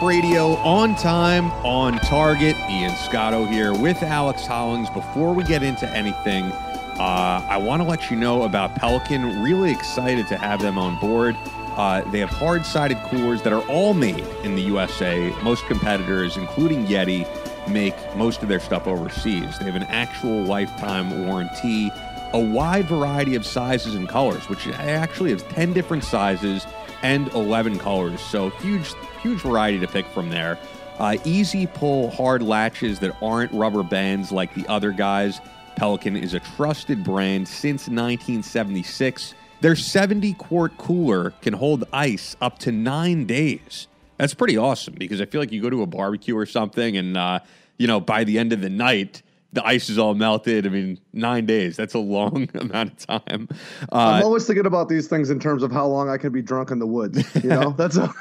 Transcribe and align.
Radio 0.00 0.54
on 0.58 0.94
time, 0.94 1.50
on 1.64 1.98
target. 1.98 2.56
Ian 2.70 2.94
Scotto 2.94 3.44
here 3.44 3.74
with 3.74 4.02
Alex 4.02 4.46
Hollings. 4.46 4.88
Before 4.88 5.34
we 5.34 5.44
get 5.44 5.62
into 5.62 5.88
anything, 5.90 6.44
uh, 6.46 7.44
I 7.48 7.58
want 7.58 7.82
to 7.82 7.88
let 7.88 8.10
you 8.10 8.16
know 8.16 8.44
about 8.44 8.74
Pelican. 8.76 9.42
Really 9.42 9.70
excited 9.70 10.28
to 10.28 10.38
have 10.38 10.62
them 10.62 10.78
on 10.78 10.98
board. 10.98 11.36
Uh, 11.76 12.00
they 12.10 12.20
have 12.20 12.30
hard 12.30 12.64
sided 12.64 12.96
coolers 13.02 13.42
that 13.42 13.52
are 13.52 13.62
all 13.68 13.92
made 13.92 14.24
in 14.44 14.54
the 14.54 14.62
USA. 14.62 15.30
Most 15.42 15.66
competitors, 15.66 16.36
including 16.36 16.86
Yeti, 16.86 17.26
make 17.68 17.94
most 18.16 18.42
of 18.42 18.48
their 18.48 18.60
stuff 18.60 18.86
overseas. 18.86 19.58
They 19.58 19.66
have 19.66 19.76
an 19.76 19.84
actual 19.84 20.44
lifetime 20.44 21.26
warranty, 21.26 21.90
a 22.32 22.40
wide 22.40 22.86
variety 22.86 23.34
of 23.34 23.44
sizes 23.44 23.94
and 23.94 24.08
colors, 24.08 24.48
which 24.48 24.66
actually 24.68 25.32
has 25.32 25.42
10 25.42 25.72
different 25.72 26.04
sizes 26.04 26.66
and 27.02 27.28
11 27.34 27.78
colors. 27.78 28.20
So 28.20 28.50
huge 28.50 28.94
huge 29.22 29.40
variety 29.40 29.78
to 29.80 29.88
pick 29.88 30.06
from 30.06 30.30
there. 30.30 30.58
Uh, 30.98 31.16
easy 31.24 31.66
pull 31.66 32.10
hard 32.10 32.42
latches 32.42 33.00
that 33.00 33.16
aren't 33.22 33.52
rubber 33.52 33.82
bands 33.82 34.30
like 34.30 34.54
the 34.54 34.66
other 34.68 34.92
guys. 34.92 35.40
Pelican 35.76 36.16
is 36.16 36.34
a 36.34 36.40
trusted 36.40 37.02
brand 37.02 37.48
since 37.48 37.88
1976. 37.88 39.34
Their 39.60 39.76
70 39.76 40.34
quart 40.34 40.76
cooler 40.76 41.30
can 41.40 41.54
hold 41.54 41.84
ice 41.92 42.36
up 42.40 42.58
to 42.60 42.72
nine 42.72 43.26
days. 43.26 43.88
That's 44.18 44.34
pretty 44.34 44.56
awesome 44.56 44.94
because 44.98 45.20
I 45.20 45.24
feel 45.24 45.40
like 45.40 45.52
you 45.52 45.62
go 45.62 45.70
to 45.70 45.82
a 45.82 45.86
barbecue 45.86 46.36
or 46.36 46.46
something, 46.46 46.96
and 46.96 47.16
uh, 47.16 47.40
you 47.78 47.86
know 47.86 48.00
by 48.00 48.24
the 48.24 48.38
end 48.38 48.52
of 48.52 48.60
the 48.60 48.70
night, 48.70 49.22
the 49.52 49.66
ice 49.66 49.88
is 49.88 49.98
all 49.98 50.14
melted. 50.14 50.66
I 50.66 50.70
mean, 50.70 50.98
nine 51.12 51.46
days, 51.46 51.76
that's 51.76 51.94
a 51.94 51.98
long 51.98 52.48
amount 52.54 52.92
of 52.92 53.06
time. 53.06 53.48
Uh, 53.92 53.96
I'm 53.96 54.24
always 54.24 54.46
thinking 54.46 54.66
about 54.66 54.88
these 54.88 55.08
things 55.08 55.30
in 55.30 55.38
terms 55.38 55.62
of 55.62 55.70
how 55.70 55.86
long 55.86 56.08
I 56.08 56.18
can 56.18 56.32
be 56.32 56.42
drunk 56.42 56.70
in 56.70 56.78
the 56.78 56.86
woods. 56.86 57.22
You 57.42 57.50
know, 57.50 57.70
that's 57.76 57.96
a. 57.96 58.12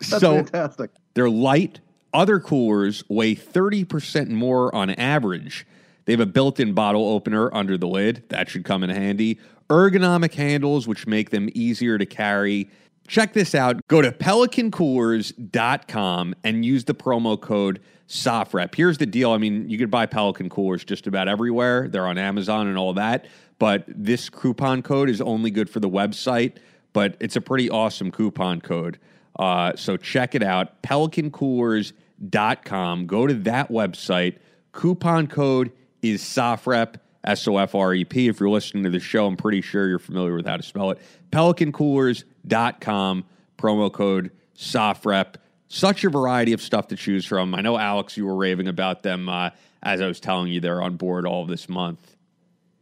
That's 0.00 0.20
so 0.20 0.34
fantastic. 0.34 0.90
They're 1.14 1.30
light. 1.30 1.80
Other 2.12 2.38
coolers 2.38 3.02
weigh 3.08 3.34
30% 3.34 4.28
more 4.28 4.74
on 4.74 4.90
average. 4.90 5.66
They 6.04 6.12
have 6.12 6.20
a 6.20 6.26
built 6.26 6.60
in 6.60 6.72
bottle 6.72 7.08
opener 7.08 7.52
under 7.54 7.76
the 7.76 7.88
lid. 7.88 8.22
That 8.28 8.48
should 8.48 8.64
come 8.64 8.84
in 8.84 8.90
handy. 8.90 9.40
Ergonomic 9.68 10.34
handles, 10.34 10.86
which 10.86 11.06
make 11.06 11.30
them 11.30 11.48
easier 11.54 11.98
to 11.98 12.06
carry. 12.06 12.70
Check 13.08 13.32
this 13.32 13.54
out. 13.54 13.80
Go 13.88 14.02
to 14.02 14.12
pelicancoolers.com 14.12 16.34
and 16.44 16.64
use 16.64 16.84
the 16.84 16.94
promo 16.94 17.40
code 17.40 17.80
SOFREP. 18.08 18.74
Here's 18.74 18.98
the 18.98 19.06
deal. 19.06 19.30
I 19.32 19.38
mean, 19.38 19.68
you 19.68 19.78
could 19.78 19.90
buy 19.90 20.06
Pelican 20.06 20.48
coolers 20.48 20.84
just 20.84 21.06
about 21.06 21.28
everywhere. 21.28 21.88
They're 21.88 22.06
on 22.06 22.18
Amazon 22.18 22.68
and 22.68 22.78
all 22.78 22.94
that. 22.94 23.26
But 23.58 23.84
this 23.88 24.28
coupon 24.28 24.82
code 24.82 25.10
is 25.10 25.20
only 25.20 25.50
good 25.50 25.68
for 25.68 25.80
the 25.80 25.88
website, 25.88 26.58
but 26.92 27.16
it's 27.20 27.34
a 27.36 27.40
pretty 27.40 27.70
awesome 27.70 28.12
coupon 28.12 28.60
code. 28.60 28.98
Uh, 29.38 29.72
so 29.76 29.96
check 29.96 30.34
it 30.34 30.42
out, 30.42 30.82
pelicancoolers.com. 30.82 33.06
Go 33.06 33.26
to 33.26 33.34
that 33.34 33.70
website. 33.70 34.38
Coupon 34.72 35.26
code 35.26 35.72
is 36.02 36.22
SOFREP, 36.22 36.96
S 37.24 37.48
O 37.48 37.56
F 37.58 37.74
R 37.74 37.94
E 37.94 38.04
P. 38.04 38.28
If 38.28 38.40
you're 38.40 38.50
listening 38.50 38.84
to 38.84 38.90
the 38.90 39.00
show, 39.00 39.26
I'm 39.26 39.36
pretty 39.36 39.60
sure 39.60 39.88
you're 39.88 39.98
familiar 39.98 40.34
with 40.34 40.46
how 40.46 40.56
to 40.56 40.62
spell 40.62 40.90
it. 40.90 40.98
Pelicancoolers.com, 41.32 43.24
promo 43.58 43.92
code 43.92 44.30
SOFREP. 44.56 45.34
Such 45.68 46.04
a 46.04 46.10
variety 46.10 46.52
of 46.52 46.62
stuff 46.62 46.88
to 46.88 46.96
choose 46.96 47.24
from. 47.24 47.54
I 47.54 47.60
know, 47.60 47.76
Alex, 47.76 48.16
you 48.16 48.26
were 48.26 48.36
raving 48.36 48.68
about 48.68 49.02
them 49.02 49.28
uh, 49.28 49.50
as 49.82 50.00
I 50.00 50.06
was 50.06 50.20
telling 50.20 50.52
you 50.52 50.60
they're 50.60 50.82
on 50.82 50.96
board 50.96 51.26
all 51.26 51.44
this 51.44 51.68
month 51.68 52.16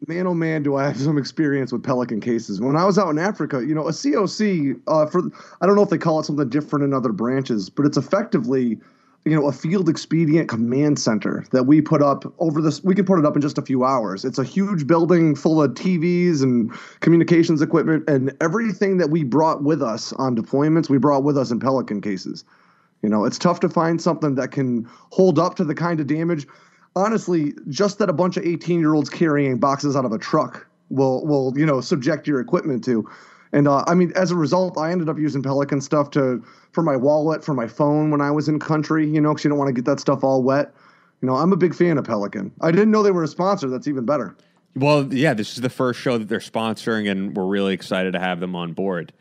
man, 0.09 0.27
oh 0.27 0.35
man, 0.35 0.63
do 0.63 0.77
I 0.77 0.87
have 0.87 0.99
some 0.99 1.19
experience 1.19 1.73
with 1.73 1.83
pelican 1.83 2.21
cases. 2.21 2.61
When 2.61 2.77
I 2.77 2.85
was 2.85 2.99
out 2.99 3.09
in 3.09 3.19
Africa, 3.19 3.65
you 3.67 3.75
know, 3.75 3.87
a 3.87 3.93
COC 3.93 4.81
uh, 4.87 5.07
for 5.07 5.23
I 5.61 5.67
don't 5.67 5.77
know 5.77 5.83
if 5.83 5.91
they 5.91 5.99
call 5.99 6.21
it 6.21 6.25
something 6.25 6.49
different 6.49 6.85
in 6.85 6.93
other 6.93 7.13
branches, 7.13 7.71
but 7.71 7.87
it's 7.87 7.97
effectively 7.97 8.79
you 9.25 9.35
know 9.35 9.49
a 9.49 9.53
field 9.53 9.89
expedient 9.89 10.49
command 10.51 10.99
center 10.99 11.47
that 11.53 11.65
we 11.65 11.81
put 11.81 12.03
up 12.03 12.31
over 12.39 12.61
this 12.61 12.85
we 12.85 12.95
can 12.95 13.07
put 13.07 13.19
it 13.19 13.25
up 13.25 13.35
in 13.35 13.41
just 13.41 13.57
a 13.57 13.63
few 13.63 13.83
hours 13.83 14.23
it's 14.23 14.39
a 14.39 14.45
huge 14.45 14.87
building 14.87 15.35
full 15.35 15.63
of 15.63 15.71
tvs 15.71 16.43
and 16.43 16.71
communications 17.01 17.63
equipment 17.63 18.07
and 18.07 18.37
everything 18.43 18.99
that 18.99 19.09
we 19.09 19.25
brought 19.25 19.63
with 19.63 19.83
us 19.83 20.13
on 20.15 20.37
deployments 20.37 20.91
we 20.91 20.99
brought 20.99 21.25
with 21.25 21.39
us 21.39 21.51
in 21.51 21.59
pelican 21.59 22.03
cases 22.03 22.45
you 23.05 23.11
know 23.11 23.25
it's 23.25 23.39
tough 23.39 23.61
to 23.61 23.69
find 23.69 24.03
something 24.03 24.35
that 24.35 24.51
can 24.51 24.89
hold 25.13 25.39
up 25.39 25.55
to 25.55 25.65
the 25.65 25.75
kind 25.75 26.01
of 26.01 26.09
damage 26.09 26.47
honestly, 26.97 27.55
just 27.69 27.99
that 27.99 28.09
a 28.09 28.13
bunch 28.13 28.37
of 28.37 28.45
18 28.45 28.81
year 28.81 28.95
olds 28.95 29.11
carrying 29.11 29.59
boxes 29.59 29.97
out 29.97 30.05
of 30.05 30.13
a 30.13 30.19
truck 30.19 30.67
will 30.91 31.25
will 31.27 31.53
you 31.57 31.67
know 31.67 31.81
subject 31.81 32.27
your 32.27 32.41
equipment 32.41 32.85
to. 32.85 33.09
And 33.53 33.69
uh, 33.69 33.85
I 33.87 33.95
mean, 33.95 34.13
as 34.17 34.31
a 34.31 34.37
result, 34.37 34.77
I 34.77 34.91
ended 34.91 35.09
up 35.09 35.19
using 35.19 35.43
Pelican 35.43 35.81
stuff 35.81 36.11
to 36.13 36.45
for 36.73 36.83
my 36.83 36.97
wallet, 36.97 37.45
for 37.45 37.55
my 37.55 37.69
phone 37.69 38.11
when 38.11 38.21
I 38.21 38.31
was 38.31 38.49
in 38.49 38.59
country. 38.59 39.09
You 39.09 39.21
know, 39.21 39.33
because 39.33 39.45
you 39.45 39.51
don't 39.51 39.59
want 39.59 39.69
to 39.69 39.75
get 39.75 39.85
that 39.85 40.01
stuff 40.01 40.25
all 40.25 40.43
wet. 40.43 40.73
You 41.23 41.29
know, 41.29 41.37
I'm 41.37 41.53
a 41.53 41.57
big 41.57 41.75
fan 41.75 41.97
of 41.97 42.05
Pelican. 42.05 42.53
I 42.61 42.71
didn't 42.71 42.91
know 42.91 43.03
they 43.03 43.11
were 43.11 43.25
a 43.25 43.29
sponsor. 43.29 43.69
That's 43.69 43.89
even 43.89 44.05
better. 44.05 44.37
Well, 44.77 45.15
yeah, 45.15 45.35
this 45.35 45.53
is 45.53 45.61
the 45.61 45.71
first 45.71 46.01
show 46.01 46.19
that 46.19 46.29
they're 46.29 46.41
sponsoring, 46.41 47.09
and 47.09 47.37
we're 47.37 47.47
really 47.47 47.75
excited 47.75 48.13
to 48.15 48.19
have 48.19 48.41
them 48.41 48.57
on 48.57 48.73
board. 48.73 49.13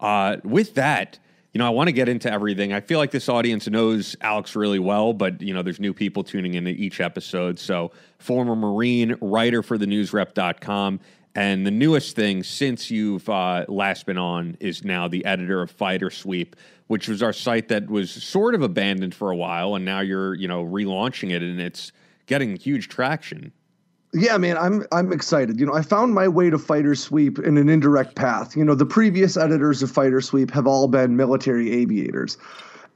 Uh, 0.00 0.36
with 0.44 0.74
that, 0.74 1.18
you 1.52 1.58
know, 1.58 1.66
I 1.66 1.70
want 1.70 1.88
to 1.88 1.92
get 1.92 2.08
into 2.08 2.30
everything. 2.30 2.72
I 2.72 2.80
feel 2.80 2.98
like 2.98 3.10
this 3.10 3.28
audience 3.28 3.68
knows 3.68 4.14
Alex 4.20 4.54
really 4.54 4.78
well, 4.78 5.12
but 5.12 5.42
you 5.42 5.52
know, 5.52 5.62
there's 5.62 5.80
new 5.80 5.92
people 5.92 6.22
tuning 6.22 6.54
into 6.54 6.70
each 6.70 7.00
episode. 7.00 7.58
So, 7.58 7.90
former 8.18 8.54
Marine, 8.54 9.16
writer 9.20 9.62
for 9.62 9.76
the 9.76 9.86
newsrep.com, 9.86 11.00
and 11.34 11.66
the 11.66 11.70
newest 11.70 12.14
thing 12.14 12.42
since 12.42 12.90
you've 12.90 13.28
uh, 13.28 13.64
last 13.68 14.06
been 14.06 14.18
on 14.18 14.56
is 14.60 14.84
now 14.84 15.08
the 15.08 15.24
editor 15.24 15.60
of 15.62 15.70
Fighter 15.70 16.10
Sweep, 16.10 16.54
which 16.86 17.08
was 17.08 17.22
our 17.22 17.32
site 17.32 17.68
that 17.68 17.88
was 17.88 18.10
sort 18.10 18.54
of 18.54 18.62
abandoned 18.62 19.14
for 19.14 19.30
a 19.30 19.36
while, 19.36 19.74
and 19.74 19.84
now 19.84 20.00
you're, 20.00 20.34
you 20.34 20.46
know, 20.46 20.64
relaunching 20.64 21.30
it 21.30 21.42
and 21.42 21.60
it's 21.60 21.92
getting 22.26 22.56
huge 22.56 22.88
traction. 22.88 23.52
Yeah, 24.12 24.36
man, 24.38 24.58
I'm 24.58 24.84
I'm 24.90 25.12
excited. 25.12 25.60
You 25.60 25.66
know, 25.66 25.74
I 25.74 25.82
found 25.82 26.14
my 26.14 26.26
way 26.26 26.50
to 26.50 26.58
Fighter 26.58 26.96
Sweep 26.96 27.38
in 27.38 27.56
an 27.56 27.68
indirect 27.68 28.16
path. 28.16 28.56
You 28.56 28.64
know, 28.64 28.74
the 28.74 28.86
previous 28.86 29.36
editors 29.36 29.82
of 29.82 29.90
Fighter 29.90 30.20
Sweep 30.20 30.50
have 30.50 30.66
all 30.66 30.88
been 30.88 31.16
military 31.16 31.70
aviators, 31.70 32.36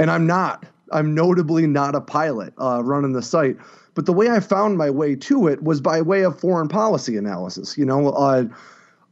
and 0.00 0.11
I'm 0.11 0.27
not. 0.27 0.67
I'm 0.93 1.15
notably 1.15 1.67
not 1.67 1.94
a 1.94 2.00
pilot 2.00 2.53
uh, 2.59 2.83
running 2.83 3.12
the 3.12 3.23
site. 3.23 3.56
But 3.94 4.06
the 4.06 4.12
way 4.12 4.29
I 4.29 4.41
found 4.41 4.77
my 4.77 4.91
way 4.91 5.15
to 5.15 5.47
it 5.47 5.62
was 5.62 5.81
by 5.81 6.03
way 6.03 6.25
of 6.25 6.38
foreign 6.38 6.67
policy 6.67 7.17
analysis. 7.17 7.79
You 7.79 7.85
know, 7.85 8.09
uh, 8.11 8.44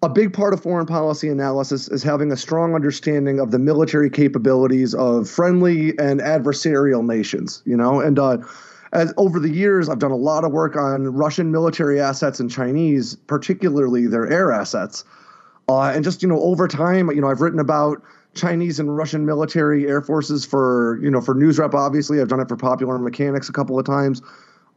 a 0.02 0.08
big 0.08 0.32
part 0.32 0.52
of 0.52 0.60
foreign 0.60 0.86
policy 0.86 1.28
analysis 1.28 1.88
is 1.88 2.02
having 2.02 2.32
a 2.32 2.36
strong 2.36 2.74
understanding 2.74 3.38
of 3.38 3.52
the 3.52 3.60
military 3.60 4.10
capabilities 4.10 4.92
of 4.92 5.30
friendly 5.30 5.90
and 6.00 6.20
adversarial 6.20 7.06
nations. 7.06 7.62
You 7.64 7.76
know, 7.76 8.00
and 8.00 8.18
uh, 8.18 8.38
as 8.92 9.12
over 9.16 9.38
the 9.38 9.50
years, 9.50 9.88
I've 9.88 9.98
done 9.98 10.10
a 10.10 10.16
lot 10.16 10.44
of 10.44 10.52
work 10.52 10.76
on 10.76 11.04
Russian 11.04 11.50
military 11.50 12.00
assets 12.00 12.40
and 12.40 12.50
Chinese, 12.50 13.16
particularly 13.26 14.06
their 14.06 14.30
air 14.30 14.52
assets. 14.52 15.04
Uh, 15.68 15.92
and 15.94 16.04
just 16.04 16.22
you 16.22 16.28
know, 16.28 16.40
over 16.40 16.68
time, 16.68 17.10
you 17.10 17.20
know, 17.20 17.28
I've 17.28 17.40
written 17.40 17.60
about 17.60 18.02
Chinese 18.34 18.78
and 18.78 18.94
Russian 18.96 19.24
military 19.24 19.86
air 19.86 20.02
forces 20.02 20.44
for 20.44 20.98
you 21.02 21.10
know 21.10 21.20
for 21.20 21.34
NewsRep. 21.34 21.74
Obviously, 21.74 22.20
I've 22.20 22.28
done 22.28 22.40
it 22.40 22.48
for 22.48 22.56
Popular 22.56 22.98
Mechanics 22.98 23.48
a 23.48 23.52
couple 23.52 23.78
of 23.78 23.86
times. 23.86 24.20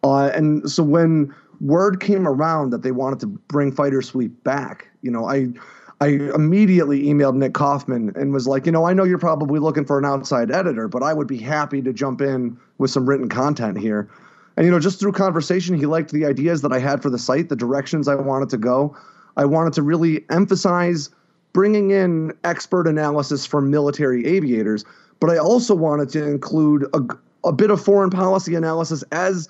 Uh, 0.03 0.29
and 0.33 0.69
so 0.69 0.83
when 0.83 1.33
word 1.61 1.99
came 1.99 2.27
around 2.27 2.69
that 2.69 2.83
they 2.83 2.91
wanted 2.91 3.19
to 3.21 3.27
bring 3.27 3.71
Fighter 3.71 4.01
Sweep 4.01 4.43
back, 4.43 4.87
you 5.01 5.09
know, 5.09 5.27
I 5.27 5.47
I 6.01 6.07
immediately 6.07 7.03
emailed 7.03 7.35
Nick 7.35 7.53
Kaufman 7.53 8.11
and 8.15 8.33
was 8.33 8.47
like, 8.47 8.65
you 8.65 8.71
know, 8.71 8.85
I 8.85 8.93
know 8.93 9.05
you're 9.05 9.17
probably 9.17 9.59
looking 9.59 9.85
for 9.85 9.97
an 9.97 10.05
outside 10.05 10.51
editor, 10.51 10.87
but 10.87 11.03
I 11.03 11.13
would 11.13 11.27
be 11.27 11.37
happy 11.37 11.81
to 11.81 11.93
jump 11.93 12.21
in 12.21 12.57
with 12.77 12.91
some 12.91 13.07
written 13.07 13.29
content 13.29 13.79
here. 13.79 14.09
And 14.57 14.65
you 14.65 14.71
know, 14.71 14.79
just 14.79 14.99
through 14.99 15.13
conversation, 15.13 15.77
he 15.77 15.85
liked 15.85 16.11
the 16.11 16.25
ideas 16.25 16.61
that 16.61 16.73
I 16.73 16.79
had 16.79 17.01
for 17.01 17.09
the 17.09 17.19
site, 17.19 17.49
the 17.49 17.55
directions 17.55 18.07
I 18.07 18.15
wanted 18.15 18.49
to 18.49 18.57
go. 18.57 18.95
I 19.37 19.45
wanted 19.45 19.73
to 19.73 19.81
really 19.81 20.25
emphasize 20.29 21.09
bringing 21.53 21.91
in 21.91 22.33
expert 22.43 22.87
analysis 22.87 23.45
from 23.45 23.69
military 23.69 24.25
aviators, 24.25 24.83
but 25.19 25.29
I 25.29 25.37
also 25.37 25.75
wanted 25.75 26.09
to 26.09 26.25
include 26.25 26.85
a, 26.93 27.01
a 27.47 27.53
bit 27.53 27.71
of 27.71 27.81
foreign 27.81 28.09
policy 28.09 28.55
analysis 28.55 29.03
as 29.11 29.47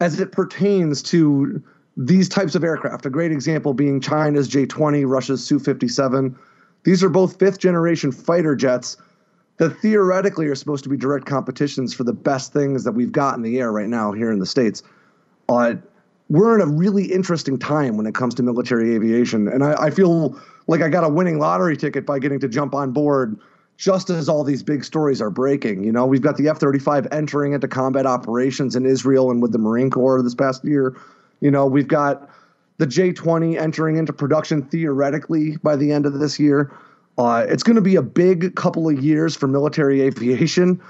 as 0.00 0.18
it 0.18 0.32
pertains 0.32 1.02
to 1.02 1.62
these 1.96 2.28
types 2.28 2.54
of 2.54 2.64
aircraft. 2.64 3.06
A 3.06 3.10
great 3.10 3.32
example 3.32 3.74
being 3.74 4.00
China's 4.00 4.48
J-20, 4.48 5.04
Russia's 5.06 5.44
Su-57. 5.44 6.34
These 6.84 7.02
are 7.04 7.08
both 7.08 7.38
fifth 7.38 7.58
generation 7.58 8.12
fighter 8.12 8.56
jets 8.56 8.96
that 9.58 9.70
theoretically 9.80 10.46
are 10.46 10.54
supposed 10.54 10.82
to 10.84 10.90
be 10.90 10.96
direct 10.96 11.26
competitions 11.26 11.94
for 11.94 12.04
the 12.04 12.12
best 12.12 12.52
things 12.52 12.84
that 12.84 12.92
we've 12.92 13.12
got 13.12 13.36
in 13.36 13.42
the 13.42 13.60
air 13.60 13.70
right 13.70 13.88
now 13.88 14.12
here 14.12 14.32
in 14.32 14.38
the 14.38 14.46
states. 14.46 14.82
Uh, 15.48 15.74
we're 16.28 16.54
in 16.54 16.62
a 16.62 16.66
really 16.66 17.04
interesting 17.12 17.58
time 17.58 17.96
when 17.96 18.06
it 18.06 18.14
comes 18.14 18.34
to 18.34 18.42
military 18.42 18.94
aviation, 18.94 19.48
and 19.48 19.62
I, 19.62 19.74
I 19.74 19.90
feel 19.90 20.40
like 20.66 20.80
I 20.80 20.88
got 20.88 21.04
a 21.04 21.08
winning 21.08 21.38
lottery 21.38 21.76
ticket 21.76 22.06
by 22.06 22.18
getting 22.18 22.40
to 22.40 22.48
jump 22.48 22.74
on 22.74 22.92
board 22.92 23.38
just 23.76 24.10
as 24.10 24.28
all 24.28 24.44
these 24.44 24.62
big 24.62 24.84
stories 24.84 25.20
are 25.20 25.30
breaking. 25.30 25.84
You 25.84 25.92
know, 25.92 26.06
we've 26.06 26.22
got 26.22 26.36
the 26.36 26.48
F 26.48 26.58
35 26.58 27.06
entering 27.10 27.52
into 27.52 27.68
combat 27.68 28.06
operations 28.06 28.76
in 28.76 28.86
Israel 28.86 29.30
and 29.30 29.42
with 29.42 29.52
the 29.52 29.58
Marine 29.58 29.90
Corps 29.90 30.22
this 30.22 30.34
past 30.34 30.64
year. 30.64 30.96
You 31.42 31.50
know, 31.50 31.66
we've 31.66 31.88
got 31.88 32.30
the 32.78 32.86
J 32.86 33.12
20 33.12 33.58
entering 33.58 33.96
into 33.96 34.12
production 34.12 34.62
theoretically 34.62 35.56
by 35.58 35.74
the 35.74 35.90
end 35.90 36.06
of 36.06 36.14
this 36.20 36.38
year. 36.38 36.72
Uh, 37.18 37.44
it's 37.48 37.64
going 37.64 37.76
to 37.76 37.82
be 37.82 37.96
a 37.96 38.02
big 38.02 38.54
couple 38.54 38.88
of 38.88 39.02
years 39.02 39.34
for 39.34 39.48
military 39.48 40.00
aviation. 40.02 40.80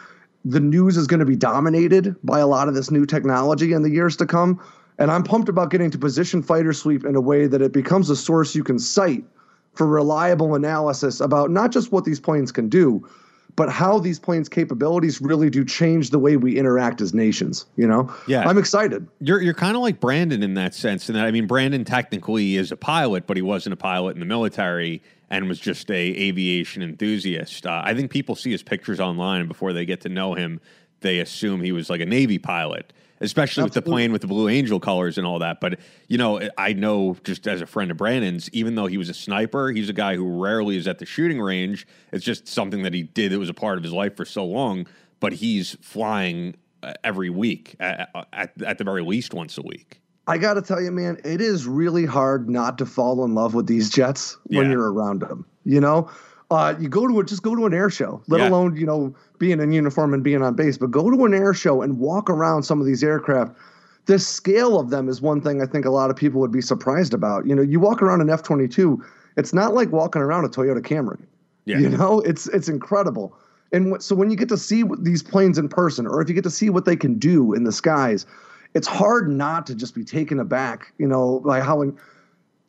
The 0.44 0.60
news 0.60 0.96
is 0.98 1.06
going 1.06 1.20
to 1.20 1.26
be 1.26 1.36
dominated 1.36 2.14
by 2.22 2.38
a 2.38 2.46
lot 2.46 2.68
of 2.68 2.74
this 2.74 2.90
new 2.90 3.06
technology 3.06 3.72
in 3.72 3.82
the 3.82 3.90
years 3.90 4.14
to 4.18 4.26
come. 4.26 4.60
And 4.98 5.10
I'm 5.10 5.22
pumped 5.22 5.48
about 5.48 5.70
getting 5.70 5.90
to 5.90 5.98
position 5.98 6.42
fighter 6.42 6.74
sweep 6.74 7.06
in 7.06 7.16
a 7.16 7.20
way 7.20 7.46
that 7.46 7.62
it 7.62 7.72
becomes 7.72 8.10
a 8.10 8.16
source 8.16 8.54
you 8.54 8.62
can 8.62 8.78
cite 8.78 9.24
for 9.72 9.86
reliable 9.86 10.54
analysis 10.54 11.18
about 11.20 11.50
not 11.50 11.72
just 11.72 11.92
what 11.92 12.04
these 12.04 12.20
planes 12.20 12.52
can 12.52 12.68
do, 12.68 13.08
but 13.56 13.70
how 13.70 13.98
these 13.98 14.18
planes' 14.18 14.48
capabilities 14.48 15.20
really 15.20 15.50
do 15.50 15.64
change 15.64 16.10
the 16.10 16.18
way 16.18 16.36
we 16.36 16.56
interact 16.56 17.00
as 17.00 17.12
nations. 17.12 17.66
You 17.76 17.86
know, 17.86 18.12
yeah, 18.26 18.48
I'm 18.48 18.58
excited. 18.58 19.06
You're 19.20 19.40
you're 19.40 19.54
kind 19.54 19.76
of 19.76 19.82
like 19.82 20.00
Brandon 20.00 20.42
in 20.42 20.54
that 20.54 20.74
sense, 20.74 21.08
and 21.08 21.16
that 21.16 21.24
I 21.24 21.30
mean, 21.30 21.46
Brandon 21.46 21.84
technically 21.84 22.56
is 22.56 22.72
a 22.72 22.76
pilot, 22.76 23.26
but 23.26 23.36
he 23.36 23.42
wasn't 23.42 23.74
a 23.74 23.76
pilot 23.76 24.16
in 24.16 24.20
the 24.20 24.26
military 24.26 25.02
and 25.30 25.48
was 25.48 25.58
just 25.58 25.90
a 25.90 25.94
aviation 25.94 26.82
enthusiast. 26.82 27.66
Uh, 27.66 27.80
I 27.84 27.94
think 27.94 28.10
people 28.10 28.36
see 28.36 28.50
his 28.50 28.62
pictures 28.62 29.00
online 29.00 29.48
before 29.48 29.72
they 29.72 29.86
get 29.86 30.02
to 30.02 30.10
know 30.10 30.34
him, 30.34 30.60
they 31.00 31.20
assume 31.20 31.62
he 31.62 31.72
was 31.72 31.88
like 31.88 32.00
a 32.00 32.06
Navy 32.06 32.38
pilot 32.38 32.92
especially 33.22 33.62
Absolutely. 33.62 33.66
with 33.66 33.74
the 33.74 33.90
plane 33.90 34.12
with 34.12 34.20
the 34.20 34.26
Blue 34.26 34.48
Angel 34.48 34.80
colors 34.80 35.16
and 35.16 35.26
all 35.26 35.38
that. 35.38 35.60
But 35.60 35.78
you 36.08 36.18
know, 36.18 36.48
I 36.58 36.72
know 36.72 37.16
just 37.24 37.46
as 37.46 37.60
a 37.60 37.66
friend 37.66 37.90
of 37.90 37.96
Brandon's, 37.96 38.50
even 38.50 38.74
though 38.74 38.86
he 38.86 38.98
was 38.98 39.08
a 39.08 39.14
sniper, 39.14 39.70
he's 39.70 39.88
a 39.88 39.94
guy 39.94 40.16
who 40.16 40.42
rarely 40.42 40.76
is 40.76 40.86
at 40.86 40.98
the 40.98 41.06
shooting 41.06 41.40
range. 41.40 41.86
It's 42.12 42.24
just 42.24 42.48
something 42.48 42.82
that 42.82 42.92
he 42.92 43.04
did 43.04 43.32
that 43.32 43.38
was 43.38 43.48
a 43.48 43.54
part 43.54 43.78
of 43.78 43.84
his 43.84 43.92
life 43.92 44.16
for 44.16 44.24
so 44.24 44.44
long. 44.44 44.86
But 45.20 45.32
he's 45.32 45.76
flying 45.80 46.56
uh, 46.82 46.94
every 47.04 47.30
week, 47.30 47.76
at, 47.78 48.10
at, 48.32 48.60
at 48.62 48.78
the 48.78 48.84
very 48.84 49.02
least 49.02 49.32
once 49.32 49.56
a 49.56 49.62
week. 49.62 50.00
I 50.26 50.38
got 50.38 50.54
to 50.54 50.62
tell 50.62 50.80
you, 50.80 50.90
man, 50.90 51.18
it 51.24 51.40
is 51.40 51.66
really 51.66 52.06
hard 52.06 52.48
not 52.48 52.78
to 52.78 52.86
fall 52.86 53.24
in 53.24 53.34
love 53.34 53.54
with 53.54 53.66
these 53.66 53.90
jets 53.90 54.36
when 54.44 54.66
yeah. 54.66 54.72
you're 54.72 54.92
around 54.92 55.20
them. 55.20 55.46
You 55.64 55.80
know, 55.80 56.10
uh, 56.52 56.76
you 56.78 56.88
go 56.88 57.08
to 57.08 57.20
a, 57.20 57.24
just 57.24 57.42
go 57.42 57.56
to 57.56 57.66
an 57.66 57.74
air 57.74 57.90
show, 57.90 58.22
let 58.28 58.40
yeah. 58.40 58.48
alone 58.48 58.76
you 58.76 58.86
know 58.86 59.14
being 59.38 59.60
in 59.60 59.72
uniform 59.72 60.14
and 60.14 60.22
being 60.22 60.42
on 60.42 60.54
base, 60.54 60.78
but 60.78 60.90
go 60.90 61.10
to 61.10 61.24
an 61.24 61.34
air 61.34 61.54
show 61.54 61.82
and 61.82 61.98
walk 61.98 62.30
around 62.30 62.62
some 62.62 62.80
of 62.80 62.86
these 62.86 63.02
aircraft. 63.02 63.56
The 64.06 64.18
scale 64.18 64.78
of 64.78 64.90
them 64.90 65.08
is 65.08 65.22
one 65.22 65.40
thing 65.40 65.62
I 65.62 65.66
think 65.66 65.84
a 65.84 65.90
lot 65.90 66.10
of 66.10 66.16
people 66.16 66.40
would 66.40 66.52
be 66.52 66.60
surprised 66.60 67.14
about. 67.14 67.46
You 67.46 67.54
know, 67.54 67.62
you 67.62 67.80
walk 67.80 68.02
around 68.02 68.20
an 68.20 68.30
F 68.30 68.42
twenty 68.42 68.68
two, 68.68 69.02
it's 69.36 69.52
not 69.52 69.74
like 69.74 69.90
walking 69.90 70.22
around 70.22 70.44
a 70.44 70.48
Toyota 70.48 70.80
Camry. 70.80 71.24
Yeah. 71.64 71.78
You 71.78 71.88
know, 71.88 72.20
it's 72.20 72.48
it's 72.48 72.68
incredible. 72.68 73.36
And 73.72 74.02
so 74.02 74.14
when 74.14 74.30
you 74.30 74.36
get 74.36 74.48
to 74.50 74.58
see 74.58 74.84
these 74.98 75.22
planes 75.22 75.56
in 75.56 75.68
person, 75.68 76.06
or 76.06 76.20
if 76.20 76.28
you 76.28 76.34
get 76.34 76.44
to 76.44 76.50
see 76.50 76.68
what 76.68 76.84
they 76.84 76.96
can 76.96 77.18
do 77.18 77.54
in 77.54 77.64
the 77.64 77.72
skies, 77.72 78.26
it's 78.74 78.86
hard 78.86 79.30
not 79.30 79.66
to 79.66 79.74
just 79.74 79.94
be 79.94 80.04
taken 80.04 80.38
aback. 80.38 80.92
You 80.98 81.06
know, 81.06 81.40
by 81.40 81.60
how. 81.60 81.82
In, 81.82 81.98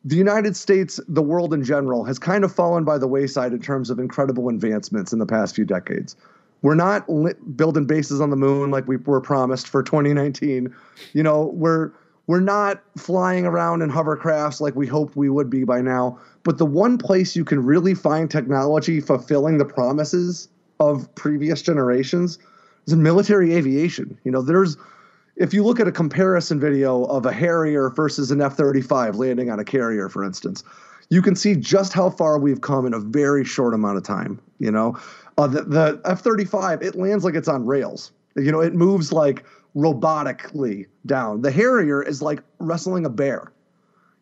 the 0.04 0.16
United 0.16 0.54
States, 0.56 1.00
the 1.08 1.22
world 1.22 1.54
in 1.54 1.64
general, 1.64 2.04
has 2.04 2.18
kind 2.18 2.44
of 2.44 2.54
fallen 2.54 2.84
by 2.84 2.98
the 2.98 3.06
wayside 3.06 3.52
in 3.52 3.60
terms 3.60 3.88
of 3.88 3.98
incredible 3.98 4.48
advancements 4.48 5.12
in 5.12 5.18
the 5.18 5.26
past 5.26 5.54
few 5.54 5.64
decades. 5.64 6.14
We're 6.62 6.74
not 6.74 7.08
li- 7.08 7.34
building 7.56 7.86
bases 7.86 8.20
on 8.20 8.30
the 8.30 8.36
moon 8.36 8.70
like 8.70 8.86
we 8.86 8.96
were 8.96 9.20
promised 9.20 9.68
for 9.68 9.82
2019. 9.82 10.74
You 11.12 11.22
know, 11.22 11.46
we're 11.54 11.92
we're 12.26 12.40
not 12.40 12.82
flying 12.96 13.44
around 13.44 13.82
in 13.82 13.90
hovercrafts 13.90 14.60
like 14.60 14.74
we 14.74 14.86
hoped 14.86 15.14
we 15.14 15.28
would 15.28 15.50
be 15.50 15.64
by 15.64 15.82
now. 15.82 16.18
But 16.42 16.56
the 16.56 16.66
one 16.66 16.96
place 16.96 17.36
you 17.36 17.44
can 17.44 17.62
really 17.62 17.94
find 17.94 18.30
technology 18.30 19.00
fulfilling 19.00 19.58
the 19.58 19.64
promises 19.66 20.48
of 20.80 21.14
previous 21.14 21.60
generations 21.60 22.38
is 22.86 22.92
in 22.94 23.02
military 23.02 23.54
aviation. 23.54 24.18
You 24.24 24.32
know, 24.32 24.40
there's 24.40 24.76
if 25.36 25.52
you 25.52 25.64
look 25.64 25.80
at 25.80 25.88
a 25.88 25.92
comparison 25.92 26.60
video 26.60 27.04
of 27.04 27.26
a 27.26 27.32
Harrier 27.32 27.90
versus 27.90 28.30
an 28.30 28.40
F 28.40 28.56
35 28.56 29.16
landing 29.16 29.50
on 29.50 29.58
a 29.58 29.64
carrier, 29.64 30.08
for 30.08 30.24
instance, 30.24 30.62
you 31.10 31.20
can 31.22 31.36
see 31.36 31.54
just 31.54 31.92
how 31.92 32.10
far 32.10 32.38
we've 32.38 32.60
come 32.60 32.86
in 32.86 32.94
a 32.94 33.00
very 33.00 33.44
short 33.44 33.74
amount 33.74 33.96
of 33.96 34.04
time. 34.04 34.40
You 34.58 34.70
know, 34.70 34.98
uh, 35.36 35.46
the, 35.46 35.62
the 35.62 36.00
F 36.04 36.20
35, 36.20 36.82
it 36.82 36.94
lands 36.94 37.24
like 37.24 37.34
it's 37.34 37.48
on 37.48 37.66
rails. 37.66 38.12
You 38.36 38.52
know, 38.52 38.60
it 38.60 38.74
moves 38.74 39.12
like 39.12 39.44
robotically 39.76 40.86
down. 41.06 41.42
The 41.42 41.50
Harrier 41.50 42.02
is 42.02 42.22
like 42.22 42.40
wrestling 42.58 43.04
a 43.04 43.10
bear. 43.10 43.52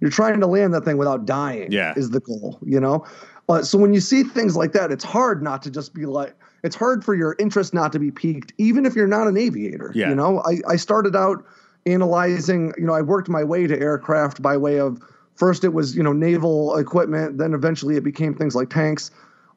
You're 0.00 0.10
trying 0.10 0.40
to 0.40 0.46
land 0.46 0.74
that 0.74 0.84
thing 0.84 0.96
without 0.96 1.26
dying, 1.26 1.70
yeah. 1.70 1.94
is 1.96 2.10
the 2.10 2.20
goal, 2.20 2.58
you 2.64 2.80
know? 2.80 3.06
Uh, 3.48 3.62
so 3.62 3.78
when 3.78 3.94
you 3.94 4.00
see 4.00 4.24
things 4.24 4.56
like 4.56 4.72
that, 4.72 4.90
it's 4.90 5.04
hard 5.04 5.42
not 5.42 5.62
to 5.62 5.70
just 5.70 5.94
be 5.94 6.06
like, 6.06 6.34
it's 6.62 6.76
hard 6.76 7.04
for 7.04 7.14
your 7.14 7.36
interest 7.38 7.74
not 7.74 7.92
to 7.92 7.98
be 7.98 8.10
piqued, 8.10 8.52
even 8.58 8.86
if 8.86 8.94
you're 8.94 9.06
not 9.06 9.26
an 9.26 9.36
aviator. 9.36 9.92
Yeah. 9.94 10.10
You 10.10 10.14
know, 10.14 10.42
I, 10.44 10.60
I 10.68 10.76
started 10.76 11.16
out 11.16 11.44
analyzing, 11.86 12.72
you 12.78 12.84
know, 12.84 12.94
I 12.94 13.02
worked 13.02 13.28
my 13.28 13.44
way 13.44 13.66
to 13.66 13.78
aircraft 13.78 14.40
by 14.40 14.56
way 14.56 14.78
of 14.78 15.00
first 15.34 15.64
it 15.64 15.72
was, 15.72 15.96
you 15.96 16.02
know, 16.02 16.12
naval 16.12 16.76
equipment, 16.76 17.38
then 17.38 17.54
eventually 17.54 17.96
it 17.96 18.04
became 18.04 18.34
things 18.34 18.54
like 18.54 18.70
tanks. 18.70 19.10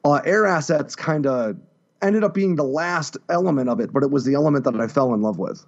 Uh, 0.03 0.21
air 0.25 0.45
assets 0.45 0.95
kind 0.95 1.27
of 1.27 1.57
ended 2.01 2.23
up 2.23 2.33
being 2.33 2.55
the 2.55 2.63
last 2.63 3.17
element 3.29 3.69
of 3.69 3.79
it, 3.79 3.91
but 3.93 4.03
it 4.03 4.11
was 4.11 4.25
the 4.25 4.33
element 4.33 4.65
that 4.65 4.79
I 4.79 4.87
fell 4.87 5.13
in 5.13 5.21
love 5.21 5.37
with. 5.37 5.65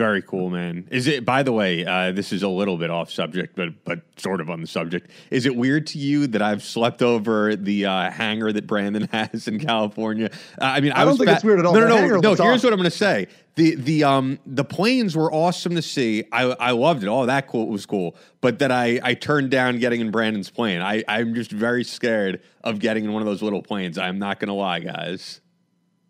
Very 0.00 0.22
cool, 0.22 0.48
man. 0.48 0.88
Is 0.90 1.06
it? 1.06 1.26
By 1.26 1.42
the 1.42 1.52
way, 1.52 1.84
uh, 1.84 2.12
this 2.12 2.32
is 2.32 2.42
a 2.42 2.48
little 2.48 2.78
bit 2.78 2.88
off 2.88 3.10
subject, 3.10 3.54
but 3.54 3.84
but 3.84 4.00
sort 4.16 4.40
of 4.40 4.48
on 4.48 4.62
the 4.62 4.66
subject. 4.66 5.10
Is 5.30 5.44
it 5.44 5.54
weird 5.54 5.86
to 5.88 5.98
you 5.98 6.26
that 6.28 6.40
I've 6.40 6.62
slept 6.62 7.02
over 7.02 7.54
the 7.54 7.84
uh, 7.84 8.10
hangar 8.10 8.50
that 8.50 8.66
Brandon 8.66 9.06
has 9.12 9.46
in 9.46 9.60
California? 9.60 10.30
Uh, 10.58 10.64
I 10.64 10.80
mean, 10.80 10.92
I, 10.92 11.02
I 11.02 11.04
don't 11.04 11.18
think 11.18 11.28
fa- 11.28 11.34
it's 11.34 11.44
weird 11.44 11.58
at 11.58 11.66
all. 11.66 11.74
No, 11.74 11.80
no, 11.80 12.06
no. 12.06 12.18
no 12.18 12.34
here's 12.34 12.64
what 12.64 12.72
I'm 12.72 12.78
going 12.78 12.90
to 12.90 12.96
say. 12.96 13.26
The 13.56 13.74
the 13.74 14.04
um 14.04 14.38
the 14.46 14.64
planes 14.64 15.14
were 15.14 15.30
awesome 15.30 15.74
to 15.74 15.82
see. 15.82 16.24
I 16.32 16.44
I 16.44 16.70
loved 16.70 17.02
it. 17.02 17.08
Oh, 17.08 17.26
that 17.26 17.46
cool 17.46 17.68
was 17.68 17.84
cool. 17.84 18.16
But 18.40 18.58
that 18.60 18.72
I 18.72 19.00
I 19.02 19.12
turned 19.12 19.50
down 19.50 19.80
getting 19.80 20.00
in 20.00 20.10
Brandon's 20.10 20.48
plane. 20.48 20.80
I 20.80 21.04
I'm 21.08 21.34
just 21.34 21.52
very 21.52 21.84
scared 21.84 22.40
of 22.64 22.78
getting 22.78 23.04
in 23.04 23.12
one 23.12 23.20
of 23.20 23.26
those 23.26 23.42
little 23.42 23.60
planes. 23.60 23.98
I'm 23.98 24.18
not 24.18 24.40
going 24.40 24.48
to 24.48 24.54
lie, 24.54 24.80
guys. 24.80 25.42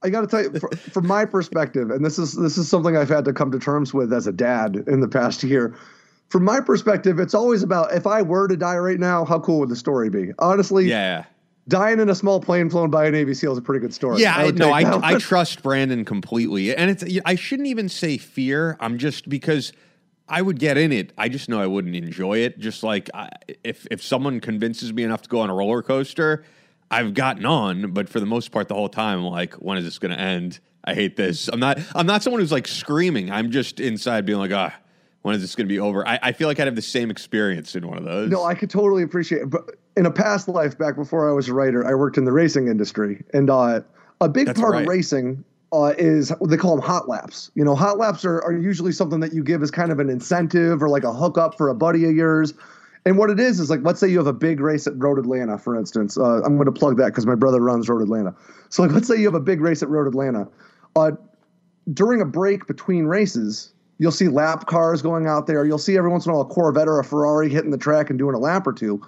I 0.02 0.10
got 0.10 0.22
to 0.22 0.26
tell 0.26 0.42
you, 0.42 0.58
for, 0.58 0.74
from 0.76 1.06
my 1.06 1.24
perspective, 1.24 1.90
and 1.90 2.04
this 2.04 2.18
is 2.18 2.34
this 2.34 2.56
is 2.56 2.68
something 2.68 2.96
I've 2.96 3.08
had 3.08 3.24
to 3.26 3.32
come 3.32 3.52
to 3.52 3.58
terms 3.58 3.92
with 3.92 4.12
as 4.12 4.26
a 4.26 4.32
dad 4.32 4.84
in 4.86 5.00
the 5.00 5.08
past 5.08 5.42
year. 5.42 5.74
From 6.28 6.44
my 6.44 6.60
perspective, 6.60 7.18
it's 7.18 7.34
always 7.34 7.62
about 7.62 7.92
if 7.92 8.06
I 8.06 8.22
were 8.22 8.48
to 8.48 8.56
die 8.56 8.78
right 8.78 9.00
now, 9.00 9.24
how 9.24 9.40
cool 9.40 9.60
would 9.60 9.68
the 9.68 9.76
story 9.76 10.10
be? 10.10 10.32
Honestly, 10.38 10.86
yeah. 10.86 11.24
Dying 11.68 12.00
in 12.00 12.08
a 12.08 12.14
small 12.14 12.40
plane 12.40 12.70
flown 12.70 12.90
by 12.90 13.06
a 13.06 13.10
Navy 13.10 13.34
SEAL 13.34 13.52
is 13.52 13.58
a 13.58 13.62
pretty 13.62 13.80
good 13.80 13.94
story. 13.94 14.20
Yeah, 14.20 14.34
I, 14.34 14.50
no, 14.50 14.72
I, 14.72 15.14
I 15.14 15.18
trust 15.18 15.62
Brandon 15.62 16.04
completely, 16.04 16.74
and 16.74 16.90
it's 16.90 17.04
I 17.24 17.34
shouldn't 17.34 17.68
even 17.68 17.88
say 17.88 18.16
fear. 18.16 18.76
I'm 18.80 18.98
just 18.98 19.28
because 19.28 19.72
I 20.28 20.42
would 20.42 20.58
get 20.58 20.78
in 20.78 20.90
it. 20.90 21.12
I 21.18 21.28
just 21.28 21.48
know 21.48 21.60
I 21.60 21.66
wouldn't 21.66 21.94
enjoy 21.94 22.38
it. 22.38 22.58
Just 22.58 22.82
like 22.82 23.10
I, 23.12 23.28
if 23.62 23.86
if 23.90 24.02
someone 24.02 24.40
convinces 24.40 24.92
me 24.92 25.02
enough 25.02 25.22
to 25.22 25.28
go 25.28 25.40
on 25.40 25.50
a 25.50 25.54
roller 25.54 25.82
coaster, 25.82 26.44
I've 26.90 27.14
gotten 27.14 27.46
on, 27.46 27.92
but 27.92 28.08
for 28.08 28.20
the 28.20 28.26
most 28.26 28.50
part, 28.50 28.68
the 28.68 28.74
whole 28.74 28.88
time, 28.88 29.18
I'm 29.18 29.26
like, 29.26 29.54
when 29.54 29.78
is 29.78 29.84
this 29.84 29.98
going 29.98 30.10
to 30.10 30.20
end? 30.20 30.58
I 30.84 30.94
hate 30.94 31.16
this. 31.16 31.48
I'm 31.48 31.60
not. 31.60 31.78
I'm 31.94 32.06
not 32.06 32.22
someone 32.22 32.40
who's 32.40 32.52
like 32.52 32.66
screaming. 32.66 33.30
I'm 33.30 33.50
just 33.50 33.80
inside 33.80 34.24
being 34.24 34.38
like, 34.38 34.52
ah, 34.52 34.74
when 35.22 35.34
is 35.34 35.42
this 35.42 35.54
going 35.54 35.66
to 35.66 35.72
be 35.72 35.78
over? 35.78 36.06
I, 36.06 36.18
I 36.22 36.32
feel 36.32 36.48
like 36.48 36.58
I'd 36.58 36.66
have 36.66 36.74
the 36.74 36.82
same 36.82 37.10
experience 37.10 37.74
in 37.76 37.86
one 37.86 37.98
of 37.98 38.04
those. 38.04 38.30
No, 38.30 38.44
I 38.44 38.54
could 38.54 38.70
totally 38.70 39.02
appreciate. 39.02 39.42
it. 39.42 39.50
But 39.50 39.76
in 39.96 40.06
a 40.06 40.10
past 40.10 40.48
life, 40.48 40.78
back 40.78 40.96
before 40.96 41.28
I 41.28 41.32
was 41.32 41.48
a 41.48 41.54
writer, 41.54 41.86
I 41.86 41.94
worked 41.94 42.16
in 42.16 42.24
the 42.24 42.32
racing 42.32 42.68
industry, 42.68 43.22
and 43.34 43.50
uh, 43.50 43.82
a 44.20 44.28
big 44.28 44.46
That's 44.46 44.58
part 44.58 44.72
right. 44.72 44.82
of 44.82 44.88
racing 44.88 45.44
uh, 45.72 45.94
is 45.98 46.32
they 46.48 46.56
call 46.56 46.76
them 46.76 46.84
hot 46.84 47.08
laps. 47.08 47.50
You 47.54 47.64
know, 47.64 47.74
hot 47.74 47.98
laps 47.98 48.24
are, 48.24 48.42
are 48.42 48.56
usually 48.56 48.92
something 48.92 49.20
that 49.20 49.32
you 49.32 49.44
give 49.44 49.62
as 49.62 49.70
kind 49.70 49.92
of 49.92 50.00
an 50.00 50.10
incentive 50.10 50.82
or 50.82 50.88
like 50.88 51.04
a 51.04 51.12
hookup 51.12 51.56
for 51.56 51.68
a 51.68 51.74
buddy 51.74 52.04
of 52.06 52.12
yours. 52.12 52.54
And 53.06 53.16
what 53.16 53.30
it 53.30 53.40
is 53.40 53.60
is 53.60 53.70
like, 53.70 53.80
let's 53.82 53.98
say 53.98 54.08
you 54.08 54.18
have 54.18 54.26
a 54.26 54.32
big 54.32 54.60
race 54.60 54.86
at 54.86 54.92
Road 54.96 55.18
Atlanta, 55.18 55.58
for 55.58 55.74
instance. 55.74 56.18
Uh, 56.18 56.42
I'm 56.42 56.56
going 56.56 56.66
to 56.66 56.72
plug 56.72 56.96
that 56.98 57.06
because 57.06 57.26
my 57.26 57.34
brother 57.34 57.60
runs 57.60 57.88
Road 57.88 58.02
Atlanta. 58.02 58.34
So, 58.68 58.82
like, 58.82 58.92
let's 58.92 59.08
say 59.08 59.16
you 59.16 59.24
have 59.24 59.34
a 59.34 59.40
big 59.40 59.60
race 59.60 59.82
at 59.82 59.88
Road 59.88 60.06
Atlanta. 60.06 60.46
Uh, 60.94 61.12
during 61.94 62.20
a 62.20 62.26
break 62.26 62.66
between 62.66 63.06
races, 63.06 63.72
You'll 64.00 64.12
see 64.12 64.28
lap 64.28 64.66
cars 64.66 65.02
going 65.02 65.26
out 65.26 65.46
there. 65.46 65.66
You'll 65.66 65.76
see 65.76 65.98
every 65.98 66.08
once 66.10 66.24
in 66.24 66.32
a 66.32 66.34
while 66.34 66.40
a 66.40 66.46
Corvette 66.46 66.88
or 66.88 66.98
a 66.98 67.04
Ferrari 67.04 67.50
hitting 67.50 67.70
the 67.70 67.76
track 67.76 68.08
and 68.08 68.18
doing 68.18 68.34
a 68.34 68.38
lap 68.38 68.66
or 68.66 68.72
two. 68.72 68.98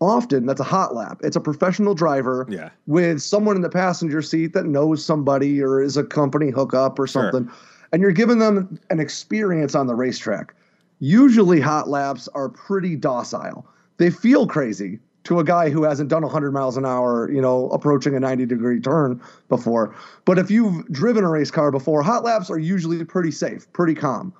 Often 0.00 0.46
that's 0.46 0.58
a 0.60 0.64
hot 0.64 0.96
lap. 0.96 1.20
It's 1.22 1.36
a 1.36 1.40
professional 1.40 1.94
driver 1.94 2.44
Yeah. 2.50 2.70
with 2.88 3.22
someone 3.22 3.54
in 3.54 3.62
the 3.62 3.68
passenger 3.68 4.20
seat 4.20 4.52
that 4.54 4.66
knows 4.66 5.04
somebody 5.04 5.62
or 5.62 5.80
is 5.80 5.96
a 5.96 6.02
company 6.02 6.50
hookup 6.50 6.98
or 6.98 7.06
something. 7.06 7.48
And 7.92 8.02
you're 8.02 8.10
giving 8.10 8.40
them 8.40 8.80
an 8.90 8.98
experience 8.98 9.76
on 9.76 9.86
the 9.86 9.94
racetrack. 9.94 10.56
Usually 11.02 11.58
hot 11.58 11.88
laps 11.88 12.28
are 12.28 12.48
pretty 12.48 12.94
docile. 12.94 13.66
They 13.96 14.08
feel 14.08 14.46
crazy 14.46 15.00
to 15.24 15.40
a 15.40 15.44
guy 15.44 15.68
who 15.68 15.82
hasn't 15.82 16.08
done 16.08 16.22
100 16.22 16.52
miles 16.52 16.76
an 16.76 16.86
hour, 16.86 17.28
you 17.28 17.40
know, 17.40 17.68
approaching 17.70 18.14
a 18.14 18.20
90 18.20 18.46
degree 18.46 18.78
turn 18.78 19.20
before. 19.48 19.96
But 20.24 20.38
if 20.38 20.48
you've 20.48 20.86
driven 20.92 21.24
a 21.24 21.28
race 21.28 21.50
car 21.50 21.72
before, 21.72 22.04
hot 22.04 22.22
laps 22.22 22.50
are 22.50 22.58
usually 22.58 23.04
pretty 23.04 23.32
safe, 23.32 23.66
pretty 23.72 23.94
calm. 23.94 24.32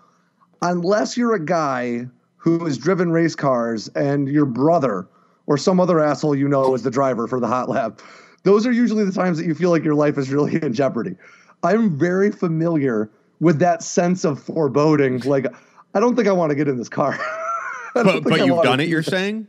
Unless 0.62 1.16
you're 1.16 1.34
a 1.34 1.44
guy 1.44 2.06
who 2.36 2.64
has 2.64 2.78
driven 2.78 3.10
race 3.10 3.34
cars 3.34 3.88
and 3.96 4.28
your 4.28 4.46
brother 4.46 5.08
or 5.48 5.58
some 5.58 5.80
other 5.80 5.98
asshole 5.98 6.36
you 6.36 6.46
know 6.46 6.76
is 6.76 6.84
the 6.84 6.92
driver 6.92 7.26
for 7.26 7.40
the 7.40 7.48
hot 7.48 7.70
lap. 7.70 8.00
Those 8.44 8.68
are 8.68 8.72
usually 8.72 9.04
the 9.04 9.10
times 9.10 9.36
that 9.36 9.46
you 9.46 9.56
feel 9.56 9.70
like 9.70 9.82
your 9.82 9.96
life 9.96 10.16
is 10.16 10.30
really 10.30 10.62
in 10.62 10.74
jeopardy. 10.74 11.16
I'm 11.64 11.98
very 11.98 12.30
familiar 12.30 13.10
with 13.40 13.58
that 13.58 13.82
sense 13.82 14.24
of 14.24 14.40
foreboding. 14.40 15.18
Like, 15.22 15.46
I 15.94 16.00
don't 16.00 16.16
think 16.16 16.28
I 16.28 16.32
want 16.32 16.50
to 16.50 16.56
get 16.56 16.68
in 16.68 16.76
this 16.76 16.88
car. 16.88 17.18
But, 17.94 18.24
but 18.24 18.46
you've 18.46 18.62
done 18.62 18.80
it, 18.80 18.88
you're 18.88 19.02
saying? 19.02 19.48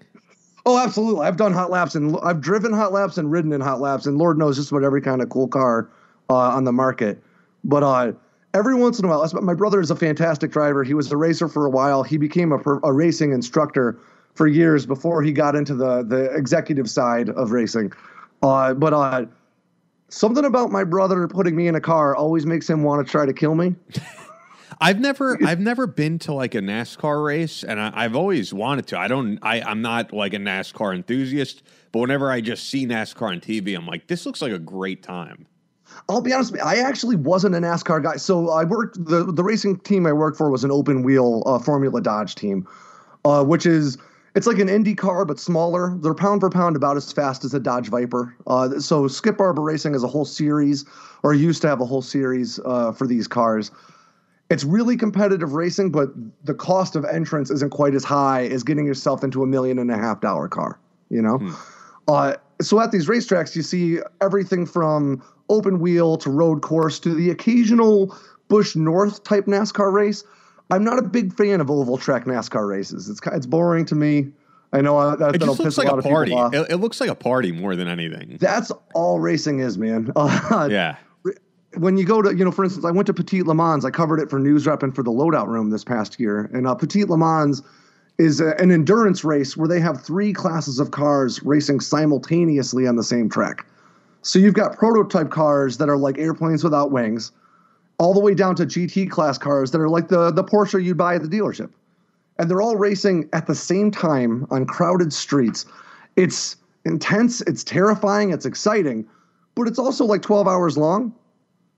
Oh, 0.66 0.78
absolutely. 0.78 1.26
I've 1.26 1.38
done 1.38 1.54
hot 1.54 1.72
laps 1.72 1.96
and 1.96 2.18
I've 2.24 2.42
driven 2.42 2.74
hot 2.74 2.92
laps 2.92 3.18
and 3.18 3.32
ridden 3.32 3.54
in 3.54 3.62
hot 3.62 3.80
laps, 3.80 4.06
and 4.06 4.18
Lord 4.18 4.38
knows 4.38 4.58
just 4.58 4.70
about 4.70 4.84
every 4.84 5.02
kind 5.02 5.22
of 5.22 5.30
cool 5.30 5.48
car 5.48 5.90
uh, 6.30 6.36
on 6.36 6.66
the 6.66 6.74
market. 6.74 7.24
But 7.64 7.84
uh, 7.84 8.12
every 8.54 8.76
once 8.76 9.00
in 9.00 9.06
a 9.06 9.08
while, 9.08 9.26
my 9.42 9.54
brother 9.54 9.80
is 9.80 9.92
a 9.92 9.96
fantastic 9.96 10.52
driver. 10.52 10.84
He 10.84 10.94
was 10.94 11.10
a 11.12 11.16
racer 11.16 11.48
for 11.48 11.66
a 11.66 11.70
while. 11.70 12.04
He 12.04 12.18
became 12.18 12.52
a, 12.52 12.58
a 12.84 12.92
racing 12.92 13.32
instructor 13.32 13.98
for 14.34 14.48
years 14.48 14.86
before 14.86 15.22
he 15.22 15.32
got 15.32 15.56
into 15.56 15.76
the 15.76 16.04
the 16.04 16.26
executive 16.36 16.90
side 16.90 17.30
of 17.30 17.52
racing. 17.52 17.94
Uh, 18.42 18.74
but 18.74 18.94
uh, 18.94 19.26
something 20.10 20.46
about 20.46 20.72
my 20.72 20.84
brother 20.84 21.28
putting 21.28 21.56
me 21.56 21.68
in 21.68 21.76
a 21.76 21.82
car 21.82 22.16
always 22.16 22.46
makes 22.46 22.70
him 22.70 22.84
want 22.84 23.06
to 23.06 23.10
try 23.10 23.26
to 23.26 23.34
kill 23.34 23.56
me. 23.56 23.76
I've 24.80 25.00
never 25.00 25.38
I've 25.44 25.60
never 25.60 25.88
been 25.88 26.20
to 26.20 26.34
like 26.34 26.56
a 26.56 26.60
NASCAR 26.60 27.26
race 27.26 27.64
and 27.64 27.80
I, 27.80 27.92
I've 27.94 28.16
always 28.16 28.54
wanted 28.54 28.88
to. 28.88 29.00
I 29.00 29.08
don't 29.08 29.40
I, 29.42 29.62
I'm 29.62 29.82
not 29.82 30.14
like 30.14 30.34
a 30.34 30.38
NASCAR 30.38 30.96
enthusiast, 30.96 31.64
but 31.92 32.00
whenever 32.00 32.32
I 32.32 32.42
just 32.42 32.70
see 32.70 32.86
NASCAR 32.86 33.32
on 33.32 33.40
TV, 33.40 33.76
I'm 33.76 33.86
like, 33.86 34.08
this 34.08 34.26
looks 34.26 34.42
like 34.42 34.52
a 34.52 34.60
great 34.60 35.04
time. 35.04 35.48
I'll 36.10 36.22
be 36.22 36.34
honest 36.34 36.52
with 36.52 36.62
you, 36.62 36.68
I 36.68 36.76
actually 36.78 37.16
wasn't 37.16 37.56
a 37.56 37.60
NASCAR 37.60 38.04
guy. 38.04 38.16
So 38.16 38.50
I 38.50 38.64
worked 38.64 39.04
the 39.06 39.32
the 39.32 39.44
racing 39.44 39.80
team 39.80 40.06
I 40.06 40.14
worked 40.14 40.38
for 40.38 40.50
was 40.50 40.64
an 40.64 40.72
open 40.72 41.04
wheel 41.04 41.44
uh, 41.46 41.60
Formula 41.60 42.02
Dodge 42.02 42.36
team, 42.36 42.68
uh, 43.26 43.44
which 43.44 43.66
is 43.66 43.98
it's 44.36 44.48
like 44.48 44.58
an 44.58 44.70
Indy 44.70 44.96
car 44.96 45.26
but 45.26 45.40
smaller. 45.40 45.96
They're 46.02 46.16
pound 46.16 46.42
for 46.42 46.50
pound 46.50 46.76
about 46.76 46.98
as 46.98 47.12
fast 47.12 47.46
as 47.46 47.54
a 47.54 47.60
Dodge 47.60 47.90
Viper. 47.90 48.36
Uh, 48.48 48.80
so 48.80 49.08
Skip 49.08 49.38
Barber 49.38 49.62
Racing 49.62 49.94
is 49.94 50.04
a 50.04 50.08
whole 50.08 50.26
series, 50.26 50.86
or 51.22 51.34
used 51.34 51.62
to 51.62 51.68
have 51.68 51.82
a 51.82 51.86
whole 51.86 52.02
series 52.02 52.60
uh, 52.66 52.92
for 52.92 53.06
these 53.06 53.28
cars. 53.28 53.72
It's 54.50 54.64
really 54.64 54.98
competitive 54.98 55.54
racing, 55.54 55.92
but 55.92 56.10
the 56.44 56.54
cost 56.54 56.96
of 56.96 57.06
entrance 57.06 57.50
isn't 57.50 57.72
quite 57.72 57.96
as 57.96 58.04
high 58.04 58.46
as 58.48 58.64
getting 58.64 58.86
yourself 58.86 59.24
into 59.24 59.42
a 59.42 59.48
million 59.48 59.80
and 59.80 59.90
a 59.90 59.98
half 59.98 60.22
dollar 60.22 60.48
car. 60.48 60.80
You 61.10 61.22
know. 61.22 61.56
Uh, 62.08 62.36
so 62.62 62.80
at 62.80 62.92
these 62.92 63.08
racetracks, 63.08 63.56
you 63.56 63.62
see 63.62 64.00
everything 64.22 64.66
from 64.66 65.24
open 65.50 65.80
wheel 65.80 66.18
to 66.18 66.30
road 66.30 66.62
course 66.62 67.00
to 67.00 67.14
the 67.14 67.30
occasional 67.30 68.16
Busch 68.48 68.76
North 68.76 69.24
type 69.24 69.46
NASCAR 69.46 69.92
race. 69.92 70.24
I'm 70.70 70.84
not 70.84 71.00
a 71.00 71.04
big 71.04 71.34
fan 71.36 71.62
of 71.62 71.70
oval 71.72 71.98
track 71.98 72.26
NASCAR 72.26 72.68
races. 72.68 73.10
It's 73.10 73.20
it's 73.26 73.46
boring 73.46 73.86
to 73.86 73.96
me. 73.96 74.32
I 74.72 74.82
know 74.82 74.98
uh, 74.98 75.16
that, 75.18 75.36
It 75.36 75.40
that'll 75.40 75.56
piss 75.56 75.78
a 75.78 75.82
like 75.82 75.88
lot 75.88 75.96
a 75.96 75.98
of 76.00 76.04
people 76.04 76.16
party. 76.16 76.34
off. 76.34 76.54
It, 76.54 76.72
it 76.72 76.78
looks 76.78 77.00
like 77.00 77.10
a 77.10 77.16
party 77.16 77.52
more 77.52 77.76
than 77.76 77.88
anything. 77.88 78.38
That's 78.40 78.72
all 78.96 79.20
racing 79.20 79.60
is, 79.60 79.78
man. 79.78 80.12
Uh, 80.16 80.68
Yeah. 80.72 80.98
When 81.76 81.98
you 81.98 82.06
go 82.06 82.22
to, 82.22 82.36
you 82.36 82.46
know, 82.46 82.52
for 82.52 82.64
instance, 82.64 82.86
I 82.86 82.92
went 82.92 83.08
to 83.08 83.14
Petit 83.14 83.44
Le 83.44 83.56
Mans. 83.56 83.84
I 83.84 83.90
covered 83.90 84.20
it 84.20 84.30
for 84.30 84.40
News 84.40 84.68
Rep 84.68 84.84
and 84.84 84.94
for 84.94 85.04
the 85.04 85.12
Loadout 85.12 85.48
Room 85.48 85.70
this 85.70 85.84
past 85.84 86.20
year. 86.20 86.50
And 86.54 86.68
uh, 86.68 86.76
Petit 86.76 87.06
Le 87.06 87.18
Mans 87.18 87.62
is 88.18 88.40
a, 88.40 88.56
an 88.60 88.72
endurance 88.72 89.24
race 89.24 89.58
where 89.58 89.68
they 89.68 89.80
have 89.80 90.04
three 90.04 90.34
classes 90.34 90.80
of 90.80 90.92
cars 90.92 91.42
racing 91.44 91.80
simultaneously 91.80 92.88
on 92.88 92.96
the 92.96 93.04
same 93.04 93.30
track. 93.30 93.66
So 94.22 94.40
you've 94.40 94.54
got 94.54 94.78
prototype 94.78 95.32
cars 95.32 95.78
that 95.78 95.90
are 95.90 95.98
like 95.98 96.18
airplanes 96.18 96.64
without 96.64 96.92
wings, 96.92 97.32
all 97.98 98.14
the 98.14 98.20
way 98.20 98.34
down 98.34 98.56
to 98.56 98.66
GT 98.66 99.10
class 99.10 99.38
cars 99.38 99.72
that 99.72 99.82
are 99.82 99.90
like 99.90 100.08
the 100.08 100.32
the 100.32 100.44
Porsche 100.44 100.84
you'd 100.84 100.98
buy 100.98 101.16
at 101.16 101.24
the 101.24 101.28
dealership, 101.28 101.70
and 102.40 102.50
they're 102.50 102.62
all 102.62 102.78
racing 102.78 103.30
at 103.34 103.48
the 103.48 103.56
same 103.56 103.92
time 103.92 104.48
on 104.50 104.66
crowded 104.66 105.12
streets. 105.12 105.66
It's 106.16 106.56
intense, 106.86 107.42
it's 107.42 107.64
terrifying, 107.64 108.32
it's 108.32 108.46
exciting, 108.46 109.06
but 109.56 109.68
it's 109.68 109.80
also 109.80 110.06
like 110.06 110.22
12 110.22 110.48
hours 110.48 110.78
long. 110.78 111.14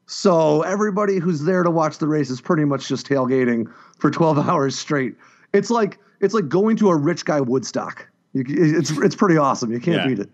So 0.07 0.61
everybody 0.61 1.17
who's 1.19 1.43
there 1.43 1.63
to 1.63 1.71
watch 1.71 1.97
the 1.97 2.07
race 2.07 2.29
is 2.29 2.39
pretty 2.41 2.65
much 2.65 2.87
just 2.87 3.07
tailgating 3.07 3.71
for 3.97 4.11
12 4.11 4.37
hours 4.49 4.77
straight. 4.77 5.15
It's 5.53 5.69
like 5.69 5.97
it's 6.21 6.33
like 6.33 6.47
going 6.47 6.75
to 6.77 6.89
a 6.89 6.95
rich 6.95 7.25
guy 7.25 7.41
Woodstock. 7.41 8.07
You, 8.33 8.43
it's 8.47 8.91
it's 8.91 9.15
pretty 9.15 9.37
awesome. 9.37 9.71
You 9.71 9.79
can't 9.79 9.97
Yeah. 9.97 10.07
beat 10.07 10.19
it. 10.19 10.29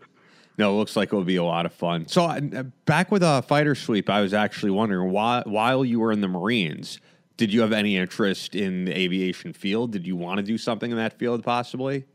No, 0.58 0.74
it 0.74 0.78
looks 0.78 0.96
like 0.96 1.14
it 1.14 1.16
will 1.16 1.24
be 1.24 1.38
a 1.38 1.44
lot 1.44 1.66
of 1.66 1.74
fun. 1.74 2.08
So 2.08 2.26
uh, 2.26 2.40
back 2.86 3.10
with 3.12 3.24
a 3.24 3.42
fighter 3.48 3.74
sweep, 3.74 4.10
I 4.10 4.22
was 4.22 4.34
actually 4.34 4.72
wondering 4.72 5.12
why, 5.12 5.44
while 5.46 5.86
you 5.86 6.00
were 6.00 6.12
in 6.12 6.22
the 6.22 6.28
Marines, 6.28 7.00
did 7.38 7.54
you 7.54 7.62
have 7.62 7.72
any 7.72 7.96
interest 7.96 8.54
in 8.54 8.86
the 8.86 8.96
aviation 8.96 9.54
field? 9.54 9.92
Did 9.92 10.06
you 10.06 10.16
want 10.16 10.38
to 10.38 10.44
do 10.44 10.58
something 10.58 10.92
in 10.92 10.98
that 10.98 11.18
field 11.18 11.44
possibly? 11.44 12.06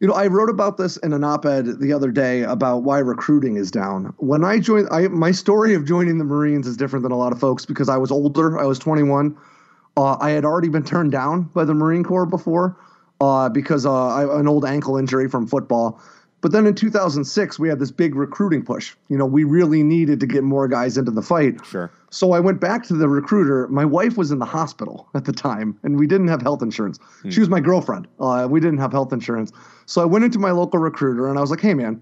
You 0.00 0.06
know, 0.06 0.14
I 0.14 0.28
wrote 0.28 0.48
about 0.48 0.76
this 0.76 0.96
in 0.98 1.12
an 1.12 1.24
op-ed 1.24 1.80
the 1.80 1.92
other 1.92 2.12
day 2.12 2.42
about 2.42 2.84
why 2.84 2.98
recruiting 2.98 3.56
is 3.56 3.70
down. 3.70 4.14
When 4.18 4.44
I 4.44 4.60
joined, 4.60 4.88
I 4.92 5.08
my 5.08 5.32
story 5.32 5.74
of 5.74 5.84
joining 5.84 6.18
the 6.18 6.24
Marines 6.24 6.68
is 6.68 6.76
different 6.76 7.02
than 7.02 7.10
a 7.10 7.16
lot 7.16 7.32
of 7.32 7.40
folks 7.40 7.66
because 7.66 7.88
I 7.88 7.96
was 7.96 8.12
older. 8.12 8.58
I 8.58 8.64
was 8.64 8.78
21. 8.78 9.36
Uh, 9.96 10.16
I 10.20 10.30
had 10.30 10.44
already 10.44 10.68
been 10.68 10.84
turned 10.84 11.10
down 11.10 11.42
by 11.54 11.64
the 11.64 11.74
Marine 11.74 12.04
Corps 12.04 12.26
before 12.26 12.76
uh, 13.20 13.48
because 13.48 13.84
uh, 13.86 14.08
I, 14.08 14.38
an 14.38 14.46
old 14.46 14.64
ankle 14.64 14.96
injury 14.96 15.28
from 15.28 15.48
football. 15.48 16.00
But 16.40 16.52
then 16.52 16.66
in 16.66 16.74
2006, 16.74 17.58
we 17.58 17.68
had 17.68 17.80
this 17.80 17.90
big 17.90 18.14
recruiting 18.14 18.64
push. 18.64 18.94
You 19.08 19.18
know, 19.18 19.26
we 19.26 19.42
really 19.42 19.82
needed 19.82 20.20
to 20.20 20.26
get 20.26 20.44
more 20.44 20.68
guys 20.68 20.96
into 20.96 21.10
the 21.10 21.22
fight. 21.22 21.64
Sure. 21.66 21.90
So 22.10 22.32
I 22.32 22.38
went 22.38 22.60
back 22.60 22.84
to 22.84 22.94
the 22.94 23.08
recruiter. 23.08 23.66
My 23.68 23.84
wife 23.84 24.16
was 24.16 24.30
in 24.30 24.38
the 24.38 24.44
hospital 24.44 25.08
at 25.14 25.24
the 25.24 25.32
time, 25.32 25.76
and 25.82 25.98
we 25.98 26.06
didn't 26.06 26.28
have 26.28 26.40
health 26.40 26.62
insurance. 26.62 26.98
She 27.28 27.40
was 27.40 27.48
my 27.48 27.60
girlfriend. 27.60 28.06
Uh, 28.20 28.46
we 28.48 28.60
didn't 28.60 28.78
have 28.78 28.92
health 28.92 29.12
insurance. 29.12 29.52
So 29.86 30.00
I 30.00 30.04
went 30.04 30.24
into 30.24 30.38
my 30.38 30.52
local 30.52 30.78
recruiter, 30.78 31.28
and 31.28 31.38
I 31.38 31.40
was 31.40 31.50
like, 31.50 31.60
"Hey, 31.60 31.74
man, 31.74 32.00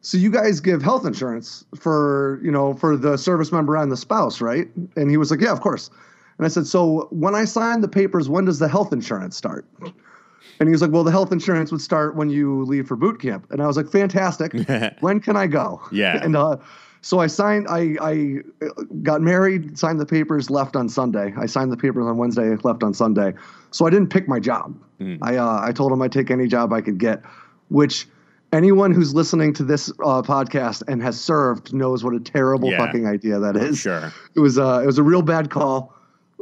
so 0.00 0.16
you 0.16 0.30
guys 0.30 0.60
give 0.60 0.82
health 0.82 1.04
insurance 1.04 1.64
for 1.78 2.40
you 2.42 2.50
know 2.50 2.72
for 2.74 2.96
the 2.96 3.18
service 3.18 3.52
member 3.52 3.76
and 3.76 3.92
the 3.92 3.96
spouse, 3.96 4.40
right?" 4.40 4.68
And 4.96 5.10
he 5.10 5.18
was 5.18 5.30
like, 5.30 5.40
"Yeah, 5.40 5.52
of 5.52 5.60
course." 5.60 5.90
And 6.38 6.46
I 6.46 6.48
said, 6.48 6.66
"So 6.66 7.06
when 7.10 7.34
I 7.34 7.44
sign 7.44 7.82
the 7.82 7.88
papers, 7.88 8.30
when 8.30 8.46
does 8.46 8.60
the 8.60 8.68
health 8.68 8.92
insurance 8.94 9.36
start?" 9.36 9.66
And 10.60 10.68
he 10.68 10.72
was 10.72 10.82
like, 10.82 10.90
"Well, 10.90 11.04
the 11.04 11.10
health 11.10 11.32
insurance 11.32 11.70
would 11.72 11.80
start 11.80 12.16
when 12.16 12.30
you 12.30 12.64
leave 12.64 12.86
for 12.88 12.96
boot 12.96 13.20
camp." 13.20 13.46
And 13.50 13.62
I 13.62 13.66
was 13.66 13.76
like, 13.76 13.88
"Fantastic. 13.88 14.52
when 15.00 15.20
can 15.20 15.36
I 15.36 15.46
go?" 15.46 15.80
Yeah. 15.92 16.20
And 16.24 16.36
uh, 16.36 16.56
so 17.00 17.20
I 17.20 17.28
signed. 17.28 17.66
I 17.70 17.96
I 18.00 18.36
got 19.02 19.20
married, 19.22 19.78
signed 19.78 20.00
the 20.00 20.06
papers, 20.06 20.50
left 20.50 20.74
on 20.76 20.88
Sunday. 20.88 21.32
I 21.38 21.46
signed 21.46 21.70
the 21.70 21.76
papers 21.76 22.04
on 22.06 22.16
Wednesday, 22.16 22.56
left 22.64 22.82
on 22.82 22.92
Sunday. 22.92 23.34
So 23.70 23.86
I 23.86 23.90
didn't 23.90 24.08
pick 24.10 24.26
my 24.28 24.40
job. 24.40 24.74
I 25.22 25.36
uh, 25.36 25.60
I 25.62 25.70
told 25.72 25.92
him 25.92 26.02
I'd 26.02 26.10
take 26.12 26.30
any 26.30 26.48
job 26.48 26.72
I 26.72 26.80
could 26.80 26.98
get, 26.98 27.22
which 27.68 28.08
anyone 28.52 28.90
who's 28.92 29.14
listening 29.14 29.52
to 29.54 29.62
this 29.62 29.90
uh, 30.02 30.22
podcast 30.22 30.82
and 30.88 31.00
has 31.02 31.20
served 31.20 31.72
knows 31.72 32.02
what 32.02 32.14
a 32.14 32.20
terrible 32.20 32.70
Yeah. 32.70 32.78
fucking 32.78 33.06
idea 33.06 33.38
that 33.38 33.54
is. 33.56 33.78
Sure. 33.78 34.12
It 34.34 34.40
was 34.40 34.58
uh, 34.58 34.80
it 34.82 34.86
was 34.86 34.98
a 34.98 35.04
real 35.04 35.22
bad 35.22 35.50
call. 35.50 35.94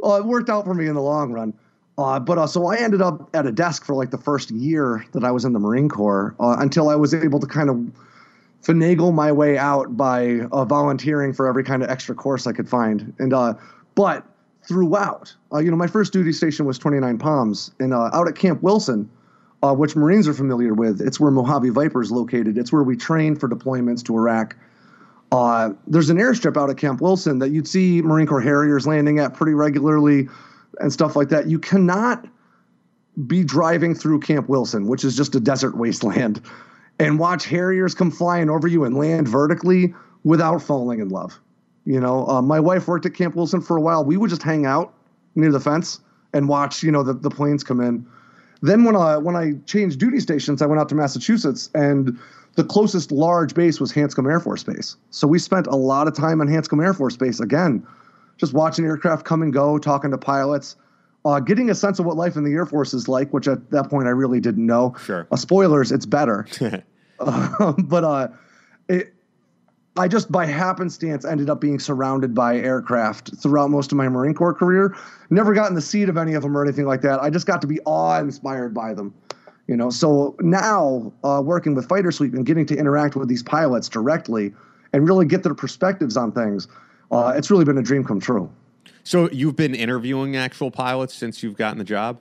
Uh, 0.03 0.13
it 0.15 0.25
worked 0.25 0.49
out 0.49 0.65
for 0.65 0.73
me 0.73 0.87
in 0.87 0.95
the 0.95 1.01
long 1.01 1.31
run. 1.31 1.53
Uh, 1.97 2.19
but 2.19 2.37
uh, 2.37 2.45
so 2.45 2.67
I 2.67 2.77
ended 2.77 3.01
up 3.01 3.29
at 3.33 3.47
a 3.47 3.51
desk 3.51 3.83
for 3.83 3.95
like 3.95 4.11
the 4.11 4.19
first 4.19 4.51
year 4.51 5.03
that 5.13 5.23
I 5.23 5.31
was 5.31 5.45
in 5.45 5.53
the 5.53 5.59
Marine 5.59 5.89
Corps 5.89 6.35
uh, 6.39 6.57
until 6.59 6.89
I 6.89 6.95
was 6.95 7.13
able 7.13 7.39
to 7.39 7.47
kind 7.47 7.69
of 7.69 7.77
finagle 8.61 9.13
my 9.13 9.31
way 9.31 9.57
out 9.57 9.97
by 9.97 10.41
uh, 10.51 10.65
volunteering 10.65 11.33
for 11.33 11.47
every 11.47 11.63
kind 11.63 11.81
of 11.81 11.89
extra 11.89 12.13
course 12.13 12.45
I 12.45 12.51
could 12.51 12.69
find. 12.69 13.13
And 13.17 13.33
uh, 13.33 13.55
but 13.95 14.23
throughout, 14.67 15.33
uh, 15.51 15.57
you 15.57 15.71
know, 15.71 15.77
my 15.77 15.87
first 15.87 16.13
duty 16.13 16.31
station 16.33 16.65
was 16.65 16.77
29 16.77 17.17
Palms, 17.17 17.71
and 17.79 17.93
out 17.93 18.27
at 18.27 18.35
Camp 18.35 18.61
Wilson, 18.61 19.09
which 19.63 19.95
Marines 19.95 20.27
are 20.27 20.33
familiar 20.33 20.73
with, 20.73 21.01
it's 21.01 21.19
where 21.19 21.31
Mojave 21.31 21.69
Viper 21.69 22.01
is 22.01 22.11
located. 22.11 22.57
It's 22.57 22.71
where 22.71 22.83
we 22.83 22.95
train 22.95 23.35
for 23.35 23.49
deployments 23.49 24.03
to 24.05 24.15
Iraq. 24.15 24.55
There's 25.87 26.09
an 26.09 26.17
airstrip 26.17 26.61
out 26.61 26.69
at 26.69 26.77
Camp 26.77 27.01
Wilson 27.01 27.39
that 27.39 27.49
you'd 27.49 27.67
see 27.67 28.01
Marine 28.01 28.27
Corps 28.27 28.41
Harriers 28.41 28.85
landing 28.85 29.19
at 29.19 29.33
pretty 29.33 29.53
regularly 29.53 30.27
and 30.79 30.91
stuff 30.91 31.15
like 31.15 31.29
that. 31.29 31.47
You 31.47 31.59
cannot 31.59 32.27
be 33.25 33.43
driving 33.43 33.95
through 33.95 34.19
Camp 34.19 34.47
Wilson, 34.47 34.87
which 34.87 35.03
is 35.03 35.15
just 35.15 35.35
a 35.35 35.39
desert 35.39 35.75
wasteland, 35.75 36.41
and 36.99 37.19
watch 37.19 37.45
Harriers 37.45 37.95
come 37.95 38.11
flying 38.11 38.49
over 38.49 38.67
you 38.67 38.83
and 38.83 38.95
land 38.95 39.27
vertically 39.27 39.93
without 40.23 40.61
falling 40.61 40.99
in 40.99 41.09
love. 41.09 41.39
You 41.85 41.99
know, 41.99 42.27
uh, 42.27 42.41
my 42.41 42.59
wife 42.59 42.87
worked 42.87 43.05
at 43.05 43.13
Camp 43.13 43.35
Wilson 43.35 43.61
for 43.61 43.77
a 43.77 43.81
while. 43.81 44.03
We 44.03 44.17
would 44.17 44.29
just 44.29 44.43
hang 44.43 44.65
out 44.65 44.93
near 45.35 45.51
the 45.51 45.59
fence 45.59 45.99
and 46.33 46.49
watch 46.49 46.83
you 46.83 46.91
know 46.91 47.03
the, 47.03 47.13
the 47.13 47.29
planes 47.29 47.63
come 47.63 47.81
in. 47.81 48.05
Then 48.61 48.83
when 48.83 48.95
I 48.95 49.17
when 49.17 49.35
I 49.35 49.53
changed 49.65 49.99
duty 49.99 50.19
stations, 50.19 50.61
I 50.61 50.65
went 50.65 50.81
out 50.81 50.89
to 50.89 50.95
Massachusetts 50.95 51.69
and 51.73 52.19
the 52.57 52.63
closest 52.63 53.11
large 53.11 53.53
base 53.53 53.79
was 53.79 53.93
Hanscom 53.93 54.29
Air 54.29 54.39
Force 54.39 54.63
Base. 54.63 54.97
So 55.11 55.27
we 55.27 55.37
spent 55.37 55.67
a 55.67 55.75
lot 55.75 56.07
of 56.07 56.15
time 56.15 56.41
on 56.41 56.47
Hanscom 56.47 56.83
Air 56.83 56.93
Force 56.93 57.15
Base 57.15 57.39
again, 57.39 57.85
just 58.37 58.53
watching 58.53 58.85
aircraft 58.85 59.25
come 59.25 59.41
and 59.41 59.51
go, 59.51 59.77
talking 59.77 60.11
to 60.11 60.17
pilots, 60.17 60.75
uh, 61.25 61.39
getting 61.39 61.69
a 61.69 61.75
sense 61.75 61.99
of 61.99 62.05
what 62.05 62.15
life 62.15 62.35
in 62.35 62.43
the 62.43 62.53
Air 62.53 62.65
Force 62.65 62.93
is 62.93 63.07
like, 63.07 63.33
which 63.33 63.47
at 63.47 63.69
that 63.71 63.89
point 63.89 64.07
I 64.07 64.11
really 64.11 64.39
didn't 64.39 64.65
know. 64.65 64.95
Sure. 65.03 65.27
Uh, 65.31 65.35
spoilers, 65.35 65.91
it's 65.91 66.05
better. 66.05 66.47
uh, 67.19 67.73
but 67.77 68.03
uh, 68.03 68.27
it, 68.87 69.13
I 69.97 70.07
just 70.07 70.31
by 70.31 70.45
happenstance 70.45 71.25
ended 71.25 71.49
up 71.49 71.59
being 71.59 71.79
surrounded 71.79 72.35
by 72.35 72.57
aircraft 72.57 73.35
throughout 73.37 73.71
most 73.71 73.91
of 73.91 73.97
my 73.97 74.07
Marine 74.07 74.33
Corps 74.33 74.53
career. 74.53 74.95
Never 75.29 75.53
got 75.53 75.69
in 75.69 75.75
the 75.75 75.81
seat 75.81 76.07
of 76.07 76.17
any 76.17 76.33
of 76.33 76.43
them 76.43 76.55
or 76.55 76.63
anything 76.63 76.85
like 76.85 77.01
that. 77.01 77.21
I 77.21 77.29
just 77.29 77.47
got 77.47 77.61
to 77.61 77.67
be 77.67 77.79
awe 77.85 78.19
inspired 78.19 78.73
by 78.73 78.93
them. 78.93 79.13
You 79.67 79.75
know, 79.75 79.89
so 79.89 80.35
now 80.39 81.11
uh, 81.25 81.41
working 81.43 81.75
with 81.75 81.89
Fighter 81.89 82.11
Sweep 82.11 82.33
and 82.33 82.45
getting 82.45 82.65
to 82.67 82.77
interact 82.77 83.17
with 83.17 83.27
these 83.27 83.43
pilots 83.43 83.89
directly 83.89 84.53
and 84.93 85.05
really 85.05 85.25
get 85.25 85.43
their 85.43 85.53
perspectives 85.53 86.15
on 86.15 86.31
things, 86.31 86.69
uh, 87.11 87.33
it's 87.35 87.49
really 87.49 87.65
been 87.65 87.77
a 87.77 87.83
dream 87.83 88.03
come 88.03 88.19
true. 88.19 88.49
So 89.03 89.29
you've 89.31 89.55
been 89.55 89.73
interviewing 89.73 90.35
actual 90.35 90.71
pilots 90.71 91.13
since 91.13 91.41
you've 91.41 91.55
gotten 91.55 91.77
the 91.77 91.83
job? 91.83 92.19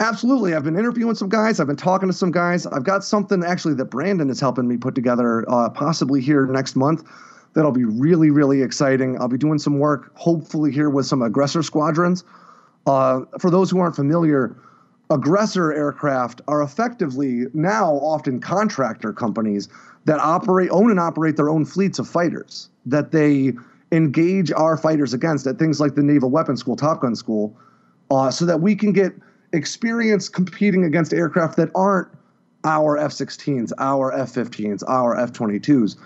Absolutely. 0.00 0.54
I've 0.54 0.64
been 0.64 0.76
interviewing 0.76 1.14
some 1.14 1.28
guys. 1.28 1.60
I've 1.60 1.68
been 1.68 1.76
talking 1.76 2.08
to 2.08 2.12
some 2.12 2.32
guys. 2.32 2.66
I've 2.66 2.82
got 2.82 3.04
something 3.04 3.44
actually 3.44 3.74
that 3.74 3.86
Brandon 3.86 4.28
is 4.28 4.40
helping 4.40 4.66
me 4.66 4.76
put 4.76 4.94
together, 4.94 5.44
uh, 5.48 5.70
possibly 5.70 6.20
here 6.20 6.46
next 6.46 6.74
month. 6.74 7.04
That'll 7.54 7.70
be 7.70 7.84
really, 7.84 8.30
really 8.30 8.62
exciting. 8.62 9.16
I'll 9.20 9.28
be 9.28 9.38
doing 9.38 9.60
some 9.60 9.78
work, 9.78 10.10
hopefully, 10.16 10.72
here 10.72 10.90
with 10.90 11.06
some 11.06 11.22
aggressor 11.22 11.62
squadrons. 11.62 12.24
Uh, 12.86 13.20
for 13.38 13.50
those 13.50 13.70
who 13.70 13.78
aren't 13.78 13.94
familiar, 13.94 14.56
aggressor 15.10 15.72
aircraft 15.72 16.40
are 16.48 16.62
effectively 16.62 17.44
now 17.54 17.92
often 17.94 18.40
contractor 18.40 19.12
companies 19.12 19.68
that 20.06 20.18
operate, 20.18 20.70
own, 20.70 20.90
and 20.90 20.98
operate 20.98 21.36
their 21.36 21.48
own 21.48 21.64
fleets 21.64 22.00
of 22.00 22.08
fighters 22.08 22.68
that 22.84 23.12
they 23.12 23.52
engage 23.94 24.52
our 24.52 24.76
fighters 24.76 25.14
against 25.14 25.46
at 25.46 25.58
things 25.58 25.80
like 25.80 25.94
the 25.94 26.02
Naval 26.02 26.30
Weapons 26.30 26.60
School, 26.60 26.76
Top 26.76 27.00
Gun 27.00 27.14
School, 27.14 27.56
uh, 28.10 28.30
so 28.30 28.44
that 28.44 28.60
we 28.60 28.74
can 28.74 28.92
get 28.92 29.12
experience 29.52 30.28
competing 30.28 30.84
against 30.84 31.12
aircraft 31.12 31.56
that 31.56 31.70
aren't 31.74 32.08
our 32.64 32.96
F 32.96 33.12
16s, 33.12 33.72
our 33.78 34.12
F 34.12 34.32
15s, 34.32 34.82
our 34.88 35.18
F 35.18 35.32
22s. 35.32 35.96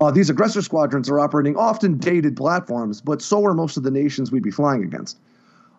Uh, 0.00 0.10
these 0.10 0.30
aggressor 0.30 0.62
squadrons 0.62 1.08
are 1.08 1.18
operating 1.18 1.56
often 1.56 1.98
dated 1.98 2.36
platforms, 2.36 3.00
but 3.00 3.20
so 3.22 3.44
are 3.44 3.54
most 3.54 3.76
of 3.76 3.82
the 3.82 3.90
nations 3.90 4.30
we'd 4.30 4.42
be 4.42 4.50
flying 4.50 4.82
against. 4.82 5.18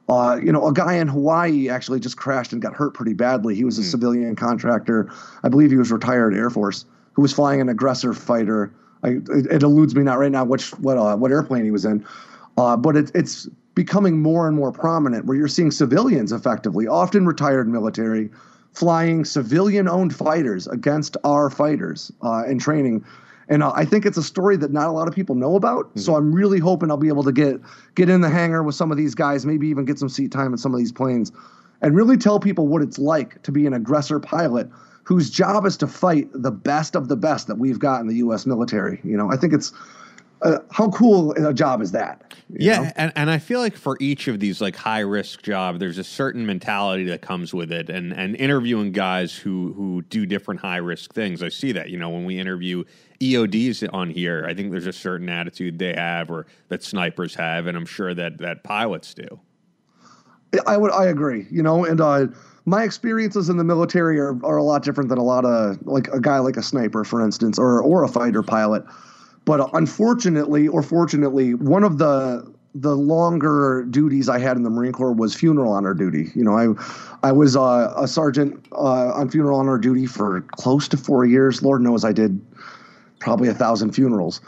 Uh, 0.10 0.40
you 0.44 0.52
know, 0.52 0.68
a 0.68 0.74
guy 0.74 0.96
in 0.96 1.08
Hawaii 1.08 1.70
actually 1.70 2.00
just 2.00 2.18
crashed 2.18 2.52
and 2.52 2.62
got 2.62 2.74
hurt 2.74 2.96
pretty 2.96 3.14
badly. 3.14 3.54
He 3.54 3.64
was 3.64 3.78
a 3.78 3.82
mm. 3.82 3.86
civilian 3.86 4.36
contractor. 4.36 5.10
I 5.44 5.50
believe 5.50 5.70
he 5.70 5.78
was 5.78 5.92
retired 5.92 6.34
Air 6.34 6.50
Force 6.50 6.86
who 7.14 7.22
was 7.22 7.34
flying 7.34 7.60
an 7.60 7.68
aggressor 7.68 8.14
fighter. 8.14 8.72
I, 9.04 9.10
it, 9.10 9.46
it, 9.52 9.64
eludes 9.64 9.96
me 9.96 10.04
not 10.04 10.20
right 10.20 10.32
now 10.32 10.44
which 10.44 10.72
what 10.80 10.98
uh, 10.98 11.16
what 11.16 11.32
airplane 11.32 11.64
he 11.64 11.72
was 11.72 11.86
in, 11.86 12.06
uh, 12.58 12.76
but 12.76 12.96
it, 12.98 13.12
it's 13.16 13.48
becoming 13.76 14.22
more 14.22 14.46
and 14.48 14.58
more 14.58 14.72
prominent 14.72 15.26
where 15.26 15.38
you're 15.38 15.48
seeing 15.48 15.72
civilians 15.72 16.34
effectively, 16.34 16.86
often 16.86 17.26
retired 17.26 17.70
military, 17.70 18.30
flying 18.74 19.24
civilian-owned 19.24 20.14
fighters 20.14 20.68
against 20.68 21.16
our 21.24 21.50
fighters 21.50 22.12
uh, 22.22 22.44
in 22.46 22.60
training. 22.60 23.06
And 23.48 23.64
uh, 23.64 23.72
I 23.74 23.86
think 23.86 24.06
it's 24.06 24.18
a 24.18 24.24
story 24.24 24.58
that 24.58 24.72
not 24.72 24.90
a 24.90 24.92
lot 24.92 25.08
of 25.08 25.16
people 25.16 25.36
know 25.36 25.56
about. 25.56 25.86
Mm-hmm. 25.86 26.00
So 26.02 26.16
I'm 26.16 26.34
really 26.34 26.60
hoping 26.60 26.92
I'll 26.92 26.98
be 26.98 27.08
able 27.08 27.24
to 27.24 27.32
get 27.32 27.62
get 27.96 28.10
in 28.10 28.20
the 28.22 28.30
hangar 28.30 28.64
with 28.64 28.76
some 28.76 28.92
of 28.92 28.98
these 28.98 29.16
guys, 29.16 29.46
maybe 29.46 29.68
even 29.70 29.86
get 29.86 29.98
some 29.98 30.10
seat 30.10 30.32
time 30.32 30.52
in 30.52 30.58
some 30.58 30.74
of 30.74 30.80
these 30.80 30.92
planes, 30.92 31.32
and 31.82 31.96
really 31.96 32.18
tell 32.18 32.40
people 32.40 32.68
what 32.68 32.82
it's 32.82 33.00
like 33.00 33.42
to 33.44 33.52
be 33.52 33.66
an 33.66 33.74
aggressor 33.74 34.20
pilot 34.20 34.70
whose 35.10 35.32
job 35.32 35.66
is 35.66 35.76
to 35.76 35.88
fight 35.88 36.30
the 36.34 36.52
best 36.52 36.96
of 36.96 37.08
the 37.08 37.16
best 37.16 37.48
that 37.48 37.58
we've 37.58 37.80
got 37.80 38.00
in 38.00 38.06
the 38.06 38.18
U.S. 38.18 38.46
military. 38.46 39.02
You 39.04 39.18
know, 39.18 39.32
I 39.32 39.38
think 39.38 39.54
it's 39.54 39.74
uh, 40.44 40.60
how 40.70 40.90
cool 40.92 41.32
a 41.32 41.52
job 41.52 41.82
is 41.82 41.92
that? 41.94 42.36
Yeah, 42.48 42.92
and, 42.96 43.12
and 43.16 43.32
I 43.32 43.40
feel 43.40 43.60
like 43.60 43.76
for 43.76 43.98
each 44.00 44.28
of 44.28 44.40
these 44.40 44.62
like 44.62 44.76
high 44.76 45.00
risk 45.00 45.42
job, 45.42 45.80
there's 45.80 45.98
a 45.98 46.04
certain 46.04 46.46
mentality 46.46 47.06
that 47.06 47.24
comes 47.24 47.56
with 47.56 47.72
it, 47.72 47.90
and 47.90 48.14
and 48.14 48.36
interviewing 48.36 48.92
guys 48.92 49.34
who 49.36 49.74
who 49.74 50.04
do 50.04 50.28
different 50.28 50.60
high 50.60 50.78
risk 50.78 51.12
things, 51.12 51.42
I 51.42 51.50
see 51.50 51.72
that. 51.72 51.90
You 51.90 51.98
know, 51.98 52.12
when 52.12 52.26
we 52.26 52.38
interview 52.38 52.84
EODs 53.20 53.90
on 53.92 54.12
here, 54.12 54.46
I 54.48 54.54
think 54.54 54.70
there's 54.70 54.86
a 54.86 54.94
certain 54.94 55.28
attitude 55.28 55.80
they 55.80 55.96
have, 55.96 56.30
or 56.30 56.46
that 56.68 56.84
snipers 56.84 57.34
have, 57.34 57.66
and 57.66 57.76
I'm 57.76 57.88
sure 57.88 58.14
that 58.14 58.38
that 58.38 58.64
pilots 58.64 59.16
do. 59.16 59.40
I 60.68 60.78
would, 60.78 60.92
I 60.92 61.06
agree. 61.06 61.48
You 61.50 61.64
know, 61.64 61.84
and 61.84 62.00
uh, 62.00 62.28
my 62.70 62.84
experiences 62.84 63.50
in 63.50 63.58
the 63.58 63.64
military 63.64 64.20
are, 64.20 64.38
are 64.46 64.58
a 64.58 64.64
lot 64.64 64.84
different 64.84 65.10
than 65.10 65.18
a 65.18 65.24
lot 65.24 65.44
of 65.44 65.80
like 65.86 66.08
a 66.10 66.22
guy 66.22 66.38
like 66.38 66.56
a 66.56 66.62
sniper, 66.62 67.04
for 67.04 67.24
instance, 67.24 67.58
or 67.58 67.82
or 67.82 68.04
a 68.04 68.08
fighter 68.08 68.44
pilot. 68.44 68.84
But 69.46 69.70
unfortunately, 69.74 70.68
or 70.68 70.84
fortunately, 70.84 71.56
one 71.56 71.84
of 71.84 71.98
the 71.98 72.54
the 72.76 72.96
longer 72.96 73.84
duties 73.90 74.30
I 74.30 74.38
had 74.38 74.56
in 74.56 74.62
the 74.62 74.70
Marine 74.70 74.92
Corps 74.92 75.14
was 75.14 75.34
funeral 75.34 75.74
honor 75.74 75.96
duty. 75.96 76.32
You 76.36 76.44
know, 76.44 76.56
I 76.56 77.28
I 77.28 77.32
was 77.32 77.56
uh, 77.56 77.92
a 77.98 78.08
sergeant 78.08 78.68
uh, 78.72 79.14
on 79.14 79.30
funeral 79.32 79.60
honor 79.60 79.80
duty 79.80 80.06
for 80.06 80.42
close 80.52 80.88
to 80.90 80.98
four 80.98 81.26
years. 81.26 81.64
Lord 81.64 81.82
knows 81.82 82.06
I 82.06 82.12
did 82.12 82.40
probably 83.20 83.50
a 83.50 83.54
thousand 83.54 83.94
funerals. 83.94 84.42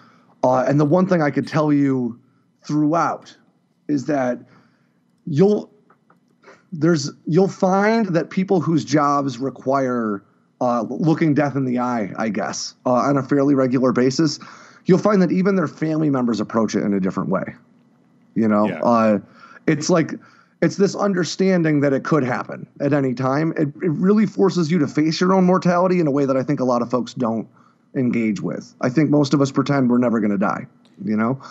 Uh, 0.44 0.64
and 0.68 0.80
the 0.80 0.86
one 0.86 1.08
thing 1.08 1.24
I 1.24 1.32
could 1.32 1.48
tell 1.48 1.74
you 1.74 2.20
throughout 2.64 3.36
is 3.88 4.06
that 4.06 4.40
you'll 5.26 5.71
there's 6.72 7.12
you'll 7.26 7.48
find 7.48 8.08
that 8.08 8.30
people 8.30 8.62
whose 8.62 8.86
jobs 8.86 9.38
require 9.38 10.24
uh, 10.62 10.84
looking 10.90 11.34
death 11.34 11.56
in 11.56 11.66
the 11.66 11.80
eye, 11.80 12.14
I 12.18 12.30
guess, 12.30 12.76
uh, 12.86 12.94
on 12.94 13.18
a 13.18 13.24
fairly 13.24 13.56
regular 13.56 13.92
basis 13.92 14.40
you'll 14.86 14.98
find 14.98 15.22
that 15.22 15.32
even 15.32 15.56
their 15.56 15.68
family 15.68 16.10
members 16.10 16.40
approach 16.40 16.76
it 16.76 16.84
in 16.84 16.94
a 16.94 17.00
different 17.00 17.30
way. 17.30 17.56
You 18.36 18.48
know, 18.48 18.68
yeah. 18.68 18.82
uh, 18.82 19.20
it's 19.68 19.90
like 19.90 20.14
it's 20.62 20.78
this 20.78 20.96
understanding 20.96 21.82
that 21.82 21.94
it 21.94 22.04
could 22.04 22.24
happen 22.24 22.68
at 22.80 22.94
any 22.94 23.14
time. 23.14 23.52
It, 23.58 23.70
it 23.82 23.92
really 23.92 24.26
forces 24.26 24.72
you 24.72 24.80
to 24.80 24.88
face 24.88 25.20
your 25.20 25.34
own 25.34 25.44
mortality 25.44 26.00
in 26.00 26.08
a 26.08 26.12
way 26.12 26.26
that 26.26 26.38
I 26.38 26.44
think 26.44 26.60
a 26.60 26.64
lot 26.64 26.82
of 26.82 26.90
folks 26.90 27.14
don't 27.14 27.48
engage 27.96 28.42
with. 28.42 28.74
I 28.82 28.90
think 28.90 29.10
most 29.10 29.34
of 29.34 29.42
us 29.42 29.52
pretend 29.52 29.90
we're 29.90 29.98
never 29.98 30.20
going 30.20 30.32
to 30.32 30.38
die. 30.38 30.66
You 31.04 31.18
know. 31.18 31.42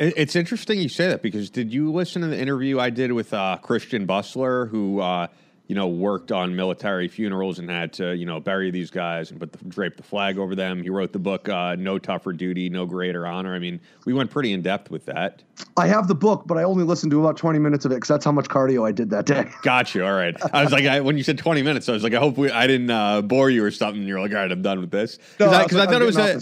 It's 0.00 0.36
interesting 0.36 0.78
you 0.80 0.88
say 0.88 1.08
that 1.08 1.22
because 1.22 1.50
did 1.50 1.72
you 1.72 1.90
listen 1.90 2.22
to 2.22 2.28
the 2.28 2.38
interview 2.38 2.78
I 2.78 2.90
did 2.90 3.12
with 3.12 3.34
uh, 3.34 3.58
Christian 3.60 4.06
Bustler, 4.06 4.66
who 4.66 5.00
uh, 5.00 5.26
you 5.68 5.74
know, 5.74 5.86
worked 5.86 6.32
on 6.32 6.56
military 6.56 7.08
funerals 7.08 7.58
and 7.58 7.70
had 7.70 7.92
to, 7.92 8.16
you 8.16 8.24
know, 8.24 8.40
bury 8.40 8.70
these 8.70 8.90
guys 8.90 9.30
and 9.30 9.38
put 9.38 9.52
the, 9.52 9.62
drape 9.66 9.98
the 9.98 10.02
flag 10.02 10.38
over 10.38 10.54
them. 10.54 10.82
He 10.82 10.88
wrote 10.88 11.12
the 11.12 11.18
book, 11.18 11.46
uh, 11.46 11.76
No 11.78 11.98
Tougher 11.98 12.32
Duty, 12.32 12.70
No 12.70 12.86
Greater 12.86 13.26
Honor. 13.26 13.54
I 13.54 13.58
mean, 13.58 13.78
we 14.06 14.14
went 14.14 14.30
pretty 14.30 14.54
in 14.54 14.62
depth 14.62 14.90
with 14.90 15.04
that. 15.06 15.42
I 15.76 15.86
have 15.86 16.08
the 16.08 16.14
book, 16.14 16.44
but 16.46 16.56
I 16.56 16.62
only 16.62 16.84
listened 16.84 17.12
to 17.12 17.20
about 17.20 17.36
20 17.36 17.58
minutes 17.58 17.84
of 17.84 17.92
it 17.92 17.96
because 17.96 18.08
that's 18.08 18.24
how 18.24 18.32
much 18.32 18.46
cardio 18.46 18.88
I 18.88 18.92
did 18.92 19.10
that 19.10 19.26
day. 19.26 19.44
Got 19.62 19.94
you. 19.94 20.06
All 20.06 20.14
right. 20.14 20.34
I 20.54 20.62
was 20.62 20.72
like, 20.72 20.86
I, 20.86 21.00
when 21.00 21.18
you 21.18 21.22
said 21.22 21.36
20 21.36 21.60
minutes, 21.60 21.86
I 21.86 21.92
was 21.92 22.02
like, 22.02 22.14
I 22.14 22.18
hope 22.18 22.38
we, 22.38 22.50
I 22.50 22.66
didn't 22.66 22.90
uh, 22.90 23.20
bore 23.20 23.50
you 23.50 23.62
or 23.62 23.70
something. 23.70 24.02
You're 24.04 24.20
like, 24.20 24.30
all 24.30 24.38
right, 24.38 24.50
I'm 24.50 24.62
done 24.62 24.80
with 24.80 24.90
this. 24.90 25.18
Because 25.36 25.52
no, 25.52 25.78
I, 25.80 25.82
I, 25.82 25.84
I, 25.84 25.86
thought 25.86 26.00
it 26.00 26.06
was 26.06 26.16
a, 26.16 26.36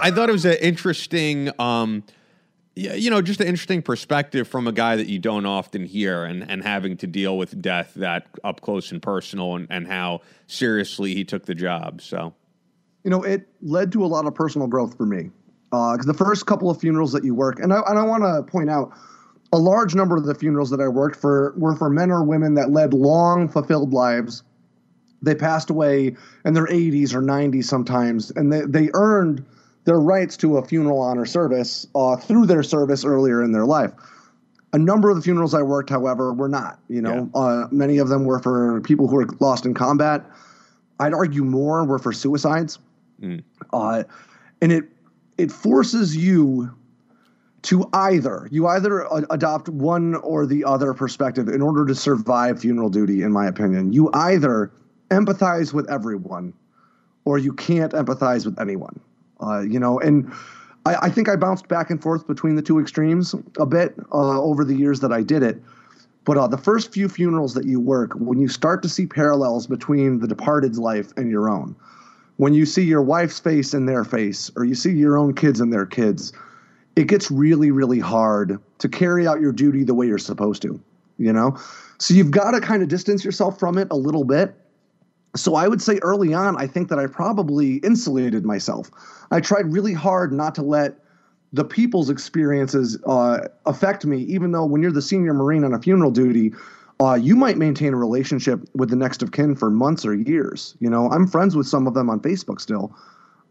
I 0.00 0.12
thought 0.12 0.28
it 0.28 0.32
was 0.32 0.44
an 0.44 0.58
interesting, 0.60 1.50
um, 1.58 2.04
yeah, 2.74 2.94
you 2.94 3.10
know, 3.10 3.20
just 3.20 3.40
an 3.40 3.46
interesting 3.46 3.82
perspective 3.82 4.48
from 4.48 4.66
a 4.66 4.72
guy 4.72 4.96
that 4.96 5.06
you 5.06 5.18
don't 5.18 5.44
often 5.44 5.84
hear 5.84 6.24
and, 6.24 6.48
and 6.48 6.62
having 6.62 6.96
to 6.98 7.06
deal 7.06 7.36
with 7.36 7.60
death 7.60 7.92
that 7.96 8.26
up 8.44 8.62
close 8.62 8.92
and 8.92 9.02
personal 9.02 9.56
and, 9.56 9.66
and 9.68 9.86
how 9.86 10.22
seriously 10.46 11.14
he 11.14 11.24
took 11.24 11.44
the 11.44 11.54
job. 11.54 12.00
So, 12.00 12.32
you 13.04 13.10
know, 13.10 13.22
it 13.22 13.46
led 13.60 13.92
to 13.92 14.04
a 14.04 14.06
lot 14.06 14.26
of 14.26 14.34
personal 14.34 14.68
growth 14.68 14.96
for 14.96 15.04
me. 15.04 15.30
Because 15.70 16.06
uh, 16.06 16.12
the 16.12 16.14
first 16.14 16.46
couple 16.46 16.70
of 16.70 16.80
funerals 16.80 17.12
that 17.12 17.24
you 17.24 17.34
work, 17.34 17.58
and 17.58 17.72
I, 17.72 17.80
and 17.86 17.98
I 17.98 18.02
want 18.02 18.22
to 18.24 18.42
point 18.50 18.70
out, 18.70 18.92
a 19.54 19.58
large 19.58 19.94
number 19.94 20.16
of 20.16 20.24
the 20.24 20.34
funerals 20.34 20.70
that 20.70 20.80
I 20.80 20.88
worked 20.88 21.16
for 21.16 21.52
were 21.56 21.76
for 21.76 21.90
men 21.90 22.10
or 22.10 22.24
women 22.24 22.54
that 22.54 22.70
led 22.70 22.94
long, 22.94 23.48
fulfilled 23.48 23.92
lives. 23.92 24.42
They 25.20 25.34
passed 25.34 25.68
away 25.68 26.16
in 26.44 26.54
their 26.54 26.66
80s 26.66 27.14
or 27.14 27.20
90s 27.20 27.64
sometimes, 27.64 28.30
and 28.30 28.50
they, 28.50 28.62
they 28.62 28.88
earned– 28.94 29.44
their 29.84 30.00
rights 30.00 30.36
to 30.38 30.58
a 30.58 30.64
funeral 30.64 31.00
honor 31.00 31.26
service 31.26 31.86
uh, 31.94 32.16
through 32.16 32.46
their 32.46 32.62
service 32.62 33.04
earlier 33.04 33.42
in 33.42 33.52
their 33.52 33.66
life. 33.66 33.92
A 34.72 34.78
number 34.78 35.10
of 35.10 35.16
the 35.16 35.22
funerals 35.22 35.54
I 35.54 35.62
worked, 35.62 35.90
however, 35.90 36.32
were 36.32 36.48
not. 36.48 36.78
You 36.88 37.02
know, 37.02 37.30
yeah. 37.34 37.40
uh, 37.40 37.68
many 37.70 37.98
of 37.98 38.08
them 38.08 38.24
were 38.24 38.38
for 38.38 38.80
people 38.80 39.06
who 39.06 39.16
were 39.16 39.28
lost 39.38 39.66
in 39.66 39.74
combat. 39.74 40.24
I'd 40.98 41.12
argue 41.12 41.44
more 41.44 41.84
were 41.84 41.98
for 41.98 42.12
suicides, 42.12 42.78
mm. 43.20 43.42
uh, 43.72 44.04
and 44.60 44.72
it 44.72 44.84
it 45.36 45.50
forces 45.50 46.16
you 46.16 46.72
to 47.62 47.88
either 47.92 48.48
you 48.50 48.66
either 48.66 49.06
adopt 49.30 49.68
one 49.68 50.14
or 50.16 50.46
the 50.46 50.64
other 50.64 50.94
perspective 50.94 51.48
in 51.48 51.60
order 51.60 51.84
to 51.86 51.94
survive 51.94 52.60
funeral 52.60 52.88
duty. 52.88 53.22
In 53.22 53.32
my 53.32 53.46
opinion, 53.46 53.92
you 53.92 54.10
either 54.14 54.72
empathize 55.10 55.72
with 55.74 55.90
everyone, 55.90 56.54
or 57.24 57.36
you 57.36 57.52
can't 57.52 57.92
empathize 57.92 58.46
with 58.46 58.58
anyone. 58.58 58.98
Uh, 59.42 59.60
you 59.60 59.78
know, 59.78 59.98
and 59.98 60.32
I, 60.86 60.96
I, 61.02 61.10
think 61.10 61.28
I 61.28 61.36
bounced 61.36 61.68
back 61.68 61.90
and 61.90 62.00
forth 62.00 62.26
between 62.26 62.54
the 62.54 62.62
two 62.62 62.78
extremes 62.78 63.34
a 63.58 63.66
bit 63.66 63.94
uh, 64.12 64.40
over 64.40 64.64
the 64.64 64.74
years 64.74 65.00
that 65.00 65.12
I 65.12 65.22
did 65.22 65.42
it. 65.42 65.60
But 66.24 66.38
uh, 66.38 66.46
the 66.46 66.58
first 66.58 66.92
few 66.92 67.08
funerals 67.08 67.54
that 67.54 67.64
you 67.64 67.80
work, 67.80 68.12
when 68.14 68.40
you 68.40 68.48
start 68.48 68.82
to 68.84 68.88
see 68.88 69.06
parallels 69.06 69.66
between 69.66 70.20
the 70.20 70.28
departed's 70.28 70.78
life 70.78 71.12
and 71.16 71.30
your 71.30 71.48
own, 71.48 71.74
when 72.36 72.54
you 72.54 72.64
see 72.64 72.82
your 72.82 73.02
wife's 73.02 73.40
face 73.40 73.74
in 73.74 73.86
their 73.86 74.04
face, 74.04 74.50
or 74.56 74.64
you 74.64 74.74
see 74.74 74.92
your 74.92 75.18
own 75.18 75.34
kids 75.34 75.60
and 75.60 75.72
their 75.72 75.86
kids, 75.86 76.32
it 76.94 77.06
gets 77.06 77.30
really, 77.30 77.70
really 77.70 77.98
hard 77.98 78.58
to 78.78 78.88
carry 78.88 79.26
out 79.26 79.40
your 79.40 79.52
duty 79.52 79.82
the 79.82 79.94
way 79.94 80.06
you're 80.06 80.18
supposed 80.18 80.62
to, 80.62 80.80
you 81.18 81.32
know? 81.32 81.58
So 81.98 82.14
you've 82.14 82.30
got 82.30 82.52
to 82.52 82.60
kind 82.60 82.82
of 82.82 82.88
distance 82.88 83.24
yourself 83.24 83.58
from 83.58 83.78
it 83.78 83.88
a 83.90 83.96
little 83.96 84.24
bit. 84.24 84.54
So 85.34 85.54
I 85.54 85.66
would 85.66 85.80
say 85.80 85.98
early 86.02 86.34
on, 86.34 86.56
I 86.56 86.66
think 86.66 86.88
that 86.88 86.98
I 86.98 87.06
probably 87.06 87.76
insulated 87.76 88.44
myself. 88.44 88.90
I 89.30 89.40
tried 89.40 89.72
really 89.72 89.94
hard 89.94 90.32
not 90.32 90.54
to 90.56 90.62
let 90.62 90.98
the 91.52 91.64
people's 91.64 92.10
experiences 92.10 92.98
uh, 93.06 93.48
affect 93.66 94.04
me, 94.04 94.18
even 94.22 94.52
though 94.52 94.64
when 94.64 94.82
you're 94.82 94.92
the 94.92 95.02
senior 95.02 95.34
Marine 95.34 95.64
on 95.64 95.74
a 95.74 95.80
funeral 95.80 96.10
duty, 96.10 96.52
uh, 97.00 97.14
you 97.14 97.34
might 97.34 97.56
maintain 97.56 97.92
a 97.92 97.96
relationship 97.96 98.60
with 98.74 98.90
the 98.90 98.96
next 98.96 99.22
of 99.22 99.32
kin 99.32 99.56
for 99.56 99.70
months 99.70 100.04
or 100.04 100.14
years. 100.14 100.76
You 100.80 100.88
know, 100.88 101.10
I'm 101.10 101.26
friends 101.26 101.56
with 101.56 101.66
some 101.66 101.86
of 101.86 101.94
them 101.94 102.08
on 102.08 102.20
Facebook 102.20 102.60
still 102.60 102.94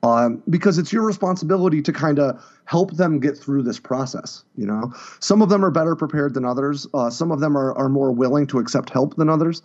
um, 0.03 0.41
because 0.49 0.77
it's 0.77 0.91
your 0.91 1.03
responsibility 1.03 1.81
to 1.81 1.93
kind 1.93 2.19
of 2.19 2.43
help 2.65 2.93
them 2.93 3.19
get 3.19 3.37
through 3.37 3.63
this 3.63 3.79
process. 3.79 4.43
You 4.55 4.65
know, 4.65 4.93
some 5.19 5.41
of 5.41 5.49
them 5.49 5.63
are 5.63 5.71
better 5.71 5.95
prepared 5.95 6.33
than 6.33 6.45
others. 6.45 6.87
Uh, 6.93 7.09
some 7.09 7.31
of 7.31 7.39
them 7.39 7.57
are, 7.57 7.73
are 7.73 7.89
more 7.89 8.11
willing 8.11 8.47
to 8.47 8.59
accept 8.59 8.89
help 8.89 9.15
than 9.15 9.29
others. 9.29 9.61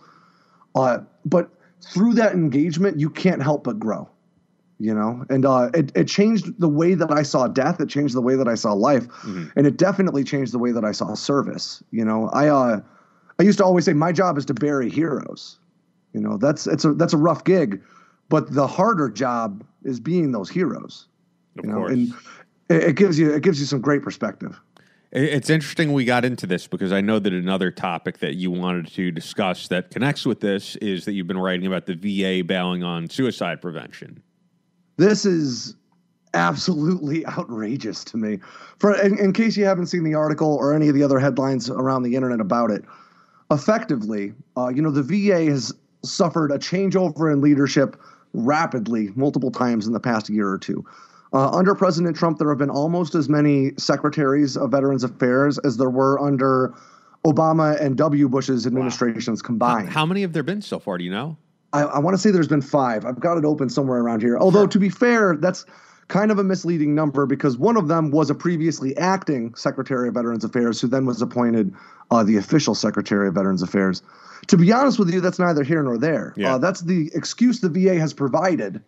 Uh, 0.75 0.99
but 1.25 1.49
through 1.81 2.13
that 2.15 2.33
engagement, 2.33 2.99
you 2.99 3.09
can't 3.09 3.41
help 3.41 3.63
but 3.63 3.79
grow. 3.79 4.09
You 4.79 4.93
know, 4.93 5.25
and 5.29 5.43
uh, 5.43 5.71
it 5.73 5.91
it 5.95 6.07
changed 6.07 6.59
the 6.59 6.69
way 6.69 6.93
that 6.93 7.11
I 7.11 7.23
saw 7.23 7.47
death. 7.47 7.81
It 7.81 7.89
changed 7.89 8.13
the 8.13 8.21
way 8.21 8.35
that 8.35 8.47
I 8.47 8.53
saw 8.53 8.73
life, 8.73 9.07
mm-hmm. 9.07 9.47
and 9.55 9.65
it 9.65 9.75
definitely 9.75 10.23
changed 10.23 10.53
the 10.53 10.59
way 10.59 10.71
that 10.71 10.85
I 10.85 10.91
saw 10.91 11.15
service. 11.15 11.81
You 11.89 12.05
know, 12.05 12.29
I 12.29 12.47
uh, 12.49 12.81
I 13.39 13.43
used 13.43 13.57
to 13.57 13.65
always 13.65 13.85
say 13.85 13.93
my 13.93 14.11
job 14.11 14.37
is 14.37 14.45
to 14.45 14.53
bury 14.53 14.91
heroes. 14.91 15.57
You 16.13 16.21
know, 16.21 16.37
that's 16.37 16.67
it's 16.67 16.85
a 16.85 16.93
that's 16.93 17.13
a 17.13 17.17
rough 17.17 17.43
gig, 17.43 17.81
but 18.29 18.53
the 18.53 18.67
harder 18.67 19.09
job 19.09 19.65
is 19.83 19.99
being 19.99 20.31
those 20.31 20.49
heroes. 20.49 21.07
Of 21.57 21.65
you 21.65 21.71
know, 21.71 21.77
course. 21.77 21.91
and 21.93 22.13
it, 22.69 22.83
it 22.89 22.95
gives 22.95 23.17
you 23.17 23.33
it 23.33 23.41
gives 23.41 23.59
you 23.59 23.65
some 23.65 23.81
great 23.81 24.03
perspective. 24.03 24.59
It's 25.11 25.49
interesting 25.49 25.93
we 25.93 26.03
got 26.03 26.25
into 26.25 26.45
this 26.45 26.67
because 26.67 26.91
I 26.91 26.99
know 26.99 27.17
that 27.19 27.31
another 27.31 27.71
topic 27.71 28.17
that 28.19 28.35
you 28.35 28.51
wanted 28.51 28.87
to 28.93 29.09
discuss 29.11 29.69
that 29.69 29.89
connects 29.89 30.25
with 30.25 30.41
this 30.41 30.75
is 30.77 31.05
that 31.05 31.13
you've 31.13 31.27
been 31.27 31.37
writing 31.37 31.65
about 31.65 31.85
the 31.85 31.95
VA 31.95 32.43
bailing 32.43 32.83
on 32.83 33.09
suicide 33.09 33.61
prevention. 33.61 34.21
This 34.97 35.25
is 35.25 35.75
absolutely 36.33 37.25
outrageous 37.37 38.03
to 38.05 38.17
me. 38.17 38.39
For 38.79 38.99
in, 38.99 39.17
in, 39.17 39.31
case 39.31 39.55
you 39.55 39.63
haven't 39.63 39.87
seen 39.87 40.03
the 40.03 40.13
article 40.13 40.55
or 40.55 40.73
any 40.73 40.89
of 40.89 40.95
the 40.95 41.03
other 41.03 41.19
headlines 41.19 41.69
around 41.69 42.03
the 42.03 42.15
internet 42.15 42.41
about 42.41 42.69
it, 42.71 42.83
effectively, 43.49 44.33
uh, 44.57 44.67
you 44.67 44.81
know, 44.81 44.91
the 44.91 45.03
VA 45.03 45.45
has 45.45 45.73
suffered 46.03 46.51
a 46.51 46.57
changeover 46.57 47.31
in 47.31 47.39
leadership 47.39 47.99
rapidly 48.33 49.09
multiple 49.15 49.51
times 49.51 49.87
in 49.87 49.93
the 49.93 49.99
past 49.99 50.29
year 50.29 50.49
or 50.49 50.57
two. 50.57 50.85
Uh, 51.33 51.49
under 51.49 51.75
President 51.75 52.15
Trump, 52.15 52.37
there 52.37 52.49
have 52.49 52.57
been 52.57 52.69
almost 52.69 53.15
as 53.15 53.27
many 53.27 53.71
secretaries 53.77 54.55
of 54.55 54.71
Veterans 54.71 55.03
Affairs 55.03 55.57
as 55.59 55.77
there 55.77 55.89
were 55.89 56.19
under 56.19 56.73
Obama 57.25 57.79
and 57.81 57.97
W. 57.97 58.29
Bush's 58.29 58.65
administrations 58.65 59.43
wow. 59.43 59.47
combined. 59.47 59.89
How, 59.89 60.01
how, 60.01 60.05
many 60.05 60.21
have 60.21 60.33
there 60.33 60.43
been 60.43 60.61
so 60.61 60.79
far? 60.79 60.97
Do 60.97 61.03
you 61.03 61.11
know? 61.11 61.37
I, 61.73 61.81
I 61.81 61.99
want 61.99 62.13
to 62.13 62.17
say 62.17 62.31
there's 62.31 62.47
been 62.47 62.61
five. 62.61 63.05
I've 63.05 63.19
got 63.19 63.37
it 63.37 63.45
open 63.45 63.69
somewhere 63.69 63.99
around 63.99 64.21
here. 64.21 64.37
Although, 64.37 64.61
sure. 64.61 64.67
to 64.67 64.79
be 64.79 64.89
fair, 64.89 65.35
that's 65.35 65.65
kind 66.07 66.31
of 66.31 66.39
a 66.39 66.43
misleading 66.43 66.95
number 66.95 67.25
because 67.25 67.57
one 67.57 67.75
of 67.75 67.89
them 67.89 68.11
was 68.11 68.29
a 68.29 68.35
previously 68.35 68.95
acting 68.97 69.53
Secretary 69.55 70.07
of 70.07 70.13
Veterans 70.13 70.45
Affairs 70.45 70.79
who 70.79 70.87
then 70.87 71.05
was 71.05 71.21
appointed 71.21 71.73
uh, 72.11 72.23
the 72.23 72.37
official 72.37 72.73
Secretary 72.73 73.27
of 73.27 73.33
Veterans 73.33 73.61
Affairs. 73.61 74.01
To 74.47 74.57
be 74.57 74.71
honest 74.71 74.99
with 74.99 75.13
you, 75.13 75.19
that's 75.19 75.39
neither 75.39 75.63
here 75.63 75.83
nor 75.83 75.97
there. 75.97 76.33
Yeah. 76.37 76.55
Uh, 76.55 76.57
that's 76.59 76.81
the 76.81 77.11
excuse 77.13 77.59
the 77.59 77.69
VA 77.69 77.99
has 77.99 78.13
provided 78.13 78.81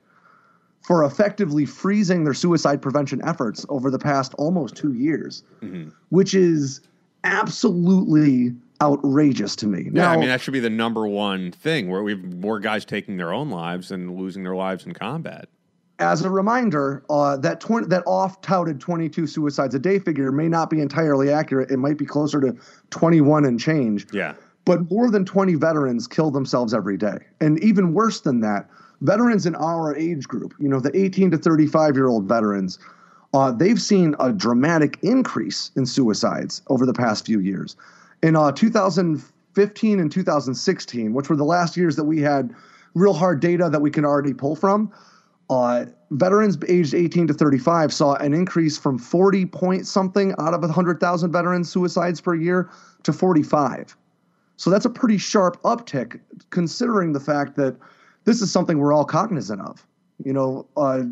for 0.81 1.03
effectively 1.03 1.65
freezing 1.65 2.23
their 2.23 2.33
suicide 2.33 2.81
prevention 2.81 3.21
efforts 3.25 3.65
over 3.69 3.91
the 3.91 3.99
past 3.99 4.33
almost 4.35 4.75
two 4.75 4.93
years, 4.93 5.43
mm-hmm. 5.61 5.89
which 6.09 6.33
is 6.33 6.81
absolutely 7.23 8.53
outrageous 8.81 9.55
to 9.57 9.67
me. 9.67 9.83
Yeah, 9.85 9.91
now, 9.91 10.11
I 10.11 10.17
mean 10.17 10.29
that 10.29 10.41
should 10.41 10.53
be 10.53 10.59
the 10.59 10.69
number 10.69 11.07
one 11.07 11.51
thing 11.51 11.89
where 11.89 12.01
we 12.01 12.13
have 12.13 12.33
more 12.35 12.59
guys 12.59 12.85
taking 12.85 13.17
their 13.17 13.33
own 13.33 13.49
lives 13.49 13.91
and 13.91 14.15
losing 14.15 14.43
their 14.43 14.55
lives 14.55 14.85
in 14.85 14.93
combat. 14.93 15.49
As 15.99 16.21
a 16.21 16.29
reminder, 16.29 17.03
uh, 17.09 17.35
that 17.37 17.59
20, 17.59 17.87
that 17.87 18.03
off-touted 18.05 18.79
22 18.79 19.27
suicides 19.27 19.75
a 19.75 19.79
day 19.79 19.99
figure 19.99 20.31
may 20.31 20.47
not 20.47 20.69
be 20.69 20.79
entirely 20.79 21.29
accurate. 21.29 21.69
It 21.69 21.77
might 21.77 21.97
be 21.97 22.05
closer 22.05 22.39
to 22.39 22.55
21 22.91 23.43
and 23.43 23.59
change. 23.59 24.07
Yeah. 24.13 24.35
But 24.63 24.89
more 24.89 25.11
than 25.11 25.25
20 25.25 25.55
veterans 25.55 26.07
kill 26.07 26.31
themselves 26.31 26.73
every 26.73 26.95
day. 26.95 27.17
And 27.41 27.61
even 27.61 27.93
worse 27.93 28.21
than 28.21 28.39
that, 28.41 28.69
veterans 29.01 29.45
in 29.45 29.55
our 29.55 29.95
age 29.95 30.27
group, 30.27 30.53
you 30.59 30.67
know, 30.67 30.79
the 30.79 30.95
18 30.97 31.31
to 31.31 31.37
35 31.37 31.95
year 31.95 32.07
old 32.07 32.25
veterans, 32.25 32.79
uh, 33.33 33.51
they've 33.51 33.81
seen 33.81 34.15
a 34.19 34.31
dramatic 34.31 34.97
increase 35.01 35.71
in 35.75 35.85
suicides 35.85 36.61
over 36.67 36.85
the 36.85 36.93
past 36.93 37.25
few 37.25 37.39
years. 37.39 37.75
In 38.23 38.35
uh, 38.35 38.51
2015 38.51 39.99
and 39.99 40.11
2016, 40.11 41.13
which 41.13 41.29
were 41.29 41.35
the 41.35 41.43
last 41.43 41.77
years 41.77 41.95
that 41.95 42.05
we 42.05 42.21
had 42.21 42.53
real 42.95 43.13
hard 43.13 43.39
data 43.39 43.69
that 43.69 43.81
we 43.81 43.91
can 43.91 44.03
already 44.03 44.33
pull 44.33 44.55
from, 44.55 44.91
uh, 45.49 45.85
veterans 46.11 46.57
aged 46.67 46.93
18 46.93 47.27
to 47.27 47.33
35 47.33 47.93
saw 47.93 48.13
an 48.15 48.33
increase 48.33 48.77
from 48.77 48.97
40 48.97 49.45
point 49.47 49.87
something 49.87 50.33
out 50.37 50.53
of 50.53 50.61
100,000 50.61 51.31
veteran 51.31 51.63
suicides 51.63 52.21
per 52.21 52.35
year 52.35 52.69
to 53.03 53.13
45. 53.13 53.95
So 54.57 54.69
that's 54.69 54.85
a 54.85 54.89
pretty 54.89 55.17
sharp 55.17 55.61
uptick 55.63 56.19
considering 56.49 57.13
the 57.13 57.19
fact 57.19 57.55
that 57.55 57.77
this 58.25 58.41
is 58.41 58.51
something 58.51 58.77
we're 58.77 58.93
all 58.93 59.05
cognizant 59.05 59.61
of. 59.61 59.85
You 60.23 60.33
know, 60.33 60.67
uh, 60.75 61.03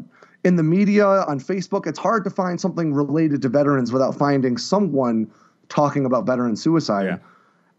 in 0.43 0.55
the 0.55 0.63
media, 0.63 1.05
on 1.05 1.39
Facebook, 1.39 1.87
it's 1.87 1.99
hard 1.99 2.23
to 2.25 2.29
find 2.29 2.59
something 2.59 2.93
related 2.93 3.41
to 3.43 3.49
veterans 3.49 3.91
without 3.91 4.15
finding 4.15 4.57
someone 4.57 5.29
talking 5.69 6.05
about 6.05 6.25
veteran 6.25 6.55
suicide. 6.55 7.05
Yeah. 7.05 7.17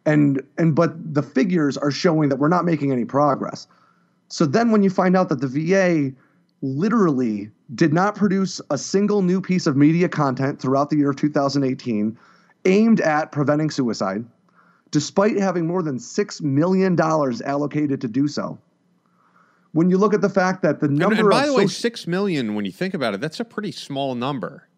And 0.07 0.43
and 0.57 0.75
but 0.75 1.15
the 1.15 1.23
figures 1.23 1.77
are 1.77 1.91
showing 1.91 2.29
that 2.31 2.37
we're 2.37 2.49
not 2.49 2.65
making 2.65 2.93
any 2.93 3.05
progress. 3.05 3.67
So 4.29 4.47
then 4.47 4.71
when 4.71 4.83
you 4.83 4.91
find 4.91 5.17
out 5.17 5.29
that 5.29 5.41
the 5.41 5.47
VA 5.47 6.15
literally 6.61 7.51
did 7.75 7.93
not 7.93 8.15
produce 8.15 8.61
a 8.71 8.79
single 8.79 9.23
new 9.23 9.41
piece 9.41 9.67
of 9.67 9.77
media 9.77 10.09
content 10.09 10.61
throughout 10.61 10.91
the 10.91 10.97
year 10.97 11.11
of 11.11 11.17
2018 11.17 12.19
aimed 12.65 13.01
at 13.01 13.33
preventing 13.33 13.71
suicide, 13.71 14.25
despite 14.91 15.39
having 15.39 15.67
more 15.67 15.83
than 15.83 15.99
$6 15.99 16.43
million 16.43 16.99
allocated 17.01 18.01
to 18.01 18.09
do 18.09 18.27
so 18.27 18.59
when 19.73 19.91
you 19.91 19.99
look 19.99 20.15
at 20.15 20.21
the 20.21 20.29
fact 20.29 20.63
that 20.63 20.81
the 20.81 20.89
number 20.89 21.15
and, 21.15 21.21
and 21.21 21.31
by 21.31 21.47
the 21.47 21.55
way, 21.55 21.67
six 21.67 22.07
million, 22.07 22.55
when 22.55 22.65
you 22.65 22.73
think 22.73 22.95
about 22.95 23.15
it, 23.15 23.21
that's 23.21 23.41
a 23.41 23.45
pretty 23.45 23.73
small 23.73 24.15
number. 24.15 24.69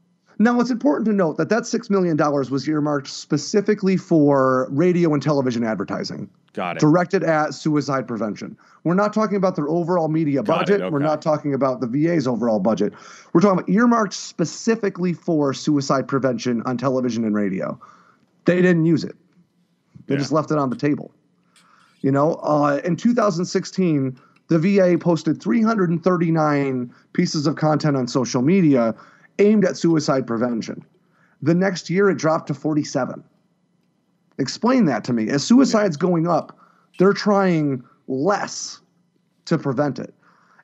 Now, 0.40 0.58
it's 0.58 0.70
important 0.70 1.04
to 1.04 1.12
note 1.12 1.36
that 1.36 1.50
that 1.50 1.66
six 1.66 1.90
million 1.90 2.16
dollars 2.16 2.50
was 2.50 2.66
earmarked 2.66 3.08
specifically 3.08 3.98
for 3.98 4.68
radio 4.70 5.12
and 5.12 5.22
television 5.22 5.64
advertising. 5.64 6.30
Got 6.54 6.76
it. 6.76 6.80
Directed 6.80 7.22
at 7.22 7.52
suicide 7.52 8.08
prevention. 8.08 8.56
We're 8.82 8.94
not 8.94 9.12
talking 9.12 9.36
about 9.36 9.54
their 9.54 9.68
overall 9.68 10.08
media 10.08 10.42
Got 10.42 10.60
budget. 10.60 10.80
Okay. 10.80 10.90
We're 10.90 10.98
not 10.98 11.20
talking 11.20 11.52
about 11.52 11.82
the 11.82 11.86
VA's 11.86 12.26
overall 12.26 12.58
budget. 12.58 12.94
We're 13.34 13.42
talking 13.42 13.58
about 13.58 13.68
earmarked 13.68 14.14
specifically 14.14 15.12
for 15.12 15.52
suicide 15.52 16.08
prevention 16.08 16.62
on 16.64 16.78
television 16.78 17.24
and 17.24 17.34
radio. 17.34 17.78
They 18.46 18.62
didn't 18.62 18.86
use 18.86 19.04
it. 19.04 19.16
They 20.06 20.14
yeah. 20.14 20.20
just 20.20 20.32
left 20.32 20.50
it 20.50 20.56
on 20.56 20.70
the 20.70 20.76
table. 20.76 21.12
You 22.00 22.12
know, 22.12 22.36
uh, 22.36 22.80
in 22.82 22.96
2016 22.96 24.18
the 24.50 24.58
VA 24.58 24.98
posted 24.98 25.40
339 25.40 26.92
pieces 27.12 27.46
of 27.46 27.54
content 27.54 27.96
on 27.96 28.08
social 28.08 28.42
media 28.42 28.96
aimed 29.38 29.64
at 29.64 29.76
suicide 29.76 30.26
prevention. 30.26 30.84
The 31.40 31.54
next 31.54 31.88
year, 31.88 32.10
it 32.10 32.18
dropped 32.18 32.48
to 32.48 32.54
47. 32.54 33.22
Explain 34.38 34.86
that 34.86 35.04
to 35.04 35.12
me. 35.12 35.28
As 35.28 35.44
suicide's 35.44 35.96
going 35.96 36.26
up, 36.26 36.58
they're 36.98 37.12
trying 37.12 37.84
less 38.08 38.80
to 39.44 39.56
prevent 39.56 40.00
it. 40.00 40.12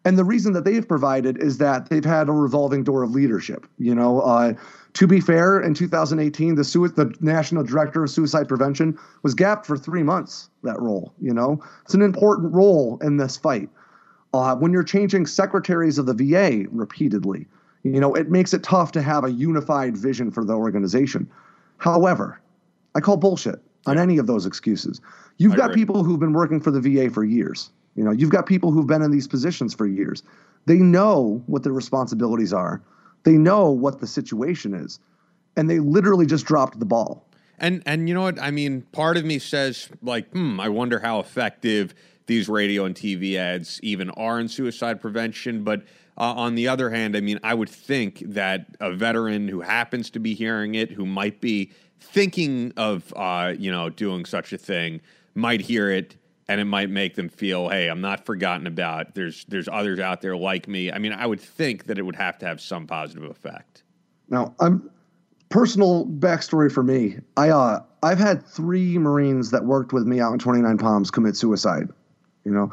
And 0.06 0.16
the 0.16 0.24
reason 0.24 0.52
that 0.52 0.64
they've 0.64 0.86
provided 0.86 1.42
is 1.42 1.58
that 1.58 1.90
they've 1.90 2.04
had 2.04 2.28
a 2.28 2.32
revolving 2.32 2.84
door 2.84 3.02
of 3.02 3.10
leadership. 3.10 3.66
You 3.76 3.92
know, 3.92 4.20
uh, 4.20 4.52
to 4.92 5.06
be 5.08 5.20
fair, 5.20 5.58
in 5.58 5.74
2018, 5.74 6.54
the, 6.54 6.62
sui- 6.62 6.90
the 6.90 7.12
national 7.20 7.64
director 7.64 8.04
of 8.04 8.10
suicide 8.10 8.46
prevention 8.46 8.96
was 9.24 9.34
gapped 9.34 9.66
for 9.66 9.76
three 9.76 10.04
months. 10.04 10.48
That 10.62 10.80
role, 10.80 11.12
you 11.20 11.34
know, 11.34 11.60
it's 11.84 11.94
an 11.94 12.02
important 12.02 12.54
role 12.54 13.00
in 13.02 13.16
this 13.16 13.36
fight. 13.36 13.68
Uh, 14.32 14.54
when 14.54 14.72
you're 14.72 14.84
changing 14.84 15.26
secretaries 15.26 15.98
of 15.98 16.06
the 16.06 16.14
VA 16.14 16.68
repeatedly, 16.70 17.48
you 17.82 17.98
know, 17.98 18.14
it 18.14 18.30
makes 18.30 18.54
it 18.54 18.62
tough 18.62 18.92
to 18.92 19.02
have 19.02 19.24
a 19.24 19.32
unified 19.32 19.96
vision 19.96 20.30
for 20.30 20.44
the 20.44 20.54
organization. 20.54 21.28
However, 21.78 22.40
I 22.94 23.00
call 23.00 23.16
bullshit 23.16 23.60
on 23.86 23.98
any 23.98 24.18
of 24.18 24.28
those 24.28 24.46
excuses. 24.46 25.00
You've 25.38 25.54
I 25.54 25.56
got 25.56 25.70
agree. 25.70 25.82
people 25.82 26.04
who've 26.04 26.20
been 26.20 26.32
working 26.32 26.60
for 26.60 26.70
the 26.70 26.80
VA 26.80 27.10
for 27.10 27.24
years. 27.24 27.70
You 27.96 28.04
know, 28.04 28.12
you've 28.12 28.30
got 28.30 28.46
people 28.46 28.70
who've 28.70 28.86
been 28.86 29.02
in 29.02 29.10
these 29.10 29.26
positions 29.26 29.74
for 29.74 29.86
years. 29.86 30.22
They 30.66 30.76
know 30.76 31.42
what 31.46 31.62
their 31.62 31.72
responsibilities 31.72 32.52
are. 32.52 32.82
They 33.24 33.32
know 33.32 33.70
what 33.70 34.00
the 34.00 34.06
situation 34.06 34.74
is, 34.74 35.00
and 35.56 35.68
they 35.68 35.80
literally 35.80 36.26
just 36.26 36.44
dropped 36.44 36.78
the 36.78 36.86
ball. 36.86 37.26
And 37.58 37.82
and 37.86 38.08
you 38.08 38.14
know 38.14 38.22
what? 38.22 38.40
I 38.40 38.50
mean, 38.50 38.82
part 38.92 39.16
of 39.16 39.24
me 39.24 39.38
says 39.38 39.88
like, 40.02 40.30
hmm, 40.30 40.60
I 40.60 40.68
wonder 40.68 41.00
how 41.00 41.20
effective 41.20 41.94
these 42.26 42.48
radio 42.48 42.84
and 42.84 42.94
TV 42.94 43.36
ads 43.36 43.80
even 43.82 44.10
are 44.10 44.38
in 44.38 44.48
suicide 44.48 45.00
prevention. 45.00 45.64
But 45.64 45.82
uh, 46.18 46.34
on 46.34 46.54
the 46.54 46.68
other 46.68 46.90
hand, 46.90 47.16
I 47.16 47.20
mean, 47.20 47.38
I 47.42 47.54
would 47.54 47.68
think 47.68 48.20
that 48.26 48.66
a 48.80 48.92
veteran 48.92 49.48
who 49.48 49.60
happens 49.60 50.10
to 50.10 50.18
be 50.18 50.34
hearing 50.34 50.74
it, 50.74 50.90
who 50.90 51.06
might 51.06 51.40
be 51.40 51.70
thinking 52.00 52.72
of, 52.76 53.12
uh, 53.16 53.54
you 53.58 53.70
know, 53.70 53.90
doing 53.90 54.24
such 54.24 54.52
a 54.52 54.58
thing, 54.58 55.00
might 55.34 55.60
hear 55.60 55.90
it 55.90 56.16
and 56.48 56.60
it 56.60 56.64
might 56.64 56.90
make 56.90 57.14
them 57.14 57.28
feel, 57.28 57.68
hey, 57.68 57.88
I'm 57.88 58.00
not 58.00 58.24
forgotten 58.24 58.66
about. 58.66 59.14
There's 59.14 59.44
there's 59.46 59.68
others 59.68 59.98
out 59.98 60.20
there 60.20 60.36
like 60.36 60.68
me. 60.68 60.92
I 60.92 60.98
mean, 60.98 61.12
I 61.12 61.26
would 61.26 61.40
think 61.40 61.86
that 61.86 61.98
it 61.98 62.02
would 62.02 62.16
have 62.16 62.38
to 62.38 62.46
have 62.46 62.60
some 62.60 62.86
positive 62.86 63.24
effect. 63.24 63.82
Now, 64.28 64.54
I'm 64.60 64.90
personal 65.48 66.06
backstory 66.06 66.70
for 66.70 66.82
me. 66.82 67.18
I 67.36 67.50
uh, 67.50 67.82
I've 68.02 68.18
had 68.18 68.46
three 68.46 68.98
Marines 68.98 69.50
that 69.50 69.64
worked 69.64 69.92
with 69.92 70.06
me 70.06 70.20
out 70.20 70.32
in 70.32 70.38
29 70.38 70.78
Palms 70.78 71.10
commit 71.10 71.36
suicide. 71.36 71.88
You 72.44 72.52
know, 72.52 72.72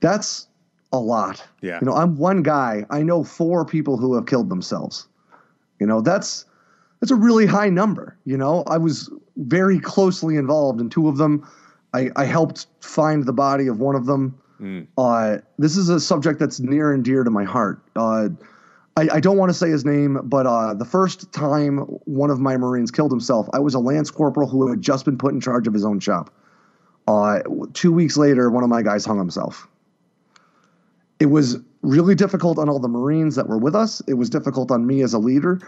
that's 0.00 0.48
a 0.92 0.98
lot. 0.98 1.42
Yeah. 1.60 1.78
You 1.80 1.86
know, 1.86 1.94
I'm 1.94 2.16
one 2.16 2.42
guy. 2.42 2.84
I 2.90 3.02
know 3.02 3.24
four 3.24 3.64
people 3.64 3.96
who 3.96 4.14
have 4.14 4.26
killed 4.26 4.48
themselves. 4.48 5.06
You 5.80 5.86
know, 5.86 6.00
that's 6.00 6.44
that's 7.00 7.10
a 7.10 7.16
really 7.16 7.46
high 7.46 7.68
number. 7.68 8.16
You 8.24 8.36
know, 8.36 8.64
I 8.66 8.78
was 8.78 9.10
very 9.36 9.78
closely 9.78 10.36
involved 10.36 10.80
in 10.80 10.90
two 10.90 11.08
of 11.08 11.16
them. 11.16 11.48
I, 11.94 12.10
I 12.16 12.24
helped 12.24 12.66
find 12.80 13.24
the 13.24 13.32
body 13.32 13.66
of 13.66 13.78
one 13.78 13.94
of 13.94 14.06
them. 14.06 14.38
Mm. 14.60 14.86
Uh, 14.96 15.38
this 15.58 15.76
is 15.76 15.88
a 15.88 16.00
subject 16.00 16.38
that's 16.38 16.60
near 16.60 16.92
and 16.92 17.04
dear 17.04 17.24
to 17.24 17.30
my 17.30 17.44
heart. 17.44 17.82
Uh, 17.96 18.28
I, 18.96 19.08
I, 19.14 19.20
don't 19.20 19.36
want 19.36 19.50
to 19.50 19.54
say 19.54 19.70
his 19.70 19.84
name, 19.84 20.20
but 20.22 20.46
uh, 20.46 20.74
the 20.74 20.84
first 20.84 21.32
time 21.32 21.78
one 22.04 22.30
of 22.30 22.38
my 22.38 22.56
Marines 22.56 22.90
killed 22.90 23.10
himself, 23.10 23.48
I 23.52 23.58
was 23.58 23.74
a 23.74 23.78
lance 23.78 24.10
corporal 24.10 24.48
who 24.48 24.68
had 24.68 24.80
just 24.80 25.04
been 25.04 25.18
put 25.18 25.34
in 25.34 25.40
charge 25.40 25.66
of 25.66 25.74
his 25.74 25.84
own 25.84 25.98
shop. 25.98 26.32
Uh, 27.08 27.40
two 27.72 27.92
weeks 27.92 28.16
later, 28.16 28.50
one 28.50 28.62
of 28.62 28.70
my 28.70 28.82
guys 28.82 29.04
hung 29.04 29.18
himself. 29.18 29.66
It 31.18 31.26
was 31.26 31.58
really 31.82 32.14
difficult 32.14 32.58
on 32.58 32.68
all 32.68 32.78
the 32.78 32.88
Marines 32.88 33.34
that 33.36 33.48
were 33.48 33.58
with 33.58 33.74
us. 33.74 34.00
It 34.06 34.14
was 34.14 34.30
difficult 34.30 34.70
on 34.70 34.86
me 34.86 35.02
as 35.02 35.12
a 35.12 35.18
leader. 35.18 35.60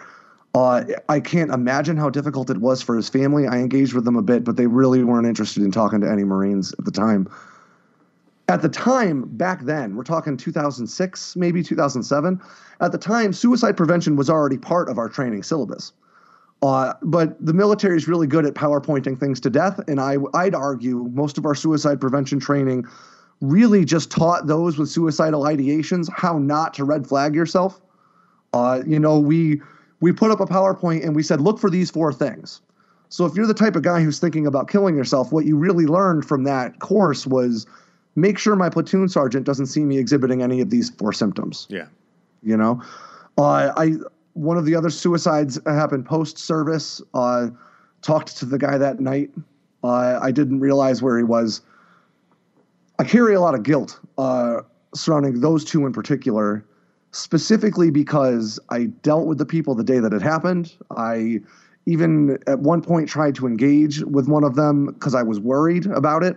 Uh, 0.55 0.85
I 1.09 1.19
can't 1.19 1.51
imagine 1.51 1.97
how 1.97 2.11
difficult 2.11 2.49
it 2.49 2.59
was 2.59 2.81
for 2.81 2.95
his 2.95 3.09
family. 3.09 3.49
I 3.49 3.59
engaged 3.59 3.93
with 3.93 4.05
them 4.05 4.17
a 4.17 4.23
bit, 4.23 4.45
but 4.45 4.57
they 4.57 4.69
really 4.69 5.03
weren't 5.03 5.27
interested 5.27 5.65
in 5.65 5.73
talking 5.73 6.01
to 6.01 6.11
any 6.11 6.23
Marines 6.23 6.73
at 6.79 6.85
the 6.85 6.93
time. 6.93 7.29
At 8.47 8.63
the 8.63 8.69
time, 8.69 9.23
back 9.23 9.63
then, 9.63 9.97
we're 9.97 10.05
talking 10.05 10.37
2006, 10.37 11.35
maybe 11.35 11.63
2007. 11.63 12.41
At 12.81 12.93
the 12.93 12.99
time, 12.99 13.33
suicide 13.33 13.77
prevention 13.77 14.17
was 14.17 14.31
already 14.31 14.59
part 14.59 14.89
of 14.89 14.99
our 14.99 15.09
training 15.09 15.43
syllabus. 15.43 15.93
Uh, 16.63 16.93
but 17.03 17.45
the 17.45 17.53
military 17.53 17.97
is 17.97 18.07
really 18.07 18.27
good 18.27 18.47
at 18.47 18.55
PowerPointing 18.55 19.19
things 19.19 19.41
to 19.41 19.51
death, 19.51 19.81
and 19.89 20.01
I, 20.01 20.17
I'd 20.35 20.55
argue 20.55 21.11
most 21.13 21.37
of 21.37 21.47
our 21.47 21.55
suicide 21.55 22.01
prevention 22.01 22.39
training 22.39 22.87
really 23.41 23.85
just 23.85 24.11
taught 24.11 24.47
those 24.47 24.79
with 24.79 24.89
suicidal 24.89 25.43
ideations 25.43 26.09
how 26.15 26.39
not 26.39 26.75
to 26.75 26.85
red 26.85 27.07
flag 27.07 27.35
yourself. 27.35 27.81
Uh, 28.53 28.83
you 28.87 29.01
know, 29.01 29.19
we 29.19 29.61
we 30.01 30.13
put 30.13 30.31
up 30.31 30.41
a 30.41 30.47
PowerPoint 30.47 31.05
and 31.05 31.15
we 31.15 31.23
said, 31.23 31.41
look 31.41 31.59
for 31.59 31.71
these 31.71 31.91
four 31.91 32.13
things. 32.13 32.61
So 33.09 33.27
if 33.27 33.35
you're 33.35 33.47
the 33.47 33.55
type 33.55 33.77
of 33.77 33.83
guy 33.83 34.03
who's 34.03 34.19
thinking 34.19 34.47
about 34.47 34.69
killing 34.69 34.97
yourself, 34.97 35.33
what 35.33 35.45
you 35.45 35.57
really 35.57 35.87
learned 35.87 36.25
from 36.25 36.45
that 36.45 36.81
course 36.81 37.27
was 37.27 37.67
make 38.17 38.39
sure 38.39 38.57
my 38.57 38.69
platoon 38.69 39.09
sergeant 39.09 39.47
doesn't 39.47 39.67
see 39.67 39.85
me 39.85 39.99
exhibiting 39.99 40.43
any 40.43 40.61
of 40.61 40.71
these 40.71 40.91
four 40.91 41.13
symptoms. 41.13 41.67
Yeah. 41.71 41.87
You 42.43 42.57
know, 42.57 42.83
uh, 43.39 43.73
I 43.77 43.95
one 44.35 44.59
of 44.59 44.65
the 44.65 44.75
other 44.75 44.91
suicides 44.91 45.59
happened 45.65 46.07
post 46.07 46.39
service. 46.39 47.01
Uh, 47.15 47.49
talked 48.03 48.37
to 48.37 48.45
the 48.45 48.59
guy 48.59 48.77
that 48.77 49.01
night. 49.01 49.31
Uh, 49.83 50.19
I 50.21 50.31
didn't 50.31 50.61
realize 50.61 51.03
where 51.03 51.17
he 51.17 51.25
was. 51.25 51.63
I 52.99 53.05
carry 53.05 53.35
a 53.35 53.41
lot 53.41 53.55
of 53.55 53.63
guilt 53.63 53.99
uh, 54.19 54.61
surrounding 54.95 55.41
those 55.41 55.65
two 55.65 55.87
in 55.87 55.93
particular 55.93 56.65
specifically 57.15 57.91
because 57.91 58.59
I 58.71 58.87
dealt 58.87 59.27
with 59.27 59.39
the 59.39 59.47
people 59.47 59.75
the 59.77 59.85
day 59.85 60.01
that 60.01 60.13
it 60.13 60.21
happened. 60.21 60.75
I 60.97 61.41
even 61.87 62.39
at 62.47 62.59
one 62.59 62.83
point 62.83 63.09
tried 63.09 63.35
to 63.37 63.47
engage 63.47 64.03
with 64.03 64.27
one 64.27 64.43
of 64.43 64.57
them 64.57 64.87
because 64.87 65.15
I 65.15 65.23
was 65.23 65.39
worried 65.39 65.87
about 65.87 66.25
it. 66.25 66.37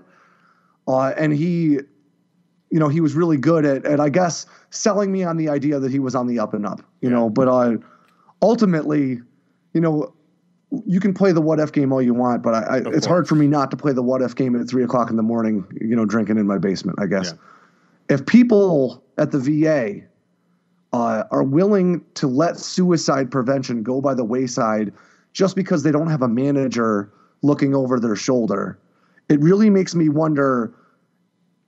Uh, 0.88 1.14
and 1.18 1.34
he, 1.34 1.80
you 2.70 2.80
know, 2.80 2.90
he 2.90 3.02
was 3.02 3.16
really 3.16 3.38
good 3.38 3.66
at, 3.66 3.86
at, 3.86 4.00
I 4.00 4.10
guess, 4.10 4.46
selling 4.70 5.12
me 5.12 5.24
on 5.24 5.38
the 5.38 5.50
idea 5.50 5.80
that 5.80 5.90
he 5.90 6.00
was 6.00 6.16
on 6.16 6.28
the 6.28 6.40
up 6.40 6.54
and 6.54 6.66
up, 6.66 6.82
you 7.02 7.10
yeah. 7.10 7.16
know. 7.16 7.30
But 7.30 7.48
uh, 7.48 7.78
ultimately, 8.42 9.20
you 9.74 9.82
know, 9.82 10.14
you 10.86 11.00
can 11.00 11.14
play 11.14 11.32
the 11.32 11.42
what 11.42 11.60
if 11.60 11.72
game 11.72 11.92
all 11.92 12.02
you 12.02 12.14
want, 12.14 12.44
but 12.44 12.54
I, 12.54 12.60
I, 12.60 12.78
it's 12.88 13.06
hard 13.06 13.28
for 13.28 13.36
me 13.36 13.48
not 13.48 13.72
to 13.72 13.78
play 13.78 13.94
the 13.94 14.04
what 14.04 14.22
if 14.22 14.36
game 14.36 14.60
at 14.60 14.70
three 14.70 14.84
o'clock 14.84 15.10
in 15.10 15.16
the 15.16 15.24
morning, 15.24 15.66
you 15.82 15.96
know, 15.96 16.06
drinking 16.06 16.38
in 16.38 16.46
my 16.46 16.58
basement, 16.58 17.00
I 17.02 17.08
guess. 17.08 17.34
Yeah. 17.34 18.16
If 18.16 18.26
people 18.26 19.04
at 19.18 19.32
the 19.32 19.40
VA 19.40 20.08
uh, 20.98 21.24
are 21.30 21.44
willing 21.44 22.04
to 22.16 22.26
let 22.28 22.58
suicide 22.58 23.30
prevention 23.30 23.84
go 23.84 24.02
by 24.02 24.16
the 24.16 24.24
wayside 24.24 24.92
just 25.32 25.56
because 25.56 25.84
they 25.84 25.92
don't 25.92 26.10
have 26.10 26.24
a 26.24 26.28
manager 26.28 27.12
looking 27.44 27.76
over 27.76 28.00
their 28.00 28.16
shoulder. 28.16 28.80
It 29.30 29.40
really 29.40 29.70
makes 29.70 29.94
me 29.94 30.10
wonder 30.10 30.74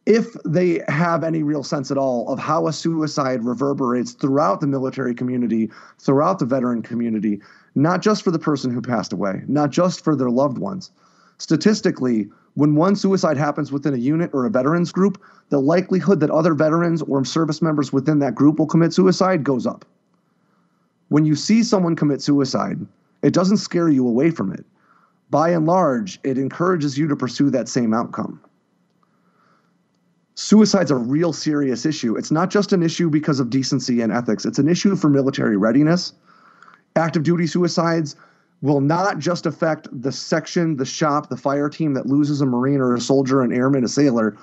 if 0.07 0.33
they 0.45 0.81
have 0.87 1.23
any 1.23 1.43
real 1.43 1.61
sense 1.61 1.91
at 1.91 1.97
all 1.97 2.27
of 2.27 2.39
how 2.39 2.65
a 2.65 2.73
suicide 2.73 3.43
reverberates 3.43 4.13
throughout 4.13 4.61
the 4.61 4.67
military 4.67 5.13
community, 5.13 5.69
throughout 5.99 6.39
the 6.39 6.45
veteran 6.45 6.81
community, 6.81 7.39
not 7.75 8.01
just 8.01 8.23
for 8.23 8.31
the 8.31 8.39
person 8.39 8.73
who 8.73 8.81
passed 8.81 9.13
away, 9.13 9.43
not 9.47 9.69
just 9.69 10.03
for 10.03 10.15
their 10.15 10.31
loved 10.31 10.57
ones. 10.57 10.89
Statistically, 11.37 12.27
when 12.59 12.75
one 12.75 12.93
suicide 12.93 13.37
happens 13.37 13.71
within 13.71 13.93
a 13.93 13.97
unit 13.97 14.31
or 14.33 14.45
a 14.45 14.49
veterans 14.49 14.91
group, 14.91 15.23
the 15.47 15.61
likelihood 15.61 16.19
that 16.19 16.29
other 16.29 16.53
veterans 16.53 17.01
or 17.01 17.23
service 17.23 17.61
members 17.61 17.93
within 17.93 18.19
that 18.19 18.35
group 18.35 18.59
will 18.59 18.67
commit 18.67 18.91
suicide 18.91 19.45
goes 19.45 19.65
up. 19.65 19.85
When 21.07 21.23
you 21.23 21.35
see 21.35 21.63
someone 21.63 21.95
commit 21.95 22.21
suicide, 22.21 22.85
it 23.21 23.33
doesn't 23.33 23.57
scare 23.57 23.87
you 23.87 24.05
away 24.05 24.29
from 24.29 24.51
it. 24.51 24.65
By 25.29 25.51
and 25.51 25.65
large, 25.65 26.19
it 26.25 26.37
encourages 26.37 26.97
you 26.97 27.07
to 27.07 27.15
pursue 27.15 27.49
that 27.49 27.69
same 27.69 27.93
outcome. 27.93 28.41
Suicide's 30.35 30.91
a 30.91 30.97
real 30.97 31.31
serious 31.31 31.85
issue. 31.85 32.17
It's 32.17 32.29
not 32.29 32.49
just 32.49 32.73
an 32.73 32.83
issue 32.83 33.09
because 33.09 33.39
of 33.39 33.49
decency 33.49 34.01
and 34.01 34.11
ethics, 34.11 34.43
it's 34.43 34.59
an 34.59 34.67
issue 34.67 34.97
for 34.97 35.09
military 35.09 35.55
readiness. 35.55 36.11
Active 36.97 37.23
duty 37.23 37.47
suicides 37.47 38.17
will 38.61 38.81
not 38.81 39.19
just 39.19 39.45
affect 39.45 39.87
the 39.91 40.11
section, 40.11 40.77
the 40.77 40.85
shop, 40.85 41.29
the 41.29 41.37
fire 41.37 41.69
team 41.69 41.93
that 41.93 42.05
loses 42.05 42.41
a 42.41 42.45
Marine 42.45 42.81
or 42.81 42.93
a 42.93 43.01
soldier, 43.01 43.41
an 43.41 43.53
airman, 43.53 43.83
a 43.83 43.87
sailor. 43.87 44.37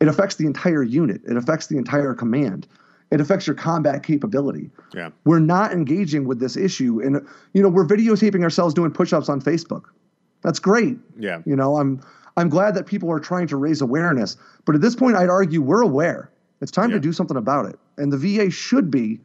It 0.00 0.08
affects 0.08 0.36
the 0.36 0.46
entire 0.46 0.82
unit. 0.82 1.22
It 1.26 1.36
affects 1.36 1.68
the 1.68 1.78
entire 1.78 2.14
command. 2.14 2.66
It 3.10 3.20
affects 3.20 3.46
your 3.46 3.56
combat 3.56 4.02
capability. 4.02 4.70
Yeah. 4.92 5.10
We're 5.24 5.38
not 5.38 5.72
engaging 5.72 6.26
with 6.26 6.40
this 6.40 6.56
issue. 6.56 7.00
And, 7.00 7.26
you 7.52 7.62
know, 7.62 7.68
we're 7.68 7.86
videotaping 7.86 8.42
ourselves 8.42 8.74
doing 8.74 8.90
push 8.90 9.12
ups 9.12 9.28
on 9.28 9.40
Facebook. 9.40 9.84
That's 10.42 10.58
great. 10.58 10.98
Yeah. 11.18 11.40
You 11.46 11.56
know, 11.56 11.76
I'm 11.76 12.00
I'm 12.36 12.48
glad 12.48 12.74
that 12.74 12.86
people 12.86 13.10
are 13.10 13.20
trying 13.20 13.46
to 13.48 13.56
raise 13.56 13.80
awareness. 13.80 14.36
But 14.64 14.74
at 14.74 14.80
this 14.80 14.96
point, 14.96 15.16
I'd 15.16 15.28
argue 15.28 15.62
we're 15.62 15.82
aware. 15.82 16.30
It's 16.60 16.72
time 16.72 16.90
yeah. 16.90 16.96
to 16.96 17.00
do 17.00 17.12
something 17.12 17.36
about 17.36 17.66
it. 17.66 17.78
And 17.96 18.12
the 18.12 18.18
VA 18.18 18.50
should 18.50 18.90
be 18.90 19.20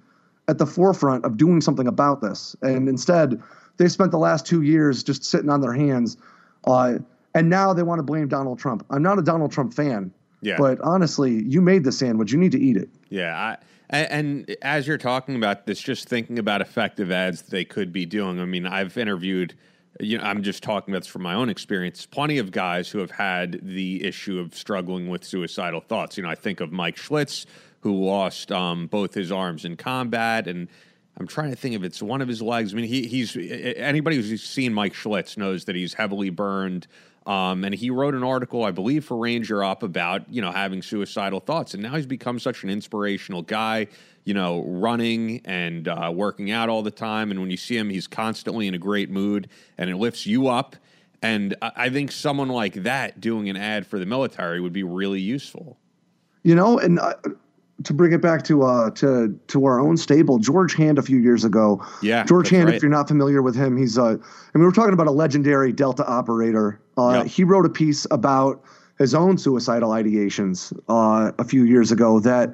at 0.47 0.57
the 0.57 0.65
forefront 0.65 1.25
of 1.25 1.37
doing 1.37 1.61
something 1.61 1.87
about 1.87 2.21
this. 2.21 2.55
And 2.61 2.87
instead, 2.87 3.41
they 3.79 3.87
spent 3.89 4.11
the 4.11 4.19
last 4.19 4.45
two 4.45 4.61
years 4.61 5.01
just 5.01 5.23
sitting 5.23 5.49
on 5.49 5.61
their 5.61 5.73
hands, 5.73 6.17
uh, 6.65 6.99
and 7.33 7.49
now 7.49 7.73
they 7.73 7.83
want 7.83 7.99
to 7.99 8.03
blame 8.03 8.27
Donald 8.27 8.59
Trump. 8.59 8.85
I'm 8.91 9.01
not 9.01 9.17
a 9.17 9.23
Donald 9.23 9.51
Trump 9.51 9.73
fan, 9.73 10.11
yeah. 10.41 10.57
but 10.57 10.79
honestly, 10.81 11.43
you 11.43 11.61
made 11.61 11.83
the 11.83 11.91
sandwich. 11.91 12.31
You 12.31 12.37
need 12.37 12.51
to 12.51 12.59
eat 12.59 12.77
it. 12.77 12.89
Yeah, 13.09 13.55
I, 13.89 13.97
and, 13.97 14.55
as 14.61 14.87
you're 14.87 14.99
talking 14.99 15.35
about 15.35 15.65
this, 15.65 15.81
just 15.81 16.07
thinking 16.07 16.37
about 16.37 16.61
effective 16.61 17.11
ads 17.11 17.41
they 17.41 17.65
could 17.65 17.91
be 17.91 18.05
doing. 18.05 18.39
I 18.39 18.45
mean, 18.45 18.67
I've 18.67 18.97
interviewed 18.97 19.55
you 19.99 20.17
know, 20.17 20.23
I'm 20.23 20.43
just 20.43 20.63
talking 20.63 20.93
about 20.93 21.01
this 21.03 21.07
from 21.07 21.23
my 21.23 21.33
own 21.33 21.49
experience. 21.49 22.05
Plenty 22.05 22.37
of 22.37 22.51
guys 22.51 22.89
who 22.89 22.99
have 22.99 23.11
had 23.11 23.59
the 23.61 24.05
issue 24.05 24.39
of 24.39 24.55
struggling 24.55 25.09
with 25.09 25.25
suicidal 25.25 25.81
thoughts. 25.81 26.15
You 26.15 26.23
know, 26.23 26.29
I 26.29 26.35
think 26.35 26.61
of 26.61 26.71
Mike 26.71 26.95
Schlitz, 26.95 27.45
who 27.81 27.93
lost 27.93 28.51
um, 28.51 28.87
both 28.87 29.13
his 29.13 29.31
arms 29.31 29.65
in 29.65 29.75
combat, 29.75 30.47
and 30.47 30.69
I'm 31.19 31.27
trying 31.27 31.49
to 31.49 31.55
think 31.55 31.75
if 31.75 31.83
it's 31.83 32.01
one 32.01 32.21
of 32.21 32.27
his 32.27 32.41
legs. 32.41 32.73
I 32.73 32.77
mean, 32.77 32.85
he, 32.85 33.07
he's 33.07 33.35
anybody 33.35 34.15
who's 34.15 34.41
seen 34.41 34.73
Mike 34.73 34.93
Schlitz 34.93 35.37
knows 35.37 35.65
that 35.65 35.75
he's 35.75 35.93
heavily 35.93 36.29
burned. 36.29 36.87
Um, 37.25 37.63
and 37.63 37.75
he 37.75 37.91
wrote 37.91 38.15
an 38.15 38.23
article, 38.23 38.63
I 38.63 38.71
believe, 38.71 39.05
for 39.05 39.17
Ranger 39.17 39.63
Up 39.63 39.83
about 39.83 40.31
you 40.31 40.41
know 40.41 40.51
having 40.51 40.81
suicidal 40.81 41.41
thoughts, 41.41 41.73
and 41.73 41.83
now 41.83 41.95
he's 41.95 42.05
become 42.05 42.39
such 42.39 42.63
an 42.63 42.69
inspirational 42.69 43.41
guy. 43.41 43.87
You 44.23 44.33
know, 44.33 44.63
running 44.63 45.41
and 45.45 45.87
uh, 45.87 46.11
working 46.13 46.51
out 46.51 46.69
all 46.69 46.81
the 46.81 46.91
time, 46.91 47.31
and 47.31 47.39
when 47.39 47.51
you 47.51 47.57
see 47.57 47.77
him, 47.77 47.89
he's 47.89 48.07
constantly 48.07 48.67
in 48.67 48.73
a 48.73 48.77
great 48.77 49.09
mood, 49.09 49.49
and 49.77 49.89
it 49.89 49.97
lifts 49.97 50.25
you 50.25 50.47
up. 50.47 50.75
And 51.21 51.55
I 51.61 51.89
think 51.89 52.13
someone 52.13 52.47
like 52.47 52.75
that 52.83 53.19
doing 53.19 53.49
an 53.49 53.57
ad 53.57 53.85
for 53.85 53.99
the 53.99 54.05
military 54.05 54.61
would 54.61 54.71
be 54.71 54.83
really 54.83 55.21
useful. 55.21 55.77
You 56.43 56.55
know, 56.55 56.79
and. 56.79 56.99
Uh, 56.99 57.15
to 57.83 57.93
bring 57.93 58.11
it 58.13 58.21
back 58.21 58.43
to 58.43 58.63
uh 58.63 58.89
to 58.91 59.39
to 59.47 59.65
our 59.65 59.79
own 59.79 59.97
stable, 59.97 60.37
George 60.39 60.75
Hand 60.75 60.97
a 60.97 61.01
few 61.01 61.17
years 61.17 61.43
ago. 61.45 61.85
Yeah, 62.01 62.23
George 62.25 62.49
Hand. 62.49 62.65
right. 62.67 62.75
If 62.75 62.81
you're 62.81 62.91
not 62.91 63.07
familiar 63.07 63.41
with 63.41 63.55
him, 63.55 63.77
he's 63.77 63.97
uh, 63.97 64.03
I 64.05 64.57
mean, 64.57 64.65
we're 64.65 64.71
talking 64.71 64.93
about 64.93 65.07
a 65.07 65.11
legendary 65.11 65.71
Delta 65.71 66.05
operator. 66.05 66.79
Uh, 66.97 67.21
Yep. 67.23 67.25
He 67.27 67.43
wrote 67.43 67.65
a 67.65 67.69
piece 67.69 68.05
about 68.11 68.61
his 68.97 69.15
own 69.15 69.37
suicidal 69.37 69.91
ideations 69.91 70.73
uh, 70.89 71.31
a 71.39 71.43
few 71.45 71.63
years 71.63 71.91
ago 71.91 72.19
that 72.19 72.53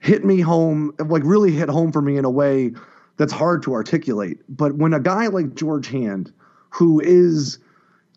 hit 0.00 0.24
me 0.24 0.40
home, 0.40 0.94
like 0.98 1.22
really 1.24 1.50
hit 1.52 1.68
home 1.68 1.92
for 1.92 2.00
me 2.00 2.16
in 2.16 2.24
a 2.24 2.30
way 2.30 2.72
that's 3.18 3.32
hard 3.32 3.62
to 3.64 3.74
articulate. 3.74 4.38
But 4.48 4.76
when 4.76 4.94
a 4.94 5.00
guy 5.00 5.26
like 5.26 5.54
George 5.54 5.88
Hand, 5.88 6.32
who 6.70 7.00
is, 7.00 7.58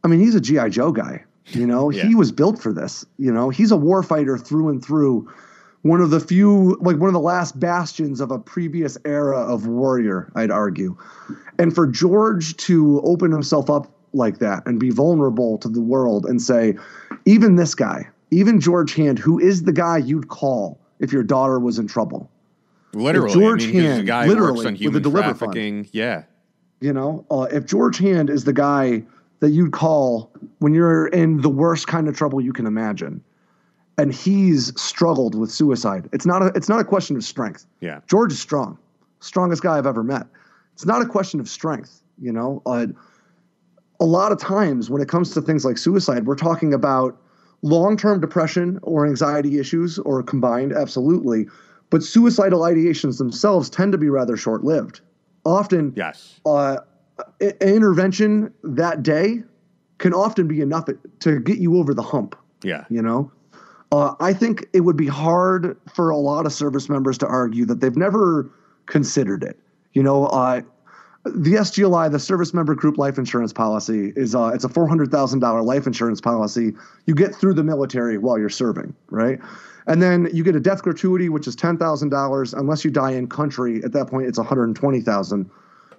I 0.04 0.08
mean, 0.08 0.19
he's 0.21 0.36
a 0.36 0.41
GI 0.41 0.69
Joe 0.69 0.91
guy. 0.93 1.23
You 1.47 1.65
know, 1.67 1.89
Yeah. 1.91 2.04
he 2.06 2.15
was 2.15 2.32
built 2.32 2.62
for 2.62 2.71
this. 2.71 3.06
You 3.17 3.32
know, 3.34 3.49
he's 3.49 3.71
a 3.71 3.78
war 3.78 4.04
fighter 4.04 4.38
through 4.38 4.69
and 4.69 4.84
through. 4.86 5.30
One 5.83 6.01
of 6.01 6.09
the 6.09 6.19
few, 6.19 6.77
like 6.81 6.97
one 6.97 7.07
of 7.07 7.13
the 7.13 7.19
last 7.19 7.59
bastions 7.59 8.19
of 8.19 8.31
a 8.31 8.39
previous 8.39 8.97
era 9.05 9.39
of 9.39 9.65
warrior, 9.67 10.29
I'd 10.35 10.51
argue. 10.51 10.97
And 11.57 11.73
for 11.73 11.87
George 11.87 12.57
to 12.57 13.01
open 13.03 13.31
himself 13.31 13.69
up 13.69 13.87
like 14.13 14.39
that 14.39 14.65
and 14.65 14.79
be 14.79 14.89
vulnerable 14.89 15.57
to 15.59 15.69
the 15.69 15.81
world 15.81 16.25
and 16.25 16.41
say, 16.41 16.75
even 17.25 17.55
this 17.55 17.75
guy, 17.75 18.07
even 18.31 18.59
George 18.59 18.93
Hand, 18.95 19.19
who 19.19 19.39
is 19.39 19.63
the 19.63 19.71
guy 19.71 19.97
you'd 19.97 20.27
call 20.27 20.79
if 20.99 21.13
your 21.13 21.23
daughter 21.23 21.59
was 21.59 21.79
in 21.79 21.87
trouble, 21.87 22.29
Literally, 22.93 23.33
George 23.33 23.63
I 23.63 23.67
mean, 23.67 23.79
a 23.79 23.83
Hand, 23.83 24.07
guy 24.07 24.27
literally, 24.27 24.65
on 24.65 24.73
with 24.73 24.73
the 24.73 24.79
human 24.79 25.01
Deliver 25.01 25.33
Fund. 25.33 25.89
Yeah, 25.91 26.23
you 26.81 26.93
know, 26.93 27.25
uh, 27.29 27.47
if 27.51 27.65
George 27.65 27.97
Hand 27.99 28.29
is 28.29 28.45
the 28.45 28.53
guy 28.53 29.03
that 29.41 29.51
you'd 29.51 29.71
call 29.71 30.31
when 30.59 30.73
you're 30.73 31.07
in 31.07 31.41
the 31.41 31.49
worst 31.49 31.87
kind 31.87 32.07
of 32.07 32.17
trouble 32.17 32.41
you 32.41 32.51
can 32.51 32.65
imagine, 32.65 33.23
and 33.99 34.13
he's 34.13 34.79
struggled 34.81 35.35
with 35.35 35.51
suicide, 35.51 36.09
it's 36.13 36.25
not 36.25 36.41
a 36.41 36.47
it's 36.55 36.69
not 36.69 36.79
a 36.79 36.85
question 36.85 37.15
of 37.17 37.23
strength. 37.23 37.65
yeah, 37.81 37.99
George 38.07 38.31
is 38.31 38.39
strong, 38.39 38.77
strongest 39.19 39.62
guy 39.62 39.77
I've 39.77 39.85
ever 39.85 40.03
met. 40.03 40.25
It's 40.73 40.85
not 40.85 41.01
a 41.01 41.05
question 41.05 41.39
of 41.41 41.49
strength, 41.49 42.01
you 42.17 42.31
know. 42.31 42.62
Uh, 42.65 42.88
a 43.99 44.05
lot 44.05 44.31
of 44.31 44.39
times 44.39 44.89
when 44.89 45.01
it 45.01 45.09
comes 45.09 45.33
to 45.33 45.41
things 45.41 45.65
like 45.65 45.77
suicide, 45.77 46.25
we're 46.25 46.35
talking 46.35 46.73
about 46.73 47.21
long-term 47.62 48.21
depression 48.21 48.79
or 48.83 49.05
anxiety 49.05 49.59
issues 49.59 49.99
or 49.99 50.23
combined, 50.23 50.71
absolutely. 50.71 51.47
But 51.89 52.01
suicidal 52.03 52.62
ideations 52.62 53.17
themselves 53.17 53.69
tend 53.69 53.91
to 53.91 53.97
be 53.97 54.07
rather 54.07 54.38
short-lived. 54.38 55.01
Often, 55.43 55.93
yes, 55.97 56.39
uh, 56.45 56.77
an 57.41 57.53
intervention 57.59 58.53
that 58.63 59.03
day 59.03 59.43
can 59.97 60.13
often 60.13 60.47
be 60.47 60.62
enough 60.62 60.88
to 61.19 61.39
get 61.41 61.57
you 61.57 61.75
over 61.77 61.93
the 61.93 62.01
hump. 62.01 62.38
yeah, 62.63 62.85
You 62.89 63.01
know, 63.01 63.29
uh, 63.91 64.15
I 64.19 64.34
think 64.34 64.67
it 64.73 64.82
would 64.82 64.97
be 64.97 65.08
hard 65.08 65.78
for 65.93 66.10
a 66.10 66.17
lot 66.17 66.45
of 66.45 66.54
service 66.54 66.89
members 66.89 67.17
to 67.19 67.28
argue 67.28 67.65
that 67.65 67.82
they've 67.82 67.95
never 67.95 68.49
considered 68.86 69.43
it. 69.43 69.60
You 69.93 70.04
know, 70.04 70.28
uh, 70.28 70.62
the 71.25 71.56
SGLI, 71.56 72.12
the 72.12 72.19
Service 72.19 72.54
Member 72.54 72.75
Group 72.75 72.97
Life 72.97 73.17
Insurance 73.17 73.52
Policy, 73.52 74.13
is 74.15 74.36
uh, 74.36 74.52
it's 74.54 74.63
a 74.63 74.69
four 74.69 74.88
hundred 74.88 75.12
thousand 75.12 75.39
dollar 75.39 75.62
life 75.63 75.88
insurance 75.88 76.21
policy. 76.21 76.73
You 77.06 77.15
get 77.15 77.36
through 77.36 77.56
the 77.56 77.63
military 77.63 78.17
while 78.17 78.38
you're 78.38 78.49
serving, 78.49 78.95
right? 79.10 79.39
And 79.88 80.02
then 80.02 80.30
you 80.32 80.43
get 80.43 80.56
a 80.56 80.60
death 80.60 80.84
gratuity, 80.84 81.30
which 81.30 81.47
is 81.47 81.56
ten 81.56 81.78
thousand 81.78 82.10
dollars 82.10 82.54
unless 82.54 82.86
you 82.86 82.91
die 82.91 83.12
in 83.12 83.28
country. 83.28 83.84
At 83.84 83.91
that 83.93 84.06
point, 84.08 84.28
it's 84.28 84.38
one 84.38 84.47
hundred 84.47 84.73
twenty 84.75 85.02
thousand. 85.02 85.49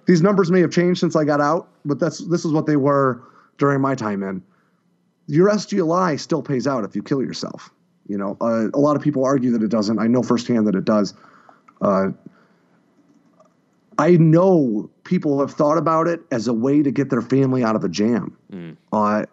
These 0.05 0.21
numbers 0.21 0.49
may 0.49 0.61
have 0.61 0.71
changed 0.71 0.99
since 0.99 1.15
I 1.15 1.25
got 1.25 1.41
out, 1.41 1.67
but 1.85 1.99
that's 1.99 2.19
this 2.27 2.45
is 2.45 2.51
what 2.51 2.65
they 2.65 2.77
were 2.77 3.21
during 3.57 3.81
my 3.81 3.95
time 3.95 4.23
in. 4.23 4.41
Your 5.27 5.49
SGLI 5.49 6.19
still 6.19 6.41
pays 6.41 6.65
out 6.65 6.83
if 6.83 6.95
you 6.95 7.03
kill 7.03 7.21
yourself. 7.21 7.69
You 8.11 8.17
know, 8.17 8.37
uh, 8.41 8.67
a 8.73 8.79
lot 8.79 8.97
of 8.97 9.01
people 9.01 9.23
argue 9.23 9.51
that 9.51 9.63
it 9.63 9.69
doesn't. 9.69 9.97
I 9.99 10.07
know 10.07 10.21
firsthand 10.21 10.67
that 10.67 10.75
it 10.75 10.83
does. 10.83 11.13
Uh, 11.81 12.09
I 13.97 14.17
know 14.17 14.89
people 15.05 15.39
have 15.39 15.53
thought 15.53 15.77
about 15.77 16.07
it 16.07 16.19
as 16.29 16.47
a 16.47 16.53
way 16.53 16.83
to 16.83 16.91
get 16.91 17.09
their 17.09 17.21
family 17.21 17.63
out 17.63 17.77
of 17.77 17.85
a 17.85 17.89
jam. 17.89 18.35
Uh, 18.91 19.25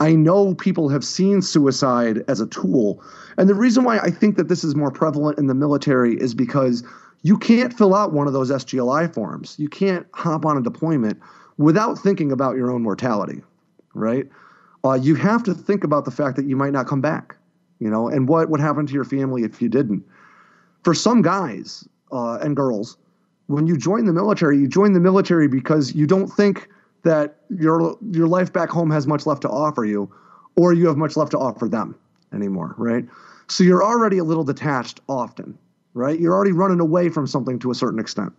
I 0.00 0.14
know 0.14 0.54
people 0.54 0.88
have 0.88 1.04
seen 1.04 1.42
suicide 1.42 2.24
as 2.26 2.40
a 2.40 2.46
tool. 2.46 3.04
And 3.36 3.48
the 3.48 3.54
reason 3.54 3.84
why 3.84 3.98
I 3.98 4.10
think 4.10 4.36
that 4.36 4.48
this 4.48 4.64
is 4.64 4.74
more 4.74 4.90
prevalent 4.90 5.38
in 5.38 5.46
the 5.46 5.54
military 5.54 6.14
is 6.14 6.34
because 6.34 6.82
you 7.22 7.36
can't 7.36 7.72
fill 7.72 7.94
out 7.94 8.12
one 8.12 8.26
of 8.26 8.32
those 8.32 8.50
SGLI 8.50 9.12
forms. 9.12 9.56
You 9.58 9.68
can't 9.68 10.06
hop 10.14 10.46
on 10.46 10.56
a 10.56 10.62
deployment 10.62 11.20
without 11.58 11.98
thinking 11.98 12.32
about 12.32 12.56
your 12.56 12.70
own 12.70 12.82
mortality, 12.82 13.42
right? 13.94 14.26
Uh, 14.84 14.94
you 14.94 15.14
have 15.14 15.42
to 15.44 15.54
think 15.54 15.84
about 15.84 16.04
the 16.04 16.10
fact 16.10 16.36
that 16.36 16.46
you 16.46 16.56
might 16.56 16.72
not 16.72 16.86
come 16.86 17.00
back, 17.00 17.36
you 17.82 17.90
know, 17.90 18.08
and 18.08 18.28
what 18.28 18.48
would 18.48 18.60
happen 18.60 18.86
to 18.86 18.92
your 18.92 19.04
family 19.04 19.42
if 19.42 19.60
you 19.60 19.68
didn't. 19.68 20.04
For 20.84 20.94
some 20.94 21.20
guys 21.20 21.86
uh, 22.12 22.38
and 22.40 22.54
girls, 22.54 22.96
when 23.48 23.66
you 23.66 23.76
join 23.76 24.04
the 24.04 24.12
military, 24.12 24.56
you 24.56 24.68
join 24.68 24.92
the 24.92 25.00
military 25.00 25.48
because 25.48 25.92
you 25.92 26.06
don't 26.06 26.28
think 26.28 26.68
that 27.02 27.38
your 27.50 27.98
your 28.12 28.28
life 28.28 28.52
back 28.52 28.70
home 28.70 28.90
has 28.90 29.08
much 29.08 29.26
left 29.26 29.42
to 29.42 29.48
offer 29.48 29.84
you, 29.84 30.08
or 30.54 30.72
you 30.72 30.86
have 30.86 30.96
much 30.96 31.16
left 31.16 31.32
to 31.32 31.38
offer 31.38 31.68
them 31.68 31.96
anymore, 32.32 32.76
right? 32.78 33.04
So 33.48 33.64
you're 33.64 33.82
already 33.82 34.18
a 34.18 34.24
little 34.24 34.44
detached 34.44 35.00
often, 35.08 35.58
right? 35.94 36.18
You're 36.20 36.34
already 36.34 36.52
running 36.52 36.78
away 36.78 37.08
from 37.08 37.26
something 37.26 37.58
to 37.58 37.72
a 37.72 37.74
certain 37.74 37.98
extent. 37.98 38.32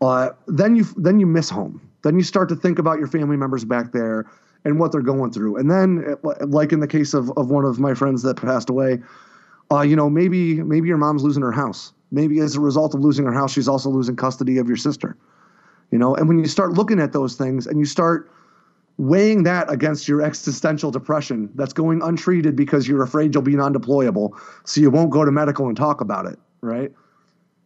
Uh, 0.00 0.30
then 0.48 0.74
you 0.74 0.84
then 0.96 1.20
you 1.20 1.26
miss 1.26 1.48
home. 1.48 1.80
Then 2.02 2.16
you 2.16 2.24
start 2.24 2.48
to 2.48 2.56
think 2.56 2.80
about 2.80 2.98
your 2.98 3.06
family 3.06 3.36
members 3.36 3.64
back 3.64 3.92
there 3.92 4.26
and 4.66 4.80
what 4.80 4.90
they're 4.90 5.00
going 5.00 5.30
through. 5.30 5.56
And 5.56 5.70
then, 5.70 6.16
uh, 6.24 6.46
like 6.46 6.72
in 6.72 6.80
the 6.80 6.88
case 6.88 7.14
of 7.14 7.30
of 7.36 7.50
one 7.50 7.64
of 7.64 7.78
my 7.78 7.94
friends 7.94 8.22
that 8.22 8.36
passed 8.36 8.68
away, 8.68 8.98
uh, 9.70 9.82
you 9.82 9.94
know, 9.94 10.10
maybe 10.10 10.60
maybe 10.62 10.88
your 10.88 10.98
mom's 10.98 11.22
losing 11.22 11.42
her 11.42 11.52
house. 11.52 11.92
Maybe 12.10 12.40
as 12.40 12.56
a 12.56 12.60
result 12.60 12.94
of 12.94 13.00
losing 13.00 13.24
her 13.24 13.32
house, 13.32 13.52
she's 13.52 13.68
also 13.68 13.90
losing 13.90 14.16
custody 14.16 14.58
of 14.58 14.66
your 14.66 14.76
sister. 14.76 15.16
You 15.92 15.98
know, 15.98 16.16
and 16.16 16.28
when 16.28 16.40
you 16.40 16.46
start 16.46 16.72
looking 16.72 17.00
at 17.00 17.12
those 17.12 17.36
things 17.36 17.66
and 17.66 17.78
you 17.78 17.84
start 17.84 18.30
weighing 18.98 19.44
that 19.44 19.70
against 19.70 20.08
your 20.08 20.22
existential 20.22 20.90
depression 20.90 21.50
that's 21.54 21.72
going 21.72 22.02
untreated 22.02 22.56
because 22.56 22.88
you're 22.88 23.02
afraid 23.02 23.34
you'll 23.34 23.42
be 23.42 23.54
non-deployable, 23.54 24.30
so 24.64 24.80
you 24.80 24.90
won't 24.90 25.10
go 25.10 25.24
to 25.24 25.30
medical 25.30 25.68
and 25.68 25.76
talk 25.76 26.00
about 26.00 26.26
it, 26.26 26.38
right? 26.60 26.90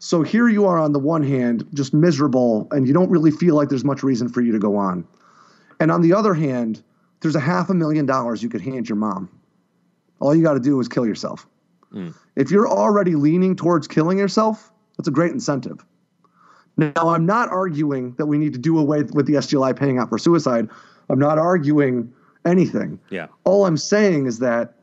So 0.01 0.23
here 0.23 0.49
you 0.49 0.67
are 0.67 0.79
on 0.79 0.93
the 0.93 0.99
one 0.99 1.23
hand, 1.23 1.67
just 1.73 1.95
miserable, 1.95 2.67
and 2.73 2.87
you 2.87 2.93
don't 2.93 3.11
really 3.11 3.31
feel 3.31 3.55
like 3.55 3.69
there's 3.69 3.85
much 3.85 4.03
reason 4.03 4.29
for 4.29 4.43
you 4.43 4.53
to 4.53 4.59
go 4.59 4.77
on. 4.77 5.07
And 5.79 5.91
on 5.91 6.03
the 6.03 6.13
other 6.13 6.35
hand, 6.35 6.83
there's 7.21 7.37
a 7.37 7.41
half 7.41 7.71
a 7.71 7.75
million 7.75 8.07
dollars 8.07 8.43
you 8.43 8.49
could 8.49 8.61
hand 8.61 8.89
your 8.89 8.97
mom. 8.97 9.29
All 10.21 10.35
you 10.35 10.43
got 10.43 10.55
to 10.55 10.61
do 10.61 10.79
is 10.81 10.89
kill 10.89 11.07
yourself. 11.07 11.47
Mm. 11.93 12.15
If 12.37 12.51
you're 12.51 12.69
already 12.69 13.15
leaning 13.15 13.57
towards 13.57 13.89
killing 13.89 14.19
yourself, 14.19 14.73
that's 14.97 15.09
a 15.09 15.13
great 15.13 15.33
incentive. 15.33 15.85
Now, 16.77 17.09
I'm 17.09 17.27
not 17.27 17.51
arguing 17.51 18.15
that 18.17 18.27
we 18.27 18.39
need 18.39 18.53
to 18.53 18.59
do 18.59 18.79
away 18.79 19.03
with 19.03 19.27
the 19.27 19.35
SGLI 19.35 19.77
paying 19.77 19.99
out 19.99 20.09
for 20.09 20.19
suicide. 20.19 20.69
I'm 21.09 21.19
not 21.19 21.39
arguing 21.39 22.13
anything. 22.45 22.99
yeah, 23.11 23.27
All 23.45 23.67
I'm 23.67 23.77
saying 23.77 24.27
is 24.27 24.39
that 24.39 24.75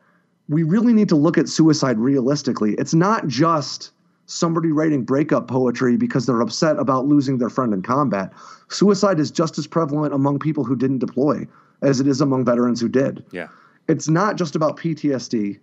we 0.50 0.64
really 0.64 0.94
need 0.94 1.10
to 1.10 1.16
look 1.16 1.38
at 1.38 1.50
suicide 1.50 1.98
realistically. 1.98 2.76
It's 2.76 2.94
not 2.94 3.28
just 3.28 3.92
somebody 4.28 4.72
writing 4.72 5.04
breakup 5.04 5.48
poetry 5.48 5.98
because 5.98 6.26
they're 6.26 6.42
upset 6.42 6.78
about 6.78 7.08
losing 7.08 7.38
their 7.38 7.50
friend 7.50 7.74
in 7.74 7.82
combat. 7.82 8.32
Suicide 8.70 9.20
is 9.20 9.32
just 9.32 9.58
as 9.58 9.66
prevalent 9.66 10.14
among 10.14 10.38
people 10.38 10.64
who 10.64 10.76
didn't 10.76 11.00
deploy 11.00 11.48
as 11.82 12.00
it 12.00 12.08
is 12.08 12.22
among 12.22 12.46
veterans 12.46 12.82
who 12.82 12.90
did. 12.90 13.26
yeah, 13.32 13.48
It's 13.88 14.10
not 14.10 14.36
just 14.36 14.56
about 14.56 14.78
PTSD. 14.78 15.60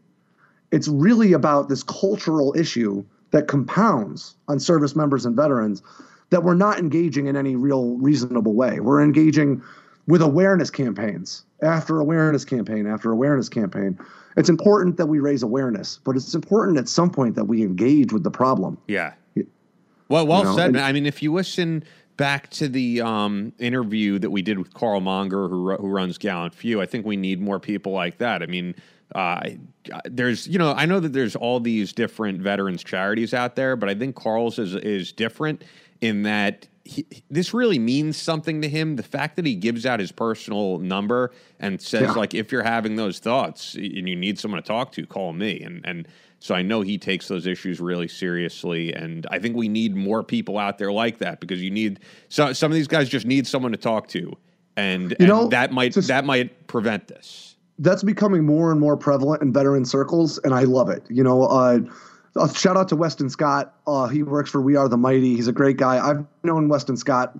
It's 0.73 0.89
really 0.89 1.33
about 1.33 1.69
this 1.69 1.83
cultural 1.83 2.55
issue 2.57 3.05
that 3.31 3.49
compounds 3.49 4.35
on 4.49 4.59
service 4.59 4.97
members 4.97 5.27
and 5.27 5.37
veterans 5.37 5.83
that 6.31 6.43
we're 6.43 6.55
not 6.55 6.79
engaging 6.79 7.27
in 7.27 7.37
any 7.37 7.57
real 7.57 7.97
reasonable 7.99 8.55
way. 8.55 8.81
We're 8.81 9.03
engaging 9.03 9.63
with 10.07 10.23
awareness 10.23 10.71
campaigns 10.71 11.45
after 11.63 11.99
awareness 12.01 12.45
campaign 12.45 12.87
after 12.87 13.11
awareness 13.11 13.49
campaign. 13.49 13.99
It's 14.37 14.49
important 14.49 14.97
that 14.97 15.07
we 15.07 15.21
raise 15.21 15.43
awareness, 15.43 16.01
but 16.05 16.17
it's 16.17 16.35
important 16.35 16.77
at 16.79 16.89
some 16.89 17.11
point 17.11 17.37
that 17.37 17.45
we 17.45 17.63
engage 17.63 18.13
with 18.13 18.23
the 18.25 18.31
problem. 18.31 18.79
yeah. 18.89 19.15
Well, 20.11 20.27
well 20.27 20.41
You 20.41 20.45
know, 20.45 20.57
said. 20.57 20.67
and- 20.69 20.81
I 20.81 20.93
mean, 20.93 21.07
if 21.07 21.23
you 21.23 21.33
listen 21.33 21.83
back 22.19 22.51
to 22.51 22.69
the 22.69 23.01
um, 23.01 23.53
interview 23.59 24.19
that 24.19 24.31
we 24.31 24.43
did 24.43 24.59
with 24.59 24.75
Karl 24.75 25.01
Monger, 25.01 25.49
who 25.49 25.75
who 25.77 25.89
runs 25.89 26.19
Gallant 26.19 26.55
Few, 26.55 26.81
I 26.83 26.87
think 26.87 27.07
we 27.07 27.17
need 27.17 27.41
more 27.41 27.59
people 27.59 27.93
like 27.93 28.19
that. 28.19 28.43
I 28.43 28.47
mean, 28.47 28.75
uh, 29.15 29.41
there's 30.05 30.47
you 30.47 30.59
know 30.59 30.73
I 30.73 30.85
know 30.85 31.01
that 31.01 31.15
there's 31.15 31.35
all 31.35 31.59
these 31.59 31.95
different 31.95 32.43
veterans 32.43 32.85
charities 32.85 33.33
out 33.33 33.57
there, 33.57 33.77
but 33.77 33.89
I 33.89 33.95
think 33.95 34.15
Karl's 34.15 34.59
is 34.59 34.75
is 34.75 35.11
different 35.11 35.65
in 36.03 36.23
that. 36.25 36.69
He, 36.85 37.07
this 37.31 37.55
really 37.55 37.79
means 37.79 38.17
something 38.17 38.61
to 38.61 38.69
him. 38.69 38.97
The 38.97 39.03
fact 39.03 39.37
that 39.37 39.47
he 39.47 39.55
gives 39.55 39.87
out 39.87 40.01
his 40.01 40.13
personal 40.13 40.79
number 40.79 41.33
and 41.59 41.81
says, 41.81 42.03
Yeah. 42.03 42.13
like, 42.13 42.35
if 42.35 42.53
you're 42.53 42.63
having 42.63 42.97
those 42.97 43.19
thoughts 43.21 43.75
and 43.75 44.07
you 44.09 44.15
need 44.15 44.39
someone 44.39 44.61
to 44.63 44.67
talk 44.67 44.93
to, 44.93 45.07
call 45.07 45.33
me. 45.33 45.61
And 45.63 45.81
and 45.85 46.07
so 46.41 46.55
I 46.55 46.61
know 46.61 46.83
he 46.83 46.99
takes 46.99 47.27
those 47.27 47.47
issues 47.47 47.81
really 47.81 48.07
seriously. 48.09 48.93
And 48.93 49.27
I 49.31 49.39
think 49.39 49.57
we 49.57 49.67
need 49.67 49.97
more 49.97 50.23
people 50.23 50.59
out 50.59 50.77
there 50.77 50.93
like 50.93 51.19
that 51.19 51.41
because 51.41 51.63
you 51.63 51.71
need 51.71 52.01
so 52.29 52.53
some 52.53 52.71
of 52.71 52.77
these 52.77 52.89
guys 52.89 53.09
just 53.09 53.25
need 53.25 53.47
someone 53.47 53.73
to 53.73 53.79
talk 53.79 54.09
to, 54.09 54.37
and, 54.77 55.17
and 55.19 55.29
know, 55.29 55.49
that 55.49 55.73
might 55.73 55.95
just- 55.95 56.09
that 56.09 56.27
might 56.27 56.67
prevent 56.67 57.09
this. 57.09 57.57
that's 57.79 58.03
becoming 58.03 58.45
more 58.45 58.71
and 58.71 58.79
more 58.79 58.97
prevalent 58.99 59.41
in 59.43 59.55
veteran 59.55 59.87
circles, 59.87 60.39
and 60.45 60.53
I 60.53 60.65
love 60.65 60.91
it. 60.91 61.03
You 61.09 61.25
know, 61.25 61.45
uh, 61.45 61.79
uh, 62.37 62.53
shout 62.53 62.77
out 62.77 62.89
to 62.89 62.97
Weston 62.97 63.31
Scott. 63.31 63.75
Uh, 63.87 64.09
he 64.09 64.23
works 64.23 64.51
for 64.51 64.61
We 64.61 64.77
Are 64.77 64.89
the 64.89 64.97
Mighty. 64.97 65.37
He's 65.37 65.49
a 65.49 65.53
great 65.53 65.77
guy. 65.77 66.05
I've 66.05 66.25
known 66.43 66.69
Weston 66.69 66.97
Scott 66.97 67.37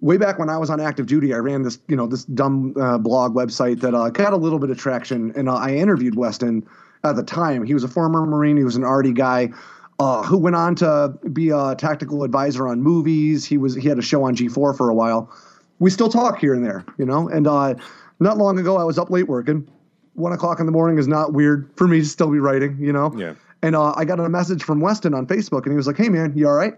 way 0.00 0.16
back 0.16 0.38
when 0.38 0.48
I 0.50 0.58
was 0.58 0.68
on 0.68 0.80
active 0.80 1.06
duty. 1.06 1.32
I 1.32 1.38
ran 1.38 1.62
this, 1.62 1.78
you 1.88 1.96
know, 1.96 2.06
this 2.06 2.24
dumb 2.24 2.74
uh, 2.76 2.98
blog 2.98 3.34
website 3.34 3.80
that 3.80 3.94
uh, 3.94 4.10
got 4.10 4.32
a 4.32 4.36
little 4.36 4.58
bit 4.58 4.70
of 4.70 4.78
traction, 4.78 5.32
and 5.36 5.48
uh, 5.48 5.54
I 5.54 5.74
interviewed 5.74 6.16
Weston 6.16 6.66
at 7.04 7.16
the 7.16 7.22
time. 7.22 7.64
He 7.64 7.74
was 7.74 7.84
a 7.84 7.88
former 7.88 8.26
Marine. 8.26 8.56
He 8.56 8.64
was 8.64 8.76
an 8.76 8.84
arty 8.84 9.12
guy. 9.12 9.50
Uh, 9.98 10.22
who 10.22 10.36
went 10.36 10.54
on 10.54 10.74
to 10.74 11.08
be 11.32 11.48
a 11.48 11.74
tactical 11.74 12.22
advisor 12.22 12.68
on 12.68 12.82
movies. 12.82 13.46
He 13.46 13.56
was 13.56 13.74
he 13.74 13.88
had 13.88 13.98
a 13.98 14.02
show 14.02 14.24
on 14.24 14.36
G4 14.36 14.76
for 14.76 14.90
a 14.90 14.94
while. 14.94 15.34
We 15.78 15.88
still 15.88 16.10
talk 16.10 16.38
here 16.38 16.52
and 16.52 16.62
there, 16.62 16.84
you 16.98 17.06
know. 17.06 17.30
And 17.30 17.44
not 17.44 18.36
long 18.36 18.58
ago, 18.58 18.76
I 18.76 18.84
was 18.84 18.98
up 18.98 19.08
late 19.08 19.26
working. 19.26 19.66
One 20.12 20.34
o'clock 20.34 20.60
in 20.60 20.66
the 20.66 20.72
morning 20.72 20.98
is 20.98 21.08
not 21.08 21.32
weird 21.32 21.70
for 21.76 21.88
me 21.88 22.00
to 22.00 22.04
still 22.04 22.30
be 22.30 22.38
writing, 22.38 22.76
you 22.78 22.92
know. 22.92 23.10
Yeah. 23.16 23.36
And 23.62 23.74
uh, 23.74 23.94
I 23.96 24.04
got 24.04 24.20
a 24.20 24.28
message 24.28 24.62
from 24.62 24.80
Weston 24.80 25.14
on 25.14 25.26
Facebook, 25.26 25.62
and 25.64 25.72
he 25.72 25.76
was 25.76 25.86
like, 25.86 25.96
"Hey, 25.96 26.08
man, 26.08 26.32
you 26.36 26.46
all 26.46 26.54
right?" 26.54 26.74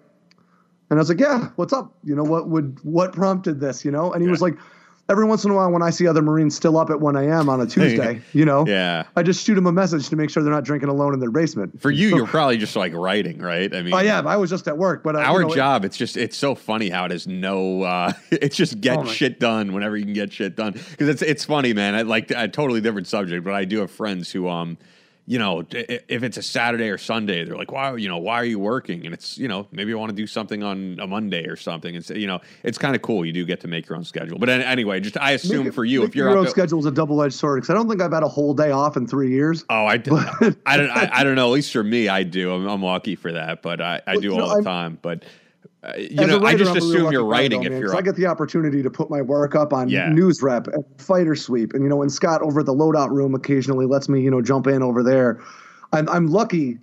And 0.90 0.98
I 0.98 1.00
was 1.00 1.08
like, 1.08 1.20
"Yeah, 1.20 1.50
what's 1.56 1.72
up? 1.72 1.92
You 2.04 2.14
know 2.14 2.24
what 2.24 2.48
would 2.48 2.78
what 2.82 3.12
prompted 3.12 3.60
this? 3.60 3.84
You 3.84 3.90
know?" 3.90 4.12
And 4.12 4.22
he 4.22 4.26
Yeah. 4.26 4.30
was 4.32 4.40
like, 4.42 4.56
"Every 5.10 5.24
once 5.26 5.44
in 5.44 5.50
a 5.50 5.54
while, 5.54 5.70
when 5.70 5.82
I 5.82 5.90
see 5.90 6.06
other 6.06 6.22
Marines 6.22 6.54
still 6.54 6.78
up 6.78 6.88
at 6.88 7.00
1 7.00 7.16
a.m. 7.16 7.48
on 7.50 7.60
a 7.60 7.66
Tuesday, 7.74 8.22
you 8.32 8.44
know, 8.44 8.64
Yeah. 8.66 9.04
I 9.16 9.22
just 9.22 9.44
shoot 9.44 9.54
them 9.56 9.66
a 9.66 9.72
message 9.72 10.08
to 10.10 10.16
make 10.16 10.30
sure 10.30 10.42
they're 10.42 10.52
not 10.52 10.64
drinking 10.64 10.88
alone 10.88 11.12
in 11.12 11.20
their 11.20 11.30
basement." 11.32 11.80
For 11.82 11.90
you, 11.90 12.08
you're 12.16 12.26
probably 12.26 12.56
just 12.58 12.74
like 12.76 12.94
writing, 12.94 13.38
right? 13.40 13.74
I 13.74 13.82
mean, 13.82 13.92
Oh 13.92 13.98
yeah, 13.98 14.20
I 14.20 14.36
was 14.36 14.48
just 14.48 14.66
at 14.68 14.78
work, 14.78 15.02
but 15.02 15.14
uh, 15.16 15.18
our 15.18 15.42
you 15.42 15.48
know, 15.48 15.54
job 15.54 15.84
it's 15.84 15.96
just 15.96 16.16
it's 16.16 16.36
so 16.38 16.54
funny 16.54 16.88
how 16.88 17.04
it 17.06 17.12
is 17.12 17.26
no 17.26 17.82
uh 17.82 18.12
it's 18.30 18.56
just 18.56 18.80
get 18.80 18.98
Oh 18.98 19.04
shit 19.04 19.40
done 19.40 19.72
whenever 19.74 19.96
you 19.96 20.04
can 20.04 20.14
get 20.14 20.32
shit 20.32 20.54
done 20.56 20.72
because 20.72 21.08
it's 21.08 21.22
it's 21.22 21.44
funny 21.44 21.72
man 21.74 21.94
i 21.96 22.02
like 22.02 22.30
a 22.30 22.46
totally 22.48 22.80
different 22.80 23.08
subject 23.08 23.44
but 23.44 23.52
i 23.52 23.64
do 23.64 23.80
have 23.80 23.90
friends 23.90 24.30
who 24.30 24.48
um 24.48 24.78
you 25.28 25.38
know 25.38 25.62
if 25.70 26.22
it's 26.22 26.38
a 26.38 26.42
saturday 26.42 26.88
or 26.88 26.96
sunday 26.96 27.44
they're 27.44 27.56
like 27.56 27.70
why 27.70 27.94
you 27.96 28.08
know 28.08 28.16
why 28.16 28.36
are 28.36 28.44
you 28.44 28.58
working 28.58 29.04
and 29.04 29.12
it's 29.12 29.36
you 29.36 29.46
know 29.46 29.66
maybe 29.70 29.92
i 29.92 29.96
want 29.96 30.08
to 30.08 30.16
do 30.16 30.26
something 30.26 30.62
on 30.62 30.98
a 31.00 31.06
monday 31.06 31.44
or 31.46 31.54
something 31.56 31.94
it's 31.94 32.08
you 32.10 32.26
know 32.26 32.40
it's 32.62 32.78
kind 32.78 32.96
of 32.96 33.02
cool 33.02 33.26
you 33.26 33.32
do 33.32 33.44
get 33.44 33.60
to 33.60 33.68
make 33.68 33.88
your 33.88 33.96
own 33.98 34.04
schedule 34.04 34.38
but 34.38 34.48
anyway 34.48 34.98
just 34.98 35.18
i 35.18 35.32
assume 35.32 35.64
Make- 35.64 35.74
for 35.74 35.84
you 35.84 36.02
if 36.02 36.16
you're 36.16 36.30
your 36.30 36.38
own 36.38 36.48
schedule 36.48 36.78
is 36.78 36.86
a 36.86 36.90
double-edged 36.90 37.34
sword 37.34 37.58
because 37.58 37.70
I 37.70 37.74
don't 37.74 37.88
think 37.88 38.00
I've 38.00 38.12
had 38.12 38.22
a 38.22 38.28
whole 38.28 38.54
day 38.54 38.70
off 38.70 38.96
in 38.96 39.06
three 39.06 39.30
years. 39.30 39.64
Oh, 39.68 39.84
I, 39.84 39.96
do, 39.96 40.16
I 40.66 40.76
don't. 40.76 40.90
I, 40.90 41.10
I 41.12 41.24
don't 41.24 41.34
know. 41.34 41.48
At 41.48 41.52
least 41.52 41.72
for 41.72 41.84
me, 41.84 42.08
I 42.08 42.22
do. 42.22 42.52
I'm, 42.52 42.66
I'm 42.66 42.82
lucky 42.82 43.14
for 43.14 43.32
that, 43.32 43.62
but 43.62 43.80
I, 43.80 44.00
I 44.06 44.14
do 44.16 44.22
you 44.22 44.36
know, 44.36 44.42
all 44.42 44.48
the 44.48 44.54
I'm- 44.56 44.64
time. 44.64 44.98
But 45.02 45.24
uh, 45.84 45.92
you 45.96 46.08
As 46.20 46.26
know, 46.26 46.38
I 46.38 46.42
writer, 46.42 46.58
just 46.58 46.70
I'm 46.72 46.76
assume 46.78 47.02
lucky 47.04 47.12
you're 47.14 47.24
writing 47.24 47.60
though, 47.60 47.66
if 47.66 47.72
man, 47.72 47.80
you're. 47.80 47.96
I 47.96 48.00
get 48.00 48.16
the 48.16 48.26
opportunity 48.26 48.82
to 48.82 48.90
put 48.90 49.10
my 49.10 49.22
work 49.22 49.54
up 49.54 49.72
on 49.72 49.88
Yeah. 49.88 50.08
NewsRep 50.08 50.72
and 50.72 50.84
fighter 50.98 51.36
sweep, 51.36 51.72
and 51.72 51.82
you 51.82 51.88
know, 51.88 52.02
and 52.02 52.10
Scott 52.10 52.42
over 52.42 52.60
at 52.60 52.66
the 52.66 52.74
loadout 52.74 53.10
room 53.10 53.34
occasionally 53.34 53.86
lets 53.86 54.08
me, 54.08 54.20
you 54.20 54.30
know, 54.30 54.42
jump 54.42 54.66
in 54.66 54.82
over 54.82 55.02
there. 55.02 55.40
I'm 55.92 56.08
I'm 56.08 56.26
lucky 56.26 56.78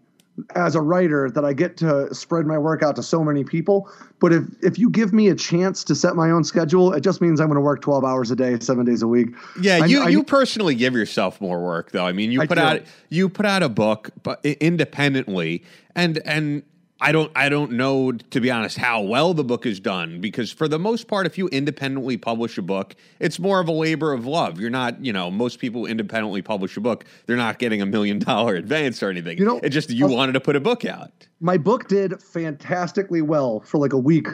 as 0.56 0.76
a 0.76 0.82
writer 0.82 1.30
that 1.32 1.46
I 1.46 1.54
get 1.54 1.78
to 1.78 2.14
spread 2.14 2.46
my 2.46 2.58
work 2.58 2.84
out 2.84 2.98
to 2.98 3.04
so 3.04 3.24
many 3.24 3.44
people. 3.46 3.90
But 4.20 4.34
if 4.34 4.44
if 4.62 4.78
you 4.80 4.90
give 4.90 5.14
me 5.14 5.28
a 5.30 5.36
chance 5.36 5.84
to 5.86 5.96
set 5.96 6.16
my 6.16 6.30
own 6.32 6.44
schedule, 6.44 6.92
it 6.94 7.02
just 7.02 7.22
means 7.22 7.40
I'm 7.40 7.48
going 7.48 7.56
to 7.56 7.62
work 7.62 7.82
12 7.82 8.04
hours 8.04 8.32
a 8.32 8.36
day, 8.36 8.58
seven 8.60 8.86
days 8.86 9.02
a 9.02 9.08
week. 9.08 9.28
Yeah, 9.62 9.80
I- 9.84 9.86
you 9.86 10.02
I- 10.04 10.10
you 10.10 10.24
personally 10.24 10.76
give 10.76 10.94
yourself 10.94 11.40
more 11.42 11.62
work 11.64 11.92
though. 11.92 12.06
I 12.06 12.12
mean, 12.14 12.32
you 12.32 12.46
put 12.48 12.58
out 12.58 12.82
you 13.10 13.30
put 13.30 13.46
out 13.46 13.62
a 13.64 13.70
book, 13.70 14.10
but 14.24 14.40
independently, 14.46 15.64
and 15.96 16.18
and 16.26 16.64
I 17.02 17.12
don't 17.12 17.30
I 17.36 17.50
don't 17.50 17.74
know 17.74 18.14
to 18.14 18.40
be 18.40 18.50
honest 18.50 18.78
how 18.78 19.02
well 19.02 19.34
the 19.34 19.44
book 19.44 19.66
is 19.66 19.82
done 19.82 20.22
because 20.22 20.52
for 20.52 20.68
the 20.68 20.80
most 20.80 21.08
part, 21.08 21.26
if 21.26 21.38
you 21.38 21.48
independently 21.50 22.16
publish 22.16 22.58
a 22.58 22.62
book, 22.62 22.96
it's 23.20 23.38
more 23.38 23.60
of 23.60 23.68
a 23.68 23.72
labor 23.74 24.14
of 24.14 24.26
love. 24.26 24.60
You're 24.62 24.70
not 24.70 25.04
you 25.04 25.12
know 25.12 25.30
most 25.30 25.60
people 25.60 25.86
independently 25.86 26.42
publish 26.42 26.78
a 26.78 26.82
book, 26.82 27.04
they're 27.26 27.36
not 27.36 27.60
getting 27.60 27.82
a 27.82 27.86
million 27.86 28.20
dollar 28.20 28.56
advance 28.64 29.04
or 29.04 29.10
anything. 29.10 29.38
You 29.38 29.46
know, 29.46 29.60
it's 29.62 29.74
just 29.74 29.90
you 29.90 30.08
I'll- 30.08 30.16
wanted 30.16 30.34
to 30.34 30.40
put 30.40 30.56
a 30.56 30.62
book 30.62 30.86
out. 30.86 31.12
my 31.42 31.58
book 31.58 31.90
did 31.90 32.22
fantastically 32.24 33.22
well 33.22 33.60
for 33.62 33.78
like 33.78 33.94
a 33.94 34.00
week. 34.00 34.28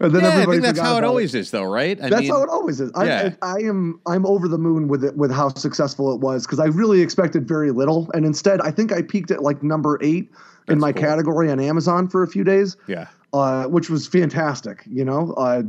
And 0.00 0.12
then 0.12 0.22
yeah, 0.22 0.28
I 0.28 0.32
everybody 0.32 0.60
think 0.60 0.74
that's 0.74 0.80
how 0.80 0.98
it 0.98 1.04
always 1.04 1.36
is, 1.36 1.52
though, 1.52 1.62
right? 1.62 1.96
I 2.02 2.08
That's 2.10 2.22
mean, 2.22 2.30
how 2.32 2.42
it 2.42 2.48
always 2.48 2.80
is. 2.80 2.90
I, 2.96 3.04
yeah. 3.06 3.34
I, 3.40 3.52
I 3.52 3.58
am 3.60 4.00
I'm 4.06 4.26
over 4.26 4.48
the 4.48 4.58
moon 4.58 4.88
with 4.88 5.04
it 5.04 5.16
with 5.16 5.30
how 5.30 5.50
successful 5.50 6.12
it 6.12 6.20
was 6.20 6.44
because 6.44 6.58
I 6.58 6.66
really 6.66 7.00
expected 7.00 7.46
very 7.46 7.70
little, 7.70 8.10
and 8.12 8.26
instead 8.26 8.60
I 8.60 8.72
think 8.72 8.90
I 8.92 9.02
peaked 9.02 9.30
at 9.30 9.42
like 9.44 9.62
number 9.62 10.00
eight 10.02 10.32
in 10.68 10.78
my 10.78 10.92
cool. 10.92 11.02
category 11.02 11.50
on 11.50 11.60
Amazon 11.60 12.08
for 12.08 12.22
a 12.22 12.26
few 12.28 12.44
days, 12.44 12.76
Yeah, 12.86 13.06
uh, 13.32 13.64
which 13.66 13.90
was 13.90 14.06
fantastic. 14.06 14.82
You 14.86 15.04
know, 15.04 15.32
uh, 15.34 15.62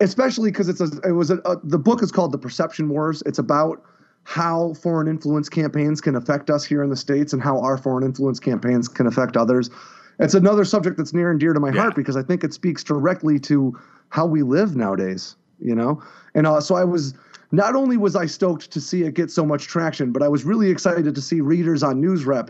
especially 0.00 0.50
because 0.50 0.68
it's 0.68 0.80
a 0.80 0.88
it 1.06 1.12
was 1.12 1.30
a, 1.30 1.38
a 1.38 1.56
the 1.64 1.78
book 1.78 2.02
is 2.02 2.12
called 2.12 2.32
The 2.32 2.38
Perception 2.38 2.88
Wars. 2.88 3.22
It's 3.26 3.38
about 3.38 3.82
how 4.24 4.74
foreign 4.74 5.08
influence 5.08 5.48
campaigns 5.48 6.00
can 6.00 6.14
affect 6.14 6.50
us 6.50 6.64
here 6.64 6.82
in 6.82 6.90
the 6.90 6.96
states 6.96 7.32
and 7.32 7.42
how 7.42 7.60
our 7.60 7.78
foreign 7.78 8.04
influence 8.04 8.38
campaigns 8.38 8.86
can 8.86 9.06
affect 9.06 9.36
others. 9.36 9.70
It's 10.18 10.34
another 10.34 10.64
subject 10.64 10.96
that's 10.98 11.14
near 11.14 11.30
and 11.30 11.40
dear 11.40 11.52
to 11.54 11.60
my 11.60 11.72
Yeah. 11.72 11.80
heart 11.82 11.94
because 11.94 12.16
I 12.16 12.22
think 12.22 12.44
it 12.44 12.52
speaks 12.52 12.84
directly 12.84 13.38
to 13.40 13.78
how 14.10 14.26
we 14.26 14.42
live 14.42 14.76
nowadays, 14.76 15.36
you 15.60 15.74
know? 15.74 16.02
And 16.34 16.46
uh, 16.46 16.60
so 16.60 16.74
I 16.74 16.84
was 16.84 17.14
not 17.52 17.74
only 17.74 17.96
was 17.96 18.16
I 18.16 18.26
stoked 18.26 18.70
to 18.72 18.80
see 18.80 19.04
it 19.04 19.14
get 19.14 19.30
so 19.30 19.46
much 19.46 19.66
traction, 19.66 20.12
but 20.12 20.22
I 20.22 20.28
was 20.28 20.44
really 20.44 20.70
excited 20.70 21.14
to 21.14 21.22
see 21.22 21.40
readers 21.40 21.82
on 21.82 22.02
NewsRep, 22.02 22.48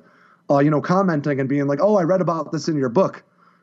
uh, 0.50 0.58
you 0.58 0.70
know, 0.70 0.80
commenting 0.80 1.40
and 1.40 1.48
being 1.48 1.66
like, 1.66 1.80
"Oh, 1.80 1.96
I 1.96 2.02
read 2.02 2.20
about 2.20 2.52
this 2.52 2.68
in 2.68 2.76
your 2.76 2.88
book." 2.88 3.22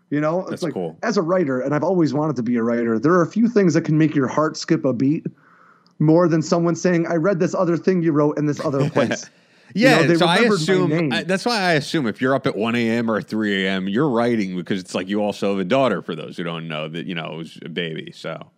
You 0.09 0.21
know, 0.21 0.41
it's 0.41 0.49
That's 0.49 0.63
like 0.63 0.73
cool. 0.73 0.97
as 1.03 1.17
a 1.17 1.21
writer, 1.21 1.59
and 1.59 1.73
I've 1.73 1.83
always 1.83 2.13
wanted 2.13 2.35
to 2.35 2.43
be 2.43 2.55
a 2.57 2.63
writer. 2.63 2.99
There 2.99 3.13
are 3.13 3.23
a 3.23 3.27
few 3.27 3.47
things 3.47 3.73
that 3.73 3.81
can 3.81 3.97
make 3.97 4.15
your 4.15 4.27
heart 4.27 4.55
skip 4.55 4.85
a 4.85 4.93
beat 4.93 5.25
more 5.99 6.27
than 6.27 6.41
someone 6.41 6.75
saying, 6.75 7.07
"I 7.07 7.15
read 7.15 7.39
this 7.39 7.55
other 7.55 7.77
thing 7.77 8.03
you 8.03 8.11
wrote 8.11 8.37
in 8.37 8.45
this 8.45 8.59
other 8.59 8.89
place." 8.91 9.29
You 9.73 9.89
yeah. 9.89 10.01
know, 10.03 10.15
so 10.15 10.27
I 10.27 10.37
assume. 10.37 11.11
I, 11.11 11.23
that's 11.23 11.45
why 11.45 11.59
I 11.59 11.73
assume 11.73 12.07
if 12.07 12.21
you're 12.21 12.35
up 12.35 12.45
at 12.45 12.55
one 12.55 12.75
a.m. 12.75 13.09
or 13.09 13.21
three 13.21 13.65
a.m., 13.65 13.89
you're 13.89 14.09
writing 14.09 14.55
because 14.55 14.79
it's 14.79 14.93
like 14.93 15.09
you 15.09 15.21
also 15.21 15.51
have 15.51 15.59
a 15.59 15.65
daughter. 15.65 16.01
For 16.01 16.15
those 16.15 16.37
who 16.37 16.43
don't 16.43 16.67
know, 16.67 16.87
that 16.87 17.07
you 17.07 17.15
know 17.15 17.33
it 17.33 17.37
was 17.37 17.59
a 17.65 17.69
baby. 17.69 18.11
So 18.13 18.51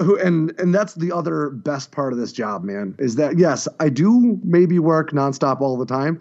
who 0.00 0.18
and 0.18 0.52
and 0.58 0.74
that's 0.74 0.94
the 0.94 1.12
other 1.12 1.50
best 1.50 1.92
part 1.92 2.12
of 2.12 2.18
this 2.18 2.32
job 2.32 2.64
man 2.64 2.94
is 2.98 3.16
that 3.16 3.38
yes 3.38 3.68
i 3.80 3.88
do 3.88 4.40
maybe 4.42 4.78
work 4.78 5.10
nonstop 5.12 5.60
all 5.60 5.76
the 5.76 5.86
time 5.86 6.20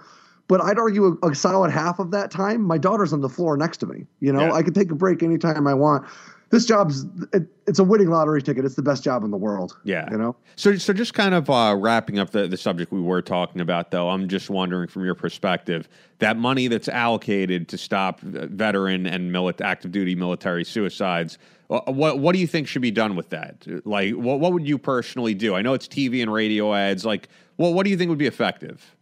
but 0.50 0.60
i'd 0.62 0.78
argue 0.78 1.18
a, 1.24 1.30
a 1.30 1.34
solid 1.36 1.72
half 1.72 2.00
of 2.00 2.12
that 2.12 2.30
time 2.32 2.62
my 2.62 2.78
daughter's 2.78 3.14
on 3.14 3.22
the 3.22 3.30
floor 3.30 3.56
next 3.56 3.78
to 3.78 3.86
me 3.86 4.06
you 4.20 4.34
know 4.34 4.42
Yeah. 4.48 4.54
i 4.54 4.62
can 4.62 4.74
take 4.74 4.92
a 4.92 4.96
break 4.96 5.24
anytime 5.24 5.66
i 5.68 5.74
want 5.74 6.06
this 6.50 6.66
job's 6.66 7.06
it, 7.32 7.44
it's 7.68 7.78
a 7.80 7.84
winning 7.84 8.10
lottery 8.10 8.42
ticket 8.42 8.66
it's 8.66 8.74
the 8.76 8.82
best 8.82 9.04
job 9.04 9.24
in 9.24 9.30
the 9.32 9.38
world 9.38 9.78
Yeah. 9.84 10.10
you 10.12 10.18
know 10.18 10.36
So, 10.56 10.76
so 10.78 10.92
just 10.94 11.14
kind 11.14 11.34
of 11.36 11.48
uh, 11.50 11.76
wrapping 11.80 12.18
up 12.20 12.32
the, 12.32 12.48
the 12.48 12.58
subject 12.58 12.92
we 12.92 13.00
were 13.00 13.22
talking 13.22 13.62
about, 13.62 13.92
though, 13.92 14.10
I'm 14.10 14.28
just 14.28 14.50
wondering 14.50 14.88
from 14.90 15.06
your 15.06 15.14
perspective 15.16 15.88
that 16.18 16.36
money 16.38 16.68
that's 16.68 16.90
allocated 16.90 17.70
to 17.70 17.78
stop 17.78 18.20
veteran 18.22 19.06
and 19.06 19.38
active 19.62 19.92
duty 19.92 20.16
military 20.16 20.66
suicides. 20.66 21.38
uh, 21.70 21.80
What 21.86 22.20
what 22.20 22.34
do 22.34 22.40
you 22.40 22.48
think 22.48 22.68
should 22.68 22.82
be 22.82 22.92
done 22.92 23.16
with 23.16 23.30
that? 23.30 23.66
Like, 23.86 24.16
what 24.16 24.40
what 24.42 24.52
would 24.54 24.68
you 24.68 24.78
personally 24.80 25.34
do? 25.36 25.54
I 25.56 25.62
know 25.62 25.74
it's 25.74 25.88
TV 25.88 26.22
and 26.22 26.34
radio 26.34 26.74
ads. 26.74 27.06
Like, 27.06 27.30
well, 27.58 27.74
what 27.74 27.84
do 27.86 27.90
you 27.92 27.98
think 27.98 28.10
would 28.10 28.18
be 28.18 28.28
effective? 28.28 28.96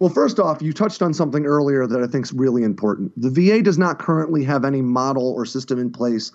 Well, 0.00 0.08
first 0.08 0.40
off, 0.40 0.62
you 0.62 0.72
touched 0.72 1.02
on 1.02 1.12
something 1.12 1.44
earlier 1.44 1.86
that 1.86 2.02
I 2.02 2.06
think 2.06 2.24
is 2.24 2.32
really 2.32 2.62
important. 2.62 3.12
The 3.20 3.28
VA 3.28 3.62
does 3.62 3.76
not 3.76 3.98
currently 3.98 4.42
have 4.44 4.64
any 4.64 4.80
model 4.80 5.30
or 5.32 5.44
system 5.44 5.78
in 5.78 5.92
place 5.92 6.32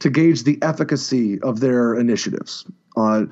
to 0.00 0.10
gauge 0.10 0.44
the 0.44 0.58
efficacy 0.62 1.40
of 1.40 1.60
their 1.60 1.94
initiatives. 1.94 2.66
Uh, 2.94 3.24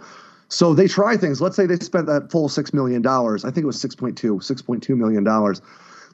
so 0.48 0.72
they 0.72 0.88
try 0.88 1.18
things. 1.18 1.42
Let's 1.42 1.54
say 1.54 1.66
they 1.66 1.76
spent 1.76 2.06
that 2.06 2.30
full 2.30 2.48
$6 2.48 2.72
million. 2.72 3.06
I 3.06 3.36
think 3.36 3.58
it 3.58 3.66
was 3.66 3.82
6.2, 3.82 4.14
$6.2 4.14 4.96
million. 4.96 5.22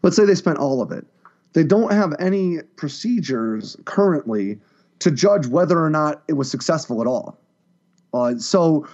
Let's 0.02 0.16
say 0.16 0.24
they 0.24 0.34
spent 0.34 0.58
all 0.58 0.82
of 0.82 0.90
it. 0.90 1.06
They 1.52 1.62
don't 1.62 1.92
have 1.92 2.12
any 2.18 2.58
procedures 2.74 3.76
currently 3.84 4.58
to 4.98 5.12
judge 5.12 5.46
whether 5.46 5.82
or 5.82 5.90
not 5.90 6.24
it 6.26 6.32
was 6.32 6.50
successful 6.50 7.00
at 7.00 7.06
all. 7.06 7.38
Uh, 8.12 8.36
so 8.36 8.88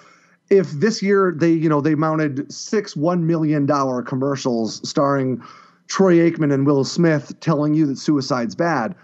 if 0.50 0.70
this 0.72 1.02
year 1.02 1.34
they 1.36 1.52
you 1.52 1.68
know 1.68 1.80
they 1.80 1.94
mounted 1.94 2.50
six 2.52 2.96
one 2.96 3.26
million 3.26 3.66
dollar 3.66 4.02
commercials 4.02 4.86
starring 4.88 5.42
Troy 5.88 6.16
Aikman 6.16 6.52
and 6.52 6.66
Will 6.66 6.84
Smith 6.84 7.38
telling 7.40 7.74
you 7.74 7.86
that 7.86 7.98
suicide's 7.98 8.54
bad, 8.54 8.94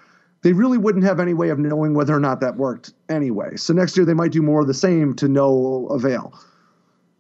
they 0.43 0.53
really 0.53 0.79
wouldn't 0.79 1.05
have 1.05 1.21
any 1.21 1.35
way 1.35 1.49
of 1.51 1.59
knowing 1.59 1.95
whether 1.95 2.15
or 2.15 2.21
not 2.21 2.41
that 2.41 2.57
worked 2.57 2.93
anyway. 3.09 3.57
So 3.57 3.73
next 3.73 3.97
year 3.97 4.05
they 4.05 4.15
might 4.15 4.33
do 4.33 4.43
more 4.43 4.61
of 4.61 4.67
the 4.67 4.75
same 4.75 5.15
to 5.15 5.29
no 5.29 5.87
avail. 5.89 6.39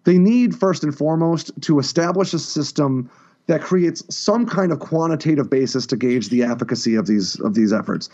They 0.04 0.18
need 0.18 0.54
first 0.56 0.82
and 0.82 0.96
foremost 0.96 1.52
to 1.62 1.78
establish 1.78 2.34
a 2.34 2.38
system 2.38 3.08
that 3.46 3.60
creates 3.60 4.02
some 4.14 4.46
kind 4.46 4.72
of 4.72 4.80
quantitative 4.80 5.48
basis 5.50 5.86
to 5.86 5.96
gauge 5.96 6.28
the 6.28 6.42
efficacy 6.42 6.94
of 6.94 7.06
these 7.06 7.38
of 7.40 7.54
these 7.54 7.72
efforts. 7.72 8.08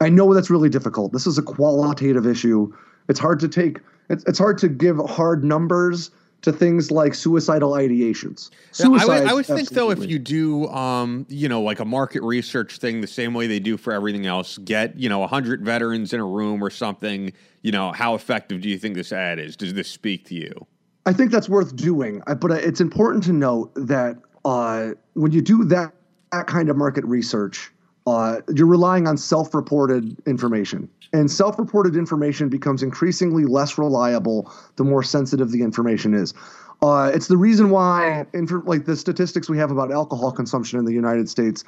I 0.00 0.08
know 0.08 0.34
that's 0.34 0.50
really 0.50 0.68
difficult. 0.68 1.12
This 1.12 1.26
is 1.26 1.38
a 1.38 1.42
qualitative 1.42 2.26
issue. 2.26 2.72
It's 3.08 3.20
hard 3.20 3.40
to 3.40 3.48
take 3.48 3.78
it's, 4.08 4.24
it's 4.24 4.38
hard 4.38 4.58
to 4.58 4.68
give 4.68 4.98
hard 4.98 5.44
numbers 5.44 6.10
to 6.42 6.52
things 6.52 6.90
like 6.90 7.14
suicidal 7.14 7.72
ideations. 7.72 8.50
Yeah, 8.78 8.86
I 8.86 9.06
would, 9.06 9.28
I 9.28 9.32
would 9.32 9.46
think 9.46 9.70
though, 9.70 9.90
if 9.90 10.04
you 10.04 10.18
do, 10.18 10.66
um, 10.68 11.24
you 11.28 11.48
know, 11.48 11.62
like 11.62 11.78
a 11.78 11.84
market 11.84 12.22
research 12.22 12.78
thing, 12.78 13.00
the 13.00 13.06
same 13.06 13.32
way 13.32 13.46
they 13.46 13.60
do 13.60 13.76
for 13.76 13.92
everything 13.92 14.26
else, 14.26 14.58
get 14.58 14.98
you 14.98 15.08
know 15.08 15.26
hundred 15.26 15.64
veterans 15.64 16.12
in 16.12 16.20
a 16.20 16.26
room 16.26 16.62
or 16.62 16.70
something. 16.70 17.32
You 17.62 17.70
know, 17.70 17.92
how 17.92 18.14
effective 18.14 18.60
do 18.60 18.68
you 18.68 18.76
think 18.76 18.96
this 18.96 19.12
ad 19.12 19.38
is? 19.38 19.56
Does 19.56 19.74
this 19.74 19.88
speak 19.88 20.26
to 20.26 20.34
you? 20.34 20.66
I 21.06 21.12
think 21.12 21.30
that's 21.30 21.48
worth 21.48 21.74
doing, 21.74 22.22
but 22.26 22.50
uh, 22.50 22.54
it's 22.54 22.80
important 22.80 23.24
to 23.24 23.32
note 23.32 23.72
that 23.74 24.18
uh, 24.44 24.90
when 25.14 25.32
you 25.32 25.40
do 25.40 25.64
that, 25.64 25.92
that 26.32 26.46
kind 26.46 26.68
of 26.68 26.76
market 26.76 27.04
research, 27.04 27.72
uh, 28.06 28.40
you're 28.54 28.66
relying 28.66 29.06
on 29.06 29.16
self-reported 29.16 30.16
information, 30.26 30.88
and 31.12 31.30
self-reported 31.30 31.96
information 31.96 32.48
becomes 32.48 32.82
increasingly 32.82 33.44
less 33.44 33.78
reliable 33.78 34.52
the 34.76 34.84
more 34.84 35.02
sensitive 35.02 35.50
the 35.50 35.62
information 35.62 36.14
is. 36.14 36.34
Uh, 36.82 37.12
it's 37.14 37.28
the 37.28 37.36
reason 37.36 37.70
why, 37.70 38.26
inf- 38.32 38.66
like 38.66 38.86
the 38.86 38.96
statistics 38.96 39.48
we 39.48 39.56
have 39.56 39.70
about 39.70 39.92
alcohol 39.92 40.32
consumption 40.32 40.80
in 40.80 40.84
the 40.84 40.92
United 40.92 41.28
States, 41.28 41.62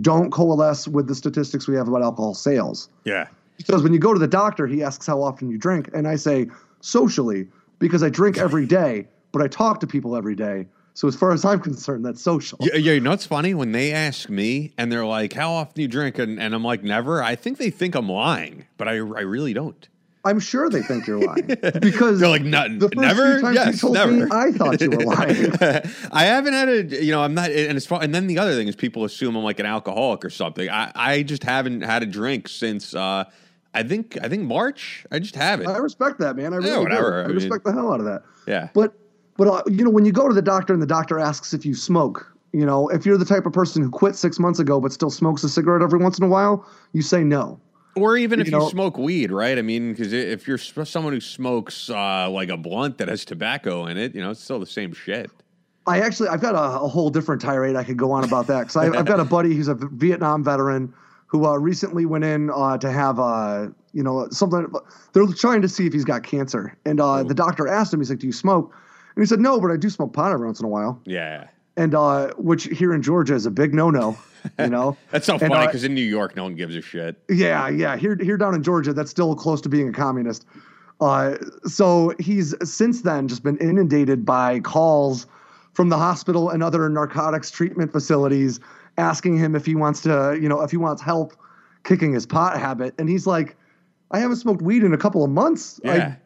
don't 0.00 0.30
coalesce 0.30 0.86
with 0.86 1.08
the 1.08 1.14
statistics 1.14 1.66
we 1.66 1.74
have 1.74 1.88
about 1.88 2.02
alcohol 2.02 2.34
sales. 2.34 2.88
Yeah. 3.04 3.26
Because 3.56 3.82
when 3.82 3.92
you 3.92 3.98
go 3.98 4.12
to 4.12 4.20
the 4.20 4.28
doctor, 4.28 4.68
he 4.68 4.82
asks 4.82 5.06
how 5.06 5.20
often 5.20 5.50
you 5.50 5.58
drink, 5.58 5.90
and 5.92 6.06
I 6.06 6.16
say 6.16 6.46
socially 6.80 7.48
because 7.80 8.02
I 8.02 8.08
drink 8.08 8.38
every 8.38 8.64
day, 8.64 9.08
but 9.32 9.42
I 9.42 9.48
talk 9.48 9.80
to 9.80 9.86
people 9.86 10.16
every 10.16 10.36
day. 10.36 10.66
So 11.00 11.08
as 11.08 11.16
far 11.16 11.32
as 11.32 11.46
I'm 11.46 11.60
concerned, 11.60 12.04
that's 12.04 12.20
social. 12.20 12.58
Yeah, 12.60 12.76
yeah, 12.76 12.92
you 12.92 13.00
know 13.00 13.08
what's 13.08 13.24
funny? 13.24 13.54
When 13.54 13.72
they 13.72 13.90
ask 13.90 14.28
me 14.28 14.74
and 14.76 14.92
they're 14.92 15.06
like, 15.06 15.32
How 15.32 15.50
often 15.52 15.72
do 15.76 15.80
you 15.80 15.88
drink? 15.88 16.18
And, 16.18 16.38
and 16.38 16.54
I'm 16.54 16.62
like, 16.62 16.82
Never. 16.82 17.22
I 17.22 17.36
think 17.36 17.56
they 17.56 17.70
think 17.70 17.94
I'm 17.94 18.06
lying, 18.10 18.66
but 18.76 18.86
I, 18.86 18.96
I 18.96 19.22
really 19.22 19.54
don't. 19.54 19.88
I'm 20.26 20.38
sure 20.38 20.68
they 20.68 20.82
think 20.82 21.06
you're 21.06 21.18
lying 21.18 21.46
because 21.80 22.20
they're 22.20 22.28
like, 22.28 22.42
"None, 22.42 22.80
the 22.80 22.90
first 22.90 22.96
never." 22.98 23.50
yes, 23.54 23.82
never. 23.82 24.12
me, 24.12 24.26
I 24.30 24.52
thought 24.52 24.78
you 24.82 24.90
were 24.90 24.98
lying. 24.98 25.50
I 26.12 26.24
haven't 26.24 26.52
had 26.52 26.68
a, 26.68 27.02
you 27.02 27.12
know, 27.12 27.22
I'm 27.22 27.32
not, 27.32 27.50
and 27.50 27.78
it's 27.78 27.86
fun. 27.86 28.02
And 28.04 28.14
then 28.14 28.26
the 28.26 28.38
other 28.38 28.54
thing 28.54 28.68
is, 28.68 28.76
people 28.76 29.06
assume 29.06 29.34
I'm 29.34 29.42
like 29.42 29.58
an 29.58 29.64
alcoholic 29.64 30.22
or 30.22 30.28
something. 30.28 30.68
I, 30.68 30.92
I 30.94 31.22
just 31.22 31.44
haven't 31.44 31.80
had 31.80 32.02
a 32.02 32.06
drink 32.06 32.46
since, 32.48 32.94
uh, 32.94 33.24
I 33.72 33.82
think, 33.84 34.18
I 34.22 34.28
think 34.28 34.42
March. 34.42 35.06
I 35.10 35.18
just 35.18 35.36
haven't. 35.36 35.68
I 35.68 35.78
respect 35.78 36.18
that, 36.18 36.36
man. 36.36 36.52
I 36.52 36.56
really 36.56 36.68
Yeah, 36.68 36.74
do. 36.76 36.82
whatever. 36.82 37.20
I, 37.20 37.24
I 37.24 37.26
mean- 37.28 37.36
respect 37.36 37.64
the 37.64 37.72
hell 37.72 37.90
out 37.90 38.00
of 38.00 38.04
that. 38.04 38.22
yeah. 38.46 38.68
But 38.74 38.92
but 39.40 39.48
uh, 39.48 39.62
you 39.70 39.82
know 39.82 39.88
when 39.88 40.04
you 40.04 40.12
go 40.12 40.28
to 40.28 40.34
the 40.34 40.42
doctor 40.42 40.74
and 40.74 40.82
the 40.82 40.86
doctor 40.86 41.18
asks 41.18 41.54
if 41.54 41.64
you 41.64 41.74
smoke, 41.74 42.30
you 42.52 42.66
know 42.66 42.88
if 42.88 43.06
you're 43.06 43.16
the 43.16 43.24
type 43.24 43.46
of 43.46 43.54
person 43.54 43.82
who 43.82 43.88
quit 43.88 44.14
six 44.14 44.38
months 44.38 44.58
ago 44.58 44.78
but 44.82 44.92
still 44.92 45.08
smokes 45.08 45.42
a 45.42 45.48
cigarette 45.48 45.80
every 45.80 45.98
once 45.98 46.18
in 46.18 46.24
a 46.24 46.28
while, 46.28 46.68
you 46.92 47.00
say 47.00 47.24
no. 47.24 47.58
Or 47.96 48.18
even 48.18 48.38
if 48.38 48.50
you 48.50 48.60
you, 48.60 48.68
smoke 48.68 48.98
weed, 48.98 49.32
right? 49.32 49.56
I 49.56 49.62
mean, 49.62 49.92
because 49.92 50.12
if 50.12 50.46
you're 50.46 50.58
someone 50.58 51.14
who 51.14 51.20
smokes 51.22 51.88
uh, 51.88 52.28
like 52.28 52.50
a 52.50 52.58
blunt 52.58 52.98
that 52.98 53.08
has 53.08 53.24
tobacco 53.24 53.86
in 53.86 53.96
it, 53.96 54.14
you 54.14 54.20
know, 54.20 54.30
it's 54.30 54.44
still 54.44 54.60
the 54.60 54.66
same 54.66 54.92
shit. 54.92 55.30
I 55.86 56.00
actually 56.00 56.28
I've 56.28 56.42
got 56.42 56.54
a, 56.54 56.82
a 56.82 56.88
whole 56.88 57.08
different 57.08 57.40
tirade 57.40 57.76
I 57.76 57.82
could 57.82 57.96
go 57.96 58.12
on 58.12 58.24
about 58.24 58.46
that 58.48 58.68
because 58.68 58.76
I've 58.76 59.06
got 59.06 59.20
a 59.20 59.24
buddy 59.24 59.54
who's 59.54 59.68
a 59.68 59.74
Vietnam 59.74 60.44
veteran 60.44 60.92
who 61.28 61.46
uh, 61.46 61.56
recently 61.56 62.04
went 62.04 62.24
in 62.24 62.50
uh, 62.50 62.76
to 62.76 62.92
have 62.92 63.18
uh, 63.18 63.68
you 63.94 64.02
know 64.02 64.28
something. 64.28 64.70
They're 65.14 65.26
trying 65.28 65.62
to 65.62 65.68
see 65.68 65.86
if 65.86 65.94
he's 65.94 66.04
got 66.04 66.24
cancer, 66.24 66.76
and 66.84 67.00
uh, 67.00 67.22
the 67.22 67.34
doctor 67.34 67.66
asked 67.66 67.94
him, 67.94 68.00
he's 68.00 68.10
like, 68.10 68.18
"Do 68.18 68.26
you 68.26 68.34
smoke?" 68.34 68.74
And 69.20 69.26
he 69.26 69.28
said, 69.28 69.40
"No, 69.40 69.60
but 69.60 69.70
I 69.70 69.76
do 69.76 69.90
smoke 69.90 70.14
pot 70.14 70.32
every 70.32 70.46
once 70.46 70.60
in 70.60 70.64
a 70.64 70.68
while." 70.70 70.98
Yeah. 71.04 71.48
And 71.76 71.94
uh, 71.94 72.32
which 72.38 72.64
here 72.64 72.94
in 72.94 73.02
Georgia 73.02 73.34
is 73.34 73.44
a 73.44 73.50
big 73.50 73.74
no-no. 73.74 74.16
You 74.58 74.68
know, 74.68 74.96
That's 75.10 75.26
so 75.26 75.34
And, 75.34 75.42
funny 75.42 75.56
uh, 75.56 75.66
because 75.66 75.84
in 75.84 75.94
New 75.94 76.00
York, 76.00 76.34
no 76.36 76.44
one 76.44 76.54
gives 76.54 76.74
a 76.74 76.80
shit. 76.80 77.22
Yeah, 77.28 77.68
yeah. 77.68 77.98
Here, 77.98 78.16
here 78.18 78.38
down 78.38 78.54
in 78.54 78.62
Georgia, 78.62 78.94
that's 78.94 79.10
still 79.10 79.36
close 79.36 79.60
to 79.60 79.68
being 79.68 79.90
a 79.90 79.92
communist. 79.92 80.46
Uh, 81.02 81.36
so 81.66 82.14
he's 82.18 82.54
since 82.66 83.02
then 83.02 83.28
just 83.28 83.42
been 83.42 83.58
inundated 83.58 84.24
by 84.24 84.60
calls 84.60 85.26
from 85.74 85.90
the 85.90 85.98
hospital 85.98 86.48
and 86.48 86.62
other 86.62 86.88
narcotics 86.88 87.50
treatment 87.50 87.92
facilities 87.92 88.58
asking 88.96 89.36
him 89.36 89.54
if 89.54 89.66
he 89.66 89.74
wants 89.74 90.00
to, 90.00 90.38
you 90.40 90.48
know, 90.48 90.62
if 90.62 90.70
he 90.70 90.78
wants 90.78 91.02
help 91.02 91.36
kicking 91.84 92.14
his 92.14 92.24
pot 92.24 92.58
habit. 92.58 92.94
And 92.98 93.06
he's 93.06 93.26
like, 93.26 93.54
I 94.12 94.20
haven't 94.20 94.36
smoked 94.36 94.62
weed 94.62 94.82
in 94.82 94.94
a 94.94 94.98
couple 94.98 95.22
of 95.22 95.30
months. 95.30 95.78
Yeah. 95.84 95.92
I 95.92 96.16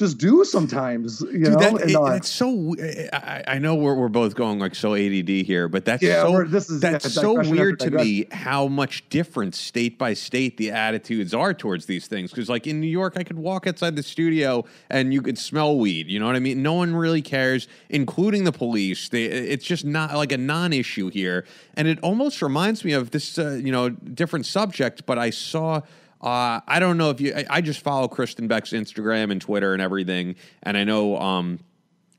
just 0.00 0.18
do 0.18 0.44
sometimes, 0.44 1.20
you 1.20 1.44
Dude, 1.44 1.52
know. 1.52 1.58
that, 1.58 1.80
and, 1.82 1.90
it- 1.90 1.96
uh, 1.96 2.04
it's 2.14 2.28
so. 2.30 2.74
I, 3.12 3.44
I 3.46 3.58
know 3.58 3.74
we're, 3.76 3.94
we're 3.94 4.08
both 4.08 4.34
going 4.34 4.58
like 4.58 4.74
so 4.74 4.94
ADD 4.94 5.28
here, 5.28 5.68
but 5.68 5.84
that's 5.84 6.02
Yeah, 6.02 6.22
so. 6.22 6.42
this 6.44 6.68
is- 6.70 6.80
that's 6.80 7.04
yeah, 7.04 7.22
so 7.22 7.34
weird 7.48 7.78
to 7.80 7.90
me 7.90 8.26
how 8.32 8.66
much 8.66 9.08
different 9.10 9.54
state 9.54 9.98
by 9.98 10.14
state 10.14 10.56
the 10.56 10.70
attitudes 10.70 11.34
are 11.34 11.54
towards 11.54 11.86
these 11.86 12.06
things. 12.08 12.30
Because 12.30 12.48
like 12.48 12.66
in 12.66 12.80
New 12.80 12.88
York, 12.88 13.12
I 13.16 13.22
could 13.22 13.38
walk 13.38 13.66
outside 13.66 13.94
the 13.94 14.02
studio 14.02 14.64
and 14.88 15.12
you 15.14 15.22
could 15.22 15.38
smell 15.38 15.76
weed. 15.78 16.08
You 16.08 16.18
know 16.18 16.26
what 16.26 16.34
I 16.36 16.40
mean? 16.40 16.62
No 16.62 16.72
one 16.74 16.96
really 16.96 17.22
cares, 17.22 17.68
including 17.90 18.44
the 18.44 18.52
police. 18.52 19.08
They, 19.10 19.24
it's 19.24 19.66
just 19.66 19.84
not 19.84 20.14
like 20.14 20.32
a 20.32 20.38
non-issue 20.38 21.10
here, 21.10 21.44
and 21.74 21.86
it 21.86 22.00
almost 22.02 22.40
reminds 22.42 22.84
me 22.84 22.92
of 22.92 23.10
this. 23.10 23.38
Uh, 23.38 23.60
you 23.62 23.70
know, 23.70 23.90
different 23.90 24.46
subject, 24.46 25.04
but 25.06 25.18
I 25.18 25.28
saw. 25.30 25.82
Uh, 26.20 26.60
I 26.66 26.80
don't 26.80 26.98
know 26.98 27.10
if 27.10 27.20
you. 27.20 27.32
I, 27.34 27.46
I 27.48 27.60
just 27.60 27.80
follow 27.80 28.06
Kristin 28.06 28.46
Beck's 28.46 28.70
Instagram 28.70 29.32
and 29.32 29.40
Twitter 29.40 29.72
and 29.72 29.80
everything, 29.80 30.36
and 30.62 30.76
I 30.76 30.84
know 30.84 31.16
um, 31.18 31.60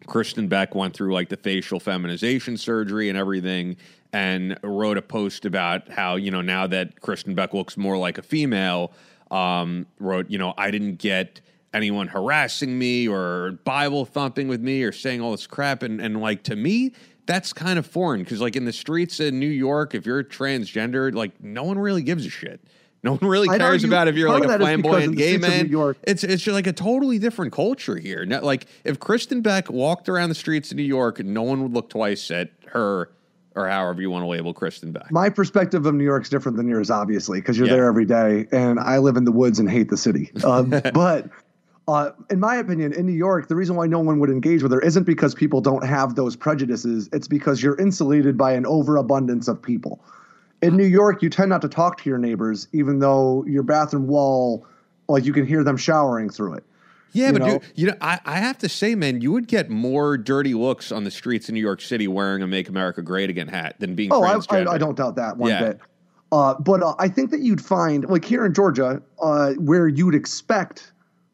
Kristin 0.07 0.49
Beck 0.49 0.73
went 0.73 0.95
through 0.95 1.13
like 1.13 1.29
the 1.29 1.37
facial 1.37 1.79
feminization 1.79 2.57
surgery 2.57 3.09
and 3.09 3.17
everything, 3.17 3.77
and 4.11 4.57
wrote 4.63 4.97
a 4.97 5.03
post 5.03 5.45
about 5.45 5.87
how 5.89 6.15
you 6.15 6.31
know 6.31 6.41
now 6.41 6.65
that 6.67 6.99
Kristin 6.99 7.35
Beck 7.35 7.53
looks 7.53 7.77
more 7.77 7.95
like 7.95 8.17
a 8.17 8.23
female, 8.23 8.91
um, 9.29 9.85
wrote 9.99 10.31
you 10.31 10.39
know 10.39 10.55
I 10.57 10.71
didn't 10.71 10.95
get 10.95 11.39
anyone 11.71 12.07
harassing 12.07 12.77
me 12.79 13.07
or 13.07 13.59
Bible 13.63 14.05
thumping 14.05 14.47
with 14.47 14.61
me 14.61 14.81
or 14.81 14.91
saying 14.91 15.21
all 15.21 15.29
this 15.29 15.45
crap, 15.45 15.83
and 15.83 16.01
and 16.01 16.19
like 16.21 16.43
to 16.43 16.55
me. 16.55 16.93
That's 17.27 17.53
kind 17.53 17.77
of 17.77 17.85
foreign 17.85 18.23
because, 18.23 18.41
like, 18.41 18.55
in 18.55 18.65
the 18.65 18.73
streets 18.73 19.19
in 19.19 19.39
New 19.39 19.45
York, 19.45 19.93
if 19.93 20.07
you're 20.07 20.23
transgender, 20.23 21.13
like, 21.13 21.41
no 21.41 21.63
one 21.63 21.77
really 21.77 22.01
gives 22.01 22.25
a 22.25 22.29
shit. 22.29 22.59
No 23.03 23.13
one 23.15 23.29
really 23.29 23.47
cares 23.57 23.83
about 23.83 24.07
if 24.07 24.15
you're 24.15 24.29
like 24.29 24.43
a 24.43 24.53
of 24.53 24.59
that 24.59 24.61
is 24.61 24.67
because 24.67 24.73
in 24.75 24.81
flamboyant 24.83 25.17
gay 25.17 25.37
man. 25.37 25.65
New 25.65 25.71
York- 25.71 25.97
It's 26.03 26.23
it's 26.23 26.43
just 26.43 26.53
like 26.53 26.67
a 26.67 26.73
totally 26.73 27.17
different 27.17 27.51
culture 27.51 27.95
here. 27.97 28.25
Not, 28.25 28.43
like 28.43 28.67
if 28.83 28.99
Kristin 28.99 29.41
Beck 29.41 29.71
walked 29.71 30.07
around 30.07 30.29
the 30.29 30.35
streets 30.35 30.71
of 30.71 30.77
New 30.77 30.83
York, 30.83 31.19
no 31.23 31.41
one 31.41 31.63
would 31.63 31.73
look 31.73 31.89
twice 31.89 32.29
at 32.29 32.51
her 32.67 33.09
or 33.55 33.67
however 33.67 34.01
you 34.01 34.09
want 34.09 34.23
to 34.23 34.27
label 34.27 34.53
Kristin 34.53 34.93
Beck. 34.93 35.11
my 35.11 35.29
perspective 35.29 35.85
of 35.85 35.93
New 35.95 36.05
York's 36.05 36.29
different 36.29 36.57
than 36.57 36.69
yours, 36.69 36.89
obviously, 36.89 37.41
because 37.41 37.57
you're 37.57 37.67
Yeah. 37.67 37.73
there 37.73 37.85
every 37.85 38.05
day, 38.05 38.47
and 38.51 38.79
I 38.79 38.99
live 38.99 39.17
in 39.17 39.25
the 39.25 39.31
woods 39.31 39.59
and 39.59 39.69
hate 39.69 39.89
the 39.89 39.97
city. 39.97 40.31
Um, 40.45 40.69
but 40.93 41.27
uh, 41.87 42.11
in 42.29 42.39
my 42.39 42.55
opinion, 42.55 42.93
in 42.93 43.05
New 43.07 43.11
York, 43.11 43.49
the 43.49 43.55
reason 43.55 43.75
why 43.75 43.87
no 43.87 43.99
one 43.99 44.19
would 44.19 44.29
engage 44.29 44.63
with 44.63 44.71
her 44.71 44.79
isn't 44.79 45.03
because 45.03 45.35
people 45.35 45.59
don't 45.59 45.83
have 45.85 46.15
those 46.15 46.35
prejudices. 46.37 47.09
It's 47.11 47.27
because 47.27 47.61
you're 47.61 47.77
insulated 47.77 48.37
by 48.37 48.53
an 48.53 48.65
overabundance 48.65 49.47
of 49.49 49.61
people. 49.61 50.01
In 50.61 50.77
New 50.77 50.85
York, 50.85 51.21
you 51.23 51.29
tend 51.29 51.49
not 51.49 51.61
to 51.61 51.69
talk 51.69 52.01
to 52.03 52.09
your 52.09 52.19
neighbors, 52.19 52.67
even 52.71 52.99
though 52.99 53.43
your 53.47 53.63
bathroom 53.63 54.07
wall, 54.07 54.65
like 55.09 55.25
you 55.25 55.33
can 55.33 55.45
hear 55.45 55.63
them 55.63 55.75
showering 55.77 56.29
through 56.29 56.53
it. 56.53 56.63
yeah, 57.13 57.27
you 57.27 57.33
but 57.33 57.39
know? 57.39 57.59
dude, 57.59 57.71
you 57.75 57.87
know, 57.87 57.95
I, 57.99 58.19
I 58.25 58.37
have 58.37 58.57
to 58.59 58.69
say, 58.69 58.93
man, 58.95 59.21
you 59.21 59.31
would 59.31 59.47
get 59.47 59.69
more 59.69 60.17
dirty 60.17 60.53
looks 60.53 60.91
on 60.91 61.03
the 61.03 61.11
streets 61.11 61.49
in 61.49 61.55
New 61.55 61.61
York 61.61 61.81
City 61.81 62.07
wearing 62.07 62.43
a 62.43 62.47
"Make 62.47 62.69
America 62.69 63.01
Great 63.01 63.29
Again" 63.29 63.47
hat 63.47 63.75
than 63.79 63.95
being 63.95 64.13
Oh, 64.13 64.23
I. 64.23 64.35
I, 64.35 64.73
I 64.73 64.77
don't 64.77 64.95
doubt 64.95 65.15
that 65.15 65.37
one 65.37 65.49
Yeah. 65.49 65.63
bit. 65.63 65.79
Uh, 66.31 66.53
but 66.59 66.81
uh, 66.81 66.95
I 66.97 67.09
think 67.09 67.31
that 67.31 67.41
you'd 67.41 67.59
find, 67.59 68.05
like 68.05 68.23
here 68.23 68.45
in 68.45 68.53
Georgia, 68.53 69.01
uh, 69.21 69.51
where 69.53 69.87
you'd 69.87 70.15
expect 70.15 70.93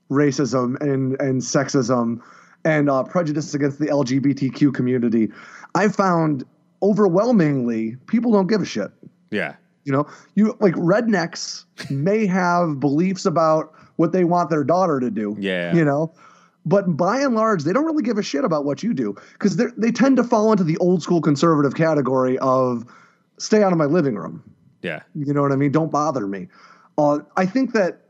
racism 0.09 0.79
and, 0.81 1.19
and 1.21 1.41
sexism 1.41 2.19
and 2.65 2.89
uh, 2.89 3.03
prejudice 3.03 3.53
against 3.53 3.77
the 3.77 3.85
LGBTQ 3.87 4.73
community, 4.73 5.29
I 5.75 5.89
found 5.89 6.45
overwhelmingly 6.81 7.95
people 8.07 8.31
don't 8.31 8.47
give 8.47 8.61
a 8.61 8.65
shit. 8.65 8.89
Yeah, 9.31 9.55
You 9.83 9.91
know, 9.91 10.07
you 10.35 10.55
like 10.59 10.73
rednecks 10.75 11.65
may 11.89 12.25
have 12.25 12.79
beliefs 12.79 13.25
about 13.25 13.73
what 13.97 14.11
they 14.11 14.23
want 14.23 14.49
their 14.49 14.63
daughter 14.63 14.99
to 14.99 15.09
do. 15.09 15.35
Yeah. 15.39 15.73
You 15.75 15.83
know, 15.83 16.13
but 16.65 16.97
by 16.97 17.19
and 17.21 17.35
large, 17.35 17.63
they 17.63 17.73
don't 17.73 17.85
really 17.85 18.03
give 18.03 18.17
a 18.17 18.23
shit 18.23 18.43
about 18.43 18.65
what 18.65 18.83
you 18.83 18.93
do 18.93 19.15
because 19.33 19.55
they 19.57 19.65
they 19.77 19.91
tend 19.91 20.17
to 20.17 20.23
fall 20.23 20.51
into 20.51 20.63
the 20.63 20.77
old 20.77 21.01
school 21.01 21.21
conservative 21.21 21.75
category 21.75 22.37
of 22.39 22.85
stay 23.37 23.63
out 23.63 23.71
of 23.71 23.77
my 23.77 23.85
living 23.85 24.15
room. 24.15 24.43
yeah, 24.81 25.01
You 25.15 25.33
know 25.33 25.41
what 25.41 25.51
I 25.51 25.55
mean? 25.55 25.71
Don't 25.71 25.91
bother 25.91 26.27
me. 26.27 26.47
Uh, 26.97 27.19
I 27.35 27.45
think 27.45 27.73
that 27.73 28.01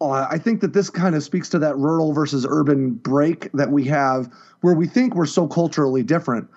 uh, 0.00 0.26
I 0.30 0.38
think 0.38 0.60
that 0.60 0.72
this 0.72 0.90
kind 0.90 1.14
of 1.14 1.22
speaks 1.22 1.48
to 1.50 1.58
that 1.58 1.76
rural 1.76 2.12
versus 2.12 2.46
urban 2.48 2.92
break 2.92 3.50
that 3.52 3.70
we 3.70 3.84
have, 3.84 4.30
where 4.60 4.74
we 4.74 4.86
think 4.86 5.14
we're 5.14 5.26
so 5.26 5.46
culturally 5.48 6.02
different. 6.02 6.48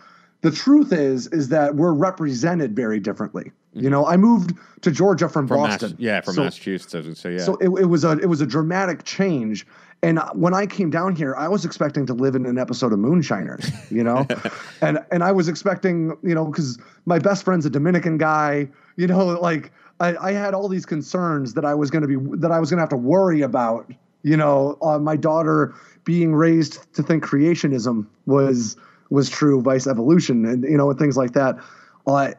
The 0.41 0.51
truth 0.51 0.93
is, 0.93 1.27
is 1.27 1.49
that 1.49 1.75
we're 1.75 1.91
represented 1.93 2.75
very 2.75 2.99
differently. 2.99 3.51
You 3.73 3.89
know, 3.89 4.05
I 4.07 4.17
moved 4.17 4.53
to 4.81 4.91
Georgia 4.91 5.27
from, 5.29 5.45
Mm-hmm. 5.47 5.53
from 5.55 5.63
Boston. 5.69 5.89
Mass, 5.91 5.99
yeah, 5.99 6.21
from 6.21 6.33
So- 6.35 6.43
Massachusetts. 6.43 7.19
Say, 7.21 7.33
yeah, 7.33 7.39
so 7.39 7.55
it, 7.57 7.65
it 7.81 7.85
was 7.85 8.03
a 8.03 8.11
it 8.19 8.25
was 8.27 8.41
a 8.41 8.45
dramatic 8.47 9.03
change. 9.03 9.67
And 10.01 10.19
when 10.33 10.53
I 10.53 10.65
came 10.65 10.89
down 10.89 11.13
here, 11.13 11.35
I 11.35 11.49
was 11.49 11.65
expecting 11.65 12.05
to 12.05 12.13
live 12.13 12.33
in 12.33 12.45
an 12.45 12.57
episode 12.57 12.93
of 12.93 12.99
Moonshiners, 12.99 13.69
you 13.91 14.03
know, 14.03 14.25
and 14.81 14.99
and 15.11 15.23
I 15.23 15.31
was 15.33 15.49
expecting, 15.49 16.17
you 16.23 16.33
know, 16.33 16.45
because 16.45 16.79
my 17.05 17.19
best 17.19 17.43
friend's 17.43 17.65
a 17.65 17.69
Dominican 17.69 18.17
guy, 18.17 18.69
you 18.95 19.07
know, 19.07 19.25
like 19.41 19.71
I, 19.99 20.15
I 20.15 20.31
had 20.31 20.53
all 20.53 20.69
these 20.69 20.85
concerns 20.85 21.53
that 21.55 21.65
I 21.65 21.73
was 21.75 21.91
going 21.91 22.01
to 22.01 22.07
be 22.07 22.37
that 22.37 22.51
I 22.51 22.59
was 22.61 22.69
going 22.69 22.77
to 22.77 22.81
have 22.81 22.89
to 22.89 22.97
worry 22.97 23.41
about, 23.41 23.91
you 24.23 24.37
know, 24.37 24.77
uh, 24.81 24.97
my 24.97 25.17
daughter 25.17 25.75
being 26.05 26.33
raised 26.33 26.91
to 26.95 27.03
think 27.03 27.23
creationism 27.25 28.07
was 28.25 28.77
was 29.09 29.29
true, 29.29 29.61
vice 29.61 29.87
evolution, 29.87 30.45
and 30.45 30.63
you 30.63 30.77
know, 30.77 30.89
and 30.89 30.99
things 30.99 31.17
like 31.17 31.33
that. 31.33 31.57
Uh, 32.07 32.31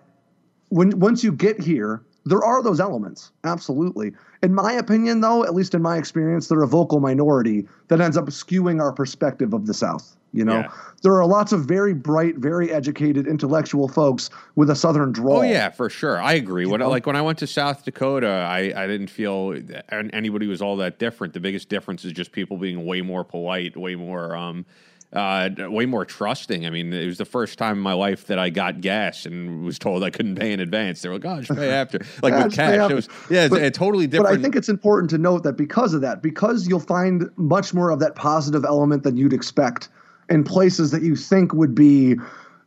when 0.69 0.99
once 0.99 1.25
you 1.25 1.33
get 1.33 1.61
here 1.61 2.03
there 2.27 2.45
are 2.45 2.63
those 2.63 2.81
elements, 2.81 3.33
absolutely. 3.45 4.13
In 4.43 4.55
my 4.55 4.73
opinion, 4.73 5.21
though, 5.23 5.43
at 5.43 5.55
least 5.55 5.75
in 5.75 5.81
my 5.83 5.97
experience, 5.97 6.49
they're 6.49 6.63
a 6.63 6.69
vocal 6.69 7.01
minority 7.01 7.67
that 7.89 8.01
ends 8.01 8.17
up 8.17 8.27
skewing 8.27 8.81
our 8.81 8.93
perspective 8.93 9.55
of 9.55 9.67
the 9.67 9.73
South. 9.75 10.17
You 10.33 10.45
know, 10.45 10.59
Yeah. 10.59 10.71
there 11.03 11.15
are 11.15 11.27
lots 11.27 11.51
of 11.51 11.65
very 11.65 11.93
bright, 11.95 12.37
very 12.37 12.71
educated, 12.71 13.27
intellectual 13.27 13.89
folks 13.89 14.31
with 14.55 14.71
a 14.71 14.77
Southern 14.77 15.13
drawl. 15.13 15.39
Oh 15.39 15.43
yeah, 15.43 15.71
for 15.71 15.89
sure. 15.91 16.21
I 16.21 16.35
agree. 16.35 16.67
When 16.67 16.81
know? 16.81 16.91
like 16.91 17.07
when 17.07 17.17
I 17.17 17.23
went 17.23 17.39
to 17.39 17.47
South 17.47 17.85
Dakota, 17.85 18.29
I, 18.29 18.73
I 18.77 18.87
didn't 18.87 19.11
feel 19.11 19.53
an- 19.89 20.11
anybody 20.13 20.47
was 20.47 20.63
all 20.63 20.77
that 20.77 20.99
different. 20.99 21.33
The 21.33 21.41
biggest 21.41 21.69
difference 21.69 22.05
is 22.05 22.13
just 22.13 22.33
people 22.33 22.59
being 22.59 22.85
way 22.85 23.01
more 23.01 23.25
polite, 23.25 23.77
way 23.77 23.95
more 23.97 24.37
um 24.37 24.67
uh 25.13 25.51
way 25.59 25.87
more 25.87 26.05
trusting. 26.05 26.67
I 26.67 26.71
mean, 26.71 26.93
it 26.93 27.07
was 27.07 27.19
the 27.19 27.25
first 27.25 27.59
time 27.59 27.77
in 27.79 27.83
my 27.83 27.95
life 27.95 28.27
that 28.29 28.39
I 28.39 28.49
got 28.51 28.81
gas 28.81 29.27
and 29.27 29.65
was 29.65 29.79
told 29.79 30.05
I 30.05 30.11
couldn't 30.11 30.37
pay 30.37 30.53
in 30.53 30.61
advance. 30.61 31.03
They 31.03 31.09
were 31.09 31.17
like, 31.17 31.25
"Oh, 31.25 31.41
just 31.43 31.59
pay 31.59 31.71
after." 31.71 31.99
Like 32.23 32.33
Yeah, 32.33 32.45
with 32.45 32.55
cash, 32.55 32.91
it 32.91 32.95
was 32.95 33.09
yeah, 33.29 33.45
it's 33.45 33.51
But- 33.55 33.63
a 33.63 33.71
totally 33.73 34.07
different. 34.07 34.31
But. 34.33 34.39
I 34.39 34.43
think 34.43 34.55
it's 34.55 34.69
important 34.69 35.11
to 35.11 35.19
note 35.19 35.43
that 35.43 35.55
because 35.57 35.95
of 35.95 36.01
that, 36.03 36.23
because 36.23 36.69
you'll 36.69 36.79
find 36.81 37.29
much 37.37 37.75
more 37.75 37.91
of 37.91 37.99
that 38.01 38.15
positive 38.15 38.65
element 38.65 39.03
than 39.03 39.17
you'd 39.17 39.33
expect 39.33 39.89
in 40.29 40.45
places 40.45 40.93
that 40.93 41.03
you 41.03 41.17
think 41.17 41.53
would 41.55 41.75
be, 41.75 42.15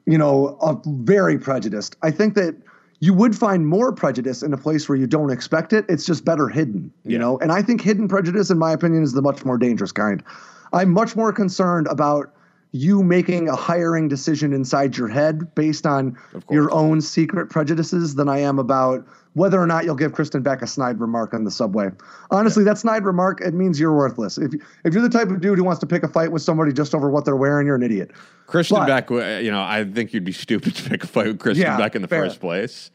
you 0.05 0.17
know, 0.17 0.57
uh, 0.61 0.75
very 0.87 1.37
prejudiced. 1.39 1.95
I 2.01 2.11
think 2.11 2.33
that 2.35 2.55
you 2.99 3.13
would 3.13 3.37
find 3.37 3.67
more 3.67 3.93
prejudice 3.93 4.43
in 4.43 4.51
a 4.53 4.57
place 4.57 4.89
where 4.89 4.97
you 4.97 5.07
don't 5.07 5.29
expect 5.29 5.71
it. 5.71 5.85
It's 5.87 6.05
just 6.05 6.25
better 6.25 6.49
hidden, 6.49 6.91
you 7.05 7.13
Yeah. 7.13 7.17
know. 7.19 7.37
And 7.39 7.53
I 7.53 7.61
think 7.61 7.79
hidden 7.79 8.09
prejudice, 8.09 8.49
in 8.49 8.57
my 8.57 8.73
opinion, 8.73 9.03
is 9.03 9.13
the 9.13 9.21
much 9.21 9.45
more 9.45 9.57
dangerous 9.57 9.91
kind. 9.93 10.21
I'm 10.73 10.91
much 10.91 11.15
more 11.15 11.31
concerned 11.31 11.87
about 11.87 12.33
you 12.71 13.03
making 13.03 13.47
a 13.47 13.55
hiring 13.55 14.07
decision 14.07 14.51
inside 14.51 14.97
your 14.97 15.07
head 15.07 15.53
based 15.53 15.85
on 15.85 16.17
your 16.49 16.73
own 16.73 17.01
secret 17.01 17.47
prejudices 17.51 18.15
than 18.15 18.27
I 18.27 18.39
am 18.39 18.57
about 18.57 19.05
whether 19.33 19.61
or 19.61 19.67
not 19.67 19.85
you'll 19.85 19.95
give 19.95 20.11
Kristin 20.13 20.41
Beck 20.41 20.63
a 20.63 20.67
snide 20.67 20.99
remark 20.99 21.33
on 21.35 21.43
the 21.43 21.51
subway. 21.51 21.89
Honestly, 22.31 22.63
that 22.63 22.79
snide 22.79 23.05
remark 23.05 23.41
it 23.41 23.53
means 23.53 23.79
you're 23.79 23.93
worthless. 23.95 24.39
If 24.39 24.53
if 24.83 24.93
you're 24.93 25.03
the 25.03 25.09
type 25.09 25.29
of 25.29 25.39
dude 25.39 25.59
who 25.59 25.63
wants 25.63 25.79
to 25.81 25.85
pick 25.85 26.01
a 26.01 26.07
fight 26.07 26.31
with 26.31 26.41
somebody 26.41 26.73
just 26.73 26.95
over 26.95 27.09
what 27.11 27.25
they're 27.25 27.35
wearing, 27.35 27.67
you're 27.67 27.75
an 27.75 27.83
idiot. 27.83 28.09
Kristin 28.47 28.77
but- 28.87 28.87
Beck, 28.87 29.09
you 29.43 29.51
know, 29.51 29.61
I 29.61 29.83
think 29.85 30.11
you'd 30.13 30.23
be 30.25 30.31
stupid 30.31 30.75
to 30.75 30.89
pick 30.89 31.03
a 31.03 31.07
fight 31.07 31.27
with 31.27 31.37
Kristin 31.39 31.57
Yeah, 31.57 31.77
Beck 31.77 31.95
in 31.95 32.01
the 32.01 32.07
fair. 32.07 32.23
first 32.23 32.39
place. 32.39 32.89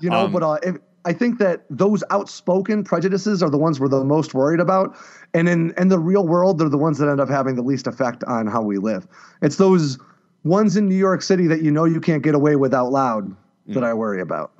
You 0.00 0.10
know, 0.10 0.26
Um, 0.26 0.32
but 0.32 0.42
uh, 0.42 0.58
if, 0.62 0.76
I 1.04 1.12
think 1.12 1.38
that 1.38 1.64
those 1.68 2.04
outspoken 2.10 2.84
prejudices 2.84 3.42
are 3.42 3.50
the 3.50 3.58
ones 3.58 3.80
we're 3.80 3.88
the 3.88 4.04
most 4.04 4.34
worried 4.34 4.60
about, 4.60 4.96
and 5.34 5.48
in 5.48 5.72
in 5.76 5.88
the 5.88 5.98
real 5.98 6.26
world, 6.26 6.58
they're 6.58 6.68
the 6.68 6.78
ones 6.78 6.98
that 6.98 7.08
end 7.08 7.20
up 7.20 7.28
having 7.28 7.56
the 7.56 7.62
least 7.62 7.86
effect 7.86 8.22
on 8.24 8.46
how 8.46 8.62
we 8.62 8.78
live. 8.78 9.06
It's 9.42 9.56
those 9.56 9.98
ones 10.44 10.76
in 10.76 10.88
New 10.88 10.96
York 10.96 11.22
City 11.22 11.46
that 11.48 11.62
you 11.62 11.70
know 11.70 11.84
you 11.84 12.00
can't 12.00 12.22
get 12.22 12.34
away 12.34 12.56
with 12.56 12.72
out 12.74 12.90
loud 12.92 13.34
Mm. 13.68 13.74
that 13.74 13.84
I 13.84 13.94
worry 13.94 14.20
about. 14.20 14.50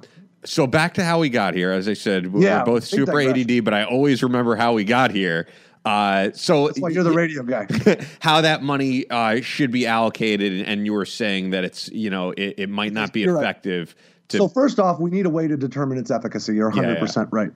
So 0.45 0.65
back 0.69 0.95
to 0.95 1.05
how 1.05 1.19
we 1.19 1.29
got 1.29 1.55
here. 1.55 1.73
As 1.73 1.89
I 1.89 1.95
said, 1.95 2.33
we- 2.33 2.45
Yeah, 2.45 2.61
we're 2.61 2.67
both 2.67 2.85
super. 2.85 3.19
ADD, 3.21 3.59
but 3.65 3.75
I 3.75 3.83
always 3.85 4.23
remember 4.23 4.55
how 4.55 4.75
we 4.75 4.85
got 4.85 5.11
here. 5.11 5.49
Uh, 5.85 6.31
so 6.35 6.67
That's 6.69 6.81
why 6.81 6.91
you're 6.91 7.03
the 7.03 7.11
radio 7.11 7.43
guy. 7.43 7.67
how 8.21 8.41
that 8.43 8.63
money 8.63 9.05
uh, 9.11 9.41
should 9.41 9.73
be 9.73 9.89
allocated, 9.89 10.63
and 10.69 10.87
you 10.87 10.93
were 10.93 11.05
saying 11.05 11.51
that 11.51 11.65
it's 11.65 11.89
you 11.91 12.11
know 12.11 12.31
it, 12.31 12.55
it 12.59 12.71
might 12.71 12.93
not 12.93 13.13
be 13.13 13.21
You're 13.23 13.35
right. 13.35 13.43
To 14.29 14.39
So 14.39 14.49
first 14.49 14.79
off, 14.79 15.01
we 15.01 15.11
need 15.11 15.27
a 15.27 15.31
way 15.31 15.49
to 15.49 15.57
determine 15.57 15.99
its 15.99 16.11
efficacy. 16.11 16.55
You're 16.55 16.73
Yeah, 16.75 16.95
100% 16.97 17.29
right. 17.31 17.51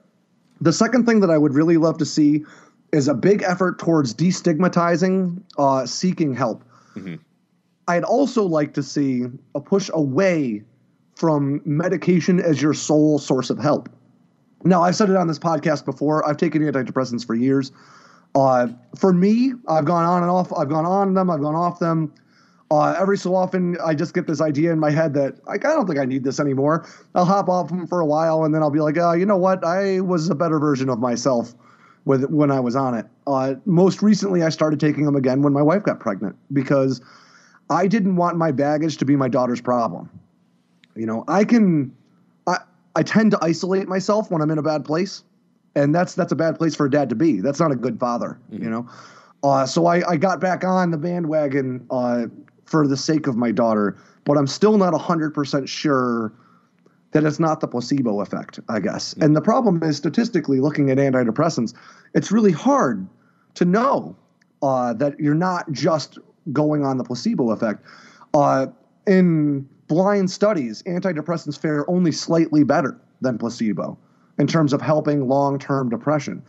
The 0.60 0.72
second 0.72 1.06
thing 1.06 1.20
that 1.20 1.30
I 1.30 1.38
would 1.38 1.54
really 1.54 1.76
love 1.76 1.98
to 1.98 2.04
see 2.06 2.44
is 2.92 3.08
a 3.08 3.14
big 3.14 3.42
effort 3.42 3.78
towards 3.78 4.14
destigmatizing 4.14 5.40
uh, 5.58 5.86
seeking 5.86 6.34
help. 6.34 6.64
Mhm. 6.94 7.18
I'd 7.88 8.04
also 8.04 8.44
like 8.44 8.74
to 8.74 8.82
see 8.82 9.26
a 9.54 9.60
push 9.60 9.90
away 9.92 10.64
from 11.14 11.60
medication 11.64 12.40
as 12.40 12.60
your 12.60 12.74
sole 12.74 13.18
source 13.18 13.50
of 13.50 13.58
help. 13.58 13.88
Now, 14.64 14.82
I've 14.82 14.96
said 14.96 15.10
it 15.10 15.16
on 15.16 15.28
this 15.28 15.38
podcast 15.38 15.84
before. 15.84 16.26
I've 16.26 16.36
taken 16.36 16.62
antidepressants 16.62 17.24
for 17.24 17.34
years. 17.34 17.70
Uh, 18.34 18.68
for 18.96 19.12
me, 19.12 19.52
I've 19.68 19.84
gone 19.84 20.04
on 20.04 20.22
and 20.22 20.30
off. 20.30 20.52
I've 20.52 20.68
gone 20.68 20.84
on 20.84 21.14
them. 21.14 21.30
I've 21.30 21.40
gone 21.40 21.54
off 21.54 21.78
them. 21.78 22.12
Uh, 22.70 22.96
every 22.98 23.16
so 23.16 23.34
often, 23.34 23.76
I 23.84 23.94
just 23.94 24.12
get 24.12 24.26
this 24.26 24.40
idea 24.40 24.72
in 24.72 24.80
my 24.80 24.90
head 24.90 25.14
that 25.14 25.46
like, 25.46 25.64
I 25.64 25.72
don't 25.72 25.86
think 25.86 26.00
I 26.00 26.04
need 26.04 26.24
this 26.24 26.40
anymore. 26.40 26.88
I'll 27.14 27.24
hop 27.24 27.48
off 27.48 27.68
them 27.68 27.86
for 27.86 28.00
a 28.00 28.06
while, 28.06 28.44
and 28.44 28.54
then 28.54 28.62
I'll 28.62 28.70
be 28.70 28.80
like, 28.80 28.96
oh, 28.98 29.12
you 29.12 29.24
know 29.24 29.36
what? 29.36 29.64
I 29.64 30.00
was 30.00 30.28
a 30.30 30.34
better 30.34 30.58
version 30.58 30.88
of 30.88 30.98
myself 30.98 31.54
with 32.04 32.24
when 32.30 32.50
I 32.50 32.58
was 32.58 32.74
on 32.74 32.94
it. 32.94 33.06
Uh, 33.26 33.54
most 33.66 34.02
recently, 34.02 34.42
I 34.42 34.48
started 34.48 34.80
taking 34.80 35.04
them 35.04 35.14
again 35.14 35.42
when 35.42 35.52
my 35.52 35.62
wife 35.62 35.84
got 35.84 36.00
pregnant 36.00 36.36
because 36.52 37.00
I 37.70 37.86
didn't 37.86 38.16
want 38.16 38.36
my 38.36 38.50
baggage 38.52 38.96
to 38.98 39.04
be 39.04 39.14
my 39.16 39.28
daughter's 39.28 39.60
problem. 39.60 40.08
You 40.96 41.06
know, 41.06 41.24
I 41.28 41.44
can, 41.44 41.94
I 42.48 42.58
I 42.96 43.02
tend 43.02 43.30
to 43.32 43.38
isolate 43.42 43.86
myself 43.86 44.30
when 44.30 44.42
I'm 44.42 44.50
in 44.50 44.58
a 44.58 44.62
bad 44.62 44.84
place, 44.84 45.22
and 45.76 45.94
that's 45.94 46.14
that's 46.14 46.32
a 46.32 46.36
bad 46.36 46.56
place 46.56 46.74
for 46.74 46.86
a 46.86 46.90
dad 46.90 47.10
to 47.10 47.14
be. 47.14 47.40
That's 47.40 47.60
not 47.60 47.70
a 47.70 47.76
good 47.76 48.00
father. 48.00 48.38
You 48.50 48.70
know, 48.70 48.88
uh, 49.44 49.66
so 49.66 49.86
I 49.86 50.08
I 50.08 50.16
got 50.16 50.40
back 50.40 50.64
on 50.64 50.90
the 50.90 50.98
bandwagon 50.98 51.86
uh, 51.90 52.26
for 52.66 52.86
the 52.86 52.96
sake 52.96 53.26
of 53.26 53.36
my 53.36 53.50
daughter, 53.50 53.96
but 54.24 54.36
I'm 54.36 54.46
still 54.46 54.76
not 54.76 54.98
hundred 55.00 55.32
percent 55.32 55.68
sure 55.68 56.32
that 57.12 57.24
it's 57.24 57.40
not 57.40 57.60
the 57.60 57.68
placebo 57.68 58.20
effect. 58.20 58.60
I 58.68 58.80
guess, 58.80 59.14
and 59.14 59.34
the 59.34 59.40
problem 59.40 59.82
is 59.82 59.96
statistically 59.96 60.60
looking 60.60 60.90
at 60.90 60.98
antidepressants, 60.98 61.74
it's 62.14 62.30
really 62.30 62.52
hard 62.52 63.06
to 63.54 63.64
know 63.64 64.16
uh, 64.62 64.92
that 64.94 65.18
you're 65.18 65.34
not 65.34 65.70
just 65.72 66.18
going 66.52 66.84
on 66.84 66.98
the 66.98 67.04
placebo 67.04 67.50
effect. 67.50 67.84
Uh, 68.34 68.66
in 69.06 69.68
blind 69.88 70.30
studies, 70.30 70.82
antidepressants 70.84 71.58
fare 71.58 71.88
only 71.88 72.12
slightly 72.12 72.64
better 72.64 72.98
than 73.20 73.38
placebo 73.38 73.96
in 74.38 74.46
terms 74.46 74.72
of 74.72 74.82
helping 74.82 75.28
long 75.28 75.58
term 75.58 75.88
depression. 75.88 76.42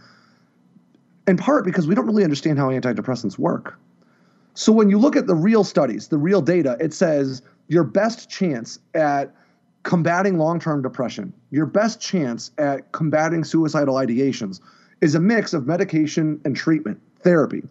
In 1.28 1.38
part 1.38 1.66
because 1.66 1.88
we 1.88 1.96
don't 1.96 2.06
really 2.06 2.24
understand 2.24 2.58
how 2.58 2.70
antidepressants 2.70 3.38
work. 3.38 3.78
So 4.58 4.72
when 4.72 4.90
you 4.90 4.98
look 4.98 5.16
at 5.16 5.28
the 5.28 5.36
real 5.36 5.64
studies, 5.64 6.08
the 6.08 6.18
real 6.18 6.42
data, 6.42 6.78
it 6.80 6.92
says 6.92 7.44
your 7.68 7.84
best 7.84 8.28
chance 8.28 8.80
at 8.96 9.32
combating 9.84 10.40
long 10.40 10.60
term 10.60 10.82
depression, 10.82 11.32
your 11.52 11.68
best 11.68 12.02
chance 12.02 12.50
at 12.58 12.92
combating 12.92 13.44
suicidal 13.44 13.94
ideations 13.94 14.60
is 15.00 15.14
a 15.14 15.20
mix 15.20 15.54
of 15.54 15.68
medication 15.68 16.42
and 16.44 16.56
treatment, 16.56 17.00
therapy. 17.20 17.62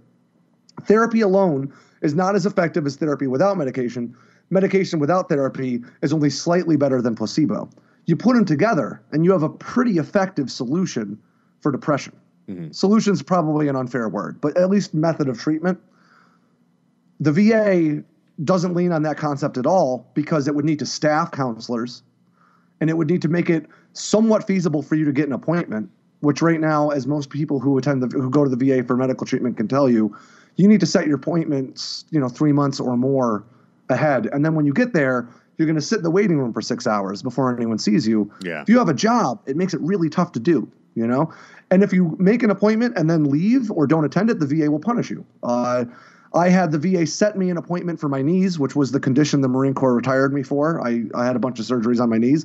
Therapy 0.84 1.22
alone 1.22 1.72
is 2.02 2.14
not 2.14 2.36
as 2.36 2.46
effective 2.46 2.86
as 2.86 2.94
therapy 2.94 3.26
without 3.26 3.58
medication. 3.58 4.14
Medication 4.50 5.00
without 5.00 5.28
therapy 5.28 5.82
is 6.02 6.12
only 6.12 6.30
slightly 6.30 6.76
better 6.76 7.02
than 7.02 7.16
placebo. 7.16 7.68
You 8.04 8.14
put 8.14 8.36
them 8.36 8.44
together 8.44 9.02
and 9.10 9.24
you 9.24 9.32
have 9.32 9.42
a 9.42 9.48
pretty 9.48 9.98
effective 9.98 10.52
solution 10.52 11.18
for 11.58 11.72
depression. 11.72 12.14
Mm-hmm. 12.48 12.70
Solution 12.70 13.12
is 13.12 13.24
probably 13.24 13.66
an 13.66 13.74
unfair 13.74 14.08
word, 14.08 14.40
but 14.40 14.56
at 14.56 14.70
least 14.70 14.94
method 14.94 15.28
of 15.28 15.36
treatment. 15.36 15.80
The 17.20 17.32
VA 17.32 18.04
doesn't 18.44 18.74
lean 18.74 18.92
on 18.92 19.02
that 19.02 19.16
concept 19.16 19.56
at 19.56 19.66
all 19.66 20.10
because 20.14 20.46
it 20.48 20.54
would 20.54 20.64
need 20.64 20.78
to 20.78 20.86
staff 20.86 21.30
counselors 21.30 22.02
and 22.80 22.90
it 22.90 22.96
would 22.96 23.08
need 23.08 23.22
to 23.22 23.28
make 23.28 23.48
it 23.48 23.66
somewhat 23.94 24.46
feasible 24.46 24.82
for 24.82 24.94
you 24.94 25.04
to 25.04 25.12
get 25.12 25.26
an 25.26 25.32
appointment 25.32 25.90
which 26.20 26.42
right 26.42 26.60
now 26.60 26.90
as 26.90 27.06
most 27.06 27.30
people 27.30 27.60
who 27.60 27.78
attend 27.78 28.02
the 28.02 28.08
who 28.18 28.30
go 28.30 28.44
to 28.44 28.54
the 28.54 28.56
VA 28.56 28.82
for 28.82 28.96
medical 28.96 29.26
treatment 29.26 29.56
can 29.56 29.68
tell 29.68 29.88
you 29.88 30.16
you 30.56 30.66
need 30.68 30.80
to 30.80 30.86
set 30.86 31.06
your 31.06 31.16
appointments 31.16 32.04
you 32.10 32.20
know 32.20 32.28
3 32.28 32.52
months 32.52 32.80
or 32.80 32.96
more 32.96 33.44
ahead. 33.88 34.28
And 34.32 34.44
then 34.44 34.54
when 34.54 34.66
you 34.66 34.72
get 34.72 34.92
there 34.92 35.28
you're 35.56 35.66
going 35.66 35.76
to 35.76 35.82
sit 35.82 35.98
in 35.98 36.02
the 36.02 36.10
waiting 36.10 36.38
room 36.38 36.52
for 36.52 36.60
6 36.60 36.86
hours 36.86 37.22
before 37.22 37.54
anyone 37.56 37.78
sees 37.78 38.06
you. 38.06 38.30
Yeah. 38.42 38.60
if 38.62 38.68
you 38.68 38.78
have 38.78 38.88
a 38.88 38.94
job 38.94 39.40
it 39.46 39.56
makes 39.56 39.72
it 39.72 39.80
really 39.80 40.10
tough 40.10 40.32
to 40.32 40.40
do 40.40 40.70
you 40.94 41.06
know? 41.06 41.32
And 41.70 41.82
if 41.82 41.92
you 41.92 42.16
make 42.18 42.42
an 42.42 42.50
appointment 42.50 42.96
and 42.96 43.08
then 43.10 43.24
leave 43.24 43.70
or 43.70 43.86
don't 43.86 44.04
attend 44.04 44.30
it 44.30 44.40
the 44.40 44.46
VA 44.46 44.70
will 44.70 44.80
punish 44.80 45.10
you. 45.10 45.24
Uh, 45.42 45.84
I 46.36 46.50
had 46.50 46.70
the 46.70 46.78
VA 46.78 47.06
set 47.06 47.38
me 47.38 47.50
an 47.50 47.56
appointment 47.56 47.98
for 47.98 48.08
my 48.08 48.20
knees, 48.20 48.58
which 48.58 48.76
was 48.76 48.92
the 48.92 49.00
condition 49.00 49.40
the 49.40 49.48
Marine 49.48 49.74
Corps 49.74 49.94
retired 49.94 50.34
me 50.34 50.42
for. 50.42 50.86
I, 50.86 51.04
I 51.14 51.24
had 51.24 51.34
a 51.34 51.38
bunch 51.38 51.58
of 51.58 51.64
surgeries 51.64 52.00
on 52.00 52.10
my 52.10 52.18
knees. 52.18 52.44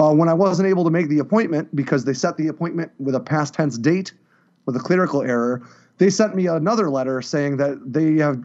Uh, 0.00 0.12
when 0.14 0.28
I 0.28 0.34
wasn't 0.34 0.68
able 0.68 0.84
to 0.84 0.90
make 0.90 1.08
the 1.08 1.18
appointment 1.18 1.74
because 1.76 2.04
they 2.04 2.14
set 2.14 2.36
the 2.36 2.48
appointment 2.48 2.90
with 2.98 3.14
a 3.14 3.20
past 3.20 3.52
tense 3.54 3.76
date 3.76 4.12
with 4.64 4.76
a 4.76 4.80
clerical 4.80 5.22
error, 5.22 5.62
they 5.98 6.08
sent 6.08 6.34
me 6.34 6.46
another 6.46 6.88
letter 6.88 7.20
saying 7.20 7.56
that 7.58 7.92
they 7.92 8.16
have 8.16 8.42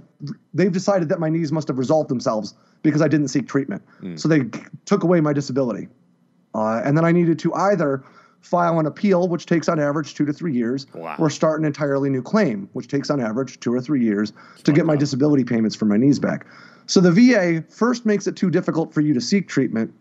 they've 0.53 0.71
decided 0.71 1.09
that 1.09 1.19
my 1.19 1.29
knees 1.29 1.51
must 1.51 1.67
have 1.67 1.77
resolved 1.77 2.09
themselves 2.09 2.55
because 2.81 3.01
I 3.01 3.07
didn't 3.07 3.27
seek 3.29 3.47
treatment. 3.47 3.83
So 4.17 4.27
they 4.27 4.41
took 4.85 5.03
away 5.03 5.21
my 5.21 5.31
disability. 5.31 5.87
Uh, 6.55 6.81
and 6.83 6.97
then 6.97 7.05
I 7.05 7.11
needed 7.11 7.39
to 7.39 7.53
either 7.53 8.03
file 8.43 8.77
an 8.79 8.85
appeal, 8.85 9.27
which 9.29 9.45
takes 9.45 9.67
on 9.69 9.79
average 9.79 10.13
two 10.13 10.25
to 10.25 10.33
three 10.33 10.53
years, 10.53 10.85
Wow. 10.93 11.15
or 11.17 11.29
start 11.29 11.59
an 11.59 11.65
entirely 11.65 12.09
new 12.09 12.21
claim, 12.21 12.69
which 12.73 12.87
takes 12.87 13.09
on 13.09 13.19
average 13.19 13.59
two 13.61 13.73
or 13.73 13.81
three 13.81 14.03
years 14.03 14.33
to 14.65 14.71
get 14.71 14.85
my 14.85 14.95
disability 14.95 15.43
payments 15.45 15.75
for 15.75 15.85
my 15.85 15.97
knees 15.97 16.19
back. 16.19 16.45
So 16.85 16.99
the 16.99 17.11
VA 17.11 17.63
first 17.69 18.05
makes 18.05 18.27
it 18.27 18.35
too 18.35 18.49
difficult 18.49 18.93
for 18.93 18.99
you 19.01 19.13
to 19.13 19.21
seek 19.21 19.47
treatment 19.47 19.93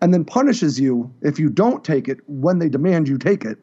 and 0.00 0.14
then 0.14 0.24
punishes 0.24 0.80
you 0.80 1.12
if 1.20 1.38
you 1.38 1.50
don't 1.50 1.84
take 1.84 2.08
it 2.08 2.18
when 2.26 2.58
they 2.58 2.70
demand 2.70 3.06
you 3.06 3.18
take 3.18 3.44
it. 3.44 3.58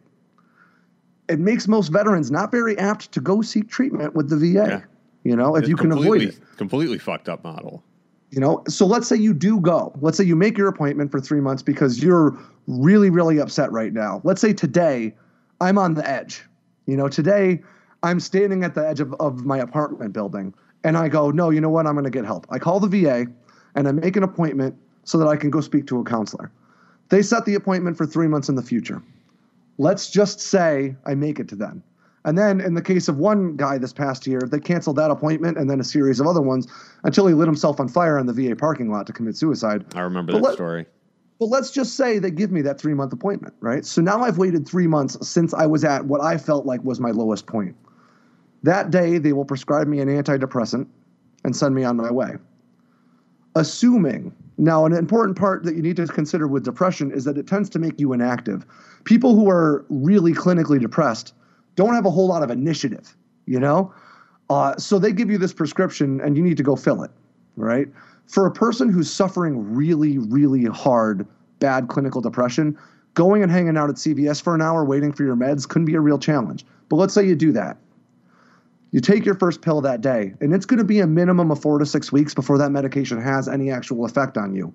It 1.27 1.39
makes 1.39 1.67
most 1.67 1.87
veterans 1.89 2.29
not 2.29 2.51
very 2.51 2.77
apt 2.77 3.11
to 3.13 3.19
go 3.19 3.41
seek 3.41 3.67
treatment 3.69 4.13
with 4.13 4.29
the 4.29 4.37
VA. 4.37 4.45
Yeah. 4.69 4.81
You 5.23 5.35
know, 5.35 5.55
if 5.55 5.61
It's 5.63 5.69
you 5.69 5.75
can 5.75 5.91
avoid 5.91 6.21
it. 6.21 6.39
completely 6.57 6.99
fucked 6.99 7.27
up 7.27 7.43
model. 7.43 7.83
You 8.29 8.41
know, 8.41 8.63
so 8.67 8.85
let's 8.85 9.07
say 9.07 9.15
you 9.15 9.33
do 9.33 9.59
go. 9.59 9.93
Let's 10.01 10.17
say 10.17 10.25
you 10.25 10.35
make 10.35 10.57
your 10.57 10.67
appointment 10.67 11.11
for 11.11 11.21
three 11.21 11.39
months 11.39 11.63
because 11.63 12.03
you're 12.03 12.37
really, 12.67 13.09
really 13.09 13.39
upset 13.39 13.71
right 13.71 13.93
now. 13.93 14.21
Let's 14.23 14.41
say 14.41 14.53
today 14.53 15.15
I'm 15.61 15.77
on 15.77 15.93
the 15.93 16.07
edge. 16.07 16.43
You 16.87 16.97
know, 16.97 17.07
today 17.07 17.61
I'm 18.03 18.19
standing 18.19 18.63
at 18.63 18.75
the 18.75 18.85
edge 18.85 18.99
of, 18.99 19.13
of 19.19 19.45
my 19.45 19.57
apartment 19.57 20.13
building 20.13 20.53
and 20.83 20.97
I 20.97 21.07
go, 21.07 21.31
no, 21.31 21.49
you 21.49 21.61
know 21.61 21.69
what? 21.69 21.87
I'm 21.87 21.93
going 21.93 22.03
to 22.03 22.09
get 22.09 22.25
help. 22.25 22.45
I 22.49 22.59
call 22.59 22.79
the 22.79 22.87
VA 22.87 23.27
and 23.75 23.87
I 23.87 23.91
make 23.91 24.15
an 24.17 24.23
appointment 24.23 24.75
so 25.03 25.17
that 25.17 25.27
I 25.27 25.37
can 25.37 25.49
go 25.49 25.61
speak 25.61 25.87
to 25.87 25.99
a 25.99 26.03
counselor. 26.03 26.51
They 27.09 27.21
set 27.21 27.45
the 27.45 27.55
appointment 27.55 27.97
for 27.97 28.05
three 28.05 28.27
months 28.27 28.49
in 28.49 28.55
the 28.55 28.61
future. 28.61 29.01
Let's 29.77 30.09
just 30.09 30.41
say 30.41 30.95
I 31.05 31.15
make 31.15 31.39
it 31.39 31.47
to 31.49 31.55
then. 31.55 31.81
And 32.25 32.37
then 32.37 32.59
in 32.59 32.73
the 32.73 32.81
case 32.81 33.07
of 33.07 33.17
one 33.17 33.55
guy 33.55 33.77
this 33.77 33.93
past 33.93 34.27
year, 34.27 34.41
they 34.41 34.59
canceled 34.59 34.97
that 34.97 35.11
appointment 35.11 35.57
and 35.57 35.69
then 35.69 35.79
a 35.79 35.83
series 35.83 36.19
of 36.19 36.27
other 36.27 36.41
ones 36.41 36.67
until 37.03 37.27
he 37.27 37.33
lit 37.33 37.47
himself 37.47 37.79
on 37.79 37.87
fire 37.87 38.17
in 38.17 38.25
the 38.25 38.33
VA 38.33 38.55
parking 38.55 38.91
lot 38.91 39.07
to 39.07 39.13
commit 39.13 39.37
suicide. 39.37 39.85
I 39.95 40.01
remember 40.01 40.33
But 40.33 40.39
that 40.39 40.43
let- 40.45 40.53
story. 40.55 40.85
But 41.39 41.49
let's 41.49 41.69
just 41.69 41.95
say 41.95 42.17
they 42.17 42.31
give 42.31 42.51
me 42.51 42.63
that 42.63 42.79
three 42.81 42.95
month 42.95 43.13
appointment, 43.13 43.53
right? 43.59 43.85
So 43.85 44.01
now 44.01 44.23
I've 44.23 44.39
waited 44.39 44.67
three 44.67 44.87
months 44.87 45.15
since 45.27 45.53
I 45.53 45.67
was 45.67 45.83
at 45.83 46.05
what 46.05 46.19
I 46.19 46.35
felt 46.35 46.65
like 46.65 46.83
was 46.83 46.99
my 46.99 47.11
lowest 47.11 47.45
point. 47.45 47.75
That 48.63 48.89
day, 48.89 49.19
they 49.19 49.33
will 49.33 49.45
prescribe 49.45 49.87
me 49.87 49.99
an 49.99 50.07
antidepressant 50.07 50.87
and 51.43 51.55
send 51.55 51.75
me 51.75 51.83
on 51.83 51.95
my 51.95 52.11
way. 52.11 52.37
Assuming, 53.55 54.33
now, 54.57 54.85
an 54.85 54.93
important 54.93 55.37
part 55.37 55.63
that 55.63 55.75
you 55.75 55.83
need 55.83 55.95
to 55.97 56.07
consider 56.07 56.47
with 56.47 56.63
depression 56.65 57.11
is 57.11 57.23
that 57.25 57.37
it 57.37 57.45
tends 57.45 57.69
to 57.69 57.77
make 57.79 57.99
you 57.99 58.13
inactive. 58.13 58.65
People 59.03 59.35
who 59.35 59.47
are 59.47 59.85
really 59.89 60.33
clinically 60.33 60.79
depressed 60.81 61.33
don't 61.77 61.93
have 61.93 62.05
a 62.05 62.09
whole 62.09 62.27
lot 62.27 62.43
of 62.43 62.51
initiative, 62.51 63.15
you 63.45 63.59
know? 63.59 63.93
Uh, 64.49 64.75
so 64.77 64.99
they 64.99 65.13
give 65.13 65.29
you 65.29 65.37
this 65.37 65.53
prescription 65.53 66.19
and 66.19 66.35
you 66.35 66.43
need 66.43 66.57
to 66.57 66.63
go 66.63 66.75
fill 66.75 67.03
it, 67.03 67.11
right? 67.55 67.87
For 68.25 68.45
a 68.45 68.51
person 68.51 68.91
who's 68.91 69.09
suffering 69.09 69.73
really, 69.73 70.17
really 70.17 70.65
hard, 70.65 71.25
bad 71.59 71.87
clinical 71.87 72.19
depression, 72.19 72.77
going 73.13 73.41
and 73.41 73.51
hanging 73.51 73.77
out 73.77 73.89
at 73.89 73.95
CVS 73.95 74.41
for 74.41 74.53
an 74.53 74.61
hour 74.61 74.83
waiting 74.83 75.13
for 75.13 75.23
your 75.23 75.35
meds 75.35 75.67
can 75.67 75.85
be 75.85 75.95
a 75.95 76.01
real 76.01 76.19
challenge. 76.19 76.65
But 76.89 76.97
let's 76.97 77.13
say 77.13 77.25
you 77.25 77.35
do 77.35 77.51
that. 77.53 77.77
You 78.91 79.01
take 79.01 79.25
your 79.25 79.35
first 79.35 79.61
pill 79.61 79.81
that 79.81 80.01
day, 80.01 80.33
and 80.39 80.53
it's 80.53 80.65
going 80.65 80.77
to 80.77 80.85
be 80.85 80.99
a 80.99 81.07
minimum 81.07 81.51
of 81.51 81.61
four 81.61 81.77
to 81.77 81.85
six 81.85 82.11
weeks 82.11 82.33
before 82.33 82.57
that 82.57 82.71
medication 82.71 83.21
has 83.21 83.47
any 83.47 83.69
actual 83.69 84.05
effect 84.05 84.37
on 84.37 84.55
you. 84.55 84.73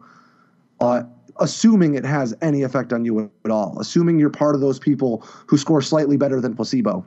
Uh, 0.81 1.05
assuming 1.41 1.95
it 1.95 2.05
has 2.05 2.35
any 2.43 2.63
effect 2.63 2.93
on 2.93 3.05
you 3.05 3.31
at 3.45 3.51
all, 3.51 3.79
assuming 3.81 4.19
you're 4.19 4.31
part 4.31 4.55
of 4.55 4.61
those 4.61 4.79
people 4.79 5.27
who 5.47 5.57
score 5.57 5.83
slightly 5.83 6.17
better 6.17 6.41
than 6.41 6.55
placebo 6.55 7.05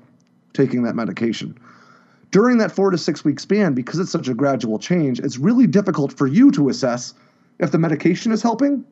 taking 0.54 0.84
that 0.84 0.96
medication. 0.96 1.58
During 2.32 2.58
that 2.58 2.72
four 2.72 2.92
to 2.92 2.98
six 2.98 3.24
week 3.24 3.40
span, 3.40 3.74
because 3.74 4.00
it's 4.00 4.12
such 4.12 4.28
a 4.28 4.34
gradual 4.34 4.80
change, 4.80 5.20
it's 5.20 5.38
really 5.38 5.68
difficult 5.68 6.18
for 6.18 6.28
you 6.28 6.52
to 6.52 6.70
assess 6.70 7.14
if 7.60 7.72
the 7.72 7.78
medication 7.78 8.32
is 8.32 8.42
helping 8.42 8.84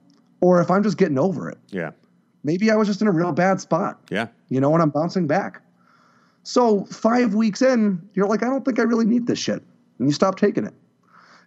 or 0.41 0.61
if 0.61 0.69
I'm 0.71 0.83
just 0.83 0.97
getting 0.97 1.17
over 1.17 1.49
it. 1.49 1.57
Yeah. 1.69 1.91
Maybe 2.43 2.69
I 2.71 2.75
was 2.75 2.87
just 2.87 3.01
in 3.01 3.07
a 3.07 3.11
real 3.11 3.31
bad 3.31 3.61
spot 3.61 3.99
Yeah. 4.09 4.27
you 4.49 4.59
know, 4.61 4.73
and 4.73 4.81
I'm 4.81 4.89
bouncing 4.89 5.27
back. 5.27 5.61
So 6.43 6.83
five 6.85 7.33
weeks 7.33 7.61
in, 7.61 8.01
you're 8.13 8.27
like, 8.27 8.43
I 8.43 8.47
don't 8.47 8.65
think 8.65 8.79
I 8.79 8.83
really 8.83 9.05
need 9.05 9.27
this 9.27 9.39
shit. 9.39 9.63
And 9.99 10.07
you 10.07 10.11
stop 10.13 10.37
taking 10.37 10.65
it. 10.65 10.73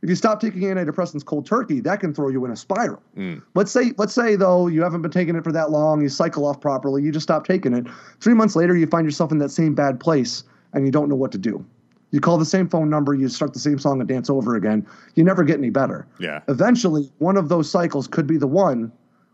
If 0.02 0.08
you 0.08 0.14
stop 0.14 0.40
taking 0.40 0.62
antidepressants 0.62 1.24
cold 1.24 1.46
turkey, 1.46 1.80
that 1.80 2.00
can 2.00 2.14
throw 2.14 2.28
you 2.28 2.44
in 2.44 2.50
a 2.50 2.56
spiral. 2.56 3.02
Mm. 3.16 3.42
Let's 3.54 3.70
say, 3.70 3.92
let's 3.96 4.14
say 4.14 4.36
though, 4.36 4.66
you 4.66 4.82
haven't 4.82 5.02
been 5.02 5.10
taking 5.10 5.36
it 5.36 5.44
for 5.44 5.52
that 5.52 5.70
long, 5.70 6.02
you 6.02 6.08
cycle 6.08 6.46
off 6.46 6.60
properly, 6.60 7.02
you 7.02 7.12
just 7.12 7.24
stop 7.24 7.46
taking 7.46 7.72
it. 7.74 7.86
Three 8.20 8.34
months 8.34 8.56
later, 8.56 8.76
you 8.76 8.86
find 8.86 9.06
yourself 9.06 9.32
in 9.32 9.38
that 9.38 9.50
same 9.50 9.74
bad 9.74 9.98
place 9.98 10.44
and 10.72 10.84
you 10.84 10.92
don't 10.92 11.08
know 11.08 11.16
what 11.16 11.32
to 11.32 11.38
do. 11.38 11.64
You 12.10 12.20
call 12.20 12.38
the 12.38 12.44
same 12.44 12.68
phone 12.68 12.88
number, 12.88 13.14
you 13.14 13.28
start 13.28 13.52
the 13.52 13.58
same 13.58 13.78
song 13.78 14.00
and 14.00 14.08
dance 14.08 14.30
over 14.30 14.54
again. 14.54 14.86
You 15.14 15.24
never 15.24 15.42
get 15.44 15.58
any 15.58 15.70
better. 15.70 16.06
Yeah. 16.18 16.40
Eventually, 16.48 17.10
one 17.18 17.36
of 17.36 17.48
those 17.48 17.70
cycles 17.70 18.06
could 18.06 18.26
be 18.26 18.36
the 18.36 18.46
one 18.46 18.92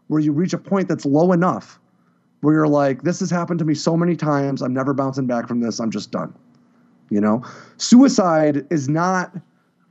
where 0.09 0.21
you 0.21 0.33
reach 0.33 0.53
a 0.53 0.59
point 0.59 0.89
that's 0.89 1.05
low 1.05 1.33
enough 1.33 1.79
where 2.41 2.55
you're 2.55 2.69
like, 2.69 3.03
this 3.03 3.21
has 3.21 3.31
happened 3.31 3.59
to 3.61 3.65
me 3.65 3.75
so 3.75 3.97
many 3.97 4.17
times. 4.17 4.63
I'm 4.63 4.75
never 4.75 4.93
bouncing 4.93 5.27
back 5.27 5.47
from 5.47 5.61
this. 5.61 5.79
I'm 5.79 5.91
just 5.91 6.11
done. 6.11 6.35
You 7.11 7.21
know, 7.21 7.45
suicide 7.77 8.67
is 8.71 8.89
not. 8.89 9.35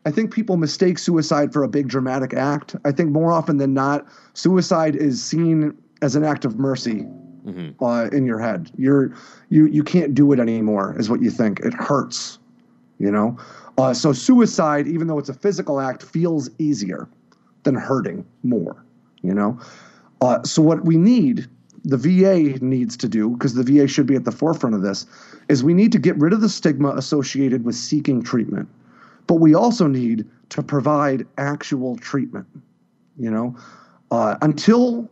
I 0.05 0.11
think 0.11 0.33
people 0.33 0.57
mistake 0.57 0.97
suicide 0.97 1.53
for 1.53 1.63
a 1.63 1.67
big 1.67 1.87
dramatic 1.87 2.33
act. 2.33 2.75
I 2.85 2.91
think 2.91 3.11
more 3.11 3.31
often 3.31 3.57
than 3.57 3.73
not, 3.73 4.07
suicide 4.33 4.95
is 4.95 5.23
seen 5.23 5.77
as 6.01 6.15
an 6.15 6.23
act 6.23 6.43
of 6.43 6.57
mercy 6.57 7.05
uh, 7.81 8.09
in 8.11 8.25
your 8.25 8.39
head. 8.39 8.71
You're 8.77 9.13
you 9.49 9.67
you 9.67 9.83
can't 9.83 10.13
do 10.15 10.31
it 10.31 10.39
anymore, 10.39 10.95
is 10.97 11.09
what 11.09 11.21
you 11.21 11.29
think. 11.29 11.59
It 11.59 11.73
hurts, 11.73 12.39
you 12.99 13.11
know. 13.11 13.37
Uh, 13.77 13.93
so 13.93 14.13
suicide, 14.13 14.87
even 14.87 15.07
though 15.07 15.17
it's 15.17 15.29
a 15.29 15.33
physical 15.33 15.79
act, 15.79 16.03
feels 16.03 16.49
easier 16.59 17.07
than 17.63 17.75
hurting 17.75 18.25
more, 18.43 18.83
you 19.21 19.33
know. 19.33 19.59
Uh, 20.21 20.43
so 20.43 20.61
what 20.61 20.85
we 20.85 20.97
need, 20.97 21.47
the 21.83 21.97
VA 21.97 22.63
needs 22.63 22.95
to 22.97 23.07
do, 23.07 23.29
because 23.31 23.53
the 23.53 23.63
VA 23.63 23.87
should 23.87 24.05
be 24.05 24.15
at 24.15 24.25
the 24.25 24.31
forefront 24.31 24.75
of 24.75 24.81
this, 24.81 25.05
is 25.49 25.63
we 25.63 25.73
need 25.73 25.91
to 25.91 25.99
get 25.99 26.15
rid 26.17 26.33
of 26.33 26.41
the 26.41 26.49
stigma 26.49 26.89
associated 26.89 27.63
with 27.63 27.75
seeking 27.75 28.21
treatment, 28.21 28.67
but 29.27 29.35
we 29.35 29.53
also 29.53 29.87
need 29.87 30.25
to 30.49 30.61
provide 30.63 31.25
actual 31.37 31.95
treatment. 31.97 32.47
You 33.17 33.31
know, 33.31 33.55
uh, 34.09 34.37
until 34.41 35.09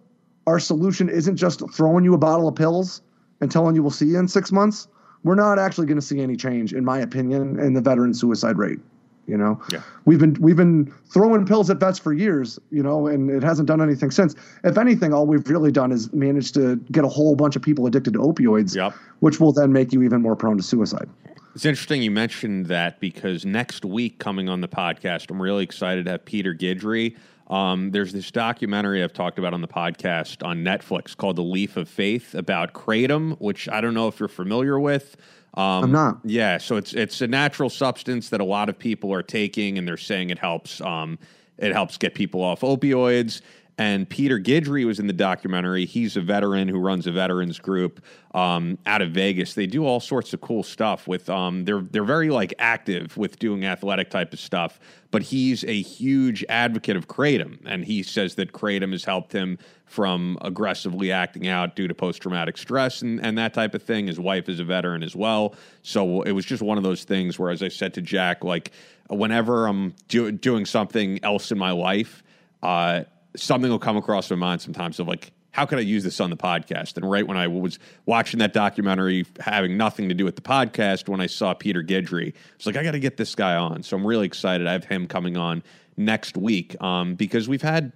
our 0.48 0.60
solution 0.60 1.10
isn't 1.10 1.36
just 1.38 1.62
throwing 1.74 2.04
you 2.04 2.14
a 2.14 2.18
bottle 2.18 2.48
of 2.48 2.56
pills 2.56 3.02
and 3.42 3.52
telling 3.52 3.76
you 3.76 3.82
we'll 3.84 3.92
see 3.92 4.08
you 4.08 4.18
in 4.20 4.28
six 4.28 4.52
months, 4.52 4.88
we're 5.24 5.36
not 5.36 5.60
actually 5.60 5.86
going 5.86 6.00
to 6.00 6.06
see 6.06 6.22
any 6.22 6.36
change, 6.36 6.74
in 6.74 6.84
my 6.84 7.00
opinion, 7.00 7.60
in 7.60 7.74
the 7.74 7.82
veteran 7.82 8.14
suicide 8.14 8.58
rate. 8.58 8.80
You 9.28 9.38
know, 9.38 9.62
Yeah. 9.72 9.82
we've 10.06 10.18
been 10.18 10.36
we've 10.40 10.56
been 10.58 10.92
throwing 11.14 11.46
pills 11.46 11.70
at 11.70 11.80
vets 11.80 12.00
for 12.00 12.14
years, 12.14 12.58
you 12.72 12.82
know, 12.82 13.06
and 13.06 13.30
it 13.30 13.44
hasn't 13.44 13.68
done 13.68 13.80
anything 13.80 14.10
since. 14.10 14.34
If 14.64 14.76
anything, 14.78 15.14
all 15.14 15.28
we've 15.28 15.48
really 15.48 15.72
done 15.72 15.92
is 15.92 16.12
managed 16.14 16.56
to 16.56 16.78
get 16.92 17.04
a 17.04 17.08
whole 17.08 17.36
bunch 17.36 17.56
of 17.56 17.62
people 17.62 17.86
addicted 17.86 18.14
to 18.14 18.20
opioids, 18.20 18.76
Yep. 18.76 18.94
which 19.20 19.40
will 19.40 19.52
then 19.54 19.72
make 19.72 19.94
you 19.94 20.02
even 20.02 20.24
more 20.24 20.36
prone 20.36 20.58
to 20.58 20.64
suicide. 20.64 21.08
It's 21.56 21.66
interesting 21.66 22.02
you 22.02 22.12
mentioned 22.12 22.68
that 22.68 23.00
because 23.00 23.46
next 23.46 23.84
week 23.84 24.20
coming 24.20 24.50
on 24.50 24.62
the 24.62 24.68
podcast, 24.68 25.32
I'm 25.32 25.42
really 25.42 25.64
excited 25.64 26.06
to 26.06 26.12
have 26.12 26.26
Peter 26.26 26.54
Guidry. 26.54 27.18
Um, 27.48 27.90
there's 27.92 28.14
this 28.14 28.30
documentary 28.30 29.04
I've 29.04 29.14
talked 29.14 29.40
about 29.40 29.54
on 29.54 29.62
the 29.62 29.68
podcast 29.68 30.46
on 30.46 30.64
Netflix 30.64 31.18
called 31.18 31.36
The 31.36 31.44
Leaf 31.44 31.78
of 31.78 31.90
Faith 31.90 32.36
about 32.36 32.74
kratom, 32.74 33.40
which 33.42 33.68
I 33.68 33.82
don't 33.82 33.96
know 33.96 34.08
if 34.08 34.20
you're 34.20 34.30
familiar 34.30 34.80
with. 34.80 35.18
Um, 35.56 35.86
I'm 35.86 35.92
not. 35.92 36.20
Yeah, 36.24 36.60
so 36.60 36.78
it's 36.78 36.94
it's 36.94 37.22
a 37.22 37.28
natural 37.28 37.72
substance 37.72 38.30
that 38.30 38.40
a 38.40 38.46
lot 38.46 38.70
of 38.70 38.78
people 38.78 39.12
are 39.12 39.24
taking, 39.24 39.80
and 39.80 39.88
they're 39.88 39.98
saying 39.98 40.30
it 40.30 40.38
helps. 40.38 40.80
Um, 40.80 41.18
it 41.58 41.74
helps 41.74 41.98
get 41.98 42.14
people 42.14 42.42
off 42.42 42.62
opioids. 42.62 43.42
And 43.80 44.10
Peter 44.10 44.38
Guidry 44.38 44.86
was 44.86 45.00
in 45.00 45.08
the 45.08 45.14
documentary. 45.14 45.86
He's 45.86 46.18
a 46.18 46.22
veteran 46.22 46.68
who 46.68 46.78
runs 46.78 47.08
a 47.08 47.14
veterans 47.14 47.60
group 47.60 48.04
um, 48.34 48.78
out 48.86 49.02
of 49.02 49.12
Vegas. 49.12 49.54
They 49.54 49.68
do 49.68 49.86
all 49.86 50.02
sorts 50.02 50.34
of 50.34 50.42
cool 50.42 50.64
stuff 50.64 51.08
with. 51.08 51.30
Um, 51.30 51.64
they're 51.64 51.80
they're 51.80 52.04
very 52.04 52.30
like 52.30 52.54
active 52.60 53.16
with 53.16 53.40
doing 53.40 53.64
athletic 53.64 54.10
type 54.10 54.34
of 54.34 54.40
stuff. 54.42 54.82
But 55.12 55.24
he's 55.24 55.64
a 55.64 55.82
huge 55.82 56.44
advocate 56.50 56.98
of 56.98 57.08
kratom, 57.08 57.60
and 57.66 57.86
he 57.86 58.04
says 58.04 58.36
that 58.36 58.52
kratom 58.52 58.92
has 58.92 59.06
helped 59.06 59.32
him 59.32 59.58
from 59.86 60.38
aggressively 60.42 61.14
acting 61.14 61.48
out 61.48 61.78
due 61.78 61.88
to 61.88 61.96
post 61.96 62.22
traumatic 62.22 62.58
stress 62.58 63.02
and, 63.02 63.24
and 63.26 63.38
that 63.38 63.54
type 63.54 63.74
of 63.74 63.82
thing. 63.82 64.08
His 64.08 64.20
wife 64.20 64.50
is 64.50 64.60
a 64.60 64.66
veteran 64.66 65.04
as 65.04 65.16
well. 65.16 65.56
So 65.84 66.24
it 66.24 66.34
was 66.34 66.44
just 66.44 66.62
one 66.62 66.78
of 66.78 66.84
those 66.84 67.06
things 67.06 67.40
where, 67.40 67.50
as 67.50 67.64
I 67.64 67.70
said 67.70 67.94
to 67.94 68.02
Jack, 68.02 68.44
like 68.44 68.72
whenever 69.10 69.68
I'm 69.68 69.96
do, 70.10 70.34
doing 70.34 70.66
something 70.66 71.24
else 71.24 71.50
in 71.50 71.58
my 71.58 71.72
life, 71.72 72.24
uh, 72.62 73.04
something 73.36 73.70
will 73.70 73.80
come 73.80 73.98
across 73.98 74.30
my 74.30 74.36
mind 74.36 74.62
sometimes 74.62 75.00
of 75.00 75.08
like, 75.08 75.32
how 75.52 75.66
could 75.66 75.80
I 75.80 75.82
use 75.82 76.04
this 76.04 76.20
on 76.20 76.30
the 76.30 76.38
podcast? 76.38 76.96
And 76.98 77.10
right 77.10 77.26
when 77.28 77.38
I 77.38 77.48
was 77.48 77.80
watching 78.06 78.40
that 78.40 78.54
documentary, 78.54 79.26
having 79.40 79.78
nothing 79.78 80.08
to 80.10 80.16
do 80.16 80.24
with 80.24 80.36
the 80.36 80.42
podcast, 80.42 81.10
when 81.10 81.20
I 81.20 81.26
saw 81.26 81.54
Peter 81.54 81.84
Guidry, 81.84 82.34
it's 82.56 82.66
like, 82.66 82.78
I 82.78 82.84
got 82.84 82.92
to 82.92 83.00
get 83.00 83.18
this 83.18 83.34
guy 83.36 83.56
on. 83.56 83.82
So 83.84 83.98
I'm 83.98 84.06
really 84.06 84.26
excited. 84.28 84.68
I 84.68 84.74
have 84.74 84.86
him 84.86 85.08
coming 85.08 85.38
on 85.38 85.64
next 85.98 86.38
week 86.38 86.82
um, 86.82 87.16
because 87.16 87.50
we've 87.50 87.64
had 87.64 87.92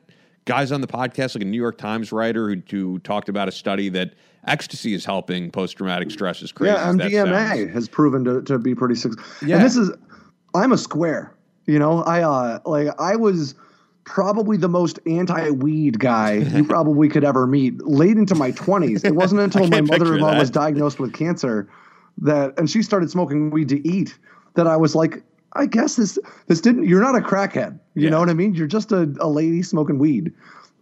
guys 0.45 0.71
on 0.71 0.81
the 0.81 0.87
podcast, 0.87 1.35
like 1.35 1.43
a 1.43 1.45
New 1.45 1.61
York 1.61 1.77
Times 1.77 2.11
writer 2.11 2.49
who, 2.49 2.61
who 2.69 2.99
talked 2.99 3.29
about 3.29 3.47
a 3.47 3.51
study 3.51 3.87
that 3.89 4.13
ecstasy 4.45 4.93
is 4.93 5.05
helping 5.05 5.51
post 5.51 5.77
traumatic 5.77 6.11
stress. 6.11 6.41
is 6.41 6.51
crazy 6.51 6.73
Yeah, 6.73 6.91
MDMA 6.91 7.49
sounds. 7.49 7.73
has 7.73 7.87
proven 7.87 8.25
to, 8.25 8.41
to 8.41 8.57
be 8.59 8.75
pretty 8.75 8.95
successful. 8.95 9.47
Yeah. 9.47 9.57
And 9.57 9.65
this 9.65 9.77
is, 9.77 9.91
I'm 10.55 10.71
a 10.71 10.77
square. 10.77 11.33
You 11.65 11.79
know, 11.79 12.03
I 12.03 12.23
uh 12.23 12.59
like 12.65 12.89
I 12.99 13.15
was 13.15 13.55
probably 14.05 14.57
the 14.57 14.67
most 14.69 14.99
anti-weed 15.05 15.99
guy 15.99 16.33
you 16.55 16.63
probably 16.65 17.07
could 17.09 17.23
ever 17.23 17.47
meet. 17.47 17.85
Late 17.85 18.17
into 18.17 18.35
my 18.35 18.51
20s, 18.51 19.03
it 19.05 19.15
wasn't 19.15 19.41
until 19.47 19.67
my 19.67 19.81
mother-in-law 19.81 20.37
was 20.37 20.49
diagnosed 20.49 20.99
with 20.99 21.13
cancer 21.13 21.69
that, 22.19 22.53
and 22.57 22.69
she 22.69 22.81
started 22.83 23.09
smoking 23.09 23.49
weed 23.49 23.69
to 23.69 23.87
eat, 23.87 24.17
that 24.55 24.67
I 24.67 24.77
was 24.77 24.93
like, 24.95 25.23
I 25.53 25.65
guess 25.67 25.95
this 25.95 26.17
this 26.47 26.61
didn't. 26.61 26.85
You're 26.87 27.01
not 27.01 27.15
a 27.15 27.19
crackhead. 27.19 27.79
You 27.95 28.03
Yeah. 28.05 28.09
know 28.09 28.19
what 28.19 28.29
I 28.29 28.33
mean? 28.33 28.55
You're 28.55 28.67
just 28.67 28.91
a, 28.91 29.13
a 29.19 29.27
lady 29.27 29.61
smoking 29.61 29.99
weed. 29.99 30.33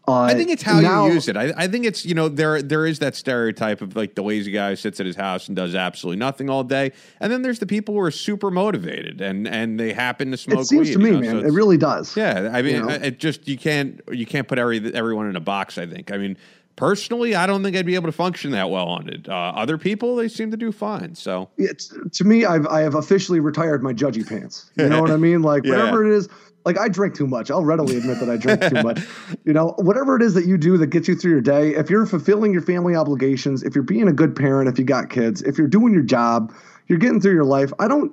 Uh, 0.07 0.21
I 0.21 0.33
think 0.33 0.49
it's 0.49 0.63
how 0.63 0.79
now, 0.79 1.05
you 1.05 1.13
use 1.13 1.27
it. 1.27 1.37
I, 1.37 1.53
I, 1.55 1.67
think 1.67 1.85
it's 1.85 2.05
you 2.05 2.15
know 2.15 2.27
there 2.27 2.61
there 2.61 2.87
is 2.87 2.99
that 2.99 3.15
stereotype 3.15 3.81
of 3.81 3.95
like 3.95 4.15
the 4.15 4.23
lazy 4.23 4.51
guy 4.51 4.71
who 4.71 4.75
sits 4.75 4.99
at 4.99 5.05
his 5.05 5.15
house 5.15 5.47
and 5.47 5.55
does 5.55 5.75
absolutely 5.75 6.17
nothing 6.17 6.49
all 6.49 6.63
day, 6.63 6.91
and 7.19 7.31
then 7.31 7.43
there's 7.43 7.59
the 7.59 7.67
people 7.67 7.93
who 7.93 8.01
are 8.01 8.11
super 8.11 8.49
motivated 8.49 9.21
and 9.21 9.47
and 9.47 9.79
they 9.79 9.93
happen 9.93 10.31
to 10.31 10.37
smoke. 10.37 10.61
It 10.61 10.65
seems 10.65 10.87
weed, 10.87 10.93
to 10.93 10.99
me, 10.99 11.09
you 11.09 11.13
know? 11.13 11.19
man, 11.19 11.41
so 11.41 11.47
it 11.47 11.53
really 11.53 11.77
does. 11.77 12.17
Yeah, 12.17 12.49
I 12.51 12.63
mean, 12.63 12.75
you 12.75 12.81
know? 12.81 12.89
it 12.89 13.19
just 13.19 13.47
you 13.47 13.59
can't 13.59 14.01
you 14.11 14.25
can't 14.25 14.47
put 14.47 14.57
every 14.57 14.93
everyone 14.93 15.29
in 15.29 15.35
a 15.35 15.41
box. 15.41 15.77
I 15.77 15.85
think. 15.85 16.11
I 16.11 16.17
mean, 16.17 16.35
personally, 16.75 17.35
I 17.35 17.45
don't 17.45 17.61
think 17.61 17.77
I'd 17.77 17.85
be 17.85 17.93
able 17.93 18.07
to 18.07 18.11
function 18.11 18.51
that 18.51 18.71
well 18.71 18.87
on 18.87 19.07
it. 19.07 19.29
Uh, 19.29 19.33
other 19.33 19.77
people, 19.77 20.15
they 20.15 20.27
seem 20.27 20.49
to 20.49 20.57
do 20.57 20.71
fine. 20.71 21.13
So 21.13 21.49
it's 21.57 21.93
to 22.13 22.23
me, 22.23 22.45
I've 22.45 22.65
I 22.67 22.81
have 22.81 22.95
officially 22.95 23.39
retired 23.39 23.83
my 23.83 23.93
judgy 23.93 24.27
pants. 24.27 24.71
You 24.77 24.89
know 24.89 24.99
what 24.99 25.11
I 25.11 25.17
mean? 25.17 25.43
Like 25.43 25.63
yeah. 25.65 25.73
whatever 25.73 26.05
it 26.05 26.11
is. 26.11 26.27
Like 26.65 26.77
I 26.77 26.87
drink 26.89 27.15
too 27.15 27.27
much. 27.27 27.49
I'll 27.49 27.63
readily 27.63 27.97
admit 27.97 28.19
that 28.19 28.29
I 28.29 28.37
drink 28.37 28.61
too 28.61 28.83
much. 28.83 28.99
You 29.43 29.53
know, 29.53 29.73
whatever 29.77 30.15
it 30.15 30.21
is 30.21 30.35
that 30.35 30.45
you 30.45 30.57
do 30.57 30.77
that 30.77 30.87
gets 30.87 31.07
you 31.07 31.15
through 31.15 31.31
your 31.31 31.41
day, 31.41 31.75
if 31.75 31.89
you're 31.89 32.05
fulfilling 32.05 32.53
your 32.53 32.61
family 32.61 32.95
obligations, 32.95 33.63
if 33.63 33.73
you're 33.73 33.83
being 33.83 34.07
a 34.07 34.13
good 34.13 34.35
parent, 34.35 34.69
if 34.69 34.77
you 34.77 34.85
got 34.85 35.09
kids, 35.09 35.41
if 35.41 35.57
you're 35.57 35.67
doing 35.67 35.93
your 35.93 36.03
job, 36.03 36.53
you're 36.87 36.99
getting 36.99 37.21
through 37.21 37.33
your 37.33 37.45
life. 37.45 37.71
I 37.79 37.87
don't 37.87 38.11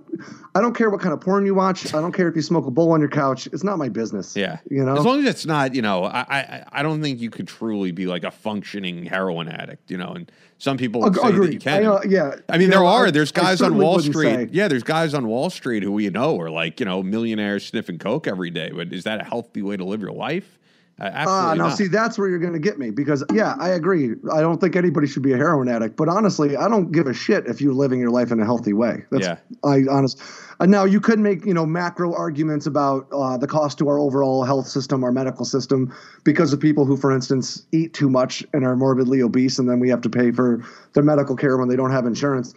I 0.55 0.61
don't 0.61 0.75
care 0.75 0.91
what 0.91 1.01
kind 1.01 1.13
of 1.13 1.21
porn 1.21 1.47
you 1.47 1.55
watch. 1.55 1.95
I 1.95 2.01
don't 2.01 2.13
care 2.13 2.29
if 2.29 2.37
you 2.37 2.43
smoke 2.43 2.67
a 2.67 2.71
bowl 2.71 2.93
on 2.93 3.01
your 3.01 3.09
couch. 3.09 3.47
It's 3.49 3.65
not 3.65 3.79
my 3.79 3.89
business. 3.89 4.37
Yeah. 4.37 4.59
You 4.71 4.85
know? 4.85 4.97
As 4.97 5.05
long 5.05 5.21
as 5.21 5.27
it's 5.27 5.47
not, 5.47 5.75
you 5.75 5.83
know, 5.83 6.05
I 6.05 6.21
I, 6.21 6.65
I 6.73 6.83
don't 6.83 7.03
think 7.03 7.21
you 7.21 7.31
could 7.31 7.49
truly 7.49 7.93
be 7.93 8.07
like 8.07 8.25
a 8.25 8.31
functioning 8.31 9.05
heroin 9.05 9.49
addict, 9.49 9.91
you 9.91 9.99
know, 9.99 10.13
and 10.13 10.31
some 10.59 10.77
people 10.77 11.01
would 11.03 11.15
say 11.15 11.31
that 11.31 11.53
you 11.53 11.61
can. 11.61 11.85
I, 11.85 11.87
uh, 11.87 12.01
yeah. 12.07 12.35
I 12.49 12.59
mean, 12.59 12.71
there 12.71 12.81
know, 12.81 12.87
are. 12.87 13.11
There's 13.13 13.31
guys 13.31 13.63
on 13.63 13.79
Wall 13.79 14.01
Street. 14.01 14.35
Say. 14.35 14.49
Yeah, 14.51 14.67
there's 14.67 14.83
guys 14.83 15.15
on 15.15 15.29
Wall 15.29 15.51
Street 15.51 15.85
who 15.85 15.93
we 15.93 16.11
know 16.11 16.39
are 16.41 16.51
like, 16.51 16.81
you 16.81 16.87
know, 16.87 17.03
millionaires 17.03 17.65
sniffing 17.65 17.99
coke 17.99 18.27
every 18.27 18.51
day. 18.51 18.71
But 18.71 18.93
is 18.93 19.05
that 19.05 19.21
a 19.21 19.25
healthy 19.25 19.63
way 19.63 19.77
to 19.77 19.85
live 19.85 20.01
your 20.01 20.13
life? 20.13 20.58
Ah, 21.01 21.51
uh, 21.51 21.55
now 21.55 21.69
see, 21.69 21.87
that's 21.87 22.19
where 22.19 22.29
you're 22.29 22.41
going 22.41 22.55
to 22.55 22.59
get 22.59 22.79
me 22.79 22.91
because, 22.91 23.23
yeah, 23.33 23.55
I 23.59 23.71
agree. 23.71 24.15
I 24.33 24.41
don't 24.41 24.61
think 24.61 24.75
anybody 24.75 25.07
should 25.07 25.23
be 25.23 25.33
a 25.33 25.37
heroin 25.37 25.69
addict, 25.69 25.97
but 25.97 26.09
honestly, 26.09 26.57
I 26.57 26.69
don't 26.69 26.91
give 26.91 27.07
a 27.07 27.15
shit 27.15 27.47
if 27.47 27.61
you're 27.61 27.73
living 27.73 28.01
your 28.01 28.11
life 28.11 28.33
in 28.33 28.41
a 28.41 28.45
healthy 28.45 28.73
way. 28.73 29.05
That's, 29.11 29.25
yeah. 29.25 29.37
I 29.63 29.85
honest. 29.89 30.21
Uh, 30.59 30.67
now 30.67 30.85
you 30.85 31.01
could 31.01 31.21
make 31.21 31.47
you 31.47 31.55
know 31.55 31.65
macro 31.65 32.13
arguments 32.15 32.67
about 32.67 33.07
uh, 33.13 33.37
the 33.37 33.47
cost 33.47 33.79
to 33.79 33.89
our 33.89 33.99
overall 33.99 34.43
health 34.43 34.67
system, 34.67 35.05
our 35.05 35.13
medical 35.13 35.45
system, 35.45 35.95
because 36.25 36.53
of 36.53 36.59
people 36.59 36.85
who, 36.85 36.97
for 36.97 37.13
instance, 37.13 37.65
eat 37.71 37.95
too 37.95 38.11
much 38.11 38.45
and 38.53 38.65
are 38.65 38.75
morbidly 38.75 39.23
obese, 39.23 39.61
and 39.61 39.69
then 39.69 39.79
we 39.79 39.89
have 39.89 40.01
to 40.01 40.11
pay 40.11 40.33
for 40.33 40.65
their 40.95 41.05
medical 41.05 41.37
care 41.37 41.57
when 41.57 41.69
they 41.69 41.77
don't 41.77 41.93
have 41.93 42.07
insurance. 42.07 42.55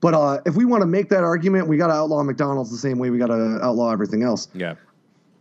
But 0.00 0.14
uh, 0.14 0.40
if 0.46 0.54
we 0.54 0.64
want 0.64 0.82
to 0.82 0.86
make 0.86 1.08
that 1.10 1.24
argument, 1.24 1.66
we 1.66 1.76
got 1.76 1.88
to 1.88 1.92
outlaw 1.92 2.22
McDonald's 2.22 2.70
the 2.70 2.78
same 2.78 2.98
way 2.98 3.10
we 3.10 3.18
got 3.18 3.26
to 3.26 3.58
outlaw 3.62 3.92
everything 3.92 4.22
else. 4.22 4.48
Yeah. 4.54 4.74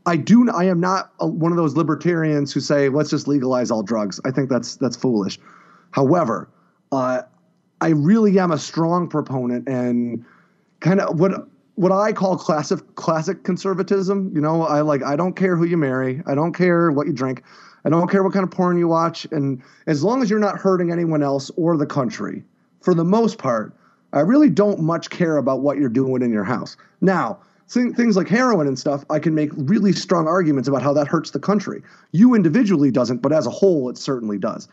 I 0.10 0.16
do. 0.16 0.50
I 0.50 0.64
am 0.64 0.80
not 0.80 1.12
a, 1.20 1.28
one 1.28 1.52
of 1.52 1.58
those 1.58 1.76
libertarians 1.76 2.52
who 2.52 2.62
say 2.62 2.90
let's 2.90 3.12
just 3.12 3.28
legalize 3.28 3.70
all 3.70 3.84
drugs. 3.84 4.20
I 4.26 4.32
think 4.32 4.50
that's 4.50 4.76
that's 4.78 4.98
foolish. 4.98 5.38
However, 5.92 6.50
uh, 6.92 7.22
I 7.80 7.90
really 7.90 8.40
am 8.40 8.52
a 8.52 8.58
strong 8.58 9.08
proponent 9.08 9.70
and 9.70 10.26
kind 10.80 11.00
of 11.00 11.20
what 11.20 11.48
what 11.76 11.92
I 11.92 12.12
call 12.12 12.38
classic 12.38 12.96
classic 12.96 13.44
conservatism. 13.44 14.32
You 14.34 14.42
know, 14.42 14.64
I 14.64 14.82
like 14.82 15.04
I 15.04 15.16
don't 15.16 15.36
care 15.36 15.56
who 15.56 15.66
you 15.66 15.78
marry. 15.78 16.24
I 16.26 16.34
don't 16.34 16.54
care 16.54 16.90
what 16.92 17.06
you 17.06 17.14
drink. 17.14 17.44
I 17.86 17.90
don't 17.90 18.10
care 18.10 18.24
what 18.24 18.34
kind 18.34 18.44
of 18.44 18.50
porn 18.50 18.80
you 18.80 18.88
watch. 18.88 19.28
And 19.32 19.62
as 19.86 20.04
long 20.04 20.24
as 20.24 20.30
you're 20.30 20.40
not 20.40 20.58
hurting 20.58 20.92
anyone 20.92 21.22
else 21.22 21.52
or 21.56 21.78
the 21.78 21.86
country, 21.86 22.44
for 22.82 22.96
the 22.96 23.06
most 23.06 23.38
part, 23.38 23.76
I 24.12 24.22
really 24.22 24.50
don't 24.50 24.82
much 24.82 25.12
care 25.12 25.38
about 25.38 25.62
what 25.62 25.78
you're 25.78 25.88
doing 25.88 26.24
in 26.24 26.32
your 26.32 26.44
house. 26.44 26.78
Now, 27.00 27.40
things 27.70 28.18
like 28.18 28.28
heroin 28.28 28.68
and 28.68 28.78
stuff, 28.78 29.06
I 29.10 29.20
can 29.20 29.36
make 29.36 29.52
really 29.56 29.94
strong 29.94 30.28
arguments 30.28 30.68
about 30.68 30.82
how 30.82 30.94
that 30.94 31.08
hurts 31.08 31.32
the 31.32 31.40
country. 31.40 31.82
You 32.12 32.34
individually 32.34 32.92
doesn't, 32.92 33.22
but 33.22 33.32
as 33.32 33.46
a 33.46 33.52
whole, 33.52 33.90
it 33.90 33.98
certainly 33.98 34.38
does. 34.40 34.68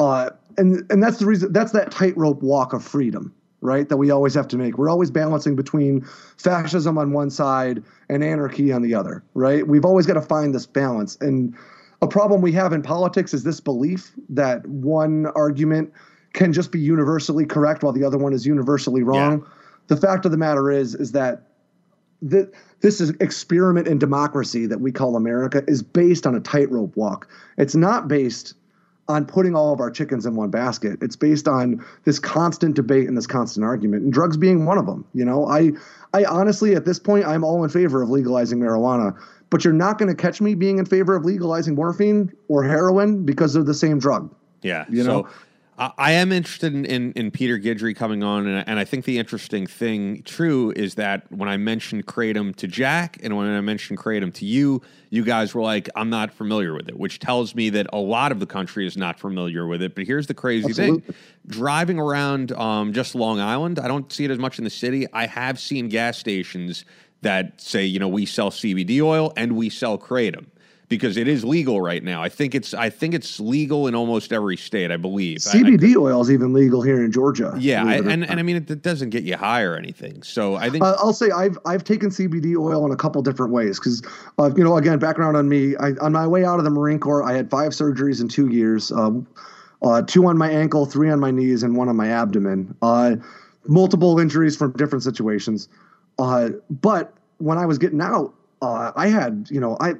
Uh, 0.00 0.30
and 0.58 0.84
and 0.90 1.02
that's 1.02 1.18
the 1.18 1.26
reason. 1.26 1.52
That's 1.52 1.72
that 1.72 1.90
tightrope 1.90 2.42
walk 2.42 2.72
of 2.72 2.82
freedom, 2.84 3.32
right? 3.60 3.88
That 3.88 3.96
we 3.96 4.10
always 4.10 4.34
have 4.34 4.48
to 4.48 4.56
make. 4.56 4.78
We're 4.78 4.90
always 4.90 5.10
balancing 5.10 5.54
between 5.54 6.04
fascism 6.36 6.98
on 6.98 7.12
one 7.12 7.30
side 7.30 7.82
and 8.08 8.24
anarchy 8.24 8.72
on 8.72 8.82
the 8.82 8.94
other, 8.94 9.22
right? 9.34 9.66
We've 9.66 9.84
always 9.84 10.06
got 10.06 10.14
to 10.14 10.22
find 10.22 10.54
this 10.54 10.66
balance. 10.66 11.16
And 11.20 11.54
a 12.02 12.08
problem 12.08 12.40
we 12.42 12.52
have 12.52 12.72
in 12.72 12.82
politics 12.82 13.32
is 13.32 13.44
this 13.44 13.60
belief 13.60 14.12
that 14.28 14.66
one 14.66 15.26
argument 15.36 15.92
can 16.32 16.52
just 16.52 16.72
be 16.72 16.80
universally 16.80 17.46
correct 17.46 17.84
while 17.84 17.92
the 17.92 18.04
other 18.04 18.18
one 18.18 18.32
is 18.32 18.44
universally 18.44 19.04
wrong. 19.04 19.40
Yeah. 19.40 19.48
The 19.86 19.96
fact 19.96 20.24
of 20.24 20.32
the 20.32 20.36
matter 20.36 20.70
is, 20.70 20.94
is 20.96 21.12
that 21.12 21.42
the, 22.24 22.50
this 22.80 23.00
is 23.00 23.10
experiment 23.20 23.86
in 23.86 23.98
democracy 23.98 24.66
that 24.66 24.80
we 24.80 24.90
call 24.90 25.14
America 25.14 25.62
is 25.68 25.82
based 25.82 26.26
on 26.26 26.34
a 26.34 26.40
tightrope 26.40 26.96
walk. 26.96 27.28
It's 27.58 27.74
not 27.74 28.08
based 28.08 28.54
on 29.06 29.26
putting 29.26 29.54
all 29.54 29.74
of 29.74 29.80
our 29.80 29.90
chickens 29.90 30.24
in 30.24 30.34
one 30.34 30.50
basket. 30.50 30.98
It's 31.02 31.16
based 31.16 31.46
on 31.46 31.84
this 32.04 32.18
constant 32.18 32.74
debate 32.74 33.06
and 33.06 33.16
this 33.16 33.26
constant 33.26 33.64
argument, 33.64 34.04
and 34.04 34.12
drugs 34.12 34.38
being 34.38 34.64
one 34.64 34.78
of 34.78 34.86
them. 34.86 35.04
You 35.12 35.26
know, 35.26 35.46
I, 35.46 35.72
I 36.14 36.24
honestly 36.24 36.74
at 36.74 36.86
this 36.86 36.98
point 36.98 37.26
I'm 37.26 37.44
all 37.44 37.62
in 37.62 37.68
favor 37.68 38.02
of 38.02 38.08
legalizing 38.08 38.58
marijuana, 38.58 39.14
but 39.50 39.62
you're 39.62 39.74
not 39.74 39.98
going 39.98 40.08
to 40.08 40.20
catch 40.20 40.40
me 40.40 40.54
being 40.54 40.78
in 40.78 40.86
favor 40.86 41.14
of 41.14 41.26
legalizing 41.26 41.74
morphine 41.74 42.32
or 42.48 42.64
heroin 42.64 43.26
because 43.26 43.52
they're 43.52 43.62
the 43.62 43.74
same 43.74 43.98
drug. 43.98 44.34
Yeah, 44.62 44.86
you 44.88 45.04
know. 45.04 45.28
I 45.76 46.12
am 46.12 46.30
interested 46.30 46.72
in, 46.72 46.84
in, 46.84 47.12
in, 47.14 47.30
Peter 47.32 47.58
Guidry 47.58 47.96
coming 47.96 48.22
on, 48.22 48.46
and, 48.46 48.68
and, 48.68 48.78
I 48.78 48.84
think 48.84 49.06
the 49.06 49.18
interesting 49.18 49.66
thing, 49.66 50.22
true, 50.22 50.72
is 50.76 50.94
that 50.94 51.30
when 51.32 51.48
I 51.48 51.56
mentioned 51.56 52.06
Kratom 52.06 52.54
to 52.56 52.68
Jack 52.68 53.18
and 53.24 53.36
when 53.36 53.48
I 53.48 53.60
mentioned 53.60 53.98
Kratom 53.98 54.32
to 54.34 54.46
you, 54.46 54.82
you 55.10 55.24
guys 55.24 55.52
were 55.52 55.62
like, 55.62 55.88
I'm 55.96 56.10
not 56.10 56.32
familiar 56.32 56.74
with 56.74 56.88
it, 56.88 56.96
which 56.96 57.18
tells 57.18 57.56
me 57.56 57.70
that 57.70 57.88
a 57.92 57.98
lot 57.98 58.30
of 58.30 58.38
the 58.38 58.46
country 58.46 58.86
is 58.86 58.96
not 58.96 59.18
familiar 59.18 59.66
with 59.66 59.82
it. 59.82 59.96
But 59.96 60.04
here's 60.04 60.28
the 60.28 60.34
crazy 60.34 60.68
Absolutely. 60.68 61.00
thing 61.00 61.14
driving 61.48 61.98
around 61.98 62.52
um, 62.52 62.92
just 62.92 63.16
Long 63.16 63.40
Island, 63.40 63.80
I 63.80 63.88
don't 63.88 64.12
see 64.12 64.24
it 64.24 64.30
as 64.30 64.38
much 64.38 64.58
in 64.58 64.64
the 64.64 64.70
city. 64.70 65.06
I 65.12 65.26
have 65.26 65.58
seen 65.58 65.88
gas 65.88 66.18
stations 66.18 66.84
that 67.22 67.60
say, 67.60 67.84
you 67.84 67.98
know, 67.98 68.08
we 68.08 68.26
sell 68.26 68.50
CBD 68.50 69.02
oil 69.02 69.32
and 69.36 69.56
we 69.56 69.70
sell 69.70 69.98
Kratom 69.98 70.46
because 70.88 71.16
it 71.16 71.28
is 71.28 71.44
legal 71.44 71.80
right 71.80 72.02
now. 72.02 72.22
I 72.22 72.28
think 72.28 72.54
it's 72.54 72.74
I 72.74 72.90
think 72.90 73.14
it's 73.14 73.40
legal 73.40 73.86
in 73.86 73.94
almost 73.94 74.32
every 74.32 74.56
state. 74.56 74.90
I 74.90 74.96
believe 74.96 75.38
CBD 75.38 75.96
oil 75.96 76.20
is 76.20 76.30
even 76.30 76.52
legal 76.52 76.82
here 76.82 77.02
in 77.02 77.10
Georgia. 77.10 77.54
Yeah, 77.58 77.84
I, 77.84 77.94
and 77.94 78.24
and 78.24 78.38
I 78.38 78.42
mean 78.42 78.56
it, 78.56 78.70
it, 78.70 78.82
doesn't 78.82 79.10
get 79.10 79.24
you 79.24 79.36
high 79.36 79.62
or 79.62 79.76
anything. 79.76 80.22
So 80.22 80.56
I 80.56 80.70
think 80.70 80.84
uh, 80.84 80.96
I'll 80.98 81.12
say 81.12 81.30
I've 81.30 81.58
I've 81.64 81.84
taken 81.84 82.10
CBD 82.10 82.56
oil 82.56 82.84
in 82.84 82.92
a 82.92 82.96
couple 82.96 83.22
different 83.22 83.52
ways 83.52 83.78
because 83.78 84.02
uh, 84.38 84.50
you 84.56 84.64
know 84.64 84.76
again 84.76 84.98
background 84.98 85.36
on 85.36 85.48
me. 85.48 85.76
I, 85.76 85.92
on 86.00 86.12
my 86.12 86.26
way 86.26 86.44
out 86.44 86.58
of 86.58 86.64
the 86.64 86.70
Marine 86.70 86.98
Corps, 86.98 87.22
I 87.22 87.32
had 87.32 87.50
five 87.50 87.72
surgeries 87.72 88.20
in 88.20 88.28
two 88.28 88.48
years. 88.48 88.92
Um, 88.92 89.26
uh, 89.82 90.00
two 90.02 90.26
on 90.26 90.38
my 90.38 90.50
ankle, 90.50 90.86
three 90.86 91.10
on 91.10 91.20
my 91.20 91.30
knees, 91.30 91.62
and 91.62 91.76
one 91.76 91.88
on 91.88 91.96
my 91.96 92.08
abdomen. 92.08 92.74
Uh, 92.80 93.16
multiple 93.66 94.18
injuries 94.18 94.56
from 94.56 94.72
different 94.72 95.02
situations. 95.02 95.68
Uh, 96.18 96.50
but 96.70 97.12
when 97.38 97.58
I 97.58 97.66
was 97.66 97.78
getting 97.78 98.00
out, 98.00 98.32
uh, 98.62 98.92
I 98.96 99.08
had 99.08 99.48
you 99.50 99.60
know 99.60 99.76
I 99.80 99.94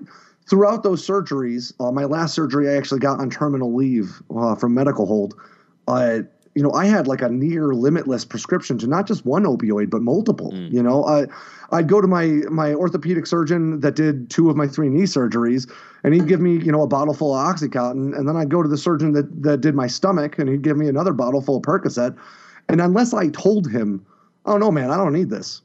throughout 0.49 0.82
those 0.82 1.07
surgeries, 1.07 1.72
uh, 1.80 1.90
my 1.92 2.05
last 2.05 2.34
surgery 2.34 2.68
I 2.68 2.76
actually 2.76 3.01
got 3.01 3.20
on 3.20 3.30
terminal 3.30 3.74
leave 3.74 4.22
uh, 4.34 4.55
from 4.55 4.74
medical 4.74 5.07
hold. 5.07 5.34
Uh, 5.88 6.20
you 6.55 6.62
know, 6.62 6.72
I 6.72 6.86
had 6.86 7.09
like 7.09 7.20
a 7.20 7.28
near 7.28 7.74
limitless 7.74 8.24
prescription 8.24 8.78
to 8.78 8.86
not 8.86 9.07
just 9.09 9.26
one 9.26 9.45
opioid 9.45 9.90
but 9.90 10.03
multiple. 10.03 10.53
Mm. 10.53 10.72
You 10.72 10.82
know, 10.82 11.05
I 11.05 11.26
I'd 11.72 11.88
go 11.88 12.01
to 12.01 12.07
my 12.07 12.26
my 12.51 12.74
orthopedic 12.74 13.26
surgeon 13.26 13.80
that 13.80 13.97
did 13.97 14.30
two 14.30 14.51
of 14.51 14.57
my 14.57 14.68
three 14.68 14.88
knee 14.88 15.03
surgeries, 15.03 15.70
and 16.05 16.14
he'd 16.14 16.28
give 16.28 16.40
me 16.40 16.59
you 16.59 16.70
know 16.70 16.82
a 16.82 16.86
bottle 16.86 17.14
full 17.14 17.34
of 17.34 17.45
OxyContin, 17.45 18.16
and 18.16 18.28
then 18.28 18.36
I'd 18.36 18.51
go 18.51 18.62
to 18.62 18.68
the 18.68 18.78
surgeon 18.78 19.12
that 19.12 19.42
that 19.42 19.61
did 19.61 19.74
my 19.74 19.88
stomach, 19.88 20.38
and 20.38 20.49
he'd 20.49 20.62
give 20.62 20.76
me 20.76 20.88
another 20.88 21.12
bottle 21.12 21.40
full 21.40 21.57
of 21.57 21.62
Percocet, 21.62 22.16
and 22.68 22.80
unless 22.80 23.12
I 23.12 23.28
told 23.28 23.68
him, 23.68 24.07
oh 24.47 24.57
no 24.57 24.70
man, 24.70 24.92
I 24.92 24.97
don't 24.97 25.12
need 25.12 25.30
this, 25.30 25.61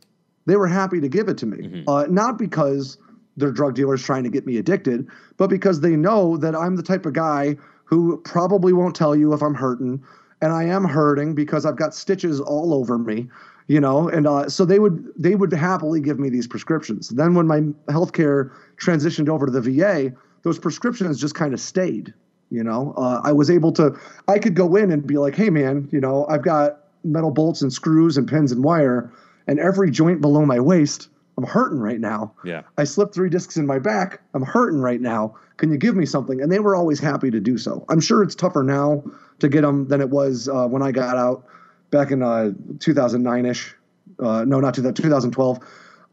they 0.47 0.55
were 0.55 0.67
happy 0.67 0.99
to 1.01 1.07
give 1.07 1.29
it 1.29 1.37
to 1.39 1.45
me, 1.45 1.57
mm-hmm. 1.67 1.89
uh, 1.89 2.05
not 2.09 2.39
because 2.39 2.97
they're 3.39 3.51
drug 3.51 3.75
dealers 3.75 4.03
trying 4.03 4.23
to 4.23 4.29
get 4.29 4.45
me 4.45 4.57
addicted, 4.57 5.07
but 5.37 5.49
because 5.49 5.81
they 5.81 5.95
know 5.95 6.37
that 6.37 6.55
I'm 6.55 6.75
the 6.75 6.83
type 6.83 7.05
of 7.05 7.13
guy 7.13 7.57
who 7.85 8.17
probably 8.17 8.71
won't 8.73 8.95
tell 8.95 9.15
you 9.15 9.33
if 9.33 9.41
I'm 9.41 9.55
hurting, 9.55 10.03
and 10.41 10.53
I 10.53 10.63
am 10.65 10.85
hurting 10.85 11.33
because 11.35 11.65
I've 11.65 11.75
got 11.75 11.95
stitches 11.95 12.39
all 12.39 12.73
over 12.73 12.97
me, 12.97 13.27
you 13.67 13.79
know, 13.79 14.07
and 14.07 14.27
uh, 14.27 14.49
so 14.49 14.63
they 14.65 14.79
would 14.79 15.11
they 15.17 15.35
would 15.35 15.51
happily 15.51 15.99
give 15.99 16.19
me 16.19 16.29
these 16.29 16.47
prescriptions. 16.47 17.09
Then 17.09 17.33
when 17.33 17.47
my 17.47 17.61
healthcare 17.91 18.51
transitioned 18.77 19.29
over 19.29 19.45
to 19.45 19.51
the 19.51 19.61
VA, 19.61 20.13
those 20.43 20.59
prescriptions 20.59 21.19
just 21.19 21.35
kind 21.35 21.53
of 21.53 21.59
stayed. 21.59 22.13
You 22.51 22.63
know, 22.63 22.93
uh, 22.97 23.21
I 23.23 23.31
was 23.31 23.49
able 23.49 23.71
to 23.73 23.95
I 24.27 24.39
could 24.39 24.55
go 24.55 24.75
in 24.75 24.91
and 24.91 25.05
be 25.05 25.17
like, 25.17 25.35
hey 25.35 25.49
man, 25.49 25.87
you 25.91 25.99
know, 25.99 26.25
I've 26.27 26.43
got 26.43 26.79
metal 27.03 27.31
bolts 27.31 27.61
and 27.61 27.71
screws 27.71 28.17
and 28.17 28.27
pins 28.27 28.51
and 28.51 28.63
wire, 28.63 29.11
and 29.47 29.59
every 29.59 29.91
joint 29.91 30.21
below 30.21 30.45
my 30.45 30.59
waist 30.59 31.09
I'm 31.39 31.45
hurting 31.45 31.79
right 31.79 32.01
now. 32.01 32.33
Yeah. 32.43 32.63
I 32.77 32.83
slipped 32.83 33.15
three 33.15 33.29
discs 33.29 33.55
in 33.55 33.65
my 33.65 33.79
back. 33.79 34.19
I'm 34.33 34.41
hurting 34.41 34.81
right 34.81 34.99
now. 34.99 35.35
Can 35.55 35.71
you 35.71 35.77
give 35.77 35.95
me 35.95 36.05
something? 36.05 36.41
And 36.41 36.51
they 36.51 36.59
were 36.59 36.75
always 36.75 36.99
happy 36.99 37.31
to 37.31 37.39
do 37.39 37.57
so. 37.57 37.85
I'm 37.87 38.01
sure 38.01 38.21
it's 38.23 38.35
tougher 38.35 38.61
now 38.61 39.01
to 39.39 39.47
get 39.47 39.61
them 39.61 39.87
than 39.87 40.01
it 40.01 40.09
was 40.09 40.49
uh, 40.49 40.67
when 40.67 40.81
I 40.81 40.91
got 40.91 41.15
out 41.15 41.45
back 41.91 42.11
in 42.11 42.21
uh, 42.21 42.51
2009 42.79 43.45
ish. 43.45 43.73
Uh, 44.19 44.43
no, 44.43 44.59
not 44.59 44.73
2012. 44.73 45.59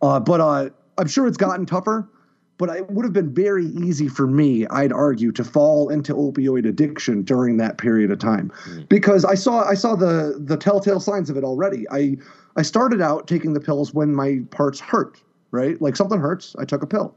Uh, 0.01 0.21
but 0.21 0.41
uh, 0.41 0.71
I'm 0.97 1.09
sure 1.09 1.27
it's 1.27 1.37
gotten 1.37 1.67
tougher. 1.67 2.09
but 2.59 2.71
it 2.71 2.89
would 2.91 3.05
have 3.05 3.13
been 3.13 3.35
very 3.35 3.67
easy 3.67 4.09
for 4.09 4.27
me, 4.29 4.67
I'd 4.69 4.93
argue, 4.93 5.33
to 5.33 5.45
fall 5.45 5.89
into 5.89 6.15
opioid 6.15 6.67
addiction 6.69 7.23
during 7.23 7.57
that 7.57 7.79
period 7.79 8.11
of 8.11 8.19
time, 8.19 8.51
because 8.89 9.25
I 9.25 9.35
saw 9.35 9.65
I 9.65 9.75
saw 9.75 9.95
the 9.97 10.37
the 10.39 10.57
telltale 10.57 11.01
signs 11.01 11.31
of 11.31 11.37
it 11.37 11.45
already. 11.45 11.85
I 11.91 12.17
I 12.57 12.63
started 12.63 13.01
out 13.01 13.29
taking 13.29 13.53
the 13.53 13.61
pills 13.61 13.93
when 13.93 14.15
my 14.15 14.41
parts 14.51 14.81
hurt, 14.81 15.23
right? 15.51 15.81
Like 15.81 15.97
something 15.97 16.19
hurts, 16.19 16.57
I 16.59 16.65
took 16.65 16.83
a 16.83 16.87
pill. 16.87 17.15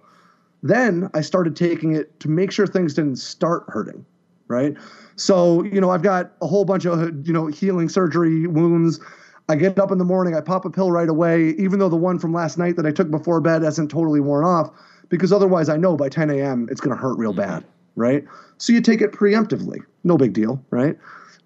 Then 0.62 1.10
I 1.14 1.22
started 1.22 1.56
taking 1.56 1.96
it 1.96 2.20
to 2.20 2.30
make 2.30 2.52
sure 2.52 2.68
things 2.68 2.94
didn't 2.94 3.16
start 3.16 3.64
hurting, 3.70 4.06
right? 4.50 4.76
So, 5.16 5.64
you 5.64 5.80
know, 5.80 5.90
I've 5.90 6.02
got 6.02 6.32
a 6.42 6.48
whole 6.48 6.66
bunch 6.66 6.86
of, 6.86 7.26
you 7.26 7.34
know, 7.34 7.48
healing 7.48 7.88
surgery 7.88 8.46
wounds. 8.48 9.00
I 9.48 9.56
get 9.56 9.80
up 9.80 9.92
in 9.92 9.98
the 9.98 10.06
morning, 10.06 10.36
I 10.36 10.42
pop 10.42 10.66
a 10.66 10.70
pill 10.70 10.92
right 10.92 11.10
away, 11.10 11.52
even 11.52 11.80
though 11.80 11.90
the 11.90 11.96
one 11.96 12.20
from 12.20 12.34
last 12.34 12.58
night 12.58 12.76
that 12.76 12.86
I 12.86 12.92
took 12.92 13.10
before 13.10 13.42
bed 13.42 13.64
hasn't 13.64 13.90
totally 13.90 14.20
worn 14.20 14.44
off, 14.44 14.70
because 15.08 15.32
otherwise 15.34 15.70
I 15.70 15.78
know 15.78 15.96
by 15.96 16.10
10 16.10 16.30
a.m. 16.30 16.68
it's 16.70 16.82
going 16.82 16.96
to 16.96 17.02
hurt 17.02 17.18
real 17.18 17.34
bad, 17.34 17.64
right? 17.96 18.26
So 18.58 18.74
you 18.74 18.82
take 18.82 19.02
it 19.02 19.12
preemptively, 19.12 19.80
no 20.04 20.18
big 20.18 20.34
deal, 20.34 20.64
right? 20.70 20.98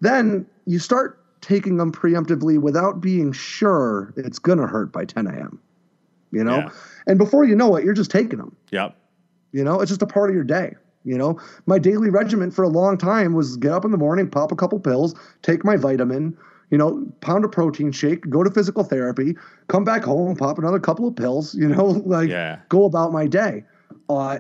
Then 0.02 0.46
you 0.66 0.80
start 0.80 1.23
taking 1.44 1.78
them 1.78 1.91
preemptively 1.91 2.60
without 2.60 3.02
being 3.02 3.32
sure 3.32 4.14
it's 4.18 4.39
going 4.39 4.58
to 4.58 4.66
hurt 4.66 4.91
by 4.91 5.06
10 5.06 5.28
a.m., 5.28 5.60
you 6.32 6.44
know? 6.44 6.58
Yeah. 6.58 6.70
And 7.06 7.20
before 7.20 7.44
you 7.44 7.56
know 7.56 7.76
it, 7.76 7.84
you're 7.84 7.94
just 7.94 8.10
taking 8.10 8.39
them. 8.39 8.56
Yep. 8.72 8.96
You 9.52 9.64
know, 9.64 9.82
it's 9.82 9.89
just 9.89 10.02
a 10.02 10.08
part 10.08 10.30
of 10.30 10.36
your 10.36 10.44
day. 10.46 10.74
You 11.04 11.18
know, 11.18 11.39
my 11.66 11.78
daily 11.80 12.10
regimen 12.10 12.50
for 12.50 12.64
a 12.64 12.70
long 12.70 12.98
time 12.98 13.34
was 13.34 13.58
get 13.58 13.74
up 13.74 13.84
in 13.84 13.91
the 13.91 13.98
morning, 13.98 14.30
pop 14.30 14.54
a 14.54 14.56
couple 14.56 14.80
pills, 14.80 15.14
take 15.41 15.66
my 15.66 15.76
vitamin, 15.76 16.38
you 16.72 16.78
know, 16.78 17.06
pound 17.20 17.44
a 17.44 17.50
protein 17.50 17.91
shake, 17.91 18.28
go 18.30 18.41
to 18.41 18.50
physical 18.50 18.86
therapy, 18.86 19.36
come 19.68 19.84
back 19.84 20.04
home, 20.04 20.36
pop 20.38 20.58
another 20.58 20.80
couple 20.80 21.06
of 21.06 21.14
pills, 21.16 21.54
you 21.56 21.68
know, 21.68 21.86
like 22.06 22.30
Yeah. 22.30 22.60
go 22.70 22.86
about 22.86 23.12
my 23.12 23.28
day. 23.28 23.66
Uh, 24.10 24.39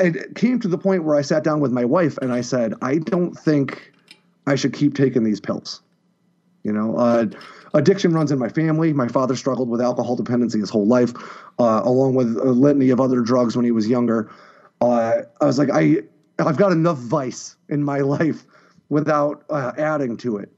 and 0.00 0.16
it 0.16 0.34
came 0.34 0.58
to 0.60 0.68
the 0.68 0.76
point 0.76 1.04
where 1.04 1.14
I 1.16 1.22
sat 1.22 1.44
down 1.44 1.60
with 1.60 1.70
my 1.72 1.84
wife 1.84 2.18
and 2.18 2.32
I 2.32 2.40
said, 2.40 2.74
I 2.82 2.98
don't 2.98 3.34
think 3.34 3.92
I 4.46 4.56
should 4.56 4.72
keep 4.74 4.94
taking 4.94 5.22
these 5.22 5.40
pills. 5.40 5.80
You 6.66 6.72
know, 6.72 6.96
uh, 6.96 7.26
addiction 7.74 8.12
runs 8.12 8.32
in 8.32 8.40
my 8.40 8.48
family. 8.48 8.92
My 8.92 9.06
father 9.06 9.36
struggled 9.36 9.68
with 9.68 9.80
alcohol 9.80 10.16
dependency 10.16 10.58
his 10.58 10.68
whole 10.68 10.86
life, 10.86 11.12
uh, 11.60 11.82
along 11.84 12.16
with 12.16 12.36
a 12.36 12.50
litany 12.50 12.90
of 12.90 13.00
other 13.00 13.20
drugs 13.20 13.54
when 13.54 13.64
he 13.64 13.70
was 13.70 13.88
younger. 13.88 14.28
Uh, 14.80 15.22
I 15.40 15.44
was 15.44 15.58
like, 15.58 15.70
I, 15.72 15.98
I've 16.40 16.56
got 16.56 16.72
enough 16.72 16.98
vice 16.98 17.54
in 17.68 17.84
my 17.84 18.00
life 18.16 18.44
without 18.88 19.44
uh, 19.48 19.72
adding 19.78 20.16
to 20.18 20.38
it. 20.38 20.50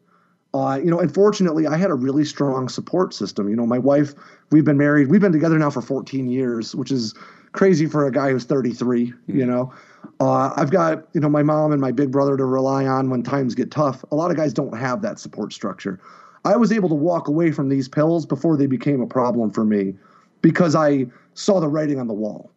Uh, 0.55 0.81
you 0.83 0.91
know, 0.91 0.99
unfortunately, 0.99 1.67
I 1.67 1.77
had 1.77 1.91
a 1.91 1.95
really 1.95 2.25
strong 2.25 2.71
support 2.71 3.13
system. 3.13 3.51
You 3.51 3.57
know, 3.57 3.67
my 3.67 3.79
wife, 3.79 4.15
we've 4.51 4.65
been 4.65 4.79
married, 4.79 5.09
we've 5.09 5.21
been 5.21 5.33
together 5.33 5.59
now 5.59 5.69
for 5.69 5.83
14 5.83 6.31
years, 6.31 6.75
which 6.75 6.91
is 6.91 7.15
crazy 7.53 7.85
for 7.85 8.07
a 8.07 8.11
guy 8.11 8.31
who's 8.31 8.45
33. 8.45 9.13
You 9.27 9.45
know, 9.45 9.75
uh, 10.21 10.53
I've 10.57 10.71
got 10.71 11.07
you 11.13 11.21
know 11.21 11.29
my 11.29 11.43
mom 11.43 11.73
and 11.73 11.81
my 11.81 11.93
big 11.93 12.11
brother 12.11 12.37
to 12.37 12.45
rely 12.45 12.87
on 12.87 13.11
when 13.11 13.23
times 13.23 13.55
get 13.55 13.71
tough. 13.71 14.05
A 14.11 14.15
lot 14.15 14.31
of 14.31 14.37
guys 14.37 14.53
don't 14.53 14.77
have 14.77 15.03
that 15.03 15.19
support 15.19 15.53
structure. 15.53 16.01
I 16.45 16.57
was 16.57 16.73
able 16.73 16.89
to 16.89 16.95
walk 16.95 17.29
away 17.29 17.53
from 17.53 17.69
these 17.69 17.89
pills 17.89 18.27
before 18.27 18.57
they 18.57 18.67
became 18.67 19.01
a 19.01 19.07
problem 19.07 19.51
for 19.51 19.65
me 19.65 19.95
because 20.43 20.75
I 20.75 21.07
saw 21.35 21.61
the 21.61 21.69
writing 21.69 21.99
on 22.01 22.07
the 22.07 22.15
wall. 22.15 22.51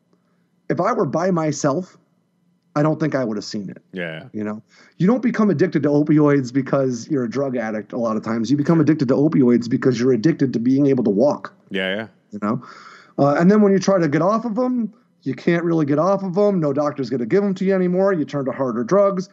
If 0.69 0.79
I 0.79 0.93
were 0.93 1.05
by 1.05 1.31
myself, 1.31 1.97
I 2.75 2.83
don't 2.83 2.99
think 2.99 3.15
I 3.15 3.23
would 3.23 3.37
have 3.37 3.43
seen 3.43 3.69
it. 3.69 3.81
Yeah. 3.91 4.27
You 4.33 4.43
know, 4.43 4.61
you 4.97 5.07
don't 5.07 5.21
become 5.21 5.49
addicted 5.49 5.83
to 5.83 5.89
opioids 5.89 6.53
because 6.53 7.09
you're 7.09 7.25
a 7.25 7.29
drug 7.29 7.57
addict. 7.57 7.91
A 7.91 7.97
lot 7.97 8.15
of 8.15 8.23
times, 8.23 8.49
you 8.49 8.55
become 8.55 8.79
addicted 8.79 9.07
to 9.09 9.15
opioids 9.15 9.69
because 9.69 9.99
you're 9.99 10.13
addicted 10.13 10.53
to 10.53 10.59
being 10.59 10.87
able 10.87 11.03
to 11.03 11.09
walk. 11.09 11.53
Yeah. 11.69 11.95
Yeah. 11.95 12.07
You 12.31 12.39
know, 12.41 12.65
uh, 13.19 13.35
and 13.37 13.51
then 13.51 13.61
when 13.61 13.73
you 13.73 13.79
try 13.79 13.99
to 13.99 14.07
get 14.07 14.21
off 14.21 14.45
of 14.45 14.55
them, 14.55 14.93
you 15.23 15.33
can't 15.33 15.63
really 15.63 15.85
get 15.85 15.99
off 15.99 16.23
of 16.23 16.35
them. 16.35 16.59
No 16.59 16.73
doctor's 16.73 17.09
going 17.09 17.19
to 17.19 17.25
give 17.25 17.43
them 17.43 17.53
to 17.55 17.65
you 17.65 17.75
anymore. 17.75 18.13
You 18.13 18.25
turn 18.25 18.45
to 18.45 18.51
harder 18.51 18.83
drugs, 18.83 19.29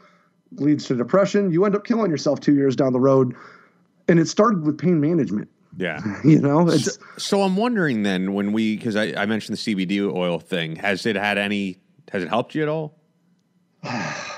leads 0.52 0.84
to 0.86 0.96
depression. 0.96 1.50
You 1.50 1.64
end 1.64 1.74
up 1.74 1.84
killing 1.84 2.10
yourself 2.10 2.40
two 2.40 2.54
years 2.54 2.76
down 2.76 2.92
the 2.92 3.00
road, 3.00 3.34
and 4.08 4.18
it 4.18 4.28
started 4.28 4.64
with 4.64 4.78
pain 4.78 5.00
management. 5.00 5.48
Yeah. 5.76 6.00
You 6.24 6.40
know, 6.40 6.68
it's 6.68 6.94
So, 6.94 7.00
so 7.16 7.42
I'm 7.42 7.56
wondering 7.56 8.02
then 8.02 8.34
when 8.34 8.52
we 8.52 8.76
because 8.76 8.96
I, 8.96 9.14
I 9.14 9.26
mentioned 9.26 9.56
the 9.56 9.74
CBD 9.74 10.12
oil 10.12 10.38
thing. 10.38 10.76
Has 10.76 11.06
it 11.06 11.16
had 11.16 11.38
any? 11.38 11.78
Has 12.12 12.22
it 12.22 12.28
helped 12.28 12.54
you 12.54 12.62
at 12.62 12.68
all? 12.68 12.98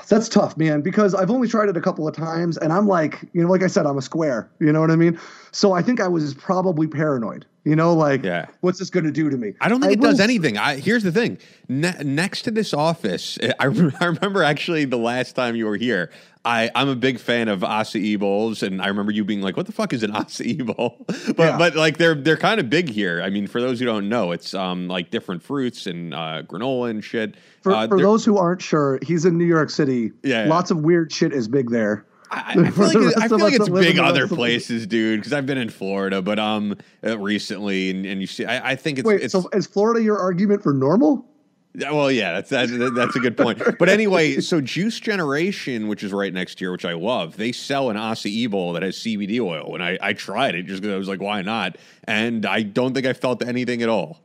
that's 0.07 0.29
tough, 0.29 0.57
man, 0.57 0.81
because 0.81 1.15
I've 1.15 1.31
only 1.31 1.47
tried 1.47 1.69
it 1.69 1.77
a 1.77 1.81
couple 1.81 2.07
of 2.07 2.15
times 2.15 2.57
and 2.57 2.71
I'm 2.71 2.87
like, 2.87 3.21
you 3.33 3.41
know, 3.41 3.49
like 3.49 3.63
I 3.63 3.67
said, 3.67 3.85
I'm 3.85 3.97
a 3.97 4.01
square. 4.01 4.51
You 4.59 4.71
know 4.71 4.81
what 4.81 4.91
I 4.91 4.95
mean? 4.95 5.19
So 5.51 5.73
I 5.73 5.81
think 5.81 5.99
I 5.99 6.07
was 6.07 6.33
probably 6.33 6.87
paranoid. 6.87 7.45
You 7.63 7.75
know, 7.75 7.93
like, 7.93 8.23
Yeah. 8.23 8.47
what's 8.61 8.79
this 8.79 8.89
going 8.89 9.03
to 9.05 9.11
do 9.11 9.29
to 9.29 9.37
me? 9.37 9.53
I 9.61 9.69
don't 9.69 9.81
think 9.81 9.93
it 9.93 9.99
will 9.99 10.09
does 10.09 10.19
anything. 10.19 10.57
I, 10.57 10.77
here's 10.77 11.03
the 11.03 11.11
thing. 11.11 11.37
Ne- 11.69 11.93
next 12.03 12.41
to 12.43 12.51
this 12.51 12.73
office, 12.73 13.37
I, 13.59 13.65
re- 13.65 13.91
I 13.99 14.05
remember 14.05 14.41
actually 14.41 14.85
the 14.85 14.97
last 14.97 15.35
time 15.35 15.55
you 15.55 15.67
were 15.67 15.77
here. 15.77 16.09
I, 16.43 16.71
I'm 16.73 16.89
a 16.89 16.95
big 16.95 17.19
fan 17.19 17.49
of 17.49 17.59
acai 17.59 18.17
bowls, 18.17 18.63
and 18.63 18.81
I 18.81 18.87
remember 18.87 19.11
you 19.11 19.23
being 19.23 19.41
like, 19.41 19.57
"What 19.57 19.67
the 19.67 19.71
fuck 19.71 19.93
is 19.93 20.01
an 20.01 20.11
acai 20.13 20.65
bowl?" 20.75 20.97
but 21.07 21.37
Yeah. 21.37 21.55
but 21.59 21.75
like 21.75 21.97
they're 21.97 22.15
they're 22.15 22.35
kind 22.35 22.59
of 22.59 22.67
big 22.67 22.89
here. 22.89 23.21
I 23.21 23.29
mean, 23.29 23.45
for 23.45 23.61
those 23.61 23.77
who 23.79 23.85
don't 23.85 24.09
know, 24.09 24.31
it's 24.31 24.55
um 24.55 24.87
like 24.87 25.11
different 25.11 25.43
fruits 25.43 25.85
and 25.85 26.15
uh, 26.15 26.41
granola 26.47 26.89
and 26.89 27.03
shit. 27.03 27.35
For, 27.61 27.73
uh, 27.73 27.87
for 27.87 27.99
those 28.01 28.25
who 28.25 28.37
aren't 28.39 28.63
sure, 28.63 28.97
he's 29.05 29.23
in 29.25 29.37
New 29.37 29.45
York 29.45 29.69
City. 29.69 30.11
Yeah, 30.23 30.45
yeah. 30.45 30.49
Lots 30.49 30.71
of 30.71 30.77
weird 30.79 31.13
shit 31.13 31.31
is 31.31 31.47
big 31.47 31.69
there. 31.69 32.05
I, 32.31 32.53
I 32.57 32.71
feel 32.71 33.03
like, 33.03 33.17
I 33.17 33.27
feel 33.27 33.39
like 33.39 33.53
it's 33.53 33.65
that 33.65 33.71
live 33.71 33.85
in 33.85 33.91
big 33.91 33.99
other 33.99 34.21
rest 34.21 34.23
of 34.23 34.29
the- 34.29 34.35
places, 34.35 34.87
dude. 34.87 35.19
Because 35.19 35.33
I've 35.33 35.45
been 35.45 35.57
in 35.57 35.69
Florida, 35.69 36.21
but 36.21 36.39
um 36.39 36.77
uh, 37.05 37.17
recently, 37.19 37.89
and, 37.89 38.05
and 38.05 38.21
you 38.21 38.27
see, 38.27 38.45
I, 38.45 38.71
I 38.71 38.75
think 38.75 38.99
it's 38.99 39.07
Wait, 39.07 39.21
it's 39.21 39.33
so 39.33 39.49
is 39.53 39.67
Florida 39.67 40.01
your 40.01 40.17
argument 40.17 40.63
for 40.63 40.73
normal? 40.73 41.25
Yeah, 41.73 41.91
Well, 41.91 42.11
yeah, 42.11 42.33
that's 42.33 42.49
that's, 42.49 42.71
that's 42.95 43.15
a 43.15 43.19
good 43.19 43.37
point. 43.37 43.61
But 43.79 43.87
anyway, 43.87 44.41
so 44.41 44.59
Juice 44.59 44.99
Generation, 44.99 45.87
which 45.87 46.03
is 46.03 46.11
right 46.11 46.33
next 46.33 46.59
here, 46.59 46.71
which 46.71 46.83
I 46.83 46.93
love, 46.93 47.37
they 47.37 47.53
sell 47.53 47.89
an 47.89 47.95
acai 47.95 48.49
bowl 48.49 48.73
that 48.73 48.83
has 48.83 48.97
CBD 48.97 49.39
oil, 49.39 49.73
and 49.73 49.81
I, 49.83 49.97
I 50.01 50.13
tried 50.13 50.55
it 50.55 50.63
just 50.63 50.81
because 50.81 50.93
I 50.93 50.97
was 50.97 51.07
like, 51.07 51.21
why 51.21 51.41
not? 51.41 51.77
And 52.03 52.45
I 52.45 52.63
don't 52.63 52.93
think 52.93 53.05
I 53.05 53.13
felt 53.13 53.41
anything 53.45 53.81
at 53.81 53.89
all. 53.89 54.19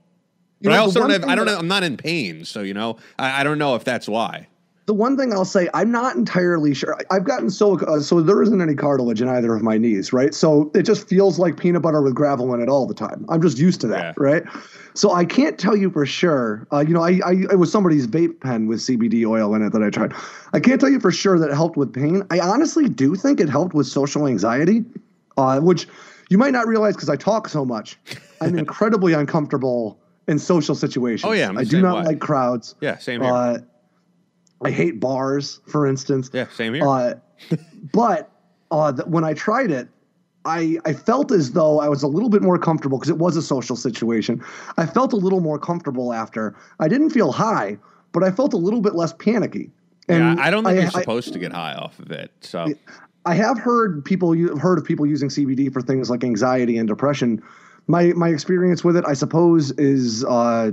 But 0.61 0.73
I 0.73 0.77
know, 0.77 0.81
the 0.81 0.83
also 0.87 1.01
don't 1.01 1.11
have. 1.11 1.25
I 1.25 1.35
don't. 1.37 1.47
Know, 1.47 1.57
I'm 1.57 1.69
not 1.69 1.85
in 1.85 1.97
pain, 1.97 2.45
so 2.45 2.63
you 2.63 2.75
know, 2.75 2.97
I, 3.19 3.43
I 3.43 3.45
don't 3.45 3.59
know 3.59 3.77
if 3.77 3.85
that's 3.85 4.09
why. 4.09 4.49
The 4.87 4.95
one 4.95 5.17
thing 5.17 5.33
I'll 5.33 5.45
say, 5.45 5.69
I'm 5.75 5.91
not 5.91 6.15
entirely 6.15 6.73
sure. 6.73 6.97
I've 7.11 7.25
gotten 7.25 7.51
so 7.51 7.77
uh, 7.81 7.99
so 7.99 8.21
there 8.23 8.41
isn't 8.41 8.61
any 8.63 8.77
cartilage 8.77 9.21
in 9.21 9.29
either 9.29 9.53
of 9.53 9.61
my 9.63 9.79
knees, 9.79 10.13
right? 10.13 10.33
So 10.33 10.71
it 10.77 10.85
just 10.85 11.09
feels 11.09 11.41
like 11.41 11.57
peanut 11.59 11.83
butter 11.83 12.01
with 12.03 12.15
gravel 12.15 12.55
in 12.55 12.61
it 12.63 12.69
all 12.69 12.87
the 12.87 12.95
time. 12.95 13.27
I'm 13.29 13.43
just 13.43 13.59
used 13.59 13.81
to 13.81 13.89
that, 13.89 14.15
Yeah. 14.17 14.25
right? 14.25 14.45
So 14.95 15.13
I 15.13 15.25
can't 15.25 15.59
tell 15.59 15.77
you 15.77 15.91
for 15.91 16.07
sure. 16.07 16.69
Uh, 16.73 16.85
you 16.87 16.95
know, 16.95 17.03
I, 17.03 17.19
I 17.27 17.33
it 17.51 17.59
was 17.59 17.73
somebody's 17.73 18.07
vape 18.07 18.41
pen 18.41 18.69
with 18.69 18.79
CBD 18.79 19.27
oil 19.27 19.55
in 19.57 19.63
it 19.63 19.73
that 19.73 19.83
I 19.83 19.91
tried. 19.91 20.13
I 20.53 20.61
can't 20.61 20.81
tell 20.81 20.89
you 20.91 21.01
for 21.01 21.11
sure 21.11 21.37
that 21.37 21.51
it 21.51 21.55
helped 21.55 21.77
with 21.77 21.93
pain. 21.93 22.23
I 22.31 22.39
honestly 22.39 22.89
do 22.89 23.17
think 23.17 23.41
it 23.41 23.49
helped 23.49 23.75
with 23.75 23.89
social 23.89 24.29
anxiety, 24.29 24.85
uh, 25.37 25.59
which 25.59 25.89
you 26.31 26.39
might 26.39 26.53
not 26.53 26.69
realize 26.69 26.95
because 26.95 27.09
I 27.09 27.17
talk 27.17 27.49
so 27.49 27.65
much. 27.65 27.99
I'm 28.41 28.57
incredibly 28.59 29.15
uncomfortable 29.15 29.99
in 30.29 30.39
social 30.39 30.77
situations. 30.77 31.29
Oh, 31.29 31.33
yeah, 31.33 31.49
I'm 31.49 31.59
I 31.59 31.65
do 31.65 31.83
not 31.83 31.97
way. 31.99 32.05
like 32.05 32.21
crowds. 32.21 32.77
Yeah, 32.81 32.99
same 32.99 33.21
here. 33.21 33.33
Uh, 33.35 33.59
I 34.63 34.71
hate 34.71 35.01
bars, 35.01 35.61
for 35.67 35.87
instance. 35.87 36.31
yeah, 36.33 36.47
same 36.55 36.75
here. 36.75 36.87
Uh, 36.87 37.15
but 37.93 38.31
uh, 38.71 38.93
th- 38.93 39.07
when 39.07 39.25
I 39.25 39.35
tried 39.35 39.71
it, 39.71 39.89
I, 40.45 40.79
I 40.85 40.93
felt 40.93 41.33
as 41.33 41.53
though 41.53 41.81
I 41.81 41.89
was 41.89 42.03
a 42.03 42.07
little 42.07 42.29
bit 42.31 42.41
more 42.43 42.59
comfortable 42.59 42.99
because 42.99 43.11
it 43.11 43.19
was 43.19 43.37
a 43.37 43.43
social 43.43 43.77
situation. 43.77 44.43
I 44.77 44.87
felt 44.87 45.13
a 45.13 45.17
little 45.17 45.41
more 45.41 45.59
comfortable 45.59 46.13
after. 46.13 46.57
I 46.81 46.89
didn't 46.89 47.11
feel 47.11 47.33
high, 47.33 47.79
but 48.13 48.23
I 48.23 48.31
felt 48.31 48.53
a 48.55 48.57
little 48.57 48.81
bit 48.81 48.95
less 48.95 49.13
panicky. 49.13 49.71
yeah, 50.09 50.37
I 50.39 50.51
don't 50.51 50.65
think 50.65 50.79
I, 50.79 50.83
you're 50.83 50.91
I- 50.95 51.01
supposed 51.01 51.33
to 51.33 51.39
get 51.39 51.53
high 51.53 51.75
off 51.75 51.99
of 51.99 52.11
it. 52.13 52.31
So 52.41 52.73
I 53.25 53.35
have 53.35 53.59
heard 53.59 54.05
people 54.05 54.35
heard 54.59 54.79
of 54.79 54.85
people 54.85 55.05
using 55.05 55.29
CBD 55.29 55.73
for 55.73 55.83
things 55.83 56.09
like 56.11 56.23
anxiety 56.23 56.79
and 56.79 56.87
depression. 56.89 57.43
My 57.89 58.13
my 58.15 58.29
experience 58.29 58.85
with 58.85 58.97
it, 58.97 59.05
I 59.07 59.15
suppose, 59.15 59.73
is 59.73 60.25
uh, 60.25 60.71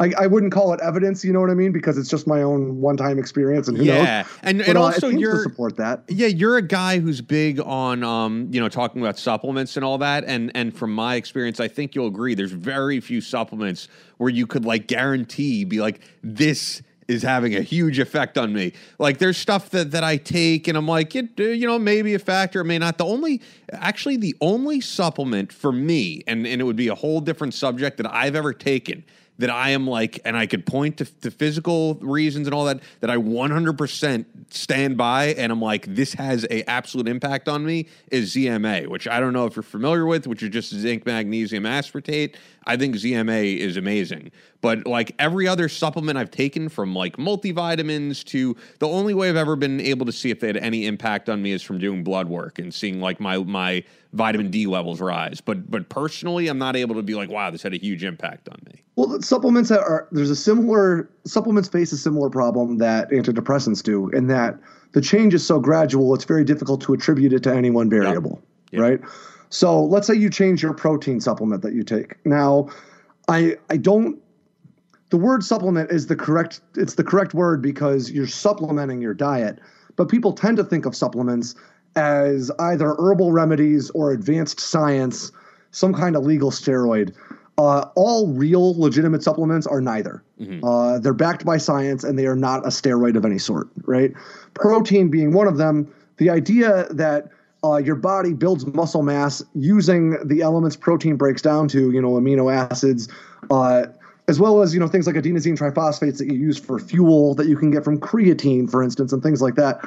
I, 0.00 0.12
I 0.18 0.26
wouldn't 0.26 0.52
call 0.52 0.72
it 0.72 0.80
evidence. 0.80 1.24
You 1.24 1.32
know 1.32 1.40
what 1.40 1.50
I 1.50 1.54
mean? 1.54 1.70
Because 1.70 1.96
it's 1.96 2.08
just 2.08 2.26
my 2.26 2.42
own 2.42 2.80
one 2.80 2.96
time 2.96 3.18
experience, 3.18 3.68
and 3.68 3.76
who 3.76 3.84
Yeah, 3.84 4.22
knows. 4.22 4.26
and- 4.42 4.58
But, 4.58 4.68
and 4.68 4.78
uh, 4.78 4.82
also 4.82 5.08
you're- 5.08 5.36
to 5.36 5.42
support 5.42 5.76
that. 5.76 6.02
Yeah, 6.08 6.26
you're 6.26 6.56
a 6.56 6.62
guy 6.62 6.98
who's 6.98 7.20
big 7.20 7.60
on 7.60 8.02
um, 8.02 8.48
you 8.50 8.60
know, 8.60 8.68
talking 8.68 9.00
about 9.00 9.18
supplements 9.18 9.76
and 9.76 9.84
all 9.84 9.98
that. 9.98 10.24
And 10.24 10.50
and 10.56 10.74
from 10.76 10.92
my 10.94 11.14
experience, 11.14 11.60
I 11.60 11.68
think 11.68 11.94
you'll 11.94 12.08
agree 12.08 12.34
there's 12.34 12.50
very 12.52 12.98
few 13.00 13.20
supplements 13.20 13.88
where 14.16 14.30
you 14.30 14.46
could 14.48 14.64
like 14.64 14.88
guarantee 14.88 15.64
be 15.64 15.80
like, 15.80 16.00
this 16.22 16.82
is 17.06 17.22
having 17.22 17.54
a 17.54 17.60
huge 17.60 17.98
effect 17.98 18.38
on 18.38 18.52
me. 18.52 18.72
Like 18.98 19.18
there's 19.18 19.36
stuff 19.36 19.70
that 19.70 19.92
that 19.92 20.02
I 20.02 20.16
take 20.16 20.66
and 20.66 20.76
I'm 20.76 20.88
like, 20.88 21.14
it, 21.14 21.28
uh, 21.38 21.42
you 21.44 21.66
know, 21.68 21.78
maybe 21.78 22.14
a 22.14 22.18
factor, 22.18 22.64
may 22.64 22.78
not. 22.78 22.98
The 22.98 23.04
only 23.04 23.42
actually 23.72 24.16
the 24.16 24.34
only 24.40 24.80
supplement 24.80 25.52
for 25.52 25.70
me, 25.70 26.24
and, 26.26 26.46
and 26.48 26.60
it 26.60 26.64
would 26.64 26.74
be 26.76 26.88
a 26.88 26.94
whole 26.96 27.20
different 27.20 27.54
subject 27.54 27.98
that 27.98 28.12
I've 28.12 28.34
ever 28.34 28.52
taken 28.52 29.04
that 29.38 29.50
I 29.50 29.70
am 29.70 29.86
like, 29.86 30.20
and 30.24 30.36
I 30.36 30.46
could 30.46 30.64
point 30.64 30.98
to, 30.98 31.04
to 31.04 31.30
physical 31.30 31.94
reasons 31.96 32.46
and 32.46 32.54
all 32.54 32.66
that, 32.66 32.80
that 33.00 33.10
I 33.10 33.16
100% 33.16 34.24
stand 34.50 34.96
by, 34.96 35.26
and 35.34 35.50
I'm 35.50 35.60
like, 35.60 35.92
this 35.92 36.14
has 36.14 36.44
a 36.50 36.68
absolute 36.70 37.08
impact 37.08 37.48
on 37.48 37.64
me, 37.64 37.88
is 38.10 38.34
ZMA, 38.34 38.86
which 38.86 39.08
I 39.08 39.18
don't 39.18 39.32
know 39.32 39.46
if 39.46 39.56
you're 39.56 39.64
familiar 39.64 40.06
with, 40.06 40.26
which 40.26 40.42
is 40.42 40.50
just 40.50 40.70
zinc, 40.72 41.04
magnesium, 41.04 41.64
aspartate. 41.64 42.36
I 42.66 42.76
think 42.76 42.96
ZMA 42.96 43.56
is 43.56 43.76
amazing. 43.76 44.30
But 44.60 44.86
like 44.86 45.14
every 45.18 45.46
other 45.46 45.68
supplement 45.68 46.18
I've 46.18 46.30
taken 46.30 46.68
from 46.68 46.94
like 46.94 47.16
multivitamins 47.16 48.24
to 48.26 48.56
the 48.78 48.88
only 48.88 49.14
way 49.14 49.28
I've 49.28 49.36
ever 49.36 49.56
been 49.56 49.80
able 49.80 50.06
to 50.06 50.12
see 50.12 50.30
if 50.30 50.40
they 50.40 50.46
had 50.46 50.56
any 50.56 50.86
impact 50.86 51.28
on 51.28 51.42
me 51.42 51.52
is 51.52 51.62
from 51.62 51.78
doing 51.78 52.02
blood 52.02 52.28
work 52.28 52.58
and 52.58 52.72
seeing 52.72 53.00
like 53.00 53.20
my 53.20 53.38
my 53.38 53.84
vitamin 54.12 54.50
D 54.50 54.66
levels 54.66 55.00
rise. 55.00 55.40
But 55.40 55.70
but 55.70 55.88
personally, 55.88 56.48
I'm 56.48 56.58
not 56.58 56.76
able 56.76 56.94
to 56.94 57.02
be 57.02 57.14
like, 57.14 57.28
wow, 57.28 57.50
this 57.50 57.62
had 57.62 57.74
a 57.74 57.78
huge 57.78 58.04
impact 58.04 58.48
on 58.48 58.58
me. 58.66 58.82
Well, 58.96 59.20
supplements 59.20 59.70
are 59.70 60.08
there's 60.12 60.30
a 60.30 60.36
similar 60.36 61.10
supplements 61.26 61.68
face 61.68 61.92
a 61.92 61.98
similar 61.98 62.30
problem 62.30 62.78
that 62.78 63.10
antidepressants 63.10 63.82
do, 63.82 64.08
in 64.10 64.28
that 64.28 64.58
the 64.92 65.00
change 65.00 65.34
is 65.34 65.44
so 65.44 65.58
gradual, 65.58 66.14
it's 66.14 66.24
very 66.24 66.44
difficult 66.44 66.80
to 66.82 66.94
attribute 66.94 67.32
it 67.32 67.42
to 67.42 67.52
any 67.52 67.70
one 67.70 67.90
variable, 67.90 68.40
right? 68.72 69.00
So 69.54 69.84
let's 69.84 70.08
say 70.08 70.14
you 70.14 70.30
change 70.30 70.64
your 70.64 70.74
protein 70.74 71.20
supplement 71.20 71.62
that 71.62 71.74
you 71.74 71.84
take. 71.84 72.16
Now, 72.26 72.68
I 73.28 73.56
I 73.70 73.76
don't 73.76 74.20
the 75.10 75.16
word 75.16 75.44
supplement 75.44 75.92
is 75.92 76.08
the 76.08 76.16
correct 76.16 76.60
it's 76.74 76.96
the 76.96 77.04
correct 77.04 77.34
word 77.34 77.62
because 77.62 78.10
you're 78.10 78.26
supplementing 78.26 79.00
your 79.00 79.14
diet, 79.14 79.60
but 79.94 80.08
people 80.08 80.32
tend 80.32 80.56
to 80.56 80.64
think 80.64 80.86
of 80.86 80.96
supplements 80.96 81.54
as 81.94 82.50
either 82.58 82.96
herbal 82.98 83.30
remedies 83.30 83.90
or 83.90 84.10
advanced 84.10 84.58
science, 84.58 85.30
some 85.70 85.94
kind 85.94 86.16
of 86.16 86.24
legal 86.24 86.50
steroid. 86.50 87.14
Uh, 87.56 87.86
all 87.94 88.32
real 88.32 88.76
legitimate 88.80 89.22
supplements 89.22 89.68
are 89.68 89.80
neither. 89.80 90.24
Uh, 90.64 90.98
they're 90.98 91.14
backed 91.14 91.44
by 91.44 91.58
science 91.58 92.02
and 92.02 92.18
they 92.18 92.26
are 92.26 92.34
not 92.34 92.66
a 92.66 92.70
steroid 92.70 93.14
of 93.14 93.24
any 93.24 93.38
sort, 93.38 93.68
right? 93.84 94.12
Protein 94.54 95.10
being 95.10 95.32
one 95.32 95.46
of 95.46 95.58
them. 95.58 95.94
The 96.16 96.28
idea 96.28 96.88
that 96.90 97.28
uh, 97.64 97.78
your 97.78 97.96
body 97.96 98.34
builds 98.34 98.66
muscle 98.66 99.02
mass 99.02 99.42
using 99.54 100.18
the 100.26 100.42
elements 100.42 100.76
protein 100.76 101.16
breaks 101.16 101.40
down 101.40 101.66
to, 101.68 101.90
you 101.92 102.00
know, 102.00 102.10
amino 102.10 102.54
acids, 102.54 103.08
uh, 103.50 103.86
as 104.28 104.38
well 104.38 104.60
as 104.62 104.74
you 104.74 104.80
know 104.80 104.86
things 104.86 105.06
like 105.06 105.16
adenosine 105.16 105.56
triphosphates 105.56 106.18
that 106.18 106.26
you 106.26 106.34
use 106.38 106.58
for 106.58 106.78
fuel 106.78 107.34
that 107.34 107.46
you 107.46 107.56
can 107.56 107.70
get 107.70 107.82
from 107.82 107.98
creatine, 107.98 108.70
for 108.70 108.82
instance, 108.82 109.12
and 109.12 109.22
things 109.22 109.40
like 109.40 109.54
that. 109.54 109.80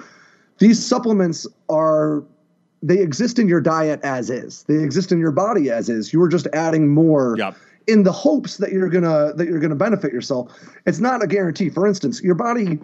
These 0.58 0.84
supplements 0.84 1.46
are 1.70 2.24
they 2.82 3.00
exist 3.00 3.38
in 3.40 3.48
your 3.48 3.62
diet 3.62 4.00
as 4.04 4.30
is. 4.30 4.64
They 4.64 4.84
exist 4.84 5.12
in 5.12 5.20
your 5.20 5.32
body 5.32 5.70
as 5.70 5.90
is. 5.90 6.14
You 6.14 6.22
are 6.24 6.30
just 6.30 6.48
adding 6.54 6.90
more 6.90 7.36
Yep. 7.38 7.56
in 7.88 8.04
the 8.04 8.12
hopes 8.12 8.58
that 8.58 8.72
you're 8.72 8.90
gonna 8.90 9.34
that 9.36 9.48
you're 9.48 9.60
gonna 9.60 9.76
benefit 9.76 10.12
yourself. 10.14 10.52
It's 10.88 11.00
not 11.00 11.24
a 11.24 11.28
guarantee. 11.28 11.70
For 11.70 11.86
instance, 11.86 12.22
your 12.24 12.36
body. 12.36 12.80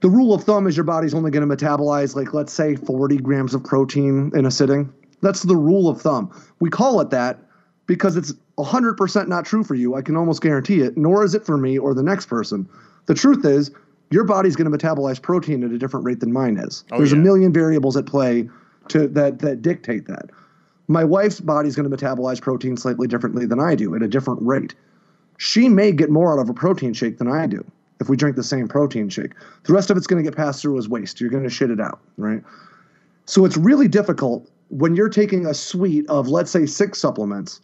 The 0.00 0.08
rule 0.08 0.32
of 0.32 0.44
thumb 0.44 0.66
is 0.66 0.76
your 0.76 0.84
body's 0.84 1.14
only 1.14 1.30
going 1.30 1.48
to 1.48 1.56
metabolize 1.56 2.14
like 2.14 2.32
let's 2.32 2.52
say 2.52 2.76
40 2.76 3.16
grams 3.18 3.54
of 3.54 3.64
protein 3.64 4.30
in 4.34 4.46
a 4.46 4.50
sitting. 4.50 4.92
That's 5.22 5.42
the 5.42 5.56
rule 5.56 5.88
of 5.88 6.00
thumb. 6.00 6.30
We 6.60 6.70
call 6.70 7.00
it 7.00 7.10
that 7.10 7.40
because 7.86 8.16
it's 8.16 8.32
100% 8.58 9.28
not 9.28 9.44
true 9.44 9.64
for 9.64 9.74
you. 9.74 9.96
I 9.96 10.02
can 10.02 10.16
almost 10.16 10.40
guarantee 10.42 10.82
it, 10.82 10.96
nor 10.96 11.24
is 11.24 11.34
it 11.34 11.44
for 11.44 11.56
me 11.56 11.78
or 11.78 11.94
the 11.94 12.02
next 12.02 12.26
person. 12.26 12.68
The 13.06 13.14
truth 13.14 13.44
is, 13.44 13.72
your 14.10 14.24
body's 14.24 14.54
going 14.54 14.70
to 14.70 14.76
metabolize 14.78 15.20
protein 15.20 15.64
at 15.64 15.72
a 15.72 15.78
different 15.78 16.06
rate 16.06 16.20
than 16.20 16.32
mine 16.32 16.58
is. 16.58 16.84
Oh, 16.92 16.98
There's 16.98 17.12
yeah. 17.12 17.18
a 17.18 17.20
million 17.20 17.52
variables 17.52 17.96
at 17.96 18.06
play 18.06 18.48
to 18.88 19.08
that 19.08 19.40
that 19.40 19.62
dictate 19.62 20.06
that. 20.06 20.30
My 20.86 21.04
wife's 21.04 21.40
body's 21.40 21.76
going 21.76 21.90
to 21.90 21.94
metabolize 21.94 22.40
protein 22.40 22.76
slightly 22.76 23.06
differently 23.06 23.44
than 23.46 23.60
I 23.60 23.74
do 23.74 23.94
at 23.94 24.02
a 24.02 24.08
different 24.08 24.40
rate. 24.42 24.74
She 25.36 25.68
may 25.68 25.92
get 25.92 26.08
more 26.08 26.32
out 26.32 26.40
of 26.40 26.48
a 26.48 26.54
protein 26.54 26.94
shake 26.94 27.18
than 27.18 27.28
I 27.28 27.46
do 27.46 27.64
if 28.00 28.08
we 28.08 28.16
drink 28.16 28.36
the 28.36 28.42
same 28.42 28.68
protein 28.68 29.08
shake. 29.08 29.32
The 29.64 29.72
rest 29.72 29.90
of 29.90 29.96
it's 29.96 30.06
going 30.06 30.22
to 30.22 30.28
get 30.28 30.36
passed 30.36 30.62
through 30.62 30.78
as 30.78 30.88
waste. 30.88 31.20
You're 31.20 31.30
going 31.30 31.44
to 31.44 31.50
shit 31.50 31.70
it 31.70 31.80
out, 31.80 32.00
right? 32.16 32.42
So 33.26 33.44
it's 33.44 33.56
really 33.56 33.88
difficult 33.88 34.48
when 34.70 34.94
you're 34.94 35.08
taking 35.08 35.46
a 35.46 35.54
suite 35.54 36.06
of, 36.08 36.28
let's 36.28 36.50
say, 36.50 36.66
six 36.66 37.00
supplements 37.00 37.60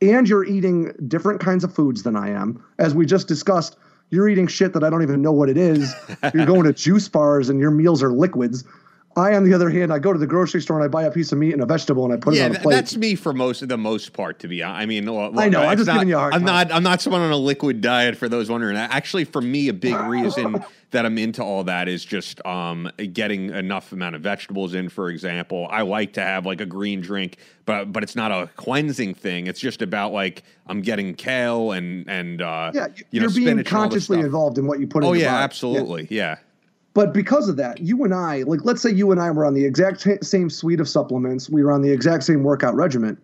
and 0.00 0.28
you're 0.28 0.44
eating 0.44 0.92
different 1.08 1.40
kinds 1.40 1.64
of 1.64 1.74
foods 1.74 2.02
than 2.02 2.16
I 2.16 2.30
am. 2.30 2.62
As 2.78 2.94
we 2.94 3.06
just 3.06 3.28
discussed, 3.28 3.76
you're 4.10 4.28
eating 4.28 4.46
shit 4.46 4.72
that 4.74 4.84
I 4.84 4.90
don't 4.90 5.02
even 5.02 5.22
know 5.22 5.32
what 5.32 5.48
it 5.48 5.56
is. 5.56 5.92
you're 6.34 6.46
going 6.46 6.64
to 6.64 6.72
juice 6.74 7.08
bars 7.08 7.48
and 7.48 7.58
your 7.58 7.70
meals 7.70 8.02
are 8.02 8.12
liquids. 8.12 8.64
I, 9.16 9.34
on 9.34 9.44
the 9.44 9.54
other 9.54 9.70
hand, 9.70 9.92
I 9.92 9.98
go 9.98 10.12
to 10.12 10.18
the 10.18 10.26
grocery 10.26 10.60
store 10.60 10.76
and 10.76 10.84
I 10.84 10.88
buy 10.88 11.04
a 11.04 11.10
piece 11.10 11.30
of 11.32 11.38
meat 11.38 11.52
and 11.52 11.62
a 11.62 11.66
vegetable 11.66 12.04
and 12.04 12.12
I 12.12 12.16
put 12.16 12.34
it 12.34 12.40
on 12.42 12.56
a 12.56 12.58
plate. 12.58 12.74
that's 12.74 12.96
me 12.96 13.14
for 13.14 13.32
most 13.32 13.62
of 13.62 13.68
the 13.68 13.78
most 13.78 14.12
part. 14.12 14.40
To 14.40 14.48
be 14.48 14.62
honest, 14.62 14.82
I 14.82 14.86
mean, 14.86 15.12
well, 15.12 15.38
I 15.38 15.48
know, 15.48 15.62
I'm 15.62 15.76
just 15.76 15.86
not- 15.86 15.94
giving 15.94 16.08
you 16.08 16.16
a 16.16 16.18
hard 16.20 16.34
I'm 16.34 16.40
time. 16.40 16.46
not. 16.68 16.72
I'm 16.72 16.82
not 16.82 17.00
someone 17.00 17.22
on 17.22 17.30
a 17.30 17.36
liquid 17.36 17.80
diet. 17.80 18.16
For 18.16 18.28
those 18.28 18.50
wondering, 18.50 18.76
actually, 18.76 19.24
for 19.24 19.40
me, 19.40 19.68
a 19.68 19.72
big 19.72 19.94
reason 19.94 20.64
that 20.90 21.06
I'm 21.06 21.18
into 21.18 21.42
all 21.42 21.64
that 21.64 21.88
is 21.88 22.04
just 22.04 22.44
um, 22.46 22.90
getting 23.12 23.50
enough 23.50 23.92
amount 23.92 24.14
of 24.16 24.22
vegetables 24.22 24.74
in. 24.74 24.88
For 24.88 25.08
example, 25.10 25.66
I 25.70 25.82
like 25.82 26.14
to 26.14 26.20
have 26.20 26.44
like 26.46 26.60
a 26.60 26.66
green 26.66 27.00
drink, 27.00 27.36
but 27.66 27.92
but 27.92 28.02
it's 28.02 28.16
not 28.16 28.32
a 28.32 28.48
cleansing 28.56 29.14
thing. 29.14 29.46
It's 29.46 29.60
just 29.60 29.82
about 29.82 30.12
like 30.12 30.42
I'm 30.66 30.80
getting 30.82 31.14
kale 31.14 31.72
and 31.72 32.08
and 32.08 32.42
uh, 32.42 32.72
yeah, 32.74 32.86
you 33.10 33.20
know, 33.20 33.26
you're 33.26 33.30
being 33.30 33.46
spinach 33.46 33.68
and 33.68 33.76
all 33.76 33.88
this 33.88 33.92
consciously 34.08 34.20
involved 34.20 34.58
in 34.58 34.66
what 34.66 34.80
you 34.80 34.86
put 34.86 35.04
in 35.04 35.08
Oh 35.10 35.12
your 35.12 35.22
yeah, 35.22 35.28
body. 35.30 35.38
Yeah. 35.38 35.44
absolutely, 35.44 36.06
yeah. 36.10 36.36
But 36.94 37.12
because 37.12 37.48
of 37.48 37.56
that, 37.56 37.80
you 37.80 38.04
and 38.04 38.14
I, 38.14 38.42
like, 38.44 38.60
let's 38.64 38.80
say 38.80 38.90
you 38.90 39.10
and 39.10 39.20
I 39.20 39.30
were 39.32 39.44
on 39.44 39.54
the 39.54 39.64
exact 39.64 40.00
sa- 40.00 40.10
same 40.22 40.48
suite 40.48 40.80
of 40.80 40.88
supplements, 40.88 41.50
we 41.50 41.62
were 41.62 41.72
on 41.72 41.82
the 41.82 41.90
exact 41.90 42.22
same 42.22 42.44
workout 42.44 42.74
regimen. 42.76 43.18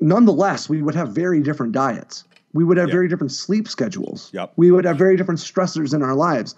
Nonetheless, 0.00 0.68
we 0.68 0.82
would 0.82 0.94
have 0.94 1.10
very 1.10 1.40
different 1.40 1.72
diets. 1.72 2.24
We 2.52 2.64
would 2.64 2.76
have 2.76 2.88
Yep. 2.88 2.92
very 2.94 3.08
different 3.08 3.32
sleep 3.32 3.66
schedules. 3.68 4.30
Yep. 4.34 4.52
We 4.56 4.70
would 4.70 4.84
have 4.84 4.98
very 4.98 5.16
different 5.16 5.40
stressors 5.40 5.94
in 5.94 6.02
our 6.02 6.14
lives. 6.14 6.54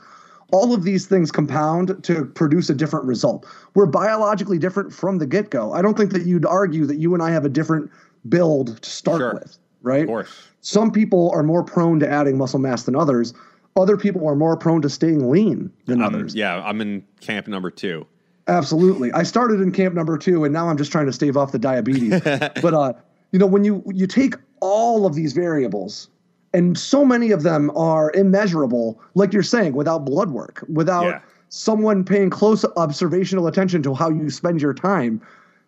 All 0.50 0.74
of 0.74 0.82
these 0.82 1.06
things 1.06 1.30
compound 1.30 2.02
to 2.02 2.24
produce 2.24 2.68
a 2.70 2.74
different 2.74 3.06
result. 3.06 3.46
We're 3.74 3.86
biologically 3.86 4.58
different 4.58 4.92
from 4.92 5.18
the 5.18 5.26
get 5.26 5.50
go. 5.50 5.72
I 5.72 5.80
don't 5.82 5.96
think 5.96 6.10
that 6.12 6.26
you'd 6.26 6.44
argue 6.46 6.86
that 6.86 6.96
you 6.96 7.14
and 7.14 7.22
I 7.22 7.30
have 7.30 7.44
a 7.44 7.48
different 7.48 7.88
build 8.28 8.82
to 8.82 8.90
start 8.90 9.20
Sure. 9.20 9.34
with, 9.34 9.58
right? 9.82 10.02
Of 10.02 10.08
course. 10.08 10.28
Some 10.60 10.90
people 10.90 11.30
are 11.34 11.42
more 11.42 11.62
prone 11.62 12.00
to 12.00 12.10
adding 12.10 12.36
muscle 12.36 12.58
mass 12.58 12.82
than 12.84 12.96
others. 12.96 13.32
Other 13.76 13.96
people 13.96 14.26
are 14.28 14.36
more 14.36 14.56
prone 14.56 14.82
to 14.82 14.88
staying 14.88 15.28
lean 15.30 15.70
than 15.86 16.00
Um, 16.00 16.14
others. 16.14 16.34
yeah, 16.34 16.62
I'm 16.64 16.80
in 16.80 17.04
camp 17.20 17.48
number 17.48 17.70
two. 17.70 18.06
Absolutely. 18.46 19.10
I 19.12 19.22
started 19.24 19.60
in 19.60 19.72
camp 19.72 19.94
number 19.94 20.16
two, 20.16 20.44
and 20.44 20.52
now 20.52 20.68
I'm 20.68 20.76
just 20.76 20.92
trying 20.92 21.06
to 21.06 21.12
stave 21.12 21.36
off 21.36 21.50
the 21.50 21.58
diabetes. 21.58 22.20
but 22.62 22.74
uh, 22.74 22.92
you 23.32 23.38
know, 23.38 23.46
when 23.46 23.64
you 23.64 23.82
you 23.92 24.06
take 24.06 24.36
all 24.60 25.06
of 25.06 25.14
these 25.14 25.32
variables, 25.32 26.08
and 26.52 26.78
so 26.78 27.04
many 27.04 27.32
of 27.32 27.42
them 27.42 27.70
are 27.76 28.12
immeasurable, 28.14 29.00
like 29.14 29.32
you're 29.32 29.42
saying, 29.42 29.74
without 29.74 30.04
blood 30.04 30.30
work, 30.30 30.64
without 30.72 31.04
Yeah. 31.06 31.20
someone 31.48 32.04
paying 32.04 32.30
close 32.30 32.64
observational 32.76 33.48
attention 33.48 33.82
to 33.82 33.94
how 33.94 34.08
you 34.08 34.30
spend 34.30 34.60
your 34.62 34.74
time. 34.74 35.20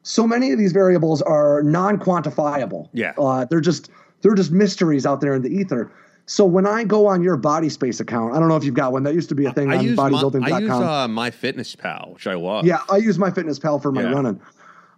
So 0.04 0.26
many 0.28 0.52
of 0.52 0.58
these 0.58 0.70
variables 0.72 1.22
are 1.22 1.62
non-quantifiable. 1.64 2.88
Yeah. 2.92 3.14
uh, 3.18 3.46
they're 3.46 3.60
just 3.60 3.90
they're 4.22 4.34
just 4.36 4.52
mysteries 4.52 5.04
out 5.06 5.20
there 5.20 5.34
in 5.34 5.42
the 5.42 5.50
ether. 5.50 5.90
So 6.26 6.44
when 6.44 6.66
I 6.66 6.82
go 6.82 7.06
on 7.06 7.22
your 7.22 7.36
Body 7.36 7.68
Space 7.68 8.00
account, 8.00 8.34
I 8.34 8.40
don't 8.40 8.48
know 8.48 8.56
if 8.56 8.64
you've 8.64 8.74
got 8.74 8.92
one. 8.92 9.04
That 9.04 9.14
used 9.14 9.28
to 9.28 9.36
be 9.36 9.46
a 9.46 9.52
thing 9.52 9.70
I 9.72 9.76
on 9.76 9.84
bodybuilding.com. 9.84 10.52
I 10.52 10.58
use 10.58 10.70
uh, 10.70 11.06
MyFitnessPal, 11.08 12.14
which 12.14 12.26
I 12.26 12.34
love. 12.34 12.66
Yeah, 12.66 12.80
I 12.90 12.96
use 12.96 13.16
MyFitnessPal 13.16 13.80
for 13.80 13.92
my 13.92 14.02
Yeah. 14.02 14.10
running. 14.12 14.40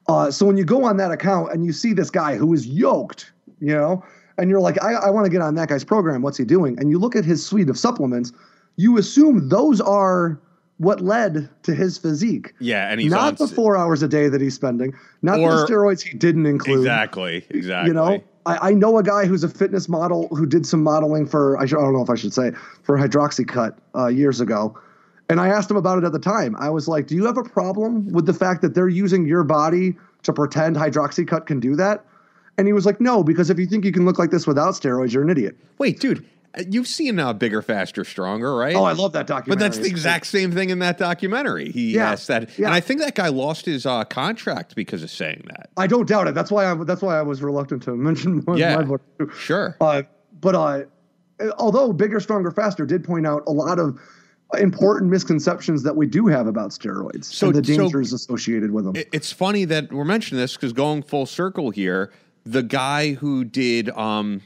Uh, 0.08 0.30
so 0.30 0.46
when 0.46 0.56
you 0.56 0.64
go 0.64 0.84
on 0.84 0.96
that 0.96 1.10
account 1.10 1.52
and 1.52 1.66
you 1.66 1.72
see 1.72 1.92
this 1.92 2.08
guy 2.10 2.36
who 2.36 2.54
is 2.54 2.66
yoked, 2.66 3.30
you 3.60 3.74
know, 3.74 4.02
and 4.38 4.48
you're 4.48 4.60
like, 4.60 4.82
I, 4.82 4.94
I 4.94 5.10
want 5.10 5.26
to 5.26 5.30
get 5.30 5.42
on 5.42 5.54
that 5.56 5.68
guy's 5.68 5.84
program. 5.84 6.22
What's 6.22 6.38
he 6.38 6.44
doing? 6.46 6.78
And 6.78 6.88
you 6.90 6.98
look 6.98 7.14
at 7.14 7.26
his 7.26 7.44
suite 7.44 7.68
of 7.68 7.78
supplements, 7.78 8.32
you 8.76 8.96
assume 8.96 9.50
those 9.50 9.82
are 9.82 10.40
what 10.78 11.00
led 11.02 11.50
to 11.64 11.74
his 11.74 11.98
physique. 11.98 12.54
Yeah, 12.60 12.88
and 12.88 13.00
he's 13.00 13.10
not 13.10 13.40
on 13.40 13.48
the 13.48 13.52
four 13.54 13.76
hours 13.76 14.02
a 14.02 14.08
day 14.08 14.28
that 14.28 14.40
he's 14.40 14.54
spending, 14.54 14.94
not 15.20 15.36
the 15.36 15.66
steroids 15.68 16.00
he 16.00 16.16
didn't 16.16 16.46
include. 16.46 16.78
Exactly. 16.78 17.44
Exactly. 17.50 17.88
You 17.88 17.94
know, 17.94 18.22
I, 18.48 18.70
I 18.70 18.72
know 18.72 18.96
a 18.96 19.02
guy 19.02 19.26
who's 19.26 19.44
a 19.44 19.48
fitness 19.48 19.88
model 19.90 20.28
who 20.28 20.46
did 20.46 20.64
some 20.64 20.82
modeling 20.82 21.26
for 21.26 21.58
I, 21.58 21.66
should, 21.66 21.78
I 21.78 21.82
don't 21.82 21.92
know 21.92 22.02
if 22.02 22.08
I 22.08 22.14
should 22.14 22.32
say 22.32 22.52
for 22.82 22.96
Hydroxycut 22.96 23.76
uh, 23.94 24.06
years 24.06 24.40
ago, 24.40 24.78
and 25.28 25.38
I 25.38 25.48
asked 25.48 25.70
him 25.70 25.76
about 25.76 25.98
it 25.98 26.04
at 26.04 26.12
the 26.12 26.18
time. 26.18 26.56
I 26.56 26.70
was 26.70 26.88
like, 26.88 27.06
"Do 27.06 27.14
you 27.14 27.26
have 27.26 27.36
a 27.36 27.42
problem 27.42 28.10
with 28.10 28.24
the 28.24 28.32
fact 28.32 28.62
that 28.62 28.74
they're 28.74 28.88
using 28.88 29.26
your 29.26 29.44
body 29.44 29.96
to 30.22 30.32
pretend 30.32 30.76
Hydroxycut 30.76 31.44
can 31.44 31.60
do 31.60 31.76
that?" 31.76 32.06
And 32.56 32.66
he 32.66 32.72
was 32.72 32.86
like, 32.86 33.02
"No, 33.02 33.22
because 33.22 33.50
if 33.50 33.58
you 33.58 33.66
think 33.66 33.84
you 33.84 33.92
can 33.92 34.06
look 34.06 34.18
like 34.18 34.30
this 34.30 34.46
without 34.46 34.72
steroids, 34.72 35.12
you're 35.12 35.22
an 35.22 35.30
idiot." 35.30 35.54
Wait, 35.76 36.00
dude, 36.00 36.24
you've 36.70 36.86
seen 36.88 37.18
uh, 37.18 37.32
Bigger, 37.32 37.62
Faster, 37.62 38.04
Stronger, 38.04 38.54
right? 38.54 38.74
Oh, 38.74 38.84
I 38.84 38.92
love 38.92 39.12
that 39.12 39.26
documentary. 39.26 39.56
But 39.56 39.58
that's 39.60 39.78
the 39.78 39.88
exact 39.88 40.26
same 40.26 40.50
thing 40.52 40.70
in 40.70 40.78
that 40.80 40.98
documentary. 40.98 41.70
He 41.70 41.94
Yeah, 41.94 42.12
asked 42.12 42.28
that, 42.28 42.58
yeah. 42.58 42.66
and 42.66 42.74
I 42.74 42.80
think 42.80 43.00
that 43.00 43.14
guy 43.14 43.28
lost 43.28 43.66
his 43.66 43.86
uh, 43.86 44.04
contract 44.04 44.74
because 44.74 45.02
of 45.02 45.10
saying 45.10 45.44
that. 45.48 45.70
I 45.76 45.86
don't 45.86 46.08
doubt 46.08 46.28
it. 46.28 46.34
That's 46.34 46.50
why 46.50 46.70
I 46.70 46.74
that's 46.84 47.02
why 47.02 47.18
I 47.18 47.22
was 47.22 47.42
reluctant 47.42 47.82
to 47.84 47.94
mention 47.96 48.42
my, 48.46 48.56
Yeah. 48.56 48.76
my 48.76 48.82
book. 48.82 49.02
too. 49.18 49.30
Sure. 49.36 49.76
Uh, 49.80 50.02
but 50.40 50.54
uh, 50.54 50.82
although 51.58 51.92
bigger, 51.92 52.20
stronger, 52.20 52.50
faster 52.50 52.86
did 52.86 53.04
point 53.04 53.26
out 53.26 53.42
a 53.46 53.52
lot 53.52 53.78
of 53.78 53.98
important 54.58 55.10
misconceptions 55.10 55.82
that 55.82 55.94
we 55.94 56.06
do 56.06 56.26
have 56.26 56.46
about 56.46 56.70
steroids 56.70 57.24
So- 57.24 57.48
and 57.48 57.56
the 57.56 57.64
so- 57.64 57.76
dangers 57.82 58.12
associated 58.12 58.70
with 58.72 58.84
them. 58.86 58.94
It's 59.12 59.30
funny 59.32 59.64
that 59.66 59.92
we're 59.92 60.04
mentioning 60.06 60.40
this 60.40 60.54
because 60.54 60.72
going 60.72 61.02
full 61.02 61.26
circle 61.26 61.70
here, 61.70 62.10
the 62.46 62.62
guy 62.62 63.12
who 63.12 63.44
did 63.44 63.90
um, 63.90 64.40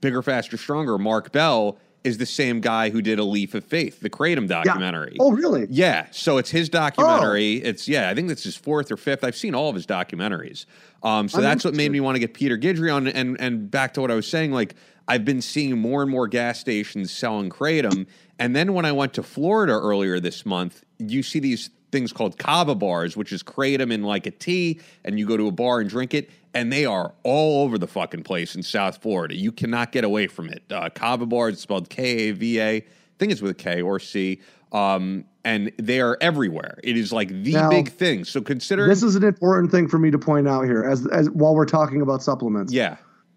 Bigger, 0.00 0.22
Faster, 0.22 0.56
Stronger, 0.56 0.98
Mark 0.98 1.32
Bell 1.32 1.78
is 2.04 2.18
the 2.18 2.26
same 2.26 2.60
guy 2.60 2.90
who 2.90 3.00
did 3.00 3.18
A 3.18 3.24
Leaf 3.24 3.54
of 3.54 3.64
Faith, 3.64 4.00
the 4.00 4.10
Kratom 4.10 4.48
documentary. 4.48 5.16
Oh, 5.20 5.30
really? 5.30 5.66
Yeah. 5.70 6.06
So 6.10 6.38
it's 6.38 6.50
his 6.50 6.68
documentary. 6.68 7.62
Oh. 7.62 7.68
It's 7.68 7.88
yeah, 7.88 8.10
I 8.10 8.14
think 8.14 8.28
that's 8.28 8.42
his 8.42 8.56
fourth 8.56 8.90
or 8.90 8.96
fifth. 8.96 9.22
I've 9.22 9.36
seen 9.36 9.54
all 9.54 9.68
of 9.68 9.74
his 9.74 9.86
documentaries. 9.86 10.66
Um, 11.02 11.28
so 11.28 11.38
I'm 11.38 11.44
that's 11.44 11.64
what 11.64 11.74
made 11.74 11.92
me 11.92 12.00
want 12.00 12.16
to 12.16 12.18
get 12.18 12.34
Peter 12.34 12.58
Guidry 12.58 12.94
on. 12.94 13.06
And 13.06 13.40
and 13.40 13.70
back 13.70 13.94
to 13.94 14.00
what 14.00 14.10
I 14.10 14.14
was 14.14 14.26
saying, 14.26 14.52
like 14.52 14.74
I've 15.06 15.24
been 15.24 15.42
seeing 15.42 15.78
more 15.78 16.02
and 16.02 16.10
more 16.10 16.26
gas 16.26 16.58
stations 16.58 17.12
selling 17.12 17.50
kratom. 17.50 18.06
And 18.38 18.56
then 18.56 18.74
when 18.74 18.84
I 18.84 18.92
went 18.92 19.14
to 19.14 19.22
Florida 19.22 19.72
earlier 19.72 20.18
this 20.18 20.44
month, 20.44 20.84
you 20.98 21.22
see 21.22 21.38
these 21.38 21.70
things 21.92 22.12
called 22.12 22.38
kava 22.38 22.74
bars, 22.74 23.16
which 23.16 23.32
is 23.32 23.42
kratom 23.42 23.92
in 23.92 24.02
like 24.02 24.26
a 24.26 24.30
tea, 24.30 24.80
and 25.04 25.18
you 25.18 25.26
go 25.26 25.36
to 25.36 25.46
a 25.46 25.52
bar 25.52 25.80
and 25.80 25.88
drink 25.88 26.14
it, 26.14 26.30
and 26.54 26.72
they 26.72 26.84
are 26.84 27.12
all 27.22 27.62
over 27.62 27.78
the 27.78 27.86
fucking 27.86 28.24
place 28.24 28.56
in 28.56 28.62
South 28.62 29.00
Florida. 29.00 29.36
You 29.36 29.52
cannot 29.52 29.92
get 29.92 30.02
away 30.02 30.26
from 30.26 30.48
it. 30.48 30.64
Uh, 30.70 30.88
kava 30.88 31.26
bars, 31.26 31.60
spelled 31.60 31.88
K 31.88 32.30
A 32.30 32.32
V 32.32 32.58
A. 32.58 32.76
I 32.76 32.84
think 33.18 33.30
it's 33.30 33.42
with 33.42 33.52
a 33.52 33.54
K 33.54 33.82
or 33.82 34.00
C. 34.00 34.40
Um, 34.72 35.26
and 35.44 35.70
they 35.76 36.00
are 36.00 36.16
everywhere. 36.20 36.78
It 36.82 36.96
is 36.96 37.12
like 37.12 37.28
the 37.28 37.52
now, 37.52 37.68
big 37.68 37.90
thing. 37.90 38.24
So 38.24 38.40
consider 38.40 38.88
this 38.88 39.02
is 39.02 39.16
an 39.16 39.24
important 39.24 39.70
thing 39.70 39.88
for 39.88 39.98
me 39.98 40.10
to 40.10 40.18
point 40.18 40.48
out 40.48 40.62
here, 40.62 40.82
as 40.84 41.06
as 41.08 41.28
while 41.30 41.54
we're 41.54 41.66
talking 41.66 42.00
about 42.00 42.22
supplements. 42.22 42.72
Yeah, 42.72 42.96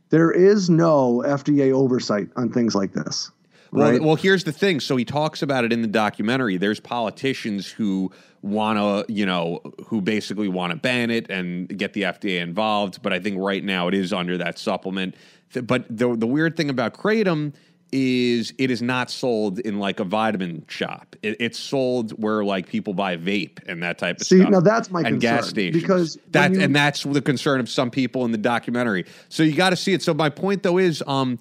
there 0.09 0.31
is 0.31 0.69
no 0.69 1.23
FDA 1.25 1.73
oversight 1.73 2.29
on 2.35 2.51
things 2.51 2.73
like 2.73 2.93
this. 2.93 3.31
Right? 3.75 3.99
Well, 3.99 4.09
well, 4.09 4.15
here's 4.15 4.43
the 4.43 4.51
thing. 4.51 4.79
So 4.79 4.95
he 4.95 5.05
talks 5.05 5.41
about 5.41 5.65
it 5.65 5.73
in 5.73 5.81
the 5.81 5.87
documentary. 5.87 6.57
There's 6.57 6.79
politicians 6.79 7.69
who 7.69 8.11
want 8.41 8.77
to, 8.77 9.11
you 9.11 9.25
know, 9.25 9.59
who 9.87 10.01
basically 10.01 10.47
want 10.47 10.71
to 10.71 10.77
ban 10.77 11.11
it 11.11 11.29
and 11.29 11.67
get 11.67 11.93
the 11.93 12.03
FDA 12.03 12.41
involved. 12.41 13.01
But 13.01 13.13
I 13.13 13.19
think 13.19 13.37
right 13.39 13.63
now 13.63 13.87
it 13.87 13.93
is 13.93 14.13
under 14.13 14.37
that 14.37 14.57
supplement. 14.57 15.15
But 15.63 15.85
the 15.89 16.15
the 16.15 16.27
weird 16.27 16.57
thing 16.57 16.69
about 16.69 16.93
kratom 16.93 17.53
is 17.91 18.53
it 18.57 18.71
is 18.71 18.81
not 18.81 19.09
sold 19.09 19.59
in 19.59 19.79
like 19.79 19.99
a 19.99 20.03
vitamin 20.03 20.65
shop. 20.67 21.15
It, 21.21 21.37
it's 21.39 21.57
sold 21.57 22.11
where 22.11 22.43
like 22.43 22.67
people 22.67 22.93
buy 22.93 23.15
vape 23.15 23.59
and 23.67 23.81
that 23.83 23.97
type 23.97 24.19
of 24.19 24.27
See, 24.27 24.39
stuff. 24.39 24.49
now 24.49 24.59
that's 24.59 24.91
my 24.91 24.99
and 24.99 25.07
concern 25.07 25.19
gas 25.19 25.49
stations 25.49 25.81
because 25.81 26.17
that 26.31 26.51
you, 26.51 26.61
and 26.61 26.75
that's 26.75 27.03
the 27.03 27.21
concern 27.21 27.59
of 27.59 27.69
some 27.69 27.91
people 27.91 28.25
in 28.25 28.31
the 28.31 28.37
documentary. 28.37 29.05
So 29.29 29.43
you 29.43 29.55
got 29.55 29.69
to 29.69 29.75
see 29.75 29.93
it. 29.93 30.01
So 30.01 30.13
my 30.13 30.29
point 30.29 30.63
though 30.63 30.77
is, 30.77 31.03
um, 31.07 31.39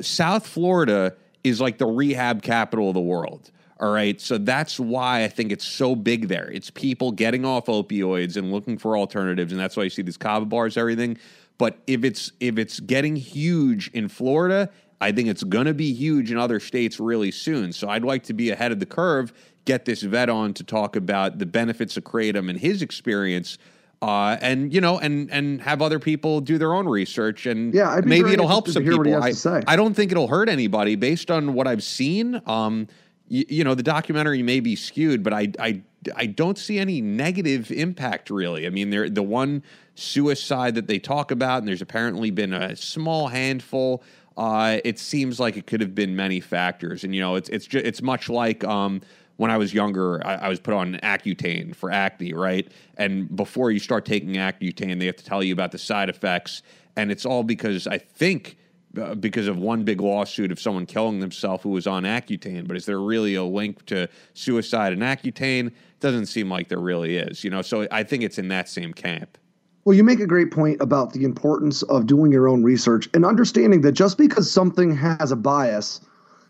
South 0.00 0.46
Florida 0.46 1.14
is 1.48 1.60
like 1.60 1.78
the 1.78 1.86
rehab 1.86 2.42
capital 2.42 2.88
of 2.88 2.94
the 2.94 3.00
world. 3.00 3.50
All 3.80 3.92
right. 3.92 4.20
So 4.20 4.38
that's 4.38 4.80
why 4.80 5.22
I 5.22 5.28
think 5.28 5.52
it's 5.52 5.64
so 5.64 5.94
big 5.94 6.28
there. 6.28 6.50
It's 6.50 6.70
people 6.70 7.12
getting 7.12 7.44
off 7.44 7.66
opioids 7.66 8.36
and 8.36 8.50
looking 8.50 8.76
for 8.76 8.96
alternatives. 8.96 9.52
And 9.52 9.60
that's 9.60 9.76
why 9.76 9.84
you 9.84 9.90
see 9.90 10.02
these 10.02 10.16
kava 10.16 10.46
bars, 10.46 10.76
everything. 10.76 11.16
But 11.58 11.78
if 11.86 12.04
it's 12.04 12.32
if 12.40 12.58
it's 12.58 12.80
getting 12.80 13.16
huge 13.16 13.88
in 13.88 14.08
Florida, 14.08 14.70
I 15.00 15.12
think 15.12 15.28
it's 15.28 15.44
gonna 15.44 15.74
be 15.74 15.92
huge 15.92 16.32
in 16.32 16.38
other 16.38 16.58
states 16.58 16.98
really 16.98 17.30
soon. 17.30 17.72
So 17.72 17.88
I'd 17.88 18.04
like 18.04 18.24
to 18.24 18.32
be 18.32 18.50
ahead 18.50 18.72
of 18.72 18.80
the 18.80 18.86
curve, 18.86 19.32
get 19.64 19.84
this 19.84 20.02
vet 20.02 20.28
on 20.28 20.54
to 20.54 20.64
talk 20.64 20.96
about 20.96 21.38
the 21.38 21.46
benefits 21.46 21.96
of 21.96 22.04
Kratom 22.04 22.50
and 22.50 22.58
his 22.58 22.82
experience 22.82 23.58
uh, 24.00 24.36
and 24.40 24.72
you 24.72 24.80
know, 24.80 24.98
and 24.98 25.30
and 25.30 25.60
have 25.62 25.82
other 25.82 25.98
people 25.98 26.40
do 26.40 26.56
their 26.56 26.72
own 26.72 26.86
research, 26.86 27.46
and 27.46 27.74
yeah, 27.74 28.00
maybe 28.04 28.32
it'll 28.32 28.46
help 28.46 28.68
some 28.68 28.84
people. 28.84 29.22
I, 29.22 29.32
I, 29.66 29.76
don't 29.76 29.94
think 29.94 30.12
it'll 30.12 30.28
hurt 30.28 30.48
anybody 30.48 30.94
based 30.94 31.30
on 31.30 31.54
what 31.54 31.66
I've 31.66 31.82
seen. 31.82 32.40
Um, 32.46 32.86
you, 33.26 33.44
you 33.48 33.64
know, 33.64 33.74
the 33.74 33.82
documentary 33.82 34.42
may 34.42 34.60
be 34.60 34.76
skewed, 34.76 35.22
but 35.22 35.32
I, 35.32 35.52
I, 35.58 35.82
I 36.14 36.26
don't 36.26 36.56
see 36.56 36.78
any 36.78 37.00
negative 37.00 37.70
impact 37.72 38.30
really. 38.30 38.66
I 38.66 38.70
mean, 38.70 38.90
there 38.90 39.10
the 39.10 39.22
one 39.22 39.64
suicide 39.96 40.76
that 40.76 40.86
they 40.86 41.00
talk 41.00 41.32
about, 41.32 41.58
and 41.58 41.68
there's 41.68 41.82
apparently 41.82 42.30
been 42.30 42.52
a 42.52 42.76
small 42.76 43.28
handful. 43.28 44.04
Uh, 44.36 44.78
it 44.84 45.00
seems 45.00 45.40
like 45.40 45.56
it 45.56 45.66
could 45.66 45.80
have 45.80 45.96
been 45.96 46.14
many 46.14 46.38
factors, 46.38 47.02
and 47.02 47.14
you 47.16 47.20
know, 47.20 47.34
it's 47.34 47.48
it's 47.48 47.66
just, 47.66 47.84
it's 47.84 48.00
much 48.00 48.28
like 48.28 48.62
um, 48.62 49.00
when 49.38 49.52
I 49.52 49.56
was 49.56 49.72
younger, 49.72 50.24
I, 50.26 50.34
I, 50.34 50.48
was 50.48 50.58
put 50.58 50.74
on 50.74 50.94
Accutane 51.02 51.74
for 51.74 51.92
acne, 51.92 52.32
right? 52.32 52.70
And 52.96 53.34
before 53.34 53.70
you 53.70 53.78
start 53.78 54.04
taking 54.04 54.30
Accutane, 54.34 54.98
they 54.98 55.06
have 55.06 55.16
to 55.16 55.24
tell 55.24 55.44
you 55.44 55.52
about 55.52 55.70
the 55.70 55.78
side 55.78 56.10
effects, 56.10 56.62
and 56.96 57.10
it's 57.10 57.24
all 57.24 57.44
because 57.44 57.86
I 57.86 57.98
think 57.98 58.58
uh, 59.00 59.14
because 59.14 59.46
of 59.46 59.56
one 59.56 59.84
big 59.84 60.00
lawsuit 60.00 60.50
of 60.50 60.58
someone 60.58 60.86
killing 60.86 61.20
themselves 61.20 61.62
who 61.62 61.68
was 61.68 61.86
on 61.86 62.02
Accutane. 62.02 62.66
But 62.66 62.76
is 62.76 62.84
there 62.84 62.98
really 62.98 63.36
a 63.36 63.44
link 63.44 63.86
to 63.86 64.08
suicide 64.34 64.92
and 64.92 65.02
Accutane? 65.02 65.72
Doesn't 66.00 66.26
seem 66.26 66.50
like 66.50 66.68
there 66.68 66.80
really 66.80 67.16
is, 67.16 67.44
you 67.44 67.50
know. 67.50 67.62
So 67.62 67.86
I 67.92 68.02
think 68.02 68.24
it's 68.24 68.38
in 68.38 68.48
that 68.48 68.68
same 68.68 68.92
camp. 68.92 69.38
Well, 69.84 69.96
you 69.96 70.02
make 70.02 70.20
a 70.20 70.26
great 70.26 70.50
point 70.50 70.82
about 70.82 71.12
the 71.12 71.22
importance 71.22 71.82
of 71.84 72.06
doing 72.06 72.32
your 72.32 72.48
own 72.48 72.64
research 72.64 73.08
and 73.14 73.24
understanding 73.24 73.82
that 73.82 73.92
just 73.92 74.18
because 74.18 74.50
something 74.50 74.94
has 74.96 75.30
a 75.30 75.36
bias 75.36 76.00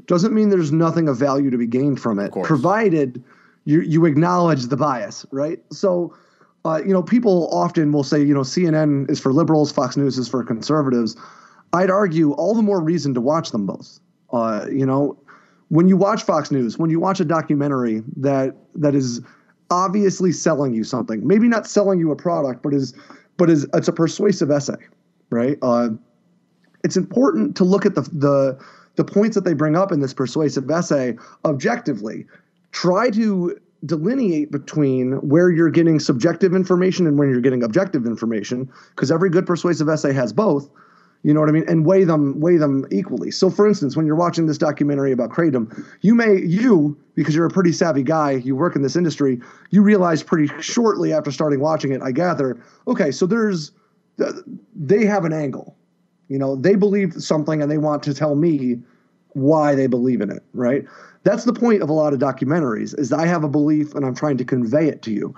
doesn't 0.06 0.32
mean 0.32 0.48
there's 0.48 0.72
nothing 0.72 1.08
of 1.08 1.16
value 1.16 1.50
to 1.50 1.58
be 1.58 1.66
gained 1.66 2.00
from 2.00 2.18
it, 2.18 2.32
provided 2.44 3.22
you 3.64 3.80
you 3.82 4.06
acknowledge 4.06 4.66
the 4.66 4.76
bias, 4.76 5.26
right? 5.30 5.60
So, 5.70 6.14
uh, 6.64 6.80
you 6.84 6.92
know, 6.92 7.02
people 7.02 7.48
often 7.52 7.92
will 7.92 8.04
say, 8.04 8.22
you 8.22 8.32
know, 8.32 8.40
CNN 8.40 9.10
is 9.10 9.20
for 9.20 9.32
liberals, 9.32 9.70
Fox 9.70 9.96
News 9.96 10.16
is 10.18 10.28
for 10.28 10.42
conservatives. 10.42 11.16
I'd 11.72 11.90
argue 11.90 12.32
all 12.32 12.54
the 12.54 12.62
more 12.62 12.80
reason 12.80 13.12
to 13.14 13.20
watch 13.20 13.50
them 13.50 13.66
both. 13.66 14.00
Uh, 14.32 14.66
you 14.70 14.86
know, 14.86 15.18
when 15.68 15.88
you 15.88 15.96
watch 15.96 16.22
Fox 16.22 16.50
News, 16.50 16.78
when 16.78 16.90
you 16.90 16.98
watch 16.98 17.20
a 17.20 17.24
documentary 17.24 18.02
that 18.16 18.56
that 18.74 18.94
is 18.94 19.20
obviously 19.70 20.32
selling 20.32 20.72
you 20.72 20.84
something, 20.84 21.26
maybe 21.26 21.46
not 21.48 21.66
selling 21.66 21.98
you 21.98 22.10
a 22.10 22.16
product, 22.16 22.62
but 22.62 22.72
is 22.72 22.94
but 23.36 23.50
is 23.50 23.66
it's 23.74 23.88
a 23.88 23.92
persuasive 23.92 24.50
essay, 24.50 24.74
right? 25.30 25.58
Uh, 25.60 25.90
it's 26.84 26.96
important 26.96 27.56
to 27.56 27.64
look 27.64 27.84
at 27.84 27.94
the 27.94 28.02
the 28.02 28.58
the 28.98 29.04
points 29.04 29.36
that 29.36 29.44
they 29.44 29.54
bring 29.54 29.76
up 29.76 29.92
in 29.92 30.00
this 30.00 30.12
persuasive 30.12 30.68
essay 30.68 31.16
objectively. 31.44 32.26
Try 32.72 33.10
to 33.10 33.56
delineate 33.86 34.50
between 34.50 35.12
where 35.26 35.50
you're 35.50 35.70
getting 35.70 36.00
subjective 36.00 36.52
information 36.52 37.06
and 37.06 37.16
where 37.16 37.30
you're 37.30 37.40
getting 37.40 37.62
objective 37.62 38.06
information, 38.06 38.68
because 38.90 39.12
every 39.12 39.30
good 39.30 39.46
persuasive 39.46 39.88
essay 39.88 40.12
has 40.12 40.32
both. 40.32 40.68
You 41.22 41.32
know 41.32 41.38
what 41.38 41.48
I 41.48 41.52
mean? 41.52 41.64
And 41.68 41.86
weigh 41.86 42.02
them 42.02 42.40
weigh 42.40 42.56
them 42.56 42.86
equally. 42.90 43.30
So 43.30 43.50
for 43.50 43.68
instance, 43.68 43.96
when 43.96 44.04
you're 44.04 44.16
watching 44.16 44.46
this 44.46 44.58
documentary 44.58 45.12
about 45.12 45.30
Kratom, 45.30 45.86
you 46.00 46.14
may 46.14 46.40
you, 46.40 46.98
because 47.14 47.36
you're 47.36 47.46
a 47.46 47.50
pretty 47.50 47.72
savvy 47.72 48.02
guy, 48.02 48.32
you 48.32 48.56
work 48.56 48.74
in 48.74 48.82
this 48.82 48.96
industry, 48.96 49.40
you 49.70 49.82
realize 49.82 50.24
pretty 50.24 50.52
shortly 50.60 51.12
after 51.12 51.30
starting 51.30 51.60
watching 51.60 51.92
it, 51.92 52.02
I 52.02 52.10
gather, 52.10 52.60
okay, 52.88 53.12
so 53.12 53.26
there's 53.26 53.70
they 54.74 55.06
have 55.06 55.24
an 55.24 55.32
angle 55.32 55.77
you 56.28 56.38
know, 56.38 56.56
they 56.56 56.74
believe 56.74 57.14
something 57.14 57.60
and 57.62 57.70
they 57.70 57.78
want 57.78 58.02
to 58.04 58.14
tell 58.14 58.34
me 58.34 58.78
why 59.32 59.74
they 59.74 59.86
believe 59.86 60.20
in 60.20 60.30
it, 60.30 60.42
right? 60.54 60.84
That's 61.24 61.44
the 61.44 61.52
point 61.52 61.82
of 61.82 61.88
a 61.88 61.92
lot 61.92 62.12
of 62.12 62.18
documentaries 62.18 62.98
is 62.98 63.12
I 63.12 63.26
have 63.26 63.44
a 63.44 63.48
belief 63.48 63.94
and 63.94 64.04
I'm 64.04 64.14
trying 64.14 64.36
to 64.38 64.44
convey 64.44 64.88
it 64.88 65.02
to 65.02 65.10
you. 65.10 65.34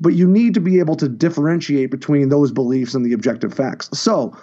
But 0.00 0.14
you 0.14 0.26
need 0.26 0.54
to 0.54 0.60
be 0.60 0.80
able 0.80 0.96
to 0.96 1.08
differentiate 1.08 1.90
between 1.90 2.28
those 2.28 2.50
beliefs 2.50 2.94
and 2.94 3.06
the 3.06 3.12
objective 3.12 3.54
facts. 3.54 3.88
So, 3.98 4.36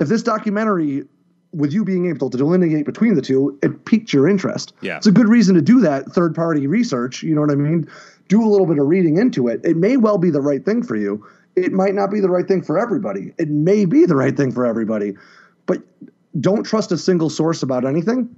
if 0.00 0.08
this 0.08 0.22
documentary 0.22 1.04
with 1.52 1.72
you 1.72 1.84
being 1.84 2.08
able 2.08 2.30
to 2.30 2.36
delineate 2.36 2.86
between 2.86 3.14
the 3.14 3.22
two, 3.22 3.58
it 3.62 3.84
piqued 3.84 4.12
your 4.12 4.28
interest. 4.28 4.72
Yeah. 4.80 4.96
It's 4.96 5.06
a 5.06 5.12
good 5.12 5.28
reason 5.28 5.54
to 5.54 5.62
do 5.62 5.80
that 5.80 6.06
third 6.06 6.34
party 6.34 6.66
research. 6.66 7.22
You 7.22 7.34
know 7.34 7.40
what 7.40 7.50
I 7.50 7.56
mean? 7.56 7.88
Do 8.28 8.42
a 8.42 8.48
little 8.48 8.66
bit 8.66 8.78
of 8.78 8.86
reading 8.86 9.16
into 9.16 9.48
it. 9.48 9.60
It 9.64 9.76
may 9.76 9.96
well 9.96 10.18
be 10.18 10.30
the 10.30 10.40
right 10.40 10.64
thing 10.64 10.82
for 10.82 10.96
you 10.96 11.24
it 11.64 11.72
might 11.72 11.94
not 11.94 12.10
be 12.10 12.20
the 12.20 12.30
right 12.30 12.46
thing 12.46 12.62
for 12.62 12.78
everybody. 12.78 13.32
It 13.38 13.48
may 13.48 13.84
be 13.84 14.06
the 14.06 14.16
right 14.16 14.36
thing 14.36 14.52
for 14.52 14.66
everybody, 14.66 15.14
but 15.66 15.82
don't 16.38 16.64
trust 16.64 16.92
a 16.92 16.98
single 16.98 17.30
source 17.30 17.62
about 17.62 17.84
anything, 17.84 18.34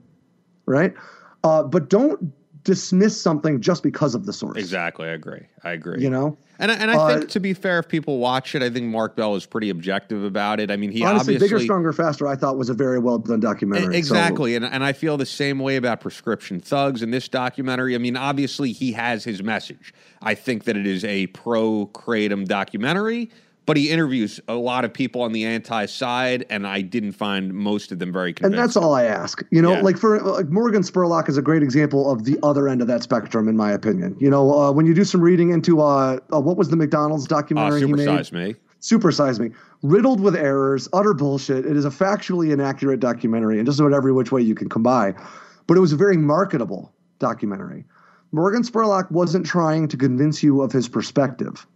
right? 0.66 0.94
Uh, 1.44 1.62
but 1.62 1.88
don't 1.88 2.32
dismiss 2.64 3.20
something 3.20 3.60
just 3.60 3.82
because 3.82 4.14
of 4.14 4.26
the 4.26 4.32
source. 4.32 4.56
Exactly, 4.56 5.08
I 5.08 5.12
agree. 5.12 5.46
I 5.64 5.72
agree. 5.72 6.02
You 6.02 6.10
know, 6.10 6.36
and 6.58 6.70
and 6.70 6.90
I 6.90 6.94
uh, 6.94 7.18
think 7.18 7.30
to 7.30 7.40
be 7.40 7.54
fair, 7.54 7.78
if 7.78 7.88
people 7.88 8.18
watch 8.18 8.54
it, 8.54 8.62
I 8.62 8.70
think 8.70 8.86
Mark 8.86 9.16
Bell 9.16 9.34
is 9.34 9.46
pretty 9.46 9.70
objective 9.70 10.22
about 10.22 10.60
it. 10.60 10.70
I 10.70 10.76
mean, 10.76 10.90
he 10.90 11.02
honestly, 11.02 11.34
obviously 11.34 11.56
bigger, 11.56 11.64
stronger, 11.64 11.92
faster. 11.92 12.26
I 12.26 12.36
thought 12.36 12.56
was 12.56 12.68
a 12.68 12.74
very 12.74 12.98
well 12.98 13.18
done 13.18 13.40
documentary. 13.40 13.96
Exactly, 13.96 14.52
so. 14.52 14.56
and 14.56 14.64
and 14.66 14.84
I 14.84 14.92
feel 14.92 15.16
the 15.16 15.26
same 15.26 15.58
way 15.58 15.76
about 15.76 16.00
prescription 16.00 16.60
thugs 16.60 17.02
in 17.02 17.10
this 17.10 17.28
documentary. 17.28 17.94
I 17.94 17.98
mean, 17.98 18.16
obviously, 18.16 18.72
he 18.72 18.92
has 18.92 19.24
his 19.24 19.42
message. 19.42 19.92
I 20.20 20.34
think 20.34 20.64
that 20.64 20.76
it 20.76 20.86
is 20.86 21.04
a 21.04 21.26
pro 21.28 21.86
kratom 21.88 22.46
documentary 22.46 23.30
but 23.64 23.76
he 23.76 23.90
interviews 23.90 24.40
a 24.48 24.54
lot 24.54 24.84
of 24.84 24.92
people 24.92 25.22
on 25.22 25.32
the 25.32 25.44
anti 25.44 25.86
side, 25.86 26.44
and 26.50 26.66
I 26.66 26.80
didn't 26.80 27.12
find 27.12 27.54
most 27.54 27.92
of 27.92 27.98
them 27.98 28.12
very 28.12 28.32
convincing. 28.32 28.58
And 28.58 28.62
that's 28.62 28.76
all 28.76 28.94
I 28.94 29.04
ask. 29.04 29.42
You 29.50 29.62
know, 29.62 29.74
yeah. 29.74 29.80
like 29.80 29.96
for 29.96 30.20
like 30.20 30.48
Morgan 30.48 30.82
Spurlock 30.82 31.28
is 31.28 31.36
a 31.36 31.42
great 31.42 31.62
example 31.62 32.10
of 32.10 32.24
the 32.24 32.38
other 32.42 32.68
end 32.68 32.80
of 32.80 32.88
that 32.88 33.02
spectrum, 33.02 33.48
in 33.48 33.56
my 33.56 33.70
opinion. 33.70 34.16
You 34.18 34.30
know, 34.30 34.52
uh, 34.52 34.72
when 34.72 34.86
you 34.86 34.94
do 34.94 35.04
some 35.04 35.20
reading 35.20 35.50
into 35.50 35.80
uh, 35.80 36.18
uh 36.32 36.40
what 36.40 36.56
was 36.56 36.70
the 36.70 36.76
McDonald's 36.76 37.26
documentary 37.26 37.84
uh, 37.84 37.96
he? 37.96 38.04
Size 38.04 38.32
Me. 38.32 38.54
Super 38.80 39.12
Size 39.12 39.38
Me. 39.38 39.50
Riddled 39.82 40.20
with 40.20 40.34
errors, 40.34 40.88
utter 40.92 41.14
bullshit. 41.14 41.64
It 41.64 41.76
is 41.76 41.84
a 41.84 41.90
factually 41.90 42.52
inaccurate 42.52 43.00
documentary, 43.00 43.58
and 43.58 43.66
just 43.66 43.78
about 43.78 43.92
every 43.92 44.12
which 44.12 44.32
way 44.32 44.42
you 44.42 44.54
can 44.54 44.68
come 44.68 44.82
by. 44.82 45.14
But 45.68 45.76
it 45.76 45.80
was 45.80 45.92
a 45.92 45.96
very 45.96 46.16
marketable 46.16 46.92
documentary. 47.20 47.84
Morgan 48.32 48.62
Spurlock 48.62 49.10
wasn't 49.10 49.46
trying 49.46 49.86
to 49.88 49.96
convince 49.96 50.42
you 50.42 50.62
of 50.62 50.72
his 50.72 50.88
perspective 50.88 51.66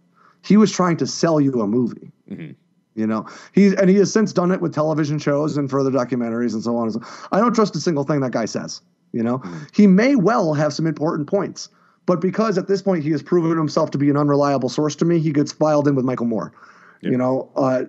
he 0.47 0.57
was 0.57 0.71
trying 0.71 0.97
to 0.97 1.07
sell 1.07 1.39
you 1.41 1.61
a 1.61 1.67
movie. 1.67 2.11
Mm-hmm. 2.29 2.51
You 2.95 3.05
know, 3.05 3.27
he 3.53 3.75
and 3.75 3.89
he 3.89 3.97
has 3.97 4.11
since 4.11 4.33
done 4.33 4.51
it 4.51 4.61
with 4.61 4.73
television 4.73 5.19
shows 5.19 5.55
and 5.55 5.69
further 5.69 5.91
documentaries 5.91 6.53
and 6.53 6.63
so 6.63 6.75
on. 6.77 6.87
And 6.87 6.93
so 6.93 7.27
I 7.31 7.39
don't 7.39 7.53
trust 7.53 7.75
a 7.75 7.79
single 7.79 8.03
thing 8.03 8.21
that 8.21 8.31
guy 8.31 8.45
says. 8.45 8.81
You 9.11 9.23
know, 9.23 9.39
mm-hmm. 9.39 9.63
he 9.73 9.87
may 9.87 10.15
well 10.15 10.53
have 10.53 10.73
some 10.73 10.87
important 10.87 11.27
points, 11.29 11.69
but 12.05 12.21
because 12.21 12.57
at 12.57 12.67
this 12.67 12.81
point 12.81 13.03
he 13.03 13.11
has 13.11 13.21
proven 13.21 13.55
himself 13.57 13.91
to 13.91 13.97
be 13.97 14.09
an 14.09 14.17
unreliable 14.17 14.69
source 14.69 14.95
to 14.97 15.05
me, 15.05 15.19
he 15.19 15.31
gets 15.31 15.51
filed 15.51 15.87
in 15.87 15.95
with 15.95 16.05
Michael 16.05 16.25
Moore. 16.25 16.53
Yeah. 17.01 17.11
You 17.11 17.17
know, 17.17 17.51
uh, 17.55 17.83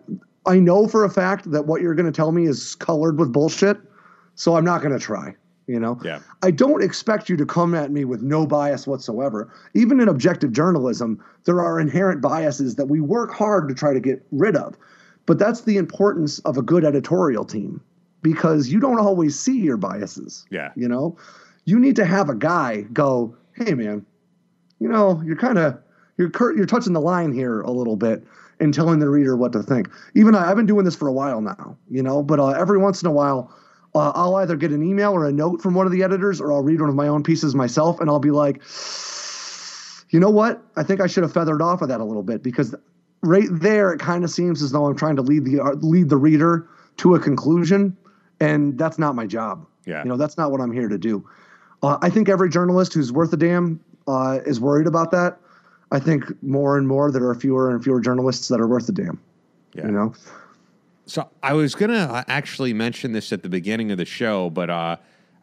I 0.46 0.58
know 0.58 0.86
for 0.88 1.04
a 1.04 1.10
fact 1.10 1.50
that 1.50 1.66
what 1.66 1.80
you're 1.80 1.94
going 1.94 2.06
to 2.06 2.12
tell 2.12 2.32
me 2.32 2.46
is 2.46 2.74
colored 2.74 3.18
with 3.18 3.32
bullshit, 3.32 3.78
so 4.34 4.56
I'm 4.56 4.64
not 4.64 4.82
going 4.82 4.92
to 4.92 5.04
try. 5.04 5.34
You 5.68 5.78
know, 5.78 6.00
yeah. 6.02 6.20
I 6.42 6.50
don't 6.50 6.82
expect 6.82 7.28
you 7.28 7.36
to 7.36 7.44
come 7.44 7.74
at 7.74 7.90
me 7.90 8.06
with 8.06 8.22
no 8.22 8.46
bias 8.46 8.86
whatsoever. 8.86 9.52
Even 9.74 10.00
in 10.00 10.08
objective 10.08 10.50
journalism, 10.50 11.22
there 11.44 11.60
are 11.60 11.78
inherent 11.78 12.22
biases 12.22 12.76
that 12.76 12.86
we 12.86 13.00
work 13.00 13.32
hard 13.34 13.68
to 13.68 13.74
try 13.74 13.92
to 13.92 14.00
get 14.00 14.26
rid 14.32 14.56
of. 14.56 14.76
But 15.26 15.38
that's 15.38 15.60
the 15.60 15.76
importance 15.76 16.38
of 16.40 16.56
a 16.56 16.62
good 16.62 16.86
editorial 16.86 17.44
team 17.44 17.82
because 18.22 18.68
you 18.68 18.80
don't 18.80 18.98
always 18.98 19.38
see 19.38 19.60
your 19.60 19.76
biases. 19.76 20.46
Yeah. 20.50 20.72
You 20.74 20.88
know, 20.88 21.18
you 21.66 21.78
need 21.78 21.96
to 21.96 22.06
have 22.06 22.30
a 22.30 22.34
guy 22.34 22.86
go, 22.94 23.36
hey, 23.54 23.74
man, 23.74 24.06
you 24.80 24.88
know, 24.88 25.20
you're 25.22 25.36
kind 25.36 25.58
of, 25.58 25.78
you're, 26.16 26.30
you're 26.56 26.64
touching 26.64 26.94
the 26.94 27.00
line 27.00 27.32
here 27.32 27.60
a 27.60 27.70
little 27.70 27.96
bit 27.96 28.24
and 28.58 28.72
telling 28.72 29.00
the 29.00 29.10
reader 29.10 29.36
what 29.36 29.52
to 29.52 29.62
think. 29.62 29.90
Even 30.14 30.34
I, 30.34 30.46
have 30.46 30.56
been 30.56 30.64
doing 30.64 30.86
this 30.86 30.96
for 30.96 31.08
a 31.08 31.12
while 31.12 31.42
now, 31.42 31.76
you 31.90 32.02
know, 32.02 32.22
but 32.22 32.40
uh, 32.40 32.48
every 32.48 32.78
once 32.78 33.02
in 33.02 33.06
a 33.06 33.12
while, 33.12 33.52
uh, 33.98 34.12
I'll 34.14 34.36
either 34.36 34.56
get 34.56 34.70
an 34.70 34.82
email 34.82 35.12
or 35.12 35.26
a 35.26 35.32
note 35.32 35.60
from 35.60 35.74
one 35.74 35.86
of 35.86 35.92
the 35.92 36.02
editors, 36.02 36.40
or 36.40 36.52
I'll 36.52 36.62
read 36.62 36.80
one 36.80 36.88
of 36.88 36.96
my 36.96 37.08
own 37.08 37.22
pieces 37.22 37.54
myself, 37.54 38.00
and 38.00 38.08
I'll 38.08 38.18
be 38.18 38.30
like, 38.30 38.62
you 40.10 40.20
know 40.20 40.30
what? 40.30 40.62
I 40.76 40.82
think 40.82 41.00
I 41.00 41.06
should 41.06 41.22
have 41.22 41.32
feathered 41.32 41.60
off 41.60 41.82
of 41.82 41.88
that 41.88 42.00
a 42.00 42.04
little 42.04 42.22
bit 42.22 42.42
because 42.42 42.74
right 43.22 43.48
there, 43.50 43.92
it 43.92 44.00
kind 44.00 44.24
of 44.24 44.30
seems 44.30 44.62
as 44.62 44.70
though 44.70 44.86
I'm 44.86 44.96
trying 44.96 45.16
to 45.16 45.22
lead 45.22 45.44
the 45.44 45.60
uh, 45.60 45.72
lead 45.74 46.08
the 46.08 46.16
reader 46.16 46.68
to 46.98 47.14
a 47.14 47.20
conclusion, 47.20 47.96
and 48.40 48.78
that's 48.78 48.98
not 48.98 49.14
my 49.14 49.26
job. 49.26 49.66
Yeah, 49.84 50.02
you 50.02 50.08
know, 50.08 50.16
that's 50.16 50.36
not 50.36 50.50
what 50.50 50.60
I'm 50.60 50.72
here 50.72 50.88
to 50.88 50.98
do. 50.98 51.28
Uh, 51.82 51.98
I 52.00 52.10
think 52.10 52.28
every 52.28 52.50
journalist 52.50 52.94
who's 52.94 53.12
worth 53.12 53.32
a 53.32 53.36
damn 53.36 53.80
uh, 54.06 54.40
is 54.46 54.60
worried 54.60 54.86
about 54.86 55.10
that. 55.12 55.38
I 55.90 55.98
think 55.98 56.24
more 56.42 56.76
and 56.76 56.86
more 56.86 57.10
there 57.10 57.26
are 57.28 57.34
fewer 57.34 57.70
and 57.70 57.82
fewer 57.82 58.00
journalists 58.00 58.48
that 58.48 58.60
are 58.60 58.66
worth 58.66 58.88
a 58.88 58.92
damn. 58.92 59.20
Yeah. 59.74 59.86
You 59.86 59.92
know. 59.92 60.14
So 61.08 61.28
I 61.42 61.54
was 61.54 61.74
gonna 61.74 61.94
uh, 61.94 62.24
actually 62.28 62.72
mention 62.72 63.12
this 63.12 63.32
at 63.32 63.42
the 63.42 63.48
beginning 63.48 63.90
of 63.90 63.98
the 63.98 64.04
show, 64.04 64.50
but 64.50 64.70
uh, 64.70 64.96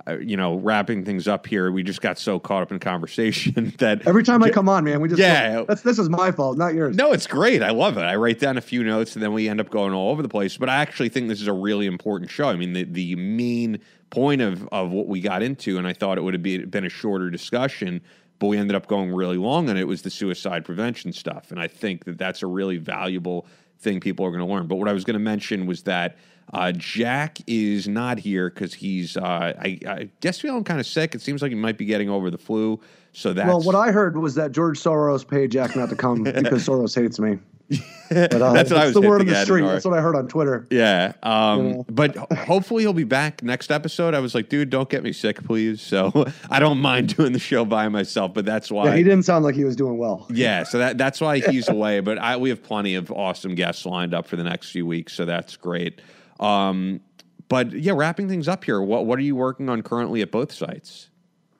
uh, 0.07 0.19
you 0.19 0.37
know, 0.37 0.55
wrapping 0.57 1.03
things 1.03 1.27
up 1.27 1.47
here, 1.47 1.71
we 1.71 1.81
just 1.81 1.99
got 1.99 2.19
so 2.19 2.39
caught 2.39 2.61
up 2.61 2.71
in 2.71 2.77
conversation 2.77 3.73
that 3.79 4.05
every 4.05 4.23
time 4.23 4.43
I 4.43 4.51
come 4.51 4.69
on, 4.69 4.83
man, 4.83 5.01
we 5.01 5.09
just 5.09 5.19
yeah, 5.19 5.63
that's 5.67 5.81
this 5.81 5.97
is 5.97 6.09
my 6.09 6.31
fault, 6.31 6.57
not 6.57 6.75
yours. 6.75 6.95
No, 6.95 7.11
it's 7.11 7.25
great. 7.25 7.63
I 7.63 7.71
love 7.71 7.97
it. 7.97 8.01
I 8.01 8.15
write 8.15 8.39
down 8.39 8.57
a 8.57 8.61
few 8.61 8.83
notes 8.83 9.15
and 9.15 9.23
then 9.23 9.33
we 9.33 9.49
end 9.49 9.59
up 9.59 9.71
going 9.71 9.93
all 9.93 10.11
over 10.11 10.21
the 10.21 10.29
place. 10.29 10.57
But 10.57 10.69
I 10.69 10.75
actually 10.75 11.09
think 11.09 11.27
this 11.27 11.41
is 11.41 11.47
a 11.47 11.53
really 11.53 11.87
important 11.87 12.29
show. 12.29 12.49
I 12.49 12.55
mean, 12.55 12.73
the 12.73 12.83
the 12.83 13.15
main 13.15 13.79
point 14.11 14.41
of 14.41 14.67
of 14.71 14.91
what 14.91 15.07
we 15.07 15.21
got 15.21 15.41
into, 15.41 15.79
and 15.79 15.87
I 15.87 15.93
thought 15.93 16.19
it 16.19 16.21
would 16.21 16.35
have 16.35 16.43
been 16.43 16.85
a 16.85 16.89
shorter 16.89 17.31
discussion, 17.31 18.01
but 18.37 18.47
we 18.47 18.57
ended 18.57 18.75
up 18.75 18.85
going 18.85 19.11
really 19.11 19.37
long 19.37 19.71
on 19.71 19.77
it. 19.77 19.87
Was 19.87 20.03
the 20.03 20.11
suicide 20.11 20.65
prevention 20.65 21.13
stuff, 21.13 21.49
and 21.49 21.59
I 21.59 21.67
think 21.67 22.05
that 22.05 22.19
that's 22.19 22.43
a 22.43 22.47
really 22.47 22.77
valuable 22.77 23.47
thing 23.85 24.01
people 24.01 24.25
are 24.25 24.31
going 24.31 24.45
to 24.45 24.53
learn. 24.53 24.67
But 24.67 24.75
what 24.75 24.89
I 24.89 24.93
was 24.93 25.05
going 25.05 25.13
to 25.13 25.19
mention 25.19 25.65
was 25.65 25.83
that 25.83 26.17
uh, 26.53 26.73
Jack 26.73 27.39
is 27.47 27.87
not 27.87 28.19
here 28.19 28.49
because 28.49 28.73
he's, 28.73 29.15
uh, 29.15 29.21
I, 29.23 29.79
I, 29.87 30.09
guess, 30.19 30.39
feeling 30.39 30.65
kind 30.65 30.81
of 30.81 30.85
sick. 30.85 31.15
It 31.15 31.21
seems 31.21 31.41
like 31.41 31.49
he 31.49 31.55
might 31.55 31.77
be 31.77 31.85
getting 31.85 32.09
over 32.09 32.29
the 32.29 32.37
flu. 32.37 32.81
So 33.13 33.31
that's 33.31 33.47
well. 33.47 33.61
What 33.61 33.75
I 33.75 33.91
heard 33.91 34.17
was 34.17 34.35
that 34.35 34.51
George 34.51 34.77
Soros 34.77 35.25
paid 35.25 35.51
Jack 35.51 35.75
not 35.75 35.89
to 35.89 35.95
come 35.95 36.23
because 36.23 36.67
Soros 36.67 36.93
hates 36.93 37.19
me. 37.19 37.39
But, 37.69 38.33
uh, 38.33 38.53
that's 38.53 38.71
what 38.71 38.79
I 38.79 38.85
was 38.85 38.93
the 38.93 39.01
word 39.01 39.21
on 39.21 39.27
the 39.27 39.43
street. 39.43 39.63
That's 39.63 39.85
what 39.85 39.97
I 39.97 40.01
heard 40.01 40.15
on 40.15 40.27
Twitter. 40.27 40.67
Yeah, 40.69 41.13
um, 41.23 41.83
but 41.89 42.15
hopefully 42.15 42.83
he'll 42.83 42.93
be 42.93 43.03
back 43.03 43.43
next 43.43 43.71
episode. 43.71 44.13
I 44.13 44.19
was 44.19 44.35
like, 44.35 44.49
dude, 44.49 44.69
don't 44.69 44.89
get 44.89 45.03
me 45.03 45.11
sick, 45.11 45.43
please. 45.43 45.81
So 45.81 46.25
I 46.49 46.59
don't 46.59 46.79
mind 46.79 47.15
doing 47.15 47.33
the 47.33 47.39
show 47.39 47.65
by 47.65 47.89
myself, 47.89 48.33
but 48.33 48.45
that's 48.45 48.71
why 48.71 48.85
yeah, 48.85 48.95
he 48.95 49.03
didn't 49.03 49.23
sound 49.23 49.43
like 49.43 49.55
he 49.55 49.63
was 49.63 49.75
doing 49.75 49.97
well. 49.97 50.27
Yeah, 50.29 50.63
so 50.63 50.79
that 50.79 50.97
that's 50.97 51.19
why 51.19 51.39
he's 51.49 51.67
away. 51.67 51.99
But 51.99 52.17
I, 52.17 52.37
we 52.37 52.49
have 52.49 52.63
plenty 52.63 52.95
of 52.95 53.11
awesome 53.11 53.55
guests 53.55 53.85
lined 53.85 54.13
up 54.13 54.27
for 54.27 54.35
the 54.35 54.43
next 54.43 54.71
few 54.71 54.85
weeks, 54.85 55.13
so 55.13 55.25
that's 55.25 55.57
great. 55.57 56.01
Um, 56.39 57.01
but 57.47 57.71
yeah, 57.71 57.93
wrapping 57.95 58.27
things 58.27 58.47
up 58.47 58.63
here, 58.63 58.81
what 58.81 59.05
what 59.05 59.19
are 59.19 59.23
you 59.23 59.35
working 59.35 59.69
on 59.69 59.81
currently 59.81 60.21
at 60.21 60.31
both 60.31 60.51
sites? 60.51 61.09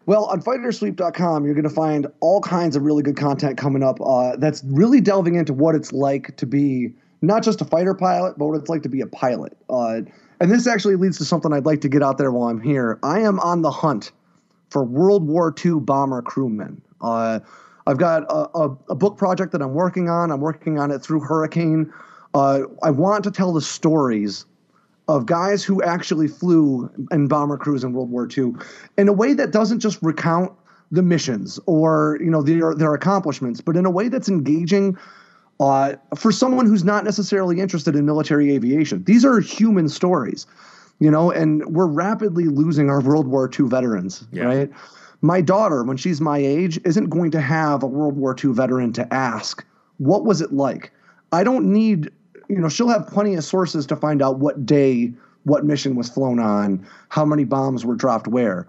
Well, 0.08 0.26
on 0.26 0.42
fightersweep.com, 0.42 1.46
you're 1.46 1.56
going 1.56 1.64
to 1.64 1.70
find 1.70 2.08
all 2.20 2.42
kinds 2.42 2.76
of 2.76 2.84
really 2.84 3.02
good 3.02 3.18
content 3.18 3.58
coming 3.58 3.82
up 3.82 4.00
uh, 4.02 4.36
that's 4.38 4.64
really 4.66 5.02
delving 5.02 5.36
into 5.36 5.54
what 5.54 5.74
it's 5.74 5.92
like 5.92 6.38
to 6.38 6.46
be 6.46 6.94
not 7.22 7.44
just 7.44 7.62
a 7.62 7.66
fighter 7.66 7.96
pilot, 7.96 8.38
but 8.38 8.46
what 8.46 8.60
it's 8.60 8.70
like 8.70 8.84
to 8.84 8.90
be 8.90 9.02
a 9.02 9.08
pilot. 9.08 9.58
Uh, 9.70 10.02
and 10.40 10.52
this 10.52 10.68
actually 10.68 10.96
leads 10.96 11.18
to 11.18 11.26
something 11.26 11.52
I'd 11.52 11.66
like 11.66 11.82
to 11.82 11.90
get 11.90 12.04
out 12.04 12.18
there 12.18 12.32
while 12.32 12.50
I'm 12.50 12.62
here. 12.62 13.00
I 13.02 13.22
am 13.22 13.40
on 13.40 13.62
the 13.62 13.72
hunt 13.72 14.12
for 14.70 14.84
World 14.84 15.26
War 15.26 15.54
II 15.64 15.80
bomber 15.80 16.22
crewmen. 16.22 16.82
Uh, 17.02 17.40
I've 17.88 17.98
got 17.98 18.24
a, 18.24 18.58
a, 18.58 18.78
a, 18.90 18.96
book 18.96 19.18
project 19.18 19.52
that 19.52 19.62
I'm 19.62 19.74
working 19.74 20.10
on. 20.10 20.32
I'm 20.32 20.42
working 20.42 20.80
on 20.80 20.92
it 20.92 21.00
through 21.00 21.22
Hurricane. 21.22 21.94
Uh, 22.34 22.64
I 22.84 22.92
want 22.92 23.24
to 23.26 23.32
tell 23.32 23.54
the 23.54 23.62
stories 23.62 24.46
of 25.08 25.26
guys 25.26 25.64
who 25.64 25.82
actually 25.84 26.28
flew 26.28 26.90
in 27.12 27.28
bomber 27.28 27.58
crews 27.58 27.84
in 27.84 27.94
World 27.94 28.10
War 28.10 28.28
II 28.36 28.54
in 28.98 29.08
a 29.08 29.14
way 29.14 29.34
that 29.34 29.52
doesn't 29.52 29.80
just 29.80 30.02
recount 30.02 30.52
the 30.92 31.02
missions 31.02 31.60
or 31.66 32.18
you 32.22 32.30
know 32.30 32.42
their 32.42 32.74
their 32.76 32.94
accomplishments, 32.94 33.62
but 33.62 33.76
in 33.76 33.86
a 33.86 33.92
way 33.92 34.08
that's 34.08 34.30
engaging 34.30 34.98
uh, 35.60 35.94
for 36.16 36.32
someone 36.32 36.66
who's 36.66 36.84
not 36.84 37.04
necessarily 37.04 37.60
interested 37.60 37.96
in 37.96 38.06
military 38.06 38.54
aviation. 38.54 39.04
These 39.04 39.24
are 39.24 39.40
human 39.40 39.90
stories, 39.90 40.46
you 41.00 41.10
know, 41.10 41.32
and 41.32 41.66
we're 41.66 41.88
rapidly 41.88 42.46
losing 42.46 42.90
our 42.90 43.02
World 43.02 43.28
War 43.28 43.50
II 43.58 43.68
veterans, 43.68 44.28
yeah. 44.32 44.44
right? 44.44 44.72
My 45.22 45.42
daughter, 45.42 45.84
when 45.84 45.98
she's 45.98 46.20
my 46.20 46.38
age, 46.38 46.80
isn't 46.84 47.10
going 47.10 47.32
to 47.32 47.42
have 47.42 47.84
a 47.84 47.88
World 47.88 48.18
War 48.18 48.36
II 48.44 48.52
veteran 48.52 48.92
to 48.94 49.14
ask, 49.14 49.66
what 49.98 50.26
was 50.26 50.42
it 50.42 50.52
like? 50.52 50.92
I 51.32 51.44
don't 51.44 51.72
need 51.72 52.12
you 52.50 52.58
know, 52.58 52.70
she'll 52.70 52.90
have 52.90 53.08
plenty 53.08 53.36
of 53.36 53.44
sources 53.44 53.86
to 53.88 53.96
find 53.96 54.22
out 54.22 54.40
what 54.40 54.66
day 54.66 55.14
what 55.44 55.66
mission 55.66 55.96
was 55.96 56.10
flown 56.10 56.40
on, 56.40 56.86
how 57.10 57.24
many 57.24 57.44
bombs 57.44 57.86
were 57.86 57.96
dropped 57.96 58.28
where. 58.28 58.68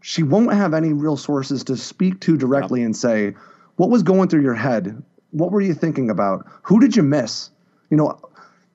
She 0.00 0.22
won't 0.22 0.52
have 0.52 0.74
any 0.74 0.92
real 0.92 1.16
sources 1.16 1.64
to 1.64 1.76
speak 1.76 2.20
to 2.20 2.36
directly 2.36 2.82
and 2.82 2.96
say, 2.96 3.34
what 3.76 3.90
was 3.90 4.02
going 4.02 4.28
through 4.28 4.42
your 4.42 4.54
head? 4.54 5.00
What 5.30 5.52
were 5.52 5.60
you 5.60 5.74
thinking 5.74 6.10
about? 6.10 6.44
Who 6.62 6.80
did 6.80 6.96
you 6.96 7.02
miss? 7.02 7.50
You 7.90 7.96
know, 7.96 8.20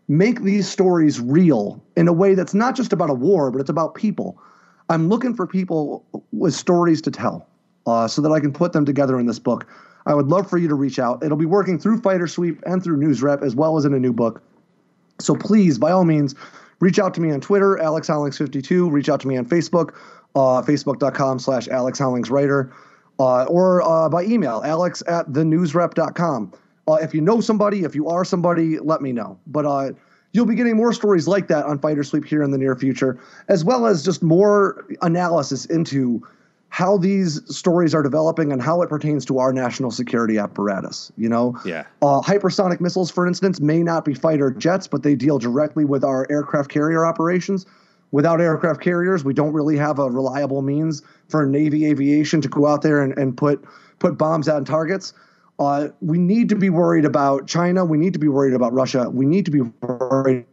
make 0.08 0.42
these 0.42 0.70
stories 0.70 1.20
real 1.20 1.84
in 1.96 2.08
a 2.08 2.14
way 2.14 2.36
that's 2.36 2.54
not 2.54 2.76
just 2.76 2.94
about 2.94 3.10
a 3.10 3.14
war, 3.14 3.52
but 3.52 3.62
it's 3.62 3.70
about 3.70 3.96
people. 3.96 4.38
I'm 4.90 5.10
looking 5.10 5.34
for 5.34 5.48
people 5.48 6.06
with 6.32 6.54
stories 6.54 7.02
to 7.04 7.12
tell 7.12 7.48
uh, 7.86 8.08
so 8.08 8.22
that 8.22 8.32
I 8.32 8.40
can 8.40 8.54
put 8.54 8.74
them 8.74 8.86
together 8.86 9.20
in 9.20 9.26
this 9.26 9.40
book. 9.40 9.68
I 10.06 10.14
would 10.14 10.28
love 10.28 10.50
for 10.50 10.58
you 10.58 10.68
to 10.68 10.76
reach 10.76 11.00
out. 11.00 11.24
It'll 11.24 11.38
be 11.38 11.46
working 11.46 11.80
through 11.80 12.02
Fighter 12.02 12.28
Sweep 12.28 12.62
and 12.66 12.84
through 12.84 12.98
NewsRep 12.98 13.44
as 13.44 13.56
well 13.56 13.78
as 13.78 13.86
in 13.86 13.94
a 13.94 14.00
new 14.00 14.14
book. 14.14 14.42
So 15.20 15.36
please, 15.36 15.78
by 15.78 15.92
all 15.92 16.06
means, 16.06 16.36
reach 16.80 17.00
out 17.00 17.14
to 17.16 17.22
me 17.22 17.32
on 17.32 17.40
Twitter, 17.42 17.80
Alex 17.80 18.10
Hollings52. 18.10 18.92
Reach 18.92 19.10
out 19.10 19.22
to 19.22 19.28
me 19.28 19.38
on 19.38 19.46
Facebook, 19.46 19.94
uh, 20.36 20.62
facebook.com 20.62 21.40
slash 21.40 21.68
Alex 21.68 22.00
uh, 23.20 23.44
or 23.46 23.82
uh, 23.84 24.10
by 24.10 24.24
email, 24.24 24.62
alex 24.66 25.04
at 25.08 25.28
thenewsrep.com. 25.28 26.52
Uh, 26.88 26.94
if 26.96 27.14
you 27.14 27.22
know 27.22 27.40
somebody, 27.40 27.84
if 27.84 27.96
you 27.96 28.08
are 28.10 28.26
somebody, 28.26 28.80
let 28.80 29.02
me 29.02 29.12
know. 29.12 29.40
But 29.48 29.66
uh, 29.66 29.92
you'll 30.34 30.46
be 30.46 30.56
getting 30.56 30.76
more 30.76 30.92
stories 30.92 31.28
like 31.28 31.48
that 31.48 31.66
on 31.66 31.80
Fighter 31.80 32.04
Sweep 32.04 32.26
here 32.26 32.44
in 32.44 32.52
the 32.52 32.58
near 32.58 32.76
future, 32.76 33.20
as 33.48 33.64
well 33.64 33.86
as 33.86 34.04
just 34.04 34.22
more 34.24 34.86
analysis 35.02 35.66
into 35.66 36.28
how 36.74 36.98
these 36.98 37.40
stories 37.56 37.94
are 37.94 38.02
developing 38.02 38.52
and 38.52 38.60
how 38.60 38.82
it 38.82 38.90
pertains 38.90 39.26
to 39.26 39.38
our 39.38 39.54
national 39.54 39.92
security 39.92 40.40
apparatus. 40.40 41.12
You 41.18 41.30
know, 41.30 41.56
yeah. 41.64 41.84
Uh, 42.02 42.20
hypersonic 42.20 42.82
missiles, 42.82 43.12
for 43.12 43.28
instance, 43.28 43.62
may 43.62 43.84
not 43.84 44.06
be 44.06 44.16
fighter 44.16 44.50
jets, 44.50 44.88
but 44.88 45.04
they 45.04 45.14
deal 45.14 45.38
directly 45.38 45.86
with 45.86 46.04
our 46.04 46.26
aircraft 46.32 46.72
carrier 46.72 47.06
operations. 47.06 47.68
Without 48.10 48.42
aircraft 48.42 48.82
carriers, 48.82 49.24
we 49.24 49.36
don't 49.36 49.54
really 49.54 49.78
have 49.78 50.00
a 50.00 50.10
reliable 50.10 50.64
means 50.64 51.04
for 51.30 51.46
Navy 51.46 51.86
aviation 51.86 52.42
to 52.42 52.48
go 52.48 52.66
out 52.66 52.82
there 52.82 53.04
and, 53.04 53.16
and 53.20 53.38
put 53.38 53.64
put 54.00 54.18
bombs 54.18 54.50
on 54.50 54.66
targets. 54.66 55.14
Uh, 55.60 55.90
we 56.02 56.18
need 56.18 56.50
to 56.50 56.56
be 56.56 56.72
worried 56.72 57.06
about 57.06 57.46
China. 57.46 57.86
We 57.86 58.00
need 58.00 58.14
to 58.14 58.20
be 58.20 58.30
worried 58.30 58.56
about 58.56 58.74
Russia. 58.74 59.12
We 59.12 59.28
need 59.28 59.46
to 59.46 59.52
be 59.52 59.62
worried 59.62 60.48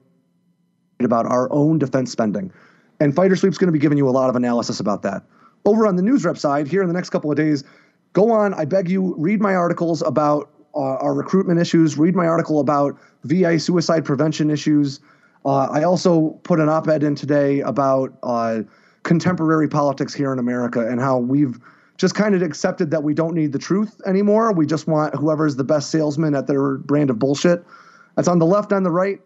about 1.01 1.24
our 1.24 1.51
own 1.51 1.78
defense 1.78 2.12
spending. 2.12 2.52
And 3.01 3.16
Fighter 3.16 3.36
Sweep's 3.36 3.56
going 3.56 3.68
to 3.68 3.72
be 3.72 3.78
giving 3.78 3.97
you 3.97 4.06
a 4.06 4.12
lot 4.12 4.28
of 4.28 4.36
analysis 4.36 4.80
about 4.80 5.01
that 5.05 5.22
over 5.64 5.86
on 5.86 5.96
the 5.96 6.02
NewsRep 6.02 6.38
side 6.38 6.66
here 6.66 6.82
in 6.82 6.88
the 6.88 6.94
next 6.94 7.10
couple 7.10 7.30
of 7.30 7.36
days, 7.36 7.64
go 8.12 8.30
on. 8.30 8.54
I 8.54 8.64
beg 8.64 8.88
you, 8.88 9.14
read 9.16 9.40
my 9.40 9.54
articles 9.54 10.02
about 10.02 10.50
uh, 10.74 10.96
our 10.96 11.14
recruitment 11.14 11.60
issues. 11.60 11.98
Read 11.98 12.14
my 12.14 12.26
article 12.26 12.60
about 12.60 12.98
VA 13.24 13.58
suicide 13.58 14.04
prevention 14.04 14.50
issues. 14.50 15.00
Uh, 15.44 15.66
I 15.70 15.82
also 15.82 16.30
put 16.42 16.60
an 16.60 16.68
op-ed 16.68 17.02
in 17.02 17.14
today 17.14 17.60
about 17.60 18.16
uh, 18.22 18.60
contemporary 19.02 19.68
politics 19.68 20.14
here 20.14 20.32
in 20.32 20.38
America 20.38 20.86
and 20.86 21.00
how 21.00 21.18
we've 21.18 21.58
just 21.96 22.14
kind 22.14 22.34
of 22.34 22.42
accepted 22.42 22.90
that 22.90 23.02
we 23.02 23.14
don't 23.14 23.34
need 23.34 23.52
the 23.52 23.58
truth 23.58 24.00
anymore. 24.06 24.52
We 24.52 24.66
just 24.66 24.86
want 24.86 25.14
whoever's 25.14 25.56
the 25.56 25.64
best 25.64 25.90
salesman 25.90 26.34
at 26.34 26.46
their 26.46 26.76
brand 26.78 27.10
of 27.10 27.18
bullshit. 27.18 27.64
That's 28.16 28.28
on 28.28 28.38
the 28.38 28.46
left 28.46 28.72
and 28.72 28.84
the 28.84 28.90
right. 28.90 29.20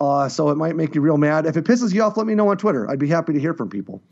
Uh, 0.00 0.28
so 0.28 0.50
it 0.50 0.56
might 0.56 0.74
make 0.74 0.94
you 0.94 1.00
real 1.00 1.18
mad. 1.18 1.46
If 1.46 1.56
it 1.56 1.64
pisses 1.64 1.94
you 1.94 2.02
off, 2.02 2.16
let 2.16 2.26
me 2.26 2.34
know 2.34 2.48
on 2.48 2.56
Twitter. 2.56 2.90
I'd 2.90 2.98
be 2.98 3.08
happy 3.08 3.32
to 3.32 3.40
hear 3.40 3.54
from 3.54 3.70
people. 3.70 4.02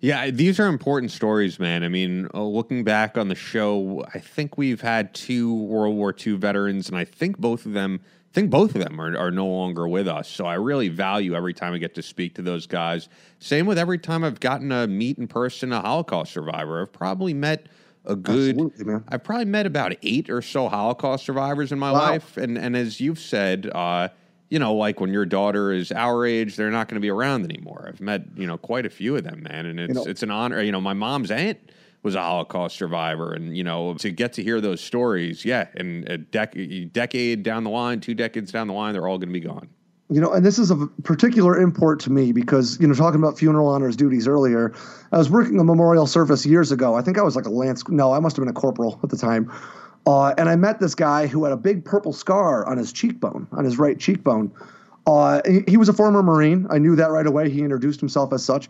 Yeah, 0.00 0.30
these 0.30 0.58
are 0.58 0.66
important 0.66 1.12
stories, 1.12 1.58
man. 1.58 1.84
I 1.84 1.88
mean, 1.88 2.26
uh, 2.32 2.42
looking 2.42 2.84
back 2.84 3.18
on 3.18 3.28
the 3.28 3.34
show, 3.34 4.04
I 4.14 4.18
think 4.18 4.56
we've 4.56 4.80
had 4.80 5.12
two 5.12 5.54
World 5.54 5.94
War 5.94 6.14
II 6.26 6.36
veterans, 6.36 6.88
and 6.88 6.96
I 6.96 7.04
think 7.04 7.38
both 7.38 7.66
of 7.66 7.74
them, 7.74 8.00
I 8.02 8.32
think 8.32 8.50
both 8.50 8.74
of 8.74 8.82
them 8.82 8.98
are, 8.98 9.14
are 9.18 9.30
no 9.30 9.46
longer 9.46 9.86
with 9.86 10.08
us. 10.08 10.26
So 10.26 10.46
I 10.46 10.54
really 10.54 10.88
value 10.88 11.34
every 11.34 11.52
time 11.52 11.74
I 11.74 11.78
get 11.78 11.94
to 11.96 12.02
speak 12.02 12.34
to 12.36 12.42
those 12.42 12.66
guys. 12.66 13.10
Same 13.40 13.66
with 13.66 13.76
every 13.76 13.98
time 13.98 14.24
I've 14.24 14.40
gotten 14.40 14.70
to 14.70 14.86
meet 14.86 15.18
in 15.18 15.28
person 15.28 15.70
a 15.70 15.82
Holocaust 15.82 16.32
survivor. 16.32 16.80
I've 16.80 16.92
probably 16.92 17.34
met 17.34 17.66
a 18.06 18.16
good. 18.16 18.58
I've 19.08 19.22
probably 19.22 19.44
met 19.44 19.66
about 19.66 19.94
eight 20.02 20.30
or 20.30 20.40
so 20.40 20.70
Holocaust 20.70 21.26
survivors 21.26 21.72
in 21.72 21.78
my 21.78 21.92
wow. 21.92 21.98
life, 21.98 22.38
and 22.38 22.56
and 22.56 22.74
as 22.74 23.00
you've 23.00 23.20
said. 23.20 23.70
Uh, 23.72 24.08
you 24.50 24.58
know, 24.58 24.74
like 24.74 25.00
when 25.00 25.12
your 25.12 25.24
daughter 25.24 25.72
is 25.72 25.92
our 25.92 26.26
age, 26.26 26.56
they're 26.56 26.72
not 26.72 26.88
going 26.88 26.96
to 26.96 27.00
be 27.00 27.08
around 27.08 27.44
anymore. 27.44 27.86
I've 27.88 28.00
met, 28.00 28.22
you 28.36 28.46
know, 28.46 28.58
quite 28.58 28.84
a 28.84 28.90
few 28.90 29.16
of 29.16 29.22
them, 29.22 29.44
man, 29.44 29.64
and 29.64 29.78
it's 29.78 29.88
you 29.88 29.94
know, 29.94 30.04
it's 30.04 30.22
an 30.24 30.30
honor. 30.30 30.60
You 30.60 30.72
know, 30.72 30.80
my 30.80 30.92
mom's 30.92 31.30
aunt 31.30 31.58
was 32.02 32.16
a 32.16 32.20
Holocaust 32.20 32.76
survivor, 32.76 33.32
and 33.32 33.56
you 33.56 33.62
know, 33.62 33.94
to 33.94 34.10
get 34.10 34.32
to 34.34 34.42
hear 34.42 34.60
those 34.60 34.80
stories, 34.80 35.44
yeah, 35.44 35.68
and 35.76 36.06
a 36.08 36.18
dec- 36.18 36.92
decade 36.92 37.44
down 37.44 37.62
the 37.62 37.70
line, 37.70 38.00
two 38.00 38.14
decades 38.14 38.50
down 38.50 38.66
the 38.66 38.74
line, 38.74 38.92
they're 38.92 39.06
all 39.06 39.18
going 39.18 39.28
to 39.28 39.32
be 39.32 39.40
gone. 39.40 39.68
You 40.12 40.20
know, 40.20 40.32
and 40.32 40.44
this 40.44 40.58
is 40.58 40.72
of 40.72 40.90
particular 41.04 41.56
import 41.60 42.00
to 42.00 42.10
me 42.10 42.32
because 42.32 42.80
you 42.80 42.88
know, 42.88 42.94
talking 42.94 43.20
about 43.20 43.38
funeral 43.38 43.68
honors 43.68 43.94
duties 43.94 44.26
earlier, 44.26 44.74
I 45.12 45.18
was 45.18 45.30
working 45.30 45.60
a 45.60 45.64
memorial 45.64 46.08
service 46.08 46.44
years 46.44 46.72
ago. 46.72 46.96
I 46.96 47.02
think 47.02 47.18
I 47.18 47.22
was 47.22 47.36
like 47.36 47.46
a 47.46 47.50
lance. 47.50 47.88
No, 47.88 48.12
I 48.12 48.18
must 48.18 48.34
have 48.34 48.44
been 48.44 48.50
a 48.50 48.58
corporal 48.58 48.98
at 49.04 49.10
the 49.10 49.16
time 49.16 49.48
uh, 50.06 50.34
and 50.38 50.48
I 50.48 50.56
met 50.56 50.80
this 50.80 50.94
guy 50.94 51.26
who 51.26 51.44
had 51.44 51.52
a 51.52 51.56
big 51.56 51.84
purple 51.84 52.12
scar 52.12 52.66
on 52.66 52.78
his 52.78 52.92
cheekbone, 52.92 53.46
on 53.52 53.64
his 53.64 53.78
right 53.78 53.98
cheekbone. 53.98 54.52
Uh, 55.06 55.40
he, 55.46 55.62
he, 55.68 55.76
was 55.76 55.88
a 55.88 55.92
former 55.92 56.22
Marine. 56.22 56.66
I 56.70 56.78
knew 56.78 56.96
that 56.96 57.10
right 57.10 57.26
away. 57.26 57.50
He 57.50 57.60
introduced 57.60 58.00
himself 58.00 58.32
as 58.32 58.44
such. 58.44 58.68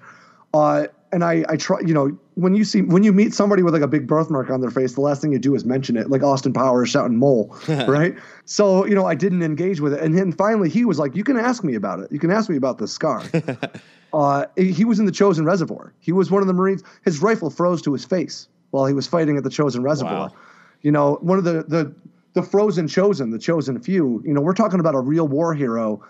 Uh, 0.54 0.86
and 1.12 1.24
I, 1.24 1.44
I 1.48 1.56
try, 1.56 1.78
you 1.80 1.92
know, 1.92 2.16
when 2.34 2.54
you 2.54 2.64
see, 2.64 2.82
when 2.82 3.02
you 3.02 3.12
meet 3.12 3.34
somebody 3.34 3.62
with 3.62 3.74
like 3.74 3.82
a 3.82 3.88
big 3.88 4.06
birthmark 4.06 4.50
on 4.50 4.60
their 4.60 4.70
face, 4.70 4.94
the 4.94 5.00
last 5.00 5.20
thing 5.20 5.32
you 5.32 5.38
do 5.38 5.54
is 5.54 5.64
mention 5.64 5.96
it, 5.96 6.08
like 6.08 6.22
Austin 6.22 6.52
Powers 6.52 6.88
shouting 6.88 7.16
mole, 7.16 7.56
right? 7.68 8.14
So, 8.44 8.86
you 8.86 8.94
know, 8.94 9.06
I 9.06 9.14
didn't 9.14 9.42
engage 9.42 9.80
with 9.80 9.92
it. 9.92 10.00
And 10.00 10.16
then 10.16 10.32
finally 10.32 10.68
he 10.68 10.84
was 10.84 10.98
like, 10.98 11.16
you 11.16 11.24
can 11.24 11.36
ask 11.36 11.64
me 11.64 11.74
about 11.74 12.00
it. 12.00 12.10
You 12.12 12.18
can 12.18 12.30
ask 12.30 12.48
me 12.48 12.56
about 12.56 12.78
this 12.78 12.92
scar. 12.92 13.22
uh, 14.12 14.46
he 14.56 14.84
was 14.84 14.98
in 14.98 15.06
the 15.06 15.12
Chosin 15.12 15.44
Reservoir. 15.44 15.92
He 15.98 16.12
was 16.12 16.30
one 16.30 16.42
of 16.42 16.46
the 16.46 16.54
Marines. 16.54 16.82
His 17.04 17.20
rifle 17.20 17.50
froze 17.50 17.82
to 17.82 17.92
his 17.92 18.04
face 18.04 18.48
while 18.70 18.86
he 18.86 18.94
was 18.94 19.06
fighting 19.06 19.36
at 19.36 19.42
the 19.42 19.50
Chosin 19.50 19.82
Reservoir. 19.82 20.28
Wow. 20.28 20.34
You 20.82 20.92
know, 20.92 21.18
one 21.20 21.38
of 21.38 21.44
the 21.44 21.64
the 21.66 21.94
the 22.32 22.42
frozen 22.42 22.88
chosen, 22.88 23.30
the 23.30 23.38
chosen 23.38 23.80
few. 23.80 24.22
You 24.24 24.32
know, 24.32 24.40
we're 24.40 24.54
talking 24.54 24.80
about 24.80 24.94
a 24.94 25.00
real 25.00 25.28
war 25.28 25.54
hero, 25.54 26.02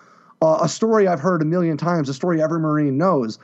uh, 0.43 0.59
a 0.63 0.69
story 0.69 1.09
I've 1.09 1.21
heard 1.21 1.43
a 1.43 1.47
million 1.47 1.77
times, 1.77 2.09
a 2.09 2.15
story 2.15 2.43
every 2.43 2.61
Marine 2.61 2.99
knows. 2.99 3.39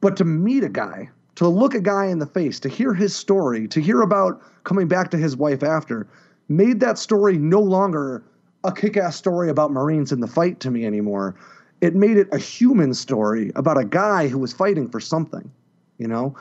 But 0.00 0.16
to 0.18 0.24
meet 0.24 0.64
a 0.64 0.68
guy, 0.68 1.08
to 1.36 1.48
look 1.48 1.74
a 1.74 1.80
guy 1.80 2.06
in 2.06 2.18
the 2.18 2.26
face, 2.26 2.60
to 2.60 2.68
hear 2.68 2.92
his 2.94 3.14
story, 3.14 3.68
to 3.68 3.80
hear 3.80 4.02
about 4.02 4.42
coming 4.64 4.88
back 4.88 5.10
to 5.12 5.16
his 5.16 5.36
wife 5.36 5.62
after, 5.62 6.06
made 6.48 6.80
that 6.80 6.98
story 6.98 7.38
no 7.38 7.60
longer 7.60 8.22
a 8.64 8.72
kick-ass 8.72 9.16
story 9.16 9.48
about 9.48 9.70
Marines 9.70 10.12
in 10.12 10.20
the 10.20 10.26
fight 10.26 10.60
to 10.60 10.70
me 10.70 10.84
anymore. 10.84 11.34
It 11.80 11.94
made 11.94 12.16
it 12.16 12.28
a 12.32 12.38
human 12.38 12.94
story 12.94 13.52
about 13.54 13.78
a 13.78 13.84
guy 13.84 14.28
who 14.28 14.38
was 14.38 14.52
fighting 14.52 14.88
for 14.88 15.00
something. 15.00 15.50
You 15.98 16.08
know, 16.08 16.36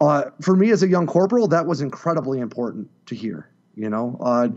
uh, 0.00 0.26
for 0.40 0.54
me 0.54 0.70
as 0.70 0.82
a 0.82 0.88
young 0.88 1.06
corporal, 1.06 1.48
that 1.48 1.66
was 1.66 1.80
incredibly 1.80 2.38
important 2.38 2.88
to 3.06 3.14
hear. 3.16 3.49
You 3.74 3.88
know, 3.88 4.16
uh, 4.20 4.48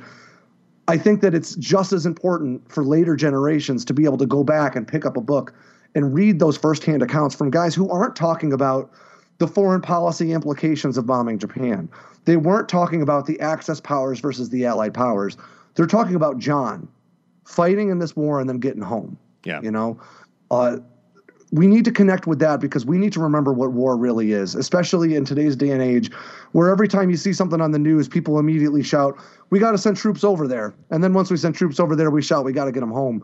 I 0.88 0.98
think 0.98 1.22
that 1.22 1.34
it's 1.34 1.56
just 1.56 1.94
as 1.94 2.06
important 2.06 2.70
for 2.72 2.84
later 2.84 3.16
generations 3.16 3.86
to 3.86 3.94
be 3.94 4.06
able 4.06 4.18
to 4.18 4.26
go 4.26 4.44
back 4.44 4.76
and 4.76 4.88
pick 4.88 5.06
up 5.06 5.16
a 5.16 5.22
book 5.22 5.54
and 5.96 6.14
read 6.14 6.40
those 6.40 6.58
firsthand 6.58 7.02
accounts 7.02 7.36
from 7.36 7.50
guys 7.50 7.76
who 7.76 7.90
aren't 7.90 8.16
talking 8.16 8.52
about 8.52 8.92
the 9.38 9.48
foreign 9.48 9.82
policy 9.82 10.32
implications 10.32 10.98
of 10.98 11.06
bombing 11.06 11.38
Japan. 11.38 11.90
They 12.26 12.38
weren't 12.38 12.70
talking 12.70 13.02
about 13.02 13.26
the 13.26 13.40
Axis 13.40 13.80
powers 13.80 14.20
versus 14.20 14.50
the 14.50 14.66
Allied 14.66 14.94
powers. 14.94 15.38
They're 15.76 15.88
talking 15.88 16.16
about 16.16 16.38
John 16.38 16.88
fighting 17.46 17.90
in 17.90 18.00
this 18.00 18.16
war 18.16 18.40
and 18.40 18.50
then 18.50 18.60
getting 18.60 18.82
home. 18.82 19.18
Yeah. 19.44 19.62
You 19.62 19.72
know, 19.72 20.00
uh, 20.52 20.78
we 21.54 21.68
need 21.68 21.86
to 21.86 21.92
connect 21.92 22.26
with 22.26 22.40
that 22.40 22.60
because 22.60 22.84
we 22.84 22.98
need 22.98 23.14
to 23.14 23.20
remember 23.20 23.54
what 23.54 23.74
war 23.74 23.96
really 23.96 24.32
is, 24.32 24.56
especially 24.56 25.14
in 25.14 25.24
today's 25.24 25.56
day 25.56 25.70
and 25.70 25.84
age, 25.84 26.12
where 26.54 26.72
every 26.72 26.88
time 26.88 27.12
you 27.12 27.16
see 27.16 27.32
something 27.32 27.62
on 27.62 27.70
the 27.70 27.78
news, 27.78 28.08
people 28.08 28.40
immediately 28.40 28.82
shout, 28.82 29.16
"We 29.52 29.60
got 29.60 29.72
to 29.72 29.78
send 29.78 29.96
troops 29.96 30.24
over 30.24 30.48
there," 30.48 30.74
and 30.90 31.04
then 31.04 31.14
once 31.14 31.30
we 31.30 31.38
send 31.38 31.54
troops 31.54 31.80
over 31.80 31.96
there, 31.96 32.10
we 32.10 32.24
shout, 32.24 32.44
"We 32.44 32.54
got 32.54 32.66
to 32.66 32.72
get 32.72 32.80
them 32.80 32.90
home." 32.90 33.24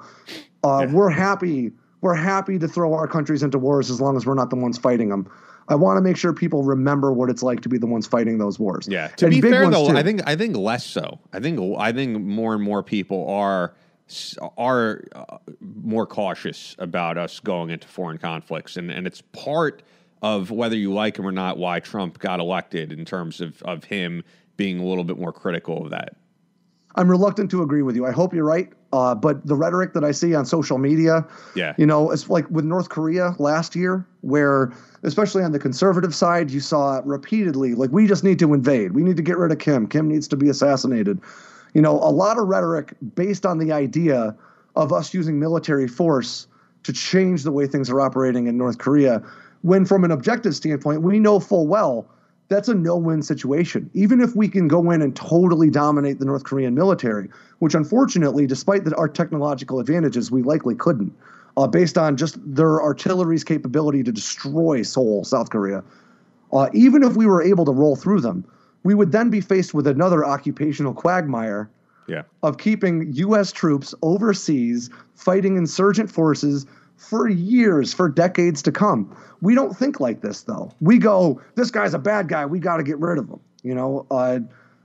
Uh, 0.64 0.85
yeah. 0.85 0.93
We're 0.93 1.10
happy. 1.10 1.72
We're 2.01 2.14
happy 2.14 2.60
to 2.60 2.68
throw 2.68 2.93
our 2.93 3.07
countries 3.07 3.41
into 3.41 3.57
wars 3.57 3.89
as 3.89 3.99
long 3.99 4.15
as 4.15 4.27
we're 4.27 4.35
not 4.35 4.51
the 4.51 4.56
ones 4.57 4.77
fighting 4.77 5.10
them. 5.10 5.27
I 5.68 5.73
want 5.73 5.97
to 5.97 6.01
make 6.01 6.15
sure 6.15 6.31
people 6.31 6.64
remember 6.64 7.11
what 7.11 7.31
it's 7.31 7.41
like 7.41 7.61
to 7.61 7.69
be 7.69 7.80
the 7.80 7.88
ones 7.88 8.06
fighting 8.06 8.38
those 8.38 8.60
wars. 8.60 8.88
Yeah. 8.89 9.07
To 9.07 9.26
and 9.26 9.34
be 9.34 9.41
fair, 9.41 9.69
though, 9.72 9.89
too. 9.89 9.97
I 9.97 10.03
think 10.03 10.22
I 10.27 10.35
think 10.35 10.56
less 10.56 10.85
so. 10.85 11.19
I 11.34 11.39
think 11.39 11.60
I 11.80 11.91
think 11.91 12.22
more 12.22 12.53
and 12.53 12.64
more 12.64 12.84
people 12.84 13.27
are 13.27 13.73
are 14.57 15.03
uh, 15.14 15.38
more 15.60 16.06
cautious 16.06 16.76
about 16.80 17.18
us 17.18 17.40
going 17.40 17.69
into 17.69 17.88
foreign 17.88 18.18
conflicts, 18.18 18.77
and 18.77 18.91
and 18.91 19.07
it's 19.07 19.22
part 19.22 19.84
of 20.22 20.52
whether 20.52 20.76
you 20.76 20.94
like 20.94 21.18
him 21.18 21.26
or 21.26 21.31
not 21.31 21.57
why 21.57 21.80
Trump 21.80 22.19
got 22.19 22.40
elected 22.40 22.91
in 22.91 23.06
terms 23.06 23.41
of 23.41 23.61
of 23.64 23.84
him 23.86 24.23
being 24.57 24.80
a 24.80 24.86
little 24.86 25.03
bit 25.03 25.18
more 25.18 25.31
critical 25.31 25.84
of 25.84 25.91
that. 25.91 26.15
I'm 26.95 27.10
reluctant 27.10 27.52
to 27.52 27.61
agree 27.61 27.81
with 27.81 27.95
you. 27.95 28.06
I 28.06 28.11
hope 28.11 28.34
you're 28.34 28.44
right. 28.44 28.73
Uh, 28.91 29.14
but 29.14 29.45
the 29.45 29.56
rhetoric 29.56 29.94
that 29.94 30.03
I 30.03 30.11
see 30.11 30.34
on 30.34 30.45
social 30.45 30.80
media, 30.80 31.26
yeah, 31.56 31.76
you 31.77 31.86
know, 31.86 32.10
it's 32.11 32.30
like 32.30 32.49
with 32.49 32.65
North 32.65 32.90
Korea 32.90 33.36
last 33.38 33.76
year, 33.76 34.06
where 34.22 34.73
especially 35.03 35.44
on 35.44 35.52
the 35.52 35.60
conservative 35.60 36.15
side, 36.15 36.49
you 36.49 36.60
saw 36.60 37.02
repeatedly 37.06 37.76
like 37.76 37.91
we 37.91 38.07
just 38.07 38.23
need 38.23 38.40
to 38.40 38.53
invade, 38.53 38.94
we 38.94 39.03
need 39.03 39.18
to 39.18 39.23
get 39.23 39.38
rid 39.38 39.52
of 39.52 39.60
Kim, 39.60 39.88
Kim 39.88 40.07
needs 40.07 40.27
to 40.30 40.36
be 40.36 40.49
assassinated 40.49 41.22
you 41.73 41.81
know, 41.81 41.95
a 41.95 42.11
lot 42.11 42.37
of 42.37 42.47
rhetoric 42.47 42.93
based 43.15 43.45
on 43.45 43.57
the 43.57 43.71
idea 43.71 44.35
of 44.75 44.93
us 44.93 45.13
using 45.13 45.39
military 45.39 45.87
force 45.87 46.47
to 46.83 46.93
change 46.93 47.43
the 47.43 47.51
way 47.51 47.67
things 47.67 47.89
are 47.89 47.99
operating 47.99 48.47
in 48.47 48.57
North 48.57 48.77
Korea. 48.77 49.21
When, 49.61 49.85
from 49.85 50.03
an 50.03 50.11
objective 50.11 50.55
standpoint, 50.55 51.01
we 51.01 51.19
know 51.19 51.39
full 51.39 51.67
well 51.67 52.07
that's 52.49 52.67
a 52.67 52.73
no 52.73 52.97
win 52.97 53.21
situation. 53.21 53.89
Even 53.93 54.19
if 54.19 54.35
we 54.35 54.49
can 54.49 54.67
go 54.67 54.91
in 54.91 55.01
and 55.01 55.15
totally 55.15 55.69
dominate 55.69 56.19
the 56.19 56.25
North 56.25 56.43
Korean 56.43 56.73
military, 56.73 57.29
which 57.59 57.75
unfortunately, 57.75 58.47
despite 58.47 58.83
the, 58.83 58.95
our 58.95 59.07
technological 59.07 59.79
advantages, 59.79 60.31
we 60.31 60.41
likely 60.41 60.75
couldn't, 60.75 61.15
uh, 61.57 61.67
based 61.67 61.97
on 61.97 62.17
just 62.17 62.37
their 62.43 62.81
artillery's 62.81 63.43
capability 63.43 64.03
to 64.03 64.11
destroy 64.11 64.81
Seoul, 64.81 65.23
South 65.23 65.51
Korea. 65.51 65.83
Uh, 66.51 66.69
even 66.73 67.03
if 67.03 67.15
we 67.15 67.27
were 67.27 67.43
able 67.43 67.65
to 67.65 67.71
roll 67.71 67.95
through 67.95 68.21
them, 68.21 68.43
we 68.84 68.93
would 68.93 69.11
then 69.11 69.30
be 69.30 69.41
faced 69.41 69.73
with 69.73 69.88
another 69.88 70.26
occupational 70.26 70.93
quagmire 70.93 71.69
yeah. 72.07 72.23
of 72.43 72.57
keeping 72.57 73.11
U.S. 73.14 73.51
troops 73.51 73.93
overseas 74.01 74.89
fighting 75.15 75.57
insurgent 75.57 76.11
forces 76.11 76.65
for 76.97 77.30
years, 77.30 77.93
for 77.93 78.10
decades 78.10 78.61
to 78.64 78.72
come. 78.72 79.15
We 79.41 79.56
don't 79.56 79.76
think 79.76 79.99
like 79.99 80.22
this, 80.22 80.43
though. 80.43 80.72
We 80.81 80.97
go, 80.97 81.41
this 81.56 81.72
guy's 81.72 81.93
a 81.93 81.99
bad 81.99 82.27
guy. 82.27 82.45
We 82.45 82.60
got 82.60 82.77
to 82.77 82.84
get 82.84 82.99
rid 82.99 83.18
of 83.18 83.30
him. 83.30 83.39
You 83.64 83.73
know, 83.73 84.06
uh, 84.11 84.39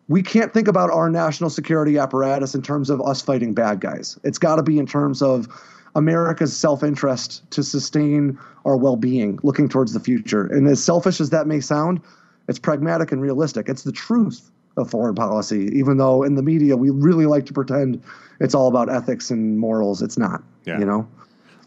we 0.08 0.22
can't 0.22 0.52
think 0.52 0.68
about 0.68 0.90
our 0.90 1.10
national 1.10 1.50
security 1.50 1.98
apparatus 1.98 2.54
in 2.54 2.62
terms 2.62 2.90
of 2.90 3.00
us 3.00 3.20
fighting 3.20 3.54
bad 3.54 3.80
guys. 3.80 4.18
It's 4.22 4.38
got 4.38 4.56
to 4.56 4.62
be 4.62 4.78
in 4.78 4.86
terms 4.86 5.22
of 5.22 5.48
America's 5.96 6.56
self 6.56 6.82
interest 6.82 7.48
to 7.52 7.62
sustain 7.62 8.38
our 8.64 8.76
well 8.76 8.96
being, 8.96 9.38
looking 9.42 9.68
towards 9.68 9.92
the 9.92 10.00
future. 10.00 10.46
And 10.46 10.68
as 10.68 10.82
selfish 10.82 11.20
as 11.20 11.30
that 11.30 11.46
may 11.46 11.60
sound, 11.60 12.00
it's 12.48 12.58
pragmatic 12.58 13.12
and 13.12 13.20
realistic. 13.20 13.68
It's 13.68 13.82
the 13.82 13.92
truth 13.92 14.50
of 14.76 14.90
foreign 14.90 15.14
policy, 15.14 15.70
even 15.72 15.98
though 15.98 16.22
in 16.22 16.34
the 16.34 16.42
media 16.42 16.76
we 16.76 16.90
really 16.90 17.26
like 17.26 17.46
to 17.46 17.52
pretend 17.52 18.02
it's 18.40 18.54
all 18.54 18.68
about 18.68 18.88
ethics 18.88 19.30
and 19.30 19.58
morals. 19.58 20.02
It's 20.02 20.18
not. 20.18 20.42
Yeah. 20.64 20.78
You 20.78 20.86
know. 20.86 21.08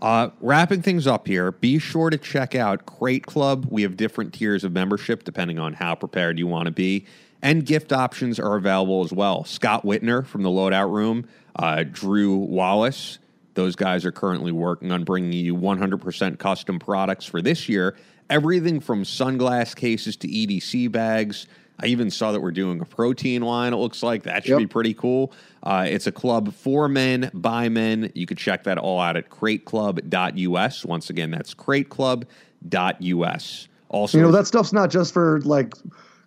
Uh, 0.02 0.30
wrapping 0.41 0.82
things 0.82 1.08
up 1.08 1.26
here, 1.26 1.52
be 1.52 1.80
sure 1.80 2.12
to 2.12 2.18
check 2.18 2.54
out 2.54 2.86
Crate 2.86 3.26
Club. 3.26 3.68
We 3.72 3.82
have 3.82 3.98
different 3.98 4.34
tiers 4.34 4.64
of 4.64 4.72
membership 4.72 5.24
depending 5.24 5.58
on 5.58 5.74
how 5.74 5.95
prepared 5.95 6.38
you 6.38 6.45
want 6.45 6.66
to 6.68 6.72
be. 6.72 7.06
And 7.41 7.66
gift 7.66 7.91
options 7.91 8.40
are 8.40 8.56
available 8.56 9.04
as 9.04 9.12
well. 9.12 9.44
Scott 9.44 9.84
Whitner 9.84 10.26
from 10.26 10.44
the 10.44 10.49
Loadout 10.49 10.91
Room, 10.91 11.28
uh, 11.56 11.84
Drew 11.84 12.36
Wallace, 12.36 13.20
those 13.58 13.76
guys 13.76 14.06
are 14.06 14.12
currently 14.12 14.52
working 14.52 14.91
on 14.91 15.04
bringing 15.04 15.34
you 15.34 15.56
100% 15.56 16.38
custom 16.38 16.78
products 16.78 17.26
for 17.26 17.41
this 17.41 17.68
year 17.68 17.95
everything 18.30 18.80
from 18.80 19.04
sunglass 19.04 19.76
cases 19.76 20.16
to 20.18 20.28
EDC 20.28 20.91
bags. 20.91 21.48
I 21.80 21.88
even 21.88 22.10
saw 22.10 22.32
that 22.32 22.41
we're 22.41 22.52
doing 22.52 22.82
a 22.82 22.86
protein 22.86 23.44
line. 23.44 23.74
It 23.74 23.78
looks 23.78 24.02
like 24.02 24.24
that 24.24 24.44
should 24.44 24.52
yep. 24.52 24.60
be 24.60 24.68
pretty 24.68 24.95
cool. 24.95 25.32
Uh, 25.62 25.86
it's 25.88 26.08
a 26.08 26.12
club 26.12 26.52
for 26.54 26.88
men 26.88 27.30
by 27.34 27.70
men. 27.70 28.12
You 28.16 28.26
could 28.26 28.40
check 28.40 28.64
that 28.64 28.80
all 28.80 28.99
out 28.99 29.16
at 29.16 29.30
crateclub.us. 29.30 30.86
Once 30.86 31.10
again, 31.10 31.32
that's 31.32 31.54
crateclub.us. 31.54 33.68
Also, 33.90 34.18
you 34.18 34.24
know 34.24 34.32
that 34.32 34.48
stuff's 34.48 34.74
not 34.74 34.90
just 34.90 35.14
for 35.14 35.40
like 35.41 35.76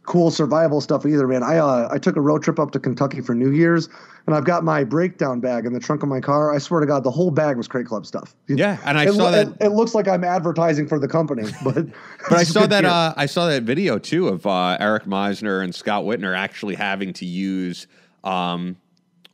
cool 0.04 0.30
survival 0.30 0.80
stuff 0.80 1.06
either, 1.06 1.26
man. 1.26 1.42
I 1.42 1.58
uh, 1.58 1.88
I 1.90 1.98
took 1.98 2.16
a 2.16 2.20
road 2.20 2.42
trip 2.42 2.58
up 2.58 2.70
to 2.72 2.80
Kentucky 2.80 3.20
for 3.20 3.34
New 3.34 3.50
Year's, 3.50 3.88
and 4.26 4.34
I've 4.34 4.44
got 4.44 4.64
my 4.64 4.84
breakdown 4.84 5.40
bag 5.40 5.66
in 5.66 5.72
the 5.72 5.80
trunk 5.80 6.02
of 6.02 6.08
my 6.08 6.20
car. 6.20 6.54
I 6.54 6.58
swear 6.58 6.80
to 6.80 6.86
God, 6.86 7.04
the 7.04 7.10
whole 7.10 7.30
bag 7.30 7.56
was 7.56 7.68
Crate 7.68 7.86
Club 7.86 8.06
stuff. 8.06 8.34
Yeah, 8.48 8.78
and 8.84 8.98
I 8.98 9.04
it, 9.04 9.12
saw 9.12 9.30
that. 9.30 9.48
It, 9.48 9.56
it, 9.60 9.68
looks 9.70 9.94
like 9.94 10.08
I'm 10.08 10.24
advertising 10.24 10.88
for 10.88 10.98
the 10.98 11.08
company, 11.08 11.50
but 11.64 11.86
but 12.28 12.38
I 12.38 12.44
saw 12.44 12.66
that. 12.66 12.84
Uh, 12.84 13.14
I 13.16 13.26
saw 13.26 13.46
that 13.46 13.62
video 13.62 13.98
too 13.98 14.28
of 14.28 14.46
uh, 14.46 14.76
Eric 14.80 15.04
Meisner 15.04 15.62
and 15.62 15.74
Scott 15.74 16.04
Whitner 16.04 16.36
actually 16.36 16.74
having 16.74 17.12
to 17.14 17.26
use 17.26 17.86
um, 18.24 18.76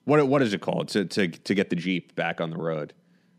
what 0.05 0.26
what 0.28 0.43
is 0.43 0.52
it 0.52 0.60
called 0.60 0.88
to 0.88 1.05
to 1.05 1.28
to 1.28 1.55
get 1.55 1.70
the 1.70 1.76
Jeep 1.76 2.14
back 2.14 2.40
on 2.40 2.51
the 2.51 2.59
road 2.59 2.93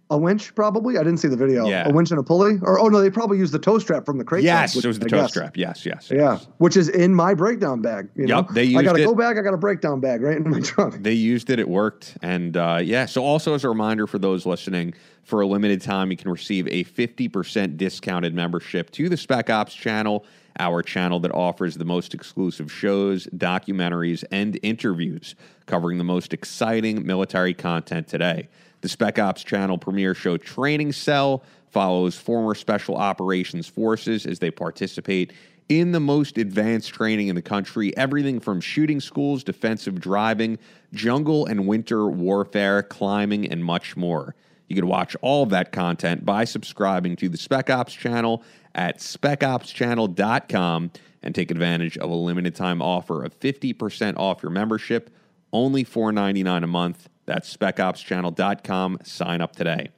a 0.09 0.17
winch, 0.17 0.55
probably. 0.55 0.97
I 0.97 1.03
didn't 1.03 1.17
see 1.17 1.27
the 1.27 1.35
video. 1.35 1.67
Yeah. 1.67 1.87
A 1.89 1.91
winch 1.91 2.11
and 2.11 2.19
a 2.19 2.23
pulley, 2.23 2.57
or 2.61 2.79
oh 2.79 2.87
no, 2.87 3.01
they 3.01 3.09
probably 3.09 3.37
used 3.37 3.53
the 3.53 3.59
tow 3.59 3.77
strap 3.77 4.05
from 4.05 4.17
the 4.17 4.23
crate. 4.23 4.43
Yes, 4.43 4.75
it 4.75 4.85
was 4.85 4.99
the 4.99 5.05
I 5.05 5.09
tow 5.09 5.17
guess. 5.21 5.31
strap. 5.31 5.57
Yes, 5.57 5.85
yes, 5.85 6.09
Yeah, 6.09 6.39
which 6.59 6.77
is 6.77 6.87
in 6.87 7.13
my 7.13 7.33
breakdown 7.33 7.81
bag. 7.81 8.07
You 8.15 8.27
Yep, 8.27 8.47
know? 8.49 8.53
they 8.53 8.73
I 8.75 8.83
got 8.83 8.97
a 8.97 9.01
it. 9.01 9.05
go 9.05 9.13
bag. 9.15 9.37
I 9.37 9.41
got 9.41 9.53
a 9.53 9.57
breakdown 9.57 9.99
bag 9.99 10.21
right 10.21 10.37
in 10.37 10.49
my 10.49 10.61
trunk. 10.61 11.03
They 11.03 11.13
used 11.13 11.49
it. 11.49 11.59
It 11.59 11.67
worked. 11.67 12.17
And 12.21 12.55
uh, 12.55 12.79
yeah, 12.81 13.05
so 13.05 13.23
also 13.23 13.53
as 13.53 13.63
a 13.65 13.69
reminder 13.69 14.07
for 14.07 14.17
those 14.19 14.45
listening, 14.45 14.93
for 15.23 15.41
a 15.41 15.45
limited 15.47 15.81
time, 15.81 16.09
you 16.09 16.15
can 16.17 16.31
receive 16.31 16.67
a 16.67 16.85
50% 16.85 17.75
discounted 17.75 18.33
membership 18.33 18.91
to 18.91 19.09
the 19.09 19.17
Spec 19.17 19.49
Ops 19.49 19.73
channel, 19.73 20.25
our 20.57 20.81
channel 20.81 21.19
that 21.19 21.31
offers 21.33 21.75
the 21.75 21.83
most 21.85 22.13
exclusive 22.13 22.71
shows, 22.71 23.27
documentaries, 23.35 24.23
and 24.31 24.57
interviews 24.63 25.35
covering 25.65 25.97
the 25.97 26.03
most 26.05 26.33
exciting 26.33 27.05
military 27.05 27.53
content 27.53 28.07
today. 28.07 28.47
The 28.87 28.91
Spec 28.91 29.19
Ops 29.19 29.43
channel 29.43 29.77
premiere 29.77 30.15
show 30.15 30.37
Training 30.37 30.93
Cell 30.93 31.43
follows 31.71 32.15
former 32.15 32.55
Special 32.55 32.95
Operations 32.95 33.67
Forces 33.67 34.25
as 34.25 34.39
they 34.39 34.49
participate 34.49 35.33
in 35.67 35.91
the 35.91 35.99
most 35.99 36.37
advanced 36.37 36.93
training 36.93 37.27
in 37.27 37.35
the 37.35 37.41
country 37.41 37.91
everything 37.97 38.39
from 38.39 38.61
shooting 38.61 39.01
schools, 39.01 39.43
defensive 39.43 39.99
driving, 39.99 40.57
jungle 40.93 41.45
and 41.47 41.67
winter 41.67 42.07
warfare, 42.07 42.81
climbing, 42.81 43.51
and 43.51 43.65
much 43.65 43.97
more. 43.97 44.35
You 44.69 44.77
can 44.77 44.87
watch 44.87 45.17
all 45.21 45.43
of 45.43 45.49
that 45.49 45.73
content 45.73 46.23
by 46.23 46.45
subscribing 46.45 47.17
to 47.17 47.27
the 47.27 47.35
Spec 47.35 47.69
Ops 47.69 47.91
channel 47.91 48.41
at 48.73 48.99
specopschannel.com 48.99 50.91
and 51.23 51.35
take 51.35 51.51
advantage 51.51 51.97
of 51.97 52.09
a 52.09 52.15
limited 52.15 52.55
time 52.55 52.81
offer 52.81 53.25
of 53.25 53.37
50% 53.37 54.15
off 54.15 54.41
your 54.41 54.51
membership, 54.53 55.09
only 55.51 55.83
$4.99 55.83 56.63
a 56.63 56.67
month. 56.67 57.09
That's 57.27 57.55
specopschannel.com. 57.55 58.99
Sign 59.03 59.41
up 59.41 59.55
today. 59.55 59.89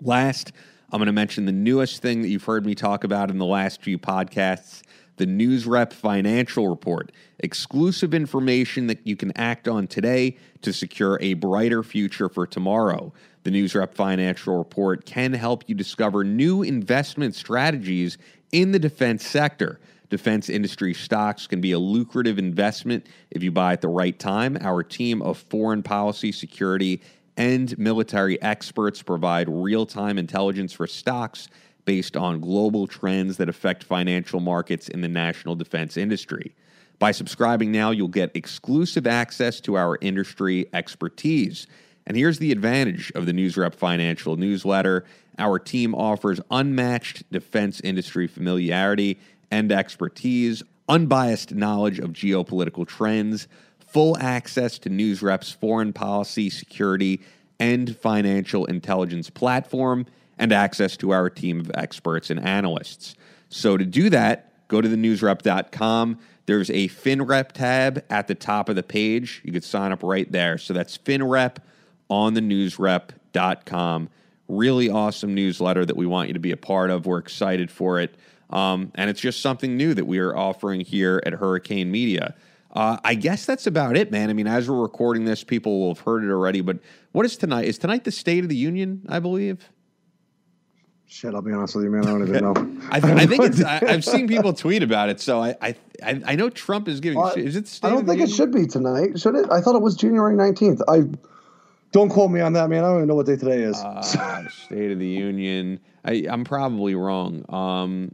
Last, 0.00 0.52
I'm 0.90 0.98
going 0.98 1.06
to 1.06 1.12
mention 1.12 1.44
the 1.44 1.52
newest 1.52 2.00
thing 2.00 2.22
that 2.22 2.28
you've 2.28 2.44
heard 2.44 2.64
me 2.64 2.74
talk 2.74 3.04
about 3.04 3.30
in 3.30 3.36
the 3.36 3.44
last 3.44 3.82
few 3.82 3.98
podcasts 3.98 4.82
the 5.16 5.26
NewsRep 5.26 5.94
Financial 5.94 6.68
Report. 6.68 7.10
Exclusive 7.38 8.12
information 8.12 8.86
that 8.86 9.06
you 9.06 9.16
can 9.16 9.32
act 9.36 9.66
on 9.66 9.86
today 9.86 10.36
to 10.60 10.74
secure 10.74 11.18
a 11.22 11.32
brighter 11.34 11.82
future 11.82 12.28
for 12.28 12.46
tomorrow. 12.46 13.12
The 13.44 13.50
NewsRep 13.50 13.94
Financial 13.94 14.58
Report 14.58 15.06
can 15.06 15.32
help 15.32 15.64
you 15.68 15.74
discover 15.74 16.22
new 16.22 16.62
investment 16.62 17.34
strategies 17.34 18.18
in 18.52 18.72
the 18.72 18.78
defense 18.78 19.26
sector. 19.26 19.80
Defense 20.08 20.48
industry 20.48 20.94
stocks 20.94 21.46
can 21.46 21.60
be 21.60 21.72
a 21.72 21.78
lucrative 21.78 22.38
investment 22.38 23.06
if 23.30 23.42
you 23.42 23.50
buy 23.50 23.72
at 23.72 23.80
the 23.80 23.88
right 23.88 24.16
time. 24.18 24.56
Our 24.60 24.82
team 24.82 25.20
of 25.22 25.38
foreign 25.38 25.82
policy, 25.82 26.32
security, 26.32 27.02
and 27.36 27.76
military 27.78 28.40
experts 28.40 29.02
provide 29.02 29.48
real 29.48 29.84
time 29.84 30.18
intelligence 30.18 30.72
for 30.72 30.86
stocks 30.86 31.48
based 31.84 32.16
on 32.16 32.40
global 32.40 32.86
trends 32.86 33.36
that 33.36 33.48
affect 33.48 33.84
financial 33.84 34.40
markets 34.40 34.88
in 34.88 35.00
the 35.00 35.08
national 35.08 35.54
defense 35.54 35.96
industry. 35.96 36.54
By 36.98 37.12
subscribing 37.12 37.72
now, 37.72 37.90
you'll 37.90 38.08
get 38.08 38.34
exclusive 38.34 39.06
access 39.06 39.60
to 39.60 39.76
our 39.76 39.98
industry 40.00 40.66
expertise. 40.72 41.66
And 42.06 42.16
here's 42.16 42.38
the 42.38 42.52
advantage 42.52 43.12
of 43.14 43.26
the 43.26 43.32
NewsRep 43.32 43.74
Financial 43.74 44.36
newsletter 44.36 45.04
our 45.38 45.58
team 45.58 45.94
offers 45.94 46.40
unmatched 46.50 47.30
defense 47.30 47.80
industry 47.82 48.26
familiarity 48.26 49.18
and 49.50 49.70
expertise, 49.72 50.62
unbiased 50.88 51.54
knowledge 51.54 51.98
of 51.98 52.10
geopolitical 52.10 52.86
trends, 52.86 53.48
full 53.78 54.16
access 54.18 54.78
to 54.78 54.90
NewsRep's 54.90 55.52
foreign 55.52 55.92
policy, 55.92 56.50
security, 56.50 57.20
and 57.58 57.96
financial 57.96 58.64
intelligence 58.66 59.30
platform, 59.30 60.06
and 60.38 60.52
access 60.52 60.96
to 60.98 61.12
our 61.12 61.30
team 61.30 61.60
of 61.60 61.70
experts 61.74 62.30
and 62.30 62.40
analysts. 62.40 63.14
So 63.48 63.76
to 63.76 63.84
do 63.84 64.10
that, 64.10 64.52
go 64.68 64.80
to 64.80 64.88
thenewsrep.com. 64.88 66.18
There's 66.46 66.70
a 66.70 66.88
FinRep 66.88 67.52
tab 67.52 68.04
at 68.10 68.28
the 68.28 68.34
top 68.34 68.68
of 68.68 68.76
the 68.76 68.82
page. 68.82 69.40
You 69.44 69.52
could 69.52 69.64
sign 69.64 69.92
up 69.92 70.02
right 70.02 70.30
there. 70.30 70.58
So 70.58 70.74
that's 70.74 70.98
FinRep 70.98 71.56
on 72.08 72.34
the 72.34 72.40
newsrep.com. 72.40 74.08
Really 74.48 74.90
awesome 74.90 75.34
newsletter 75.34 75.84
that 75.84 75.96
we 75.96 76.06
want 76.06 76.28
you 76.28 76.34
to 76.34 76.40
be 76.40 76.52
a 76.52 76.56
part 76.56 76.90
of. 76.90 77.06
We're 77.06 77.18
excited 77.18 77.70
for 77.70 78.00
it. 78.00 78.14
Um, 78.50 78.92
and 78.94 79.10
it's 79.10 79.20
just 79.20 79.40
something 79.40 79.76
new 79.76 79.94
that 79.94 80.06
we 80.06 80.18
are 80.18 80.36
offering 80.36 80.80
here 80.80 81.22
at 81.26 81.32
Hurricane 81.34 81.90
Media. 81.90 82.34
Uh, 82.72 82.98
I 83.04 83.14
guess 83.14 83.46
that's 83.46 83.66
about 83.66 83.96
it, 83.96 84.10
man. 84.10 84.28
I 84.28 84.34
mean, 84.34 84.46
as 84.46 84.68
we're 84.68 84.80
recording 84.80 85.24
this, 85.24 85.42
people 85.42 85.80
will 85.80 85.94
have 85.94 86.04
heard 86.04 86.22
it 86.22 86.30
already. 86.30 86.60
But 86.60 86.78
what 87.12 87.24
is 87.24 87.36
tonight? 87.36 87.64
Is 87.64 87.78
tonight 87.78 88.04
the 88.04 88.12
State 88.12 88.44
of 88.44 88.50
the 88.50 88.56
Union? 88.56 89.02
I 89.08 89.18
believe. 89.18 89.70
Shit, 91.08 91.34
I'll 91.34 91.40
be 91.40 91.52
honest 91.52 91.74
with 91.74 91.84
you, 91.84 91.90
man. 91.90 92.04
I 92.04 92.10
don't 92.10 92.28
even 92.28 92.42
know. 92.42 92.88
I, 92.90 93.00
th- 93.00 93.14
I 93.14 93.26
think 93.26 93.44
it's. 93.44 93.62
I, 93.62 93.80
I've 93.86 94.04
seen 94.04 94.28
people 94.28 94.52
tweet 94.52 94.82
about 94.82 95.08
it, 95.08 95.20
so 95.20 95.40
I 95.40 95.54
I, 95.62 95.74
I 96.02 96.34
know 96.34 96.50
Trump 96.50 96.88
is 96.88 97.00
giving. 97.00 97.20
Is 97.36 97.56
it? 97.56 97.64
the 97.64 97.70
State 97.70 97.86
I 97.88 97.90
don't 97.90 98.06
think 98.06 98.20
it 98.20 98.28
should 98.28 98.52
be 98.52 98.66
tonight. 98.66 99.18
Should 99.18 99.36
it? 99.36 99.50
I 99.50 99.60
thought 99.60 99.76
it 99.76 99.82
was 99.82 99.94
January 99.94 100.34
19th. 100.34 100.82
I 100.88 101.04
don't 101.92 102.08
quote 102.08 102.30
me 102.30 102.40
on 102.40 102.52
that, 102.54 102.68
man. 102.68 102.84
I 102.84 102.88
don't 102.88 102.96
even 102.96 103.08
know 103.08 103.14
what 103.14 103.26
day 103.26 103.36
today 103.36 103.62
is. 103.62 103.76
Uh, 103.78 104.02
State 104.48 104.90
of 104.90 104.98
the 104.98 105.06
Union. 105.06 105.80
I, 106.04 106.26
I'm 106.28 106.44
probably 106.44 106.94
wrong. 106.94 107.44
Um, 107.48 108.12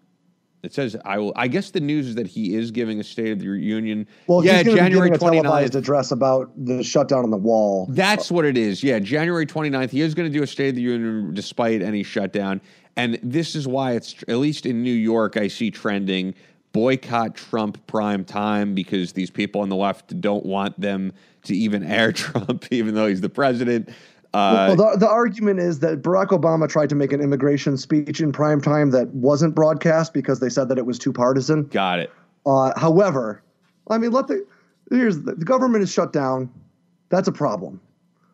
it 0.63 0.73
says 0.73 0.97
I 1.05 1.19
will. 1.19 1.33
I 1.35 1.49
guess 1.49 1.71
the 1.71 1.81
news 1.81 2.09
is 2.09 2.15
that 2.15 2.27
he 2.27 2.55
is 2.55 2.71
giving 2.71 3.01
a 3.01 3.05
State 3.05 3.33
of 3.33 3.41
the 3.41 3.47
Union. 3.47 4.07
well, 4.27 4.45
yeah, 4.45 4.63
he's 4.63 4.75
January 4.75 5.11
be 5.11 5.17
giving 5.19 5.39
a 5.39 5.43
televised 5.43 5.75
address 5.75 6.13
about 6.13 6.53
the 6.57 6.83
shutdown 6.85 7.25
on 7.25 7.31
the 7.31 7.37
wall. 7.37 7.87
That's 7.91 8.31
what 8.31 8.45
it 8.45 8.57
is. 8.57 8.83
Yeah, 8.83 9.01
January 9.01 9.47
29th. 9.47 9.91
He 9.91 10.01
is 10.01 10.15
going 10.15 10.31
to 10.31 10.37
do 10.37 10.43
a 10.43 10.47
State 10.47 10.71
of 10.71 10.75
the 10.77 10.83
Union 10.83 11.35
despite 11.35 11.83
any 11.83 12.03
shutdown. 12.03 12.61
And 12.97 13.19
this 13.23 13.57
is 13.57 13.67
why 13.67 13.93
it's, 13.93 14.15
at 14.29 14.37
least 14.37 14.67
in 14.67 14.83
New 14.83 14.93
York, 14.93 15.37
I 15.37 15.49
see 15.49 15.71
trending 15.71 16.35
boycott 16.73 17.35
Trump 17.35 17.85
prime 17.87 18.25
time 18.25 18.75
because 18.75 19.13
these 19.13 19.31
people 19.31 19.61
on 19.61 19.69
the 19.69 19.77
left 19.77 20.21
don't 20.21 20.45
want 20.45 20.79
them 20.81 21.13
to 21.45 21.55
even 21.55 21.83
air 21.85 22.13
Trump, 22.13 22.67
even 22.71 22.95
though 22.95 23.07
he's 23.07 23.21
the 23.21 23.29
president. 23.29 23.89
Uh, 24.35 24.75
well, 24.75 24.93
the, 24.93 24.99
the 24.99 25.09
argument 25.09 25.61
is 25.61 25.81
that 25.81 26.01
Barack 26.01 26.29
Obama 26.29 26.67
tried 26.69 26.89
to 26.89 26.95
make 26.95 27.13
an 27.13 27.21
immigration 27.21 27.77
speech 27.77 28.21
in 28.21 28.33
prime 28.33 28.61
time 28.63 28.91
that 28.91 29.09
wasn't 29.09 29.55
broadcast 29.55 30.15
because 30.15 30.41
they 30.41 30.49
said 30.49 30.69
that 30.71 30.79
it 30.79 30.87
was 30.87 30.99
too 30.99 31.13
partisan. 31.13 31.65
got 31.65 31.99
it. 31.99 32.11
Uh, 32.47 32.73
however, 32.79 33.43
I 33.91 33.99
mean, 33.99 34.11
let 34.11 34.29
the 34.29 34.45
here's 34.91 35.21
the, 35.23 35.35
the 35.35 35.45
government 35.45 35.83
is 35.83 35.93
shut 35.93 36.13
down. 36.13 36.51
That's 37.11 37.29
a 37.29 37.33
problem. 37.33 37.81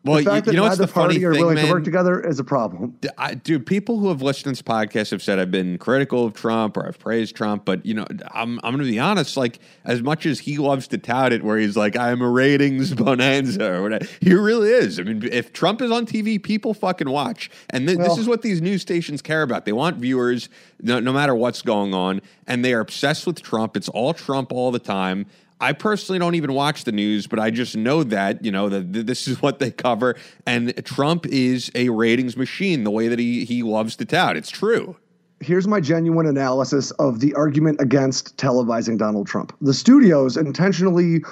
Well, 0.09 0.19
the 0.19 0.29
fact 0.29 0.47
you, 0.47 0.53
you 0.53 0.57
know 0.57 0.67
neither 0.67 0.85
the 0.85 0.87
funny 0.87 1.15
party 1.15 1.25
are 1.25 1.33
thing, 1.33 1.41
willing 1.41 1.55
man? 1.55 1.65
to 1.65 1.71
work 1.71 1.83
together 1.83 2.19
is 2.19 2.39
a 2.39 2.43
problem. 2.43 2.97
I, 3.17 3.35
dude, 3.35 3.65
people 3.65 3.99
who 3.99 4.09
have 4.09 4.21
listened 4.21 4.43
to 4.43 4.49
this 4.49 4.61
podcast 4.61 5.11
have 5.11 5.21
said 5.21 5.39
I've 5.39 5.51
been 5.51 5.77
critical 5.77 6.25
of 6.25 6.33
Trump 6.33 6.77
or 6.77 6.87
I've 6.87 6.99
praised 6.99 7.35
Trump, 7.35 7.65
but 7.65 7.85
you 7.85 7.93
know, 7.93 8.05
I'm 8.31 8.59
I'm 8.63 8.75
going 8.75 8.85
to 8.85 8.91
be 8.91 8.99
honest. 8.99 9.37
Like, 9.37 9.59
as 9.85 10.01
much 10.01 10.25
as 10.25 10.39
he 10.39 10.57
loves 10.57 10.87
to 10.89 10.97
tout 10.97 11.31
it, 11.33 11.43
where 11.43 11.57
he's 11.57 11.77
like, 11.77 11.95
"I'm 11.95 12.21
a 12.21 12.29
ratings 12.29 12.93
bonanza" 12.93 13.73
or 13.73 13.81
whatever, 13.83 14.05
he 14.21 14.33
really 14.33 14.69
is. 14.69 14.99
I 14.99 15.03
mean, 15.03 15.23
if 15.31 15.53
Trump 15.53 15.81
is 15.81 15.91
on 15.91 16.05
TV, 16.05 16.41
people 16.41 16.73
fucking 16.73 17.09
watch, 17.09 17.51
and 17.69 17.87
th- 17.87 17.99
this 17.99 18.17
is 18.17 18.27
what 18.27 18.41
these 18.41 18.61
news 18.61 18.81
stations 18.81 19.21
care 19.21 19.43
about. 19.43 19.65
They 19.65 19.73
want 19.73 19.97
viewers, 19.97 20.49
no, 20.81 20.99
no 20.99 21.13
matter 21.13 21.35
what's 21.35 21.61
going 21.61 21.93
on, 21.93 22.21
and 22.47 22.65
they 22.65 22.73
are 22.73 22.79
obsessed 22.79 23.27
with 23.27 23.41
Trump. 23.41 23.77
It's 23.77 23.89
all 23.89 24.13
Trump 24.13 24.51
all 24.51 24.71
the 24.71 24.79
time. 24.79 25.25
I 25.61 25.73
personally 25.73 26.19
don't 26.19 26.35
even 26.35 26.53
watch 26.53 26.85
the 26.85 26.91
news, 26.91 27.27
but 27.27 27.37
I 27.37 27.49
just 27.49 27.75
know 27.75 28.03
that, 28.03 28.45
you 28.45 28.51
know, 28.51 28.69
that 28.69 28.93
this 28.93 29.27
is 29.27 29.41
what 29.41 29.59
they 29.59 29.71
cover. 29.71 30.15
And 30.45 30.73
Trump 30.85 31.25
is 31.25 31.69
a 31.75 31.89
ratings 31.89 32.37
machine 32.37 32.83
the 32.85 32.91
way 32.91 33.09
that 33.09 33.19
he, 33.19 33.43
he 33.43 33.61
loves 33.63 33.95
to 33.97 34.05
tout. 34.05 34.37
It's 34.37 34.49
true. 34.49 34.95
Here's 35.41 35.67
my 35.67 35.79
genuine 35.79 36.25
analysis 36.25 36.91
of 36.91 37.19
the 37.19 37.33
argument 37.33 37.79
against 37.81 38.37
televising 38.37 38.97
Donald 38.97 39.27
Trump. 39.27 39.55
The 39.61 39.73
studios 39.73 40.37
intentionally 40.37 41.23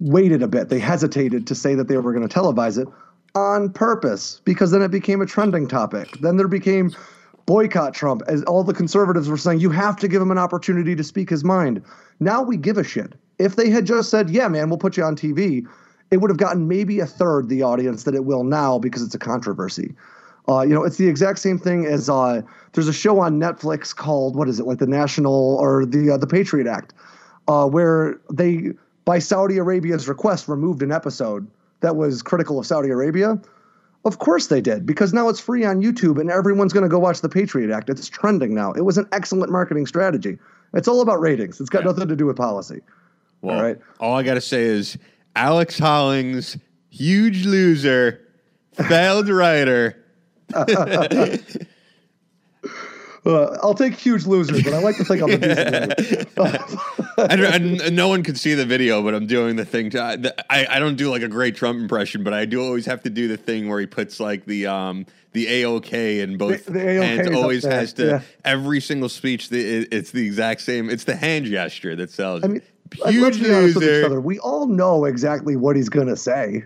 waited 0.00 0.42
a 0.42 0.48
bit. 0.48 0.68
They 0.68 0.78
hesitated 0.78 1.46
to 1.46 1.54
say 1.54 1.74
that 1.74 1.88
they 1.88 1.96
were 1.96 2.12
going 2.12 2.26
to 2.26 2.34
televise 2.34 2.78
it 2.78 2.88
on 3.34 3.72
purpose 3.72 4.40
because 4.44 4.70
then 4.70 4.82
it 4.82 4.90
became 4.90 5.20
a 5.20 5.26
trending 5.26 5.66
topic. 5.66 6.18
Then 6.20 6.36
there 6.36 6.48
became 6.48 6.94
boycott 7.46 7.94
Trump 7.94 8.22
as 8.26 8.42
all 8.44 8.64
the 8.64 8.74
conservatives 8.74 9.28
were 9.28 9.36
saying 9.36 9.60
you 9.60 9.70
have 9.70 9.96
to 9.96 10.08
give 10.08 10.22
him 10.22 10.30
an 10.30 10.38
opportunity 10.38 10.94
to 10.96 11.04
speak 11.04 11.30
his 11.30 11.44
mind. 11.44 11.82
Now 12.20 12.42
we 12.42 12.56
give 12.56 12.78
a 12.78 12.84
shit. 12.84 13.14
If 13.38 13.56
they 13.56 13.70
had 13.70 13.84
just 13.86 14.10
said, 14.10 14.30
"Yeah, 14.30 14.48
man, 14.48 14.68
we'll 14.70 14.78
put 14.78 14.96
you 14.96 15.04
on 15.04 15.16
TV," 15.16 15.66
it 16.10 16.18
would 16.18 16.30
have 16.30 16.38
gotten 16.38 16.68
maybe 16.68 17.00
a 17.00 17.06
third 17.06 17.48
the 17.48 17.62
audience 17.62 18.04
that 18.04 18.14
it 18.14 18.24
will 18.24 18.44
now 18.44 18.78
because 18.78 19.02
it's 19.02 19.14
a 19.14 19.18
controversy. 19.18 19.94
Uh, 20.48 20.60
you 20.60 20.74
know, 20.74 20.84
it's 20.84 20.98
the 20.98 21.08
exact 21.08 21.38
same 21.38 21.58
thing 21.58 21.86
as 21.86 22.08
uh, 22.10 22.42
there's 22.72 22.88
a 22.88 22.92
show 22.92 23.18
on 23.20 23.40
Netflix 23.40 23.94
called 23.96 24.36
what 24.36 24.48
is 24.48 24.60
it 24.60 24.66
like 24.66 24.78
the 24.78 24.86
National 24.86 25.56
or 25.58 25.86
the 25.86 26.10
uh, 26.10 26.16
the 26.18 26.26
Patriot 26.26 26.66
Act. 26.66 26.92
uh, 27.48 27.66
where 27.66 28.18
they, 28.32 28.70
by 29.04 29.18
Saudi 29.18 29.58
Arabia's 29.58 30.08
request, 30.08 30.48
removed 30.48 30.82
an 30.82 30.92
episode 30.92 31.46
that 31.80 31.96
was 31.96 32.22
critical 32.22 32.58
of 32.58 32.66
Saudi 32.66 32.90
Arabia. 32.90 33.38
Of 34.04 34.18
course 34.18 34.48
they 34.48 34.60
did, 34.60 34.84
because 34.84 35.14
now 35.14 35.28
it's 35.30 35.40
free 35.40 35.64
on 35.64 35.80
YouTube 35.80 36.20
and 36.20 36.30
everyone's 36.30 36.72
going 36.74 36.82
to 36.82 36.88
go 36.90 36.98
watch 36.98 37.20
the 37.22 37.28
Patriot 37.28 37.74
Act. 37.74 37.88
It's 37.88 38.06
trending 38.08 38.54
now. 38.54 38.72
It 38.72 38.82
was 38.82 38.98
an 38.98 39.08
excellent 39.12 39.50
marketing 39.50 39.86
strategy. 39.86 40.38
It's 40.74 40.88
all 40.88 41.00
about 41.00 41.20
ratings. 41.20 41.58
It's 41.60 41.70
got 41.70 41.82
Yeah. 41.82 41.88
nothing 41.92 42.08
to 42.08 42.16
do 42.16 42.26
with 42.26 42.36
policy. 42.36 42.80
Well, 43.40 43.56
All 43.56 43.62
right. 43.62 43.78
all 44.00 44.14
I 44.16 44.22
got 44.22 44.34
to 44.34 44.40
say 44.42 44.64
is 44.64 44.98
Alex 45.36 45.78
Hollings, 45.78 46.56
huge 46.90 47.46
loser, 47.46 48.20
failed 48.88 49.28
writer. 49.28 49.96
Uh, 53.26 53.56
I'll 53.62 53.74
take 53.74 53.94
huge 53.94 54.26
losers, 54.26 54.62
but 54.62 54.74
I 54.74 54.80
like 54.80 54.96
to 54.98 55.04
think 55.04 55.22
I'm 55.22 55.30
a 55.30 55.38
decent 55.38 56.36
loser. 56.36 56.78
and, 57.18 57.80
and 57.80 57.96
no 57.96 58.08
one 58.08 58.22
could 58.22 58.38
see 58.38 58.54
the 58.54 58.66
video, 58.66 59.02
but 59.02 59.14
I'm 59.14 59.26
doing 59.26 59.56
the 59.56 59.64
thing. 59.64 59.90
To, 59.90 60.34
I, 60.50 60.66
I 60.66 60.78
don't 60.78 60.96
do 60.96 61.10
like 61.10 61.22
a 61.22 61.28
great 61.28 61.56
Trump 61.56 61.80
impression, 61.80 62.22
but 62.22 62.34
I 62.34 62.44
do 62.44 62.62
always 62.62 62.86
have 62.86 63.02
to 63.04 63.10
do 63.10 63.28
the 63.28 63.36
thing 63.36 63.68
where 63.68 63.80
he 63.80 63.86
puts 63.86 64.20
like 64.20 64.44
the 64.44 64.66
um 64.66 65.06
the 65.32 65.46
AOK 65.46 66.20
in 66.20 66.36
both 66.36 66.66
The- 66.66 66.72
the 66.72 66.78
AOK 66.78 67.02
hands. 67.02 67.36
Always 67.36 67.64
has 67.64 67.92
to 67.94 68.06
yeah. 68.06 68.20
every 68.44 68.80
single 68.80 69.08
speech. 69.08 69.48
The, 69.48 69.78
it, 69.78 69.88
it's 69.92 70.10
the 70.10 70.24
exact 70.24 70.60
same. 70.60 70.90
It's 70.90 71.04
the 71.04 71.16
hand 71.16 71.46
gesture 71.46 71.96
that 71.96 72.10
sells. 72.10 72.44
I 72.44 72.48
mean, 72.48 72.62
huge 73.06 73.42
be 73.42 73.48
with 73.48 73.70
each 73.70 73.76
loser. 73.76 74.06
other. 74.06 74.20
We 74.20 74.38
all 74.38 74.66
know 74.66 75.06
exactly 75.06 75.56
what 75.56 75.76
he's 75.76 75.88
going 75.88 76.08
to 76.08 76.16
say. 76.16 76.64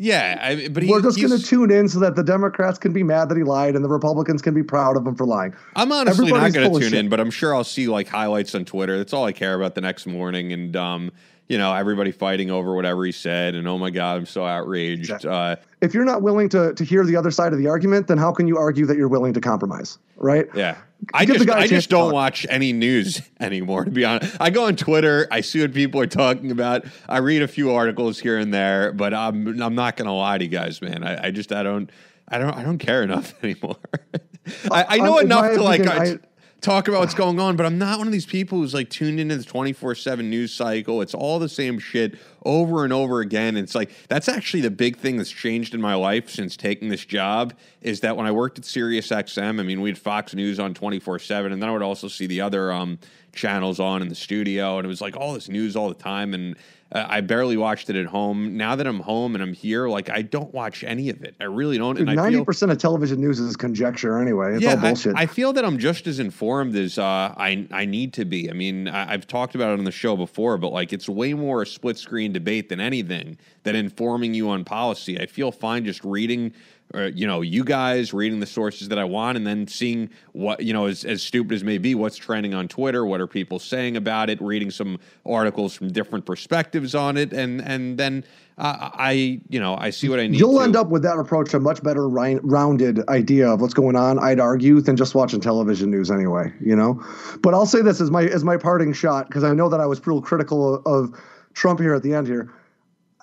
Yeah, 0.00 0.38
I, 0.40 0.68
but 0.68 0.84
he, 0.84 0.88
We're 0.88 1.02
just 1.02 1.20
going 1.20 1.36
to 1.36 1.44
tune 1.44 1.72
in 1.72 1.88
so 1.88 1.98
that 1.98 2.14
the 2.14 2.22
Democrats 2.22 2.78
can 2.78 2.92
be 2.92 3.02
mad 3.02 3.28
that 3.30 3.36
he 3.36 3.42
lied 3.42 3.74
and 3.74 3.84
the 3.84 3.88
Republicans 3.88 4.40
can 4.40 4.54
be 4.54 4.62
proud 4.62 4.96
of 4.96 5.04
him 5.04 5.16
for 5.16 5.26
lying. 5.26 5.54
I'm 5.74 5.90
honestly 5.90 6.26
Everybody's 6.26 6.54
not 6.54 6.60
going 6.60 6.72
to 6.72 6.88
tune 6.88 6.98
in, 6.98 7.08
but 7.08 7.18
I'm 7.18 7.32
sure 7.32 7.52
I'll 7.52 7.64
see 7.64 7.88
like 7.88 8.06
highlights 8.06 8.54
on 8.54 8.64
Twitter. 8.64 8.96
That's 8.96 9.12
all 9.12 9.24
I 9.24 9.32
care 9.32 9.54
about 9.54 9.74
the 9.74 9.80
next 9.80 10.06
morning, 10.06 10.52
and 10.52 10.76
um, 10.76 11.10
you 11.48 11.58
know, 11.58 11.74
everybody 11.74 12.12
fighting 12.12 12.48
over 12.48 12.74
whatever 12.74 13.04
he 13.04 13.12
said, 13.12 13.56
and 13.56 13.66
oh 13.66 13.76
my 13.76 13.90
god, 13.90 14.18
I'm 14.18 14.26
so 14.26 14.44
outraged. 14.44 15.10
Exactly. 15.10 15.30
Uh, 15.30 15.56
If 15.80 15.94
you're 15.94 16.04
not 16.04 16.22
willing 16.22 16.48
to, 16.50 16.74
to 16.74 16.84
hear 16.84 17.04
the 17.04 17.16
other 17.16 17.32
side 17.32 17.52
of 17.52 17.58
the 17.58 17.66
argument, 17.66 18.06
then 18.06 18.18
how 18.18 18.32
can 18.32 18.46
you 18.46 18.56
argue 18.56 18.86
that 18.86 18.96
you're 18.96 19.08
willing 19.08 19.32
to 19.32 19.40
compromise? 19.40 19.98
Right? 20.16 20.46
yeah, 20.54 20.76
I 21.14 21.24
just 21.24 21.48
I 21.48 21.66
just 21.66 21.90
don't 21.90 22.12
watch 22.12 22.44
any 22.50 22.72
news 22.72 23.22
anymore. 23.40 23.84
To 23.84 23.90
be 23.90 24.04
honest, 24.04 24.36
I 24.40 24.50
go 24.50 24.66
on 24.66 24.76
Twitter, 24.76 25.26
I 25.30 25.40
see 25.40 25.60
what 25.60 25.72
people 25.72 26.00
are 26.00 26.06
talking 26.06 26.50
about, 26.50 26.84
I 27.08 27.18
read 27.18 27.42
a 27.42 27.48
few 27.48 27.72
articles 27.72 28.18
here 28.18 28.36
and 28.38 28.52
there, 28.52 28.92
but 28.92 29.14
I'm 29.14 29.60
I'm 29.62 29.74
not 29.74 29.96
going 29.96 30.06
to 30.06 30.12
lie 30.12 30.38
to 30.38 30.44
you 30.44 30.50
guys, 30.50 30.82
man. 30.82 31.04
I, 31.04 31.26
I 31.28 31.30
just 31.30 31.52
I 31.52 31.62
don't 31.62 31.88
I 32.28 32.38
don't 32.38 32.54
I 32.54 32.62
don't 32.62 32.78
care 32.78 33.02
enough 33.02 33.32
anymore. 33.44 33.76
I, 34.70 34.84
I 34.88 34.98
know 34.98 35.18
Um, 35.18 35.24
enough 35.26 35.52
to 35.54 35.62
like. 35.62 35.86
I- 35.86 36.18
talk 36.60 36.88
about 36.88 37.00
what's 37.00 37.14
going 37.14 37.38
on, 37.38 37.56
but 37.56 37.66
I'm 37.66 37.78
not 37.78 37.98
one 37.98 38.08
of 38.08 38.12
these 38.12 38.26
people 38.26 38.58
who's 38.58 38.74
like 38.74 38.90
tuned 38.90 39.20
into 39.20 39.36
the 39.36 39.44
24 39.44 39.94
7 39.94 40.28
news 40.28 40.52
cycle. 40.52 41.00
It's 41.02 41.14
all 41.14 41.38
the 41.38 41.48
same 41.48 41.78
shit 41.78 42.18
over 42.44 42.84
and 42.84 42.92
over 42.92 43.20
again. 43.20 43.56
It's 43.56 43.74
like 43.74 43.90
that's 44.08 44.28
actually 44.28 44.62
the 44.62 44.70
big 44.70 44.96
thing 44.96 45.16
that's 45.16 45.30
changed 45.30 45.74
in 45.74 45.80
my 45.80 45.94
life 45.94 46.28
since 46.30 46.56
taking 46.56 46.88
this 46.88 47.04
job 47.04 47.54
is 47.80 48.00
that 48.00 48.16
when 48.16 48.26
I 48.26 48.32
worked 48.32 48.58
at 48.58 48.64
Sirius 48.64 49.08
XM, 49.08 49.60
I 49.60 49.62
mean, 49.62 49.80
we 49.80 49.90
had 49.90 49.98
Fox 49.98 50.34
News 50.34 50.58
on 50.58 50.74
24 50.74 51.18
7, 51.18 51.52
and 51.52 51.62
then 51.62 51.68
I 51.68 51.72
would 51.72 51.82
also 51.82 52.08
see 52.08 52.26
the 52.26 52.40
other 52.40 52.72
um, 52.72 52.98
channels 53.32 53.78
on 53.78 54.02
in 54.02 54.08
the 54.08 54.14
studio, 54.14 54.78
and 54.78 54.84
it 54.84 54.88
was 54.88 55.00
like 55.00 55.16
all 55.16 55.34
this 55.34 55.48
news 55.48 55.76
all 55.76 55.88
the 55.88 55.94
time. 55.94 56.34
And 56.34 56.56
uh, 56.90 57.04
I 57.06 57.20
barely 57.20 57.56
watched 57.58 57.90
it 57.90 57.96
at 57.96 58.06
home. 58.06 58.56
Now 58.56 58.74
that 58.76 58.86
I'm 58.86 59.00
home 59.00 59.34
and 59.34 59.42
I'm 59.42 59.52
here, 59.52 59.88
like 59.88 60.08
I 60.08 60.22
don't 60.22 60.52
watch 60.54 60.84
any 60.84 61.10
of 61.10 61.22
it. 61.22 61.34
I 61.38 61.44
really 61.44 61.76
don't. 61.76 61.98
And 61.98 62.14
ninety 62.14 62.42
percent 62.42 62.72
of 62.72 62.78
television 62.78 63.20
news 63.20 63.38
is 63.40 63.56
conjecture 63.56 64.18
anyway. 64.18 64.56
It's 64.56 64.64
all 64.66 64.72
I- 64.72 64.76
bullshit. 64.76 65.14
I, 65.16 65.26
feel 65.26 65.52
that 65.52 65.64
I'm 65.64 65.78
just 65.78 66.06
as 66.06 66.18
informed 66.18 66.74
as 66.76 66.98
uh, 66.98 67.02
I 67.02 67.66
I 67.70 67.84
need 67.84 68.14
to 68.14 68.24
be. 68.24 68.48
I 68.50 68.54
mean, 68.54 68.88
I, 68.88 69.12
I've 69.12 69.26
talked 69.26 69.54
about 69.54 69.70
it 69.70 69.78
on 69.78 69.84
the 69.84 69.92
show 69.92 70.16
before, 70.16 70.56
but 70.56 70.72
like 70.72 70.92
it's 70.92 71.08
way 71.08 71.34
more 71.34 71.62
a 71.62 71.66
split 71.66 71.98
screen 71.98 72.32
debate 72.32 72.70
than 72.70 72.80
anything 72.80 73.36
than 73.64 73.76
informing 73.76 74.32
you 74.32 74.48
on 74.48 74.64
policy. 74.64 75.20
I 75.20 75.26
feel 75.26 75.52
fine 75.52 75.84
just 75.84 76.02
reading. 76.04 76.54
Uh, 76.94 77.02
you 77.14 77.26
know, 77.26 77.42
you 77.42 77.64
guys 77.64 78.14
reading 78.14 78.40
the 78.40 78.46
sources 78.46 78.88
that 78.88 78.98
I 78.98 79.04
want, 79.04 79.36
and 79.36 79.46
then 79.46 79.66
seeing 79.66 80.08
what 80.32 80.62
you 80.62 80.72
know, 80.72 80.86
as, 80.86 81.04
as 81.04 81.22
stupid 81.22 81.52
as 81.52 81.62
may 81.62 81.76
be, 81.76 81.94
what's 81.94 82.16
trending 82.16 82.54
on 82.54 82.66
Twitter, 82.66 83.04
what 83.04 83.20
are 83.20 83.26
people 83.26 83.58
saying 83.58 83.96
about 83.96 84.30
it, 84.30 84.40
reading 84.40 84.70
some 84.70 84.98
articles 85.26 85.74
from 85.74 85.92
different 85.92 86.24
perspectives 86.24 86.94
on 86.94 87.18
it, 87.18 87.34
and 87.34 87.60
and 87.60 87.98
then 87.98 88.24
uh, 88.56 88.88
I, 88.94 89.40
you 89.50 89.60
know, 89.60 89.76
I 89.76 89.90
see 89.90 90.08
what 90.08 90.18
I 90.18 90.26
need. 90.28 90.38
You'll 90.40 90.56
to. 90.58 90.64
end 90.64 90.76
up 90.76 90.88
with 90.88 91.02
that 91.02 91.18
approach 91.18 91.52
a 91.52 91.60
much 91.60 91.82
better 91.82 92.08
ri- 92.08 92.40
rounded 92.42 93.06
idea 93.10 93.48
of 93.50 93.60
what's 93.60 93.74
going 93.74 93.94
on. 93.94 94.18
I'd 94.18 94.40
argue 94.40 94.80
than 94.80 94.96
just 94.96 95.14
watching 95.14 95.40
television 95.42 95.90
news 95.90 96.10
anyway. 96.10 96.50
You 96.58 96.74
know, 96.74 97.04
but 97.42 97.52
I'll 97.52 97.66
say 97.66 97.82
this 97.82 98.00
as 98.00 98.10
my 98.10 98.24
as 98.24 98.44
my 98.44 98.56
parting 98.56 98.94
shot 98.94 99.28
because 99.28 99.44
I 99.44 99.52
know 99.52 99.68
that 99.68 99.80
I 99.80 99.86
was 99.86 100.04
real 100.06 100.22
critical 100.22 100.76
of, 100.76 100.86
of 100.86 101.20
Trump 101.52 101.80
here 101.80 101.92
at 101.94 102.02
the 102.02 102.14
end 102.14 102.26
here. 102.26 102.50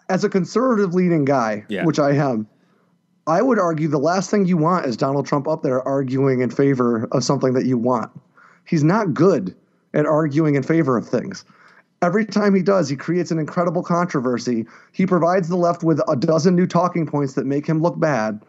As 0.07 0.23
a 0.23 0.29
conservative 0.29 0.93
leading 0.93 1.25
guy, 1.25 1.65
Yeah. 1.67 1.83
which 1.83 1.97
I 1.97 2.11
am, 2.11 2.47
I 3.27 3.41
would 3.41 3.57
argue 3.57 3.87
the 3.87 3.97
last 3.97 4.29
thing 4.29 4.45
you 4.45 4.57
want 4.57 4.85
is 4.85 4.95
Donald 4.95 5.25
Trump 5.25 5.47
up 5.47 5.63
there 5.63 5.81
arguing 5.87 6.41
in 6.41 6.49
favor 6.49 7.07
of 7.11 7.23
something 7.23 7.53
that 7.53 7.65
you 7.65 7.77
want. 7.77 8.11
He's 8.65 8.83
not 8.83 9.13
good 9.13 9.55
at 9.93 10.05
arguing 10.05 10.55
in 10.55 10.63
favor 10.63 10.97
of 10.97 11.07
things. 11.07 11.43
Every 12.01 12.25
time 12.25 12.53
he 12.53 12.61
does, 12.61 12.87
he 12.87 12.95
creates 12.95 13.31
an 13.31 13.39
incredible 13.39 13.81
controversy. 13.81 14.65
He 14.91 15.07
provides 15.07 15.47
the 15.47 15.55
left 15.55 15.83
with 15.83 16.01
a 16.07 16.15
dozen 16.15 16.55
new 16.55 16.67
talking 16.67 17.07
points 17.07 17.33
that 17.33 17.45
make 17.45 17.65
him 17.65 17.81
look 17.81 17.99
bad. 17.99 18.41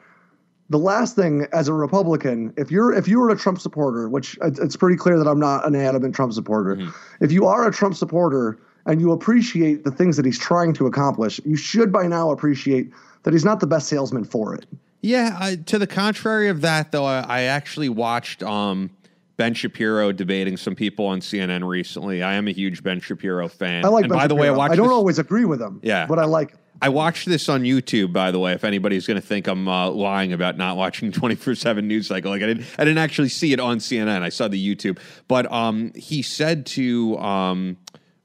The 0.68 0.78
last 0.78 1.14
thing, 1.14 1.46
as 1.52 1.68
a 1.68 1.72
Republican, 1.72 2.52
if 2.56 2.70
you're 2.70 2.92
if 2.92 3.06
you 3.06 3.20
were 3.20 3.30
a 3.30 3.36
Trump 3.36 3.60
supporter, 3.60 4.08
which 4.08 4.36
it's 4.42 4.58
it's 4.58 4.76
pretty 4.76 4.96
clear 4.96 5.16
that 5.16 5.28
I'm 5.28 5.38
not 5.38 5.64
an 5.64 5.76
adamant 5.76 6.14
Trump 6.14 6.32
supporter, 6.32 6.74
mm-hmm. 6.74 7.24
if 7.24 7.30
you 7.30 7.46
are 7.46 7.66
a 7.68 7.72
Trump 7.72 7.94
supporter 7.94 8.58
and 8.84 9.00
you 9.00 9.12
appreciate 9.12 9.84
the 9.84 9.92
things 9.92 10.16
that 10.16 10.26
he's 10.26 10.38
trying 10.38 10.72
to 10.74 10.86
accomplish, 10.86 11.40
you 11.44 11.56
should 11.56 11.92
by 11.92 12.08
now 12.08 12.30
appreciate 12.30 12.90
that 13.26 13.32
he's 13.32 13.44
not 13.44 13.58
the 13.58 13.66
best 13.66 13.88
salesman 13.88 14.22
for 14.22 14.54
it. 14.54 14.66
Yeah, 15.02 15.36
I, 15.38 15.56
to 15.56 15.80
the 15.80 15.86
contrary 15.88 16.48
of 16.48 16.60
that, 16.60 16.92
though, 16.92 17.04
I, 17.04 17.24
I 17.28 17.42
actually 17.42 17.88
watched 17.88 18.40
um, 18.44 18.90
Ben 19.36 19.52
Shapiro 19.52 20.12
debating 20.12 20.56
some 20.56 20.76
people 20.76 21.06
on 21.06 21.18
CNN 21.18 21.66
recently. 21.66 22.22
I 22.22 22.34
am 22.34 22.46
a 22.46 22.52
huge 22.52 22.84
Ben 22.84 23.00
Shapiro 23.00 23.48
fan. 23.48 23.84
I 23.84 23.88
like. 23.88 24.04
And 24.04 24.10
Ben 24.10 24.18
by 24.18 24.28
the 24.28 24.36
way, 24.36 24.42
I 24.42 24.50
Shapiro. 24.50 24.58
watched. 24.58 24.72
I 24.72 24.76
don't 24.76 24.86
this, 24.86 24.94
always 24.94 25.18
agree 25.18 25.44
with 25.44 25.60
him. 25.60 25.80
Yeah. 25.82 26.06
but 26.06 26.20
I 26.20 26.24
like. 26.24 26.52
him. 26.52 26.58
I 26.80 26.88
watched 26.88 27.26
this 27.26 27.48
on 27.48 27.62
YouTube. 27.62 28.12
By 28.12 28.30
the 28.30 28.38
way, 28.38 28.52
if 28.52 28.62
anybody's 28.62 29.08
going 29.08 29.20
to 29.20 29.26
think 29.26 29.48
I'm 29.48 29.66
uh, 29.66 29.90
lying 29.90 30.32
about 30.32 30.56
not 30.56 30.76
watching 30.76 31.10
24 31.12 31.56
seven 31.56 31.88
news 31.88 32.06
cycle, 32.06 32.30
like 32.30 32.44
I 32.44 32.46
didn't, 32.46 32.66
I 32.78 32.84
didn't 32.84 32.98
actually 32.98 33.30
see 33.30 33.52
it 33.52 33.58
on 33.58 33.78
CNN. 33.78 34.22
I 34.22 34.28
saw 34.28 34.46
the 34.46 34.76
YouTube, 34.76 35.00
but 35.26 35.50
um, 35.50 35.92
he 35.96 36.22
said 36.22 36.64
to 36.66 37.18
um. 37.18 37.76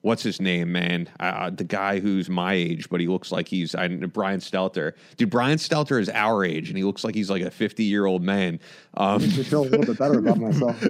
What's 0.01 0.23
his 0.23 0.41
name, 0.41 0.71
man? 0.71 1.09
Uh, 1.19 1.51
the 1.51 1.63
guy 1.63 1.99
who's 1.99 2.27
my 2.27 2.53
age, 2.53 2.89
but 2.89 2.99
he 2.99 3.07
looks 3.07 3.31
like 3.31 3.47
he's 3.47 3.75
I, 3.75 3.87
Brian 3.87 4.39
Stelter. 4.39 4.93
Dude, 5.17 5.29
Brian 5.29 5.59
Stelter 5.59 5.99
is 6.01 6.09
our 6.09 6.43
age, 6.43 6.69
and 6.69 6.77
he 6.77 6.83
looks 6.83 7.03
like 7.03 7.13
he's 7.13 7.29
like 7.29 7.43
a 7.43 7.51
fifty-year-old 7.51 8.23
man. 8.23 8.59
Um, 8.95 9.21
me 9.21 9.27
feel 9.29 9.61
a 9.61 9.63
little 9.63 9.85
bit 9.85 9.99
better 9.99 10.17
about 10.17 10.37
myself. 10.39 10.83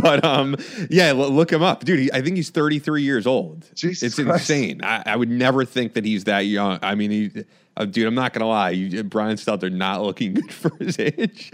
but 0.00 0.24
um, 0.24 0.56
yeah, 0.90 1.12
lo- 1.12 1.28
look 1.28 1.52
him 1.52 1.62
up, 1.62 1.84
dude. 1.84 2.00
He, 2.00 2.12
I 2.12 2.20
think 2.20 2.36
he's 2.36 2.50
33 2.50 3.02
years 3.02 3.26
old. 3.26 3.68
Jesus 3.74 4.02
it's 4.02 4.14
Christ. 4.16 4.50
insane. 4.50 4.82
I, 4.82 5.02
I 5.06 5.16
would 5.16 5.30
never 5.30 5.64
think 5.64 5.94
that 5.94 6.04
he's 6.04 6.24
that 6.24 6.40
young. 6.40 6.78
I 6.82 6.94
mean, 6.96 7.10
he, 7.10 7.44
uh, 7.76 7.84
dude, 7.86 8.06
I'm 8.06 8.14
not 8.14 8.32
gonna 8.32 8.48
lie. 8.48 8.70
You, 8.70 9.02
Brian 9.04 9.36
Stelter 9.36 9.72
not 9.72 10.02
looking 10.02 10.34
good 10.34 10.52
for 10.52 10.74
his 10.76 10.98
age. 10.98 11.50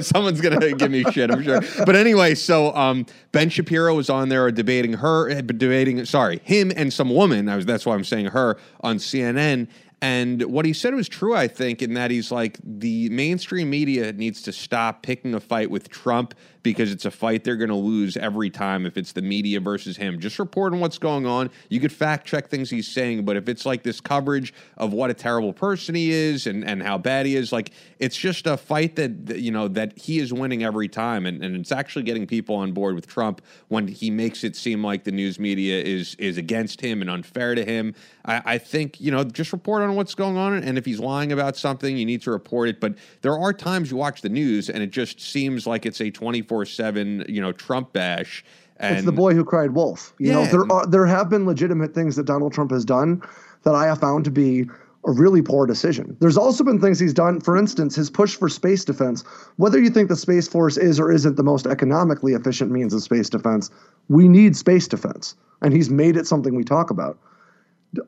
Someone's 0.04 0.40
gonna 0.40 0.72
give 0.76 0.90
me 0.90 1.04
shit, 1.12 1.30
I'm 1.30 1.42
sure. 1.42 1.60
But 1.84 1.96
anyway, 1.96 2.34
so 2.34 2.74
um, 2.74 3.06
Ben 3.32 3.48
Shapiro 3.48 3.94
was 3.94 4.10
on 4.10 4.28
there 4.28 4.50
debating 4.50 4.94
her, 4.94 5.30
eh, 5.30 5.42
debating 5.42 6.04
sorry, 6.04 6.40
him 6.44 6.72
and 6.74 6.92
some 6.92 7.10
woman. 7.10 7.48
I 7.48 7.56
was 7.56 7.66
that's 7.66 7.86
why 7.86 7.94
I'm 7.94 8.04
saying 8.04 8.26
her 8.26 8.58
on 8.80 8.96
CNN. 8.96 9.68
And 10.02 10.42
what 10.42 10.66
he 10.66 10.74
said 10.74 10.94
was 10.94 11.08
true, 11.08 11.34
I 11.34 11.48
think, 11.48 11.80
in 11.80 11.94
that 11.94 12.10
he's 12.10 12.30
like 12.30 12.58
the 12.62 13.08
mainstream 13.08 13.70
media 13.70 14.12
needs 14.12 14.42
to 14.42 14.52
stop 14.52 15.02
picking 15.02 15.32
a 15.34 15.40
fight 15.40 15.70
with 15.70 15.88
Trump 15.88 16.34
because 16.64 16.90
it's 16.90 17.04
a 17.04 17.10
fight 17.10 17.44
they're 17.44 17.56
going 17.56 17.68
to 17.68 17.76
lose 17.76 18.16
every 18.16 18.50
time 18.50 18.86
if 18.86 18.96
it's 18.96 19.12
the 19.12 19.22
media 19.22 19.60
versus 19.60 19.96
him. 19.96 20.18
Just 20.18 20.40
reporting 20.40 20.80
what's 20.80 20.98
going 20.98 21.26
on. 21.26 21.50
You 21.68 21.78
could 21.78 21.92
fact 21.92 22.26
check 22.26 22.48
things 22.48 22.70
he's 22.70 22.88
saying, 22.88 23.24
but 23.24 23.36
if 23.36 23.48
it's 23.48 23.64
like 23.64 23.84
this 23.84 24.00
coverage 24.00 24.52
of 24.76 24.92
what 24.92 25.10
a 25.10 25.14
terrible 25.14 25.52
person 25.52 25.94
he 25.94 26.10
is 26.10 26.48
and, 26.48 26.64
and 26.64 26.82
how 26.82 26.98
bad 26.98 27.26
he 27.26 27.36
is, 27.36 27.52
like 27.52 27.70
it's 28.00 28.16
just 28.16 28.46
a 28.46 28.56
fight 28.56 28.96
that, 28.96 29.38
you 29.38 29.50
know 29.50 29.68
that 29.68 29.96
he 29.98 30.18
is 30.18 30.32
winning 30.32 30.64
every 30.64 30.88
time, 30.88 31.26
and, 31.26 31.44
and 31.44 31.54
it's 31.54 31.70
actually 31.70 32.02
getting 32.02 32.26
people 32.26 32.56
on 32.56 32.72
board 32.72 32.94
with 32.94 33.06
Trump 33.06 33.42
when 33.68 33.86
he 33.86 34.10
makes 34.10 34.42
it 34.42 34.56
seem 34.56 34.82
like 34.82 35.04
the 35.04 35.12
news 35.12 35.38
media 35.38 35.82
is 35.82 36.14
is 36.16 36.38
against 36.38 36.80
him 36.80 37.02
and 37.02 37.10
unfair 37.10 37.54
to 37.54 37.64
him. 37.64 37.94
I, 38.24 38.42
I 38.44 38.58
think 38.58 39.00
you 39.00 39.10
know 39.10 39.22
just 39.22 39.52
report 39.52 39.82
on 39.82 39.94
what's 39.94 40.14
going 40.14 40.38
on, 40.38 40.54
and 40.54 40.78
if 40.78 40.86
he's 40.86 41.00
lying 41.00 41.30
about 41.30 41.56
something, 41.56 41.96
you 41.96 42.06
need 42.06 42.22
to 42.22 42.30
report 42.30 42.68
it. 42.70 42.80
But 42.80 42.94
there 43.20 43.38
are 43.38 43.52
times 43.52 43.90
you 43.90 43.98
watch 43.98 44.22
the 44.22 44.28
news 44.30 44.70
and 44.70 44.82
it 44.82 44.90
just 44.90 45.20
seems 45.20 45.66
like 45.66 45.84
it's 45.84 46.00
a 46.00 46.10
twenty 46.10 46.42
four 46.54 46.64
seven 46.64 47.24
you 47.28 47.40
know 47.40 47.50
Trump 47.50 47.92
bash. 47.92 48.44
And 48.76 48.96
it's 48.96 49.04
the 49.04 49.12
boy 49.12 49.34
who 49.34 49.44
cried 49.44 49.72
wolf. 49.72 50.14
You 50.18 50.32
know, 50.32 50.46
there 50.46 50.70
are 50.70 50.86
there 50.86 51.06
have 51.06 51.28
been 51.28 51.46
legitimate 51.46 51.94
things 51.94 52.14
that 52.14 52.26
Donald 52.26 52.52
Trump 52.52 52.70
has 52.70 52.84
done 52.84 53.22
that 53.64 53.74
I 53.74 53.86
have 53.86 53.98
found 53.98 54.24
to 54.24 54.30
be 54.30 54.68
a 55.06 55.12
really 55.12 55.42
poor 55.42 55.66
decision. 55.66 56.16
There's 56.20 56.36
also 56.36 56.64
been 56.64 56.80
things 56.80 56.98
he's 56.98 57.12
done, 57.12 57.40
for 57.40 57.56
instance, 57.56 57.96
his 57.96 58.08
push 58.08 58.36
for 58.36 58.48
space 58.48 58.84
defense. 58.84 59.22
Whether 59.56 59.80
you 59.80 59.90
think 59.90 60.08
the 60.08 60.16
Space 60.16 60.48
Force 60.48 60.76
is 60.76 60.98
or 60.98 61.10
isn't 61.12 61.36
the 61.36 61.42
most 61.42 61.66
economically 61.66 62.32
efficient 62.32 62.70
means 62.70 62.94
of 62.94 63.02
space 63.02 63.28
defense, 63.28 63.70
we 64.08 64.28
need 64.28 64.56
space 64.56 64.88
defense. 64.88 65.36
And 65.60 65.74
he's 65.74 65.90
made 65.90 66.16
it 66.16 66.26
something 66.26 66.54
we 66.54 66.64
talk 66.64 66.90
about. 66.90 67.18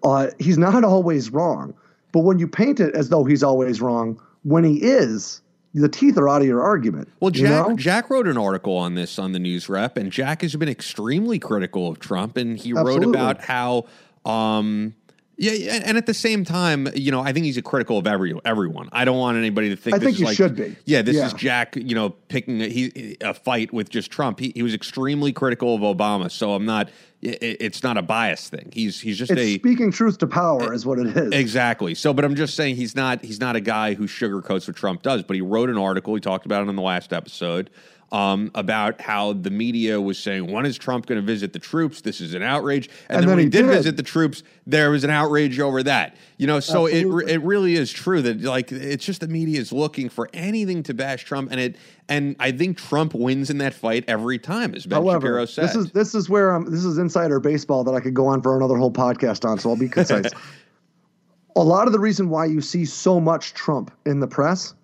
Uh, 0.02 0.28
he's 0.38 0.58
not 0.58 0.84
always 0.84 1.30
wrong, 1.30 1.74
but 2.12 2.20
when 2.20 2.38
you 2.38 2.48
paint 2.48 2.80
it 2.80 2.94
as 2.94 3.08
though 3.08 3.24
he's 3.24 3.42
always 3.42 3.80
wrong, 3.80 4.20
when 4.42 4.64
he 4.64 4.76
is, 4.82 5.42
the 5.76 5.88
teeth 5.88 6.16
are 6.16 6.28
out 6.28 6.40
of 6.40 6.46
your 6.46 6.62
argument. 6.62 7.08
Well, 7.20 7.30
you 7.34 7.46
Jack, 7.46 7.68
know? 7.68 7.76
Jack 7.76 8.10
wrote 8.10 8.26
an 8.26 8.38
article 8.38 8.76
on 8.76 8.94
this 8.94 9.18
on 9.18 9.32
the 9.32 9.38
NewsRep, 9.38 9.96
and 9.96 10.10
Jack 10.10 10.42
has 10.42 10.56
been 10.56 10.68
extremely 10.68 11.38
critical 11.38 11.88
of 11.88 11.98
Trump, 12.00 12.36
and 12.36 12.58
he 12.58 12.72
wrote 12.72 13.04
about 13.04 13.42
how. 13.42 13.84
Um, 14.24 14.94
yeah, 15.38 15.80
and 15.84 15.98
at 15.98 16.06
the 16.06 16.14
same 16.14 16.44
time, 16.44 16.88
you 16.94 17.10
know, 17.10 17.20
I 17.20 17.32
think 17.32 17.44
he's 17.44 17.58
a 17.58 17.62
critical 17.62 17.98
of 17.98 18.06
every 18.06 18.34
everyone. 18.44 18.88
I 18.92 19.04
don't 19.04 19.18
want 19.18 19.36
anybody 19.36 19.68
to 19.68 19.76
think. 19.76 19.94
I 19.96 19.98
this 19.98 20.06
think 20.06 20.14
is 20.14 20.20
you 20.20 20.26
like, 20.26 20.36
should 20.36 20.56
be. 20.56 20.76
Yeah, 20.86 21.02
this 21.02 21.16
Yeah. 21.16 21.26
is 21.26 21.34
Jack. 21.34 21.76
You 21.76 21.94
know, 21.94 22.10
picking 22.28 22.60
a, 22.62 22.68
he, 22.68 23.16
a 23.20 23.34
fight 23.34 23.72
with 23.72 23.90
just 23.90 24.10
Trump. 24.10 24.40
He, 24.40 24.52
he 24.54 24.62
was 24.62 24.72
extremely 24.72 25.32
critical 25.32 25.74
of 25.74 25.82
Obama, 25.82 26.30
so 26.30 26.54
I'm 26.54 26.64
not. 26.64 26.88
It, 27.20 27.38
it's 27.60 27.82
not 27.82 27.96
a 27.98 28.02
bias 28.02 28.48
thing. 28.48 28.70
He's 28.72 29.00
he's 29.00 29.18
just 29.18 29.30
It's 29.30 29.40
a 29.40 29.54
speaking 29.58 29.90
truth 29.90 30.18
to 30.18 30.26
power, 30.26 30.72
is 30.72 30.86
what 30.86 30.98
it 30.98 31.14
is. 31.16 31.32
Exactly. 31.32 31.94
So, 31.94 32.14
but 32.14 32.24
I'm 32.24 32.34
just 32.34 32.54
saying 32.56 32.76
he's 32.76 32.96
not 32.96 33.22
he's 33.22 33.40
not 33.40 33.56
a 33.56 33.60
guy 33.60 33.94
who 33.94 34.06
sugarcoats 34.06 34.66
what 34.66 34.76
Trump 34.76 35.02
does. 35.02 35.22
But 35.22 35.34
he 35.34 35.42
wrote 35.42 35.68
an 35.68 35.76
article. 35.78 36.14
He 36.14 36.20
talked 36.20 36.46
about 36.46 36.64
it 36.64 36.68
in 36.70 36.76
the 36.76 36.82
last 36.82 37.12
episode 37.12 37.68
um, 38.12 38.50
about 38.54 39.00
how 39.00 39.32
the 39.32 39.50
media 39.50 40.00
was 40.00 40.18
saying, 40.18 40.50
"When 40.50 40.64
is 40.64 40.78
Trump 40.78 41.06
going 41.06 41.20
to 41.20 41.26
visit 41.26 41.52
the 41.52 41.58
troops? 41.58 42.00
This 42.00 42.20
is 42.20 42.34
an 42.34 42.42
outrage." 42.42 42.86
And, 42.86 42.94
And 43.08 43.16
then, 43.16 43.26
then 43.28 43.36
when 43.36 43.44
he 43.44 43.50
did, 43.50 43.62
did. 43.62 43.70
visit 43.70 43.96
the 43.96 44.02
troops, 44.02 44.42
there 44.66 44.90
was 44.90 45.04
an 45.04 45.10
outrage 45.10 45.58
over 45.58 45.82
that. 45.82 46.16
You 46.38 46.46
know, 46.46 46.60
so 46.60 46.86
it 46.86 46.98
Absolutely. 46.98 47.32
it 47.32 47.42
really 47.42 47.74
is 47.74 47.90
true 47.90 48.22
that 48.22 48.42
like 48.42 48.70
it's 48.72 49.04
just 49.04 49.20
the 49.20 49.28
media 49.28 49.60
is 49.60 49.72
looking 49.72 50.08
for 50.08 50.28
anything 50.32 50.82
to 50.84 50.94
bash 50.94 51.24
Trump, 51.24 51.50
and 51.50 51.60
it 51.60 51.76
and 52.08 52.36
I 52.38 52.52
think 52.52 52.78
Trump 52.78 53.14
wins 53.14 53.50
in 53.50 53.58
that 53.58 53.74
fight 53.74 54.04
every 54.06 54.38
time, 54.38 54.74
as 54.74 54.86
Ben 54.86 55.02
However, 55.02 55.26
Shapiro 55.26 55.44
said. 55.46 55.64
this 55.64 55.76
is 55.76 55.90
this 55.92 56.14
is 56.14 56.28
where 56.28 56.54
um, 56.54 56.70
this 56.70 56.84
is 56.84 56.98
insider 56.98 57.40
baseball 57.40 57.84
that 57.84 57.94
I 57.94 58.00
could 58.00 58.14
go 58.14 58.26
on 58.26 58.42
for 58.42 58.56
another 58.56 58.76
whole 58.76 58.92
podcast 58.92 59.44
on. 59.48 59.58
So 59.58 59.70
I'll 59.70 59.76
be 59.76 59.88
concise. 59.88 60.30
a 61.56 61.62
lot 61.64 61.86
of 61.86 61.92
the 61.92 61.98
reason 61.98 62.28
why 62.28 62.44
you 62.44 62.60
see 62.60 62.84
so 62.84 63.18
much 63.18 63.54
Trump 63.54 63.90
in 64.04 64.20
the 64.20 64.26
press, 64.28 64.74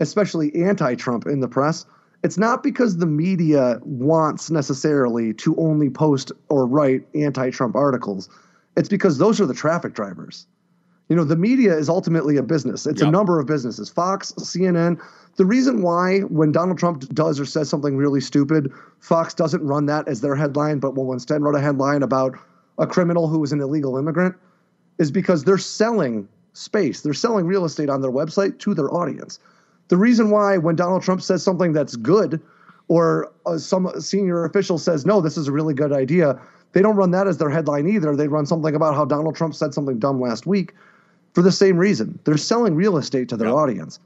especially 0.00 0.52
anti-Trump 0.64 1.26
in 1.26 1.40
the 1.40 1.48
press, 1.48 1.84
it's 2.22 2.38
not 2.38 2.62
because 2.62 2.98
the 2.98 3.06
media 3.06 3.80
wants 3.82 4.50
necessarily 4.50 5.34
to 5.34 5.56
only 5.56 5.90
post 5.90 6.32
or 6.48 6.66
write 6.66 7.06
anti-Trump 7.14 7.74
articles. 7.74 8.28
It's 8.76 8.88
because 8.88 9.18
those 9.18 9.40
are 9.40 9.46
the 9.46 9.54
traffic 9.54 9.94
drivers. 9.94 10.46
You 11.08 11.16
know, 11.16 11.24
the 11.24 11.36
media 11.36 11.76
is 11.76 11.88
ultimately 11.88 12.36
a 12.36 12.42
business. 12.42 12.86
It's 12.86 13.02
a 13.02 13.10
number 13.10 13.38
of 13.38 13.46
businesses. 13.46 13.90
Fox, 13.90 14.32
CNN. 14.38 14.98
The 15.36 15.44
reason 15.44 15.82
why 15.82 16.20
when 16.20 16.52
Donald 16.52 16.78
Trump 16.78 17.00
does 17.12 17.38
or 17.38 17.44
says 17.44 17.68
something 17.68 17.96
really 17.96 18.20
stupid, 18.20 18.72
Fox 19.00 19.34
doesn't 19.34 19.62
run 19.62 19.86
that 19.86 20.08
as 20.08 20.20
their 20.20 20.34
headline, 20.34 20.78
but 20.78 20.94
will 20.94 21.12
instead 21.12 21.42
write 21.42 21.54
a 21.54 21.60
headline 21.60 22.02
about 22.02 22.38
a 22.78 22.86
criminal 22.86 23.28
who 23.28 23.40
was 23.40 23.52
an 23.52 23.60
illegal 23.60 23.98
immigrant, 23.98 24.34
is 24.98 25.10
because 25.10 25.44
they're 25.44 25.58
selling 25.58 26.28
space. 26.54 27.02
They're 27.02 27.12
selling 27.12 27.46
real 27.46 27.64
estate 27.64 27.90
on 27.90 28.00
their 28.00 28.10
website 28.10 28.58
to 28.60 28.72
their 28.72 28.92
audience. 28.94 29.38
The 29.88 29.96
reason 29.96 30.30
why 30.30 30.56
when 30.58 30.76
Donald 30.76 31.02
Trump 31.02 31.22
says 31.22 31.42
something 31.42 31.72
that's 31.72 31.96
good, 31.96 32.40
or 32.88 33.30
uh, 33.46 33.58
some 33.58 33.90
senior 34.00 34.44
official 34.44 34.78
says, 34.78 35.06
no, 35.06 35.20
this 35.20 35.36
is 35.36 35.48
a 35.48 35.52
really 35.52 35.74
good 35.74 35.92
idea, 35.92 36.40
they 36.72 36.82
don't 36.82 36.96
run 36.96 37.10
that 37.12 37.26
as 37.26 37.38
their 37.38 37.50
headline 37.50 37.86
either. 37.88 38.16
They 38.16 38.28
run 38.28 38.46
something 38.46 38.74
about 38.74 38.94
how 38.94 39.04
Donald 39.04 39.36
Trump 39.36 39.54
said 39.54 39.74
something 39.74 39.98
dumb 39.98 40.20
last 40.20 40.46
week 40.46 40.74
for 41.34 41.42
the 41.42 41.52
same 41.52 41.76
reason. 41.76 42.18
They're 42.24 42.36
selling 42.36 42.74
real 42.74 42.96
estate 42.96 43.28
to 43.30 43.36
their 43.36 43.48
Yep. 43.48 43.56
audience. 43.56 44.00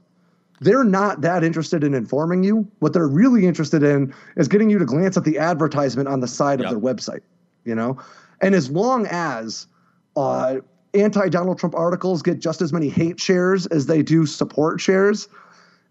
They're 0.59 0.83
not 0.83 1.21
that 1.21 1.43
interested 1.43 1.83
in 1.83 1.93
informing 1.93 2.43
you. 2.43 2.67
What 2.79 2.93
they're 2.93 3.07
really 3.07 3.45
interested 3.45 3.83
in 3.83 4.13
is 4.35 4.47
getting 4.47 4.69
you 4.69 4.79
to 4.79 4.85
glance 4.85 5.15
at 5.15 5.23
the 5.23 5.37
advertisement 5.37 6.07
on 6.09 6.19
the 6.19 6.27
side 6.27 6.59
Yep. 6.59 6.71
of 6.71 6.81
their 6.81 6.93
website, 6.93 7.21
you 7.63 7.75
know? 7.75 7.97
And 8.41 8.55
as 8.55 8.69
long 8.69 9.07
as 9.09 9.67
uh, 10.15 10.57
anti 10.93 11.29
Donald 11.29 11.59
Trump 11.59 11.75
articles 11.75 12.21
get 12.21 12.39
just 12.39 12.61
as 12.61 12.73
many 12.73 12.89
hate 12.89 13.19
shares 13.19 13.65
as 13.67 13.85
they 13.85 14.01
do 14.01 14.25
support 14.25 14.81
shares, 14.81 15.27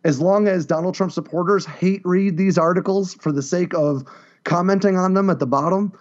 as 0.07 0.21
long 0.21 0.47
as 0.47 0.65
Donald 0.65 0.95
Trump 0.95 1.11
supporters 1.11 1.67
hate 1.67 2.01
read 2.05 2.37
these 2.37 2.57
articles 2.57 3.15
for 3.15 3.33
the 3.33 3.43
sake 3.43 3.75
of 3.75 4.05
commenting 4.45 4.97
on 4.97 5.15
them 5.15 5.29
at 5.29 5.41
the 5.41 5.49
bottom, 5.49 5.93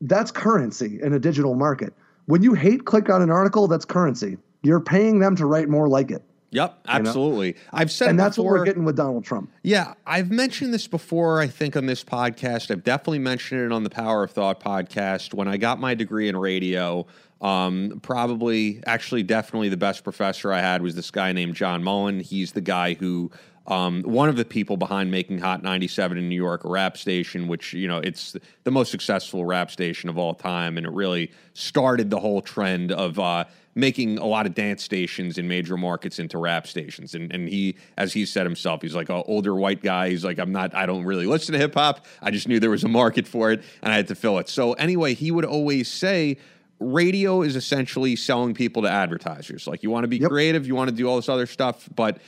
that's 0.00 0.30
currency 0.30 0.98
in 1.02 1.12
a 1.12 1.18
digital 1.18 1.54
market. 1.54 1.92
When 2.24 2.42
you 2.42 2.54
hate 2.54 2.86
click 2.86 3.10
on 3.10 3.20
an 3.20 3.30
article, 3.30 3.68
that's 3.68 3.84
currency. 3.84 4.38
You're 4.62 4.80
paying 4.80 5.18
them 5.18 5.36
to 5.36 5.44
write 5.44 5.68
more 5.68 5.86
like 5.86 6.10
it. 6.10 6.22
Yep, 6.50 6.78
absolutely. 6.86 7.56
I've 7.72 7.90
said 7.90 8.10
And 8.10 8.18
that's 8.18 8.38
what 8.38 8.46
we're 8.46 8.64
getting 8.64 8.84
with 8.84 8.96
Donald 8.96 9.24
Trump. 9.24 9.50
Yeah, 9.62 9.94
I've 10.06 10.30
mentioned 10.30 10.74
this 10.74 10.86
before, 10.86 11.40
I 11.40 11.46
think, 11.46 11.76
on 11.76 11.86
this 11.86 12.04
podcast. 12.04 12.70
I've 12.70 12.84
definitely 12.84 13.20
mentioned 13.20 13.60
it 13.62 13.72
on 13.72 13.84
the 13.84 13.90
Power 13.90 14.24
of 14.24 14.30
Thought 14.30 14.60
podcast. 14.60 15.34
When 15.34 15.48
I 15.48 15.56
got 15.56 15.80
my 15.80 15.94
degree 15.94 16.28
in 16.28 16.36
radio, 16.36 17.06
um, 17.40 18.00
probably, 18.02 18.82
actually, 18.86 19.22
definitely 19.22 19.70
the 19.70 19.76
best 19.76 20.04
professor 20.04 20.52
I 20.52 20.60
had 20.60 20.82
was 20.82 20.94
this 20.94 21.10
guy 21.10 21.32
named 21.32 21.54
John 21.54 21.82
Mullen. 21.82 22.20
He's 22.20 22.52
the 22.52 22.60
guy 22.60 22.94
who, 22.94 23.30
um, 23.66 24.02
one 24.02 24.28
of 24.28 24.36
the 24.36 24.44
people 24.44 24.76
behind 24.76 25.10
making 25.10 25.38
Hot 25.38 25.62
97 25.62 26.18
in 26.18 26.28
New 26.28 26.36
York 26.36 26.64
a 26.64 26.68
rap 26.68 26.98
station, 26.98 27.48
which, 27.48 27.72
you 27.72 27.88
know, 27.88 27.98
it's 27.98 28.36
the 28.64 28.70
most 28.70 28.90
successful 28.90 29.44
rap 29.44 29.70
station 29.70 30.10
of 30.10 30.18
all 30.18 30.34
time. 30.34 30.76
And 30.76 30.86
it 30.86 30.92
really 30.92 31.30
started 31.54 32.10
the 32.10 32.20
whole 32.20 32.42
trend 32.42 32.92
of, 32.92 33.18
uh, 33.18 33.44
making 33.74 34.18
a 34.18 34.26
lot 34.26 34.46
of 34.46 34.54
dance 34.54 34.82
stations 34.82 35.38
in 35.38 35.46
major 35.46 35.76
markets 35.76 36.18
into 36.18 36.38
rap 36.38 36.66
stations. 36.66 37.14
And 37.14 37.32
and 37.32 37.48
he, 37.48 37.76
as 37.96 38.12
he 38.12 38.26
said 38.26 38.44
himself, 38.44 38.82
he's 38.82 38.94
like 38.94 39.08
an 39.08 39.22
older 39.26 39.54
white 39.54 39.82
guy. 39.82 40.10
He's 40.10 40.24
like, 40.24 40.38
I'm 40.38 40.52
not, 40.52 40.74
I 40.74 40.86
don't 40.86 41.04
really 41.04 41.26
listen 41.26 41.52
to 41.52 41.58
hip 41.58 41.74
hop. 41.74 42.04
I 42.20 42.30
just 42.30 42.48
knew 42.48 42.58
there 42.60 42.70
was 42.70 42.84
a 42.84 42.88
market 42.88 43.28
for 43.28 43.52
it 43.52 43.62
and 43.82 43.92
I 43.92 43.96
had 43.96 44.08
to 44.08 44.14
fill 44.14 44.38
it. 44.38 44.48
So 44.48 44.72
anyway, 44.74 45.14
he 45.14 45.30
would 45.30 45.44
always 45.44 45.88
say, 45.88 46.38
radio 46.80 47.42
is 47.42 47.56
essentially 47.56 48.16
selling 48.16 48.54
people 48.54 48.82
to 48.82 48.90
advertisers. 48.90 49.66
Like 49.66 49.82
you 49.82 49.90
want 49.90 50.04
to 50.04 50.08
be 50.08 50.16
Yep. 50.18 50.30
creative, 50.30 50.66
you 50.66 50.74
want 50.74 50.88
to 50.90 50.96
do 50.96 51.06
all 51.08 51.16
this 51.16 51.28
other 51.28 51.46
stuff, 51.46 51.88
but 51.94 52.18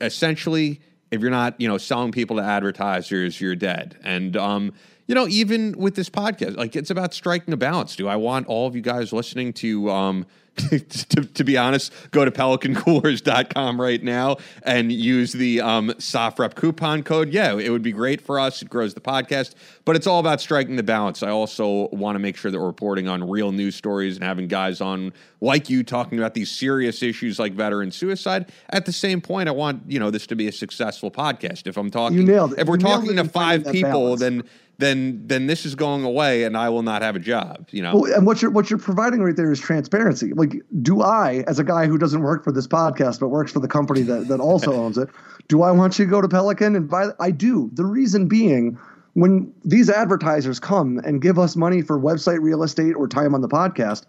essentially, 0.00 0.80
if 1.10 1.20
you're 1.20 1.30
not, 1.30 1.60
you 1.60 1.68
know, 1.68 1.78
selling 1.78 2.12
people 2.12 2.36
to 2.36 2.42
advertisers, 2.42 3.40
you're 3.40 3.56
dead. 3.56 3.98
And 4.02 4.36
um, 4.36 4.72
you 5.06 5.14
know, 5.14 5.26
even 5.28 5.72
with 5.78 5.94
this 5.94 6.10
podcast, 6.10 6.56
like 6.56 6.76
it's 6.76 6.90
about 6.90 7.14
striking 7.14 7.54
a 7.54 7.56
balance. 7.56 7.96
Do 7.96 8.08
I 8.08 8.16
want 8.16 8.46
all 8.46 8.66
of 8.66 8.76
you 8.76 8.82
guys 8.82 9.12
listening 9.12 9.52
to 9.54 9.90
um 9.90 10.26
to, 10.68 11.24
to 11.24 11.44
be 11.44 11.56
honest, 11.56 11.92
go 12.10 12.24
to 12.24 12.30
pelicancoolers.com 12.30 13.80
right 13.80 14.02
now 14.02 14.36
and 14.62 14.92
use 14.92 15.32
the 15.32 15.60
um, 15.60 15.88
SOFREP 15.98 16.54
coupon 16.54 17.02
code. 17.02 17.32
Yeah, 17.32 17.54
it 17.56 17.70
would 17.70 17.82
be 17.82 17.92
great 17.92 18.20
for 18.20 18.38
us. 18.40 18.62
It 18.62 18.68
grows 18.68 18.94
the 18.94 19.00
podcast, 19.00 19.54
but 19.84 19.96
it's 19.96 20.06
all 20.06 20.20
about 20.20 20.40
striking 20.40 20.76
the 20.76 20.82
balance. 20.82 21.22
I 21.22 21.30
also 21.30 21.88
want 21.88 22.16
to 22.16 22.18
make 22.18 22.36
sure 22.36 22.50
that 22.50 22.58
we're 22.58 22.66
reporting 22.66 23.08
on 23.08 23.28
real 23.28 23.52
news 23.52 23.74
stories 23.76 24.16
and 24.16 24.24
having 24.24 24.48
guys 24.48 24.80
on 24.80 25.12
like 25.40 25.70
you 25.70 25.82
talking 25.84 26.18
about 26.18 26.34
these 26.34 26.50
serious 26.50 27.02
issues 27.02 27.38
like 27.38 27.52
veteran 27.52 27.90
suicide. 27.90 28.50
At 28.70 28.86
the 28.86 28.92
same 28.92 29.20
point, 29.20 29.48
I 29.48 29.52
want 29.52 29.82
you 29.86 29.98
know 30.00 30.10
this 30.10 30.26
to 30.28 30.36
be 30.36 30.48
a 30.48 30.52
successful 30.52 31.10
podcast. 31.10 31.66
If 31.66 31.76
I'm 31.76 31.90
talking, 31.90 32.18
You 32.18 32.24
nailed 32.24 32.52
it. 32.54 32.58
if 32.58 32.66
we're 32.68 32.76
You 32.76 32.80
talking 32.82 33.16
to 33.16 33.24
five 33.24 33.64
people, 33.70 33.90
balance. 34.16 34.20
then 34.20 34.42
then 34.78 35.26
then 35.26 35.48
this 35.48 35.66
is 35.66 35.74
going 35.74 36.04
away, 36.04 36.44
and 36.44 36.56
I 36.56 36.68
will 36.68 36.82
not 36.82 37.02
have 37.02 37.16
a 37.16 37.18
job. 37.18 37.68
You 37.70 37.82
know. 37.82 37.96
Well, 37.96 38.14
and 38.14 38.26
what 38.26 38.40
you're 38.40 38.50
what 38.50 38.70
you're 38.70 38.78
providing 38.78 39.20
right 39.20 39.34
there 39.34 39.50
is 39.50 39.58
transparency. 39.58 40.32
Like, 40.32 40.54
do 40.82 41.02
I, 41.02 41.44
as 41.48 41.58
a 41.58 41.64
guy 41.64 41.86
who 41.86 41.98
doesn't 41.98 42.22
work 42.22 42.44
for 42.44 42.52
this 42.52 42.68
podcast 42.68 43.18
but 43.18 43.28
works 43.28 43.52
for 43.52 43.58
the 43.58 43.68
company 43.68 44.02
that 44.02 44.28
that 44.28 44.40
also 44.40 44.72
owns 44.84 44.96
it, 44.96 45.08
do 45.48 45.62
I 45.62 45.72
want 45.72 45.98
you 45.98 46.04
to 46.04 46.10
go 46.10 46.20
to 46.20 46.28
Pelican 46.28 46.76
and 46.76 46.88
buy? 46.88 47.08
I 47.18 47.32
do. 47.32 47.70
The 47.74 47.84
reason 47.84 48.28
being, 48.28 48.78
when 49.14 49.52
these 49.64 49.90
advertisers 49.90 50.60
come 50.60 50.98
and 51.04 51.20
give 51.20 51.40
us 51.40 51.56
money 51.56 51.82
for 51.82 51.98
website 51.98 52.40
real 52.40 52.62
estate 52.62 52.92
or 52.92 53.08
time 53.08 53.34
on 53.34 53.40
the 53.40 53.48
podcast, 53.48 54.04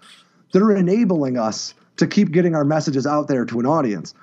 they're 0.54 0.72
enabling 0.72 1.38
us 1.38 1.74
to 1.98 2.06
keep 2.06 2.32
getting 2.32 2.56
our 2.56 2.64
messages 2.64 3.08
out 3.08 3.28
there 3.28 3.44
to 3.46 3.60
an 3.60 3.66
audience. 3.66 4.14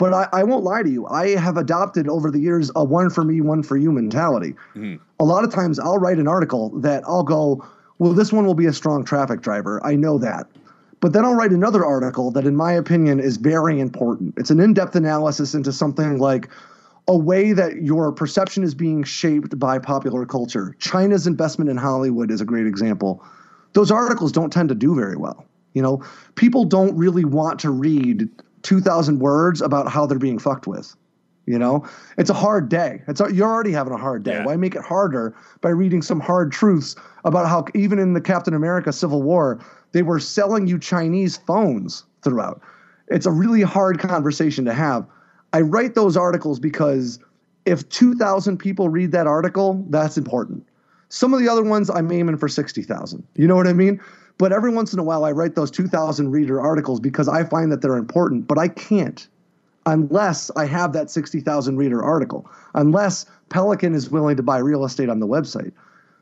But 0.00 0.14
I, 0.14 0.28
I 0.32 0.44
won't 0.44 0.64
lie 0.64 0.82
to 0.82 0.88
you. 0.88 1.06
I 1.08 1.36
have 1.36 1.58
adopted 1.58 2.08
over 2.08 2.30
the 2.30 2.40
years 2.40 2.70
a 2.74 2.82
one 2.82 3.10
for 3.10 3.22
me, 3.22 3.42
one 3.42 3.62
for 3.62 3.76
you 3.76 3.92
mentality. 3.92 4.54
Mm-hmm. 4.74 4.96
A 5.20 5.24
lot 5.24 5.44
of 5.44 5.52
times 5.52 5.78
I'll 5.78 5.98
write 5.98 6.16
an 6.16 6.26
article 6.26 6.70
that 6.80 7.04
I'll 7.06 7.22
go, 7.22 7.62
well, 7.98 8.14
this 8.14 8.32
one 8.32 8.46
will 8.46 8.54
be 8.54 8.64
a 8.64 8.72
strong 8.72 9.04
traffic 9.04 9.42
driver. 9.42 9.78
I 9.84 9.96
know 9.96 10.16
that. 10.16 10.46
But 11.00 11.12
then 11.12 11.26
I'll 11.26 11.34
write 11.34 11.50
another 11.50 11.84
article 11.84 12.30
that, 12.30 12.46
in 12.46 12.56
my 12.56 12.72
opinion, 12.72 13.20
is 13.20 13.36
very 13.36 13.78
important. 13.78 14.32
It's 14.38 14.48
an 14.48 14.58
in 14.58 14.72
depth 14.72 14.96
analysis 14.96 15.52
into 15.52 15.70
something 15.70 16.16
like 16.16 16.48
a 17.06 17.16
way 17.16 17.52
that 17.52 17.82
your 17.82 18.10
perception 18.10 18.62
is 18.64 18.74
being 18.74 19.04
shaped 19.04 19.58
by 19.58 19.78
popular 19.78 20.24
culture. 20.24 20.74
China's 20.78 21.26
investment 21.26 21.68
in 21.68 21.76
Hollywood 21.76 22.30
is 22.30 22.40
a 22.40 22.46
great 22.46 22.66
example. 22.66 23.22
Those 23.74 23.90
articles 23.90 24.32
don't 24.32 24.50
tend 24.50 24.70
to 24.70 24.74
do 24.74 24.94
very 24.94 25.16
well. 25.16 25.44
You 25.74 25.82
know, 25.82 26.02
people 26.36 26.64
don't 26.64 26.96
really 26.96 27.26
want 27.26 27.60
to 27.60 27.70
read 27.70 28.30
2,000 28.62 29.18
words 29.18 29.60
about 29.60 29.88
how 29.88 30.06
they're 30.06 30.18
being 30.18 30.38
fucked 30.38 30.66
with. 30.66 30.94
You 31.46 31.58
know, 31.58 31.88
it's 32.16 32.30
a 32.30 32.34
hard 32.34 32.68
day. 32.68 33.02
It's 33.08 33.20
you're 33.32 33.48
already 33.48 33.72
having 33.72 33.92
a 33.92 33.96
hard 33.96 34.22
day. 34.22 34.34
Yeah. 34.34 34.44
Why 34.44 34.56
make 34.56 34.76
it 34.76 34.82
harder 34.82 35.34
by 35.62 35.70
reading 35.70 36.00
some 36.00 36.20
hard 36.20 36.52
truths 36.52 36.94
about 37.24 37.48
how 37.48 37.64
even 37.74 37.98
in 37.98 38.12
the 38.12 38.20
Captain 38.20 38.54
America 38.54 38.92
Civil 38.92 39.22
War 39.22 39.60
they 39.92 40.02
were 40.02 40.20
selling 40.20 40.68
you 40.68 40.78
Chinese 40.78 41.38
phones 41.38 42.04
throughout? 42.22 42.60
It's 43.08 43.26
a 43.26 43.32
really 43.32 43.62
hard 43.62 43.98
conversation 43.98 44.64
to 44.66 44.72
have. 44.72 45.06
I 45.52 45.62
write 45.62 45.96
those 45.96 46.16
articles 46.16 46.60
because 46.60 47.18
if 47.64 47.88
2,000 47.88 48.56
people 48.56 48.88
read 48.88 49.10
that 49.12 49.26
article, 49.26 49.84
that's 49.90 50.16
important. 50.16 50.64
Some 51.08 51.34
of 51.34 51.40
the 51.40 51.48
other 51.48 51.64
ones, 51.64 51.90
I'm 51.90 52.12
aiming 52.12 52.36
for 52.36 52.48
60,000. 52.48 53.26
You 53.34 53.48
know 53.48 53.56
what 53.56 53.66
I 53.66 53.72
mean? 53.72 54.00
But 54.40 54.54
every 54.54 54.72
once 54.72 54.94
in 54.94 54.98
a 54.98 55.02
while, 55.02 55.26
I 55.26 55.32
write 55.32 55.54
those 55.54 55.70
2,000 55.70 56.30
reader 56.30 56.62
articles 56.62 56.98
because 56.98 57.28
I 57.28 57.44
find 57.44 57.70
that 57.70 57.82
they're 57.82 57.98
important, 57.98 58.48
but 58.48 58.58
I 58.58 58.68
can't 58.68 59.28
unless 59.84 60.50
I 60.56 60.64
have 60.64 60.94
that 60.94 61.10
60,000 61.10 61.76
reader 61.76 62.02
article, 62.02 62.50
unless 62.74 63.26
Pelican 63.50 63.94
is 63.94 64.08
willing 64.08 64.38
to 64.38 64.42
buy 64.42 64.56
real 64.56 64.86
estate 64.86 65.10
on 65.10 65.20
the 65.20 65.26
website. 65.26 65.72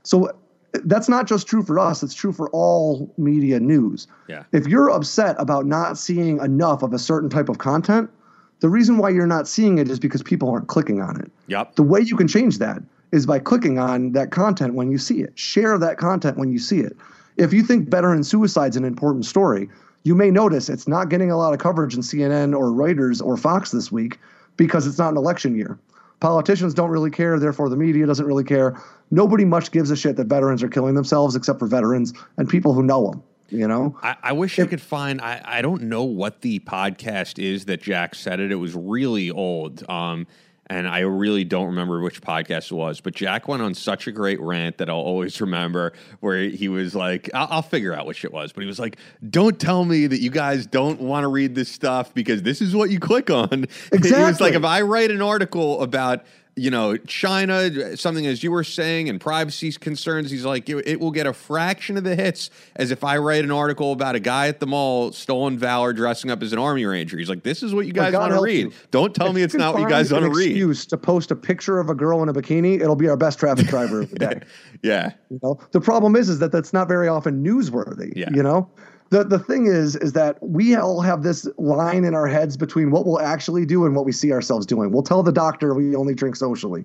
So 0.03 0.37
that's 0.73 1.09
not 1.09 1.29
just 1.29 1.47
true 1.47 1.63
for 1.63 1.79
us, 1.79 2.03
it's 2.03 2.13
true 2.13 2.33
for 2.33 2.51
all 2.51 3.09
media 3.19 3.61
news. 3.61 4.09
Yeah. 4.27 4.43
If 4.51 4.67
you're 4.67 4.91
upset 4.91 5.37
about 5.39 5.67
not 5.67 5.97
seeing 5.97 6.41
enough 6.41 6.83
of 6.83 6.93
a 6.93 6.99
certain 6.99 7.31
type 7.31 7.49
of 7.49 7.59
content, 7.59 8.11
the 8.59 8.69
reason 8.69 8.99
why 8.99 9.11
you're 9.11 9.29
not 9.29 9.47
seeing 9.47 9.79
it 9.79 9.89
is 9.89 10.01
because 10.01 10.25
people 10.25 10.51
aren't 10.51 10.67
clicking 10.67 11.01
on 11.01 11.21
it. 11.21 11.31
Yep. 11.47 11.77
The 11.77 11.85
way 11.85 12.01
you 12.01 12.17
can 12.17 12.27
change 12.27 12.59
that 12.59 12.83
is 13.13 13.27
by 13.27 13.39
clicking 13.39 13.79
on 13.79 14.11
that 14.13 14.33
content 14.33 14.75
when 14.75 14.91
you 14.91 14.99
see 14.99 15.21
it. 15.21 15.39
Share 15.39 15.79
that 15.79 15.99
content 15.99 16.37
when 16.37 16.51
you 16.51 16.59
see 16.59 16.81
it. 16.81 16.97
If 17.39 17.53
you 17.53 17.63
think 17.63 17.89
veteran 17.89 18.25
suicide's 18.25 18.77
an 18.77 18.85
important 18.85 19.25
story, 19.25 19.71
you 20.03 20.15
may 20.15 20.31
notice 20.31 20.69
it's 20.69 20.89
not 20.89 21.09
getting 21.09 21.31
a 21.31 21.37
lot 21.37 21.53
of 21.53 21.61
coverage 21.61 21.95
in 21.95 22.01
CNN 22.01 22.57
or 22.57 22.67
Reuters 22.67 23.25
or 23.25 23.37
Fox 23.37 23.71
this 23.71 23.91
week 23.93 24.19
because 24.57 24.87
it's 24.87 24.99
not 24.99 25.13
an 25.13 25.17
election 25.17 25.57
year. 25.57 25.79
Politicians 26.21 26.75
don't 26.75 26.91
really 26.91 27.13
care, 27.13 27.39
therefore 27.39 27.69
the 27.69 27.77
media 27.77 28.07
doesn't 28.07 28.27
really 28.27 28.43
care. 28.43 28.77
Nobody 29.13 29.45
much 29.45 29.71
gives 29.71 29.91
a 29.93 29.97
shit 29.97 30.17
that 30.17 30.27
veterans 30.27 30.65
are 30.65 30.69
killing 30.69 30.97
themselves 30.97 31.37
except 31.37 31.61
for 31.61 31.67
veterans 31.67 32.13
and 32.37 32.49
people 32.49 32.75
who 32.75 32.83
know 32.83 33.11
them. 33.11 33.23
You 33.51 33.67
know, 33.67 33.97
I, 34.03 34.17
I 34.25 34.33
wish 34.33 34.59
I 34.59 34.67
could 34.67 34.81
find. 34.81 35.23
I, 35.23 35.41
I 35.43 35.63
don't 35.63 35.85
know 35.85 36.03
what 36.03 36.43
the 36.43 36.59
podcast 36.61 37.43
is 37.43 37.65
that 37.65 37.81
Jack 37.81 38.15
said 38.15 38.41
it. 38.41 38.53
It 38.53 38.57
was 38.57 38.75
really 38.75 39.31
old. 39.31 39.89
Um, 39.89 40.27
and 40.71 40.87
I 40.87 41.01
really 41.01 41.45
don't 41.45 41.67
remember 41.67 42.01
which 42.01 42.21
podcast 42.21 42.71
it 42.71 42.75
was, 42.75 43.01
but 43.01 43.15
Jack 43.15 43.49
went 43.49 43.63
on 43.63 43.75
such 43.75 44.07
a 44.07 44.13
great 44.13 44.41
rant 44.41 44.79
that 44.79 44.91
I'll 44.91 44.97
always 44.97 45.41
remember 45.41 45.93
where 46.21 46.43
he 46.43 46.69
was 46.69 46.95
like, 46.95 47.31
I'll, 47.35 47.49
I'll, 47.51 47.63
figure 47.69 47.95
out 47.95 48.07
which 48.07 48.25
it 48.25 48.33
was, 48.33 48.53
but 48.53 48.63
he 48.63 48.67
was 48.67 48.79
like, 48.79 48.97
don't 49.29 49.59
tell 49.59 49.85
me 49.85 50.07
that 50.07 50.21
you 50.21 50.31
guys 50.31 50.67
don't 50.67 51.01
want 51.01 51.25
to 51.25 51.29
read 51.29 51.55
this 51.55 51.71
stuff 51.71 52.15
because 52.15 52.43
this 52.43 52.63
is 52.63 52.75
what 52.75 52.91
you 52.91 52.99
click 52.99 53.31
on. 53.31 53.65
Exactly. 53.93 54.11
He 54.19 54.25
was 54.25 54.41
like, 54.41 54.55
if 54.55 54.65
I 54.65 54.83
write 54.83 55.11
an 55.11 55.23
article 55.23 55.83
about 55.83 56.25
you 56.59 56.71
know, 56.71 56.97
China, 56.97 57.97
something 57.97 58.27
as 58.27 58.43
you 58.43 58.51
were 58.51 58.65
saying, 58.65 59.09
and 59.09 59.21
privacy 59.21 59.73
concerns. 59.73 60.31
He's 60.31 60.45
like, 60.45 60.69
it, 60.69 60.87
it, 60.87 61.01
will 61.01 61.11
get 61.11 61.27
a 61.27 61.33
fraction 61.33 61.97
of 61.97 62.05
the 62.05 62.17
hits 62.17 62.51
as 62.77 62.91
if 62.91 63.05
I 63.05 63.19
write 63.19 63.45
an 63.45 63.51
article 63.51 63.93
about 63.93 64.15
a 64.15 64.21
guy 64.21 64.49
at 64.49 64.61
the 64.61 64.67
mall 64.67 65.13
stolen 65.13 65.59
valor 65.59 65.93
dressing 65.93 66.31
up 66.31 66.43
as 66.43 66.53
an 66.53 66.59
army 66.59 66.85
ranger. 66.85 67.17
He's 67.19 67.29
like, 67.29 67.43
this 67.43 67.63
is 67.63 67.75
what 67.75 67.87
you 67.87 67.93
guys 67.93 68.15
want 68.15 68.33
to 68.33 68.41
read. 68.41 68.67
You. 68.67 68.73
Don't 68.91 69.15
tell 69.15 69.29
if 69.29 69.35
me 69.35 69.43
it's 69.43 69.55
not 69.55 69.75
what 69.75 69.83
you 69.83 69.89
guys 69.89 70.13
want 70.13 70.25
to 70.25 70.31
read. 70.31 70.51
Excuse 70.51 70.87
to 70.87 70.97
post 70.97 71.31
a 71.31 71.37
picture 71.37 71.79
of 71.79 71.89
a 71.89 71.95
girl 71.95 72.23
in 72.23 72.29
a 72.29 72.35
bikini, 72.35 72.81
it'll 72.81 72.97
be 72.97 73.09
our 73.09 73.17
best 73.17 73.39
traffic 73.39 73.67
driver 73.67 74.01
of 74.01 74.11
the 74.11 74.19
day. 74.19 74.41
yeah. 74.83 75.13
You 75.31 75.39
know, 75.43 75.61
the 75.73 75.81
problem 75.81 76.17
is, 76.17 76.29
is 76.29 76.39
that 76.41 76.53
that's 76.53 76.73
not 76.73 76.89
very 76.89 77.09
often 77.09 77.45
newsworthy. 77.45 78.13
Yeah. 78.17 78.31
You 78.35 78.43
know, 78.43 78.71
the 79.11 79.25
the 79.25 79.39
thing 79.39 79.67
is 79.67 79.97
is 79.97 80.13
that 80.13 80.37
we 80.43 80.75
all 80.75 81.01
have 81.01 81.23
this 81.23 81.49
line 81.57 82.05
in 82.05 82.15
our 82.15 82.27
heads 82.27 82.57
between 82.57 82.91
what 82.91 83.07
we'll 83.07 83.21
actually 83.21 83.65
do 83.65 83.87
and 83.87 83.95
what 83.95 84.05
we 84.05 84.13
see 84.13 84.33
ourselves 84.33 84.67
doing. 84.67 84.91
We'll 84.91 85.03
tell 85.03 85.23
the 85.23 85.33
doctor 85.33 85.75
we 85.75 85.95
only 85.97 86.15
drink 86.15 86.37
socially. 86.37 86.85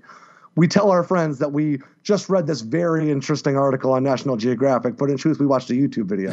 We 0.55 0.67
tell 0.67 0.91
our 0.91 1.03
friends 1.03 1.39
that 1.39 1.51
we 1.51 1.79
just 2.03 2.29
read 2.29 2.45
this 2.45 2.61
very 2.61 3.09
interesting 3.09 3.57
article 3.57 3.91
on 3.91 4.03
National 4.03 4.37
Geographic, 4.37 4.97
but 4.97 5.09
in 5.09 5.17
truth, 5.17 5.39
we 5.39 5.47
watched 5.47 5.69
a 5.71 5.73
YouTube 5.73 6.05
video. 6.05 6.31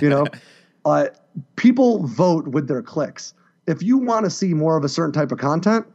you 0.00 0.08
know, 0.08 0.26
uh, 0.84 1.06
people 1.54 2.04
vote 2.06 2.48
with 2.48 2.66
their 2.66 2.82
clicks. 2.82 3.34
If 3.68 3.80
you 3.80 3.98
want 3.98 4.24
to 4.24 4.30
see 4.30 4.52
more 4.52 4.76
of 4.76 4.82
a 4.82 4.88
certain 4.88 5.12
type 5.12 5.30
of 5.30 5.38
content, 5.38 5.86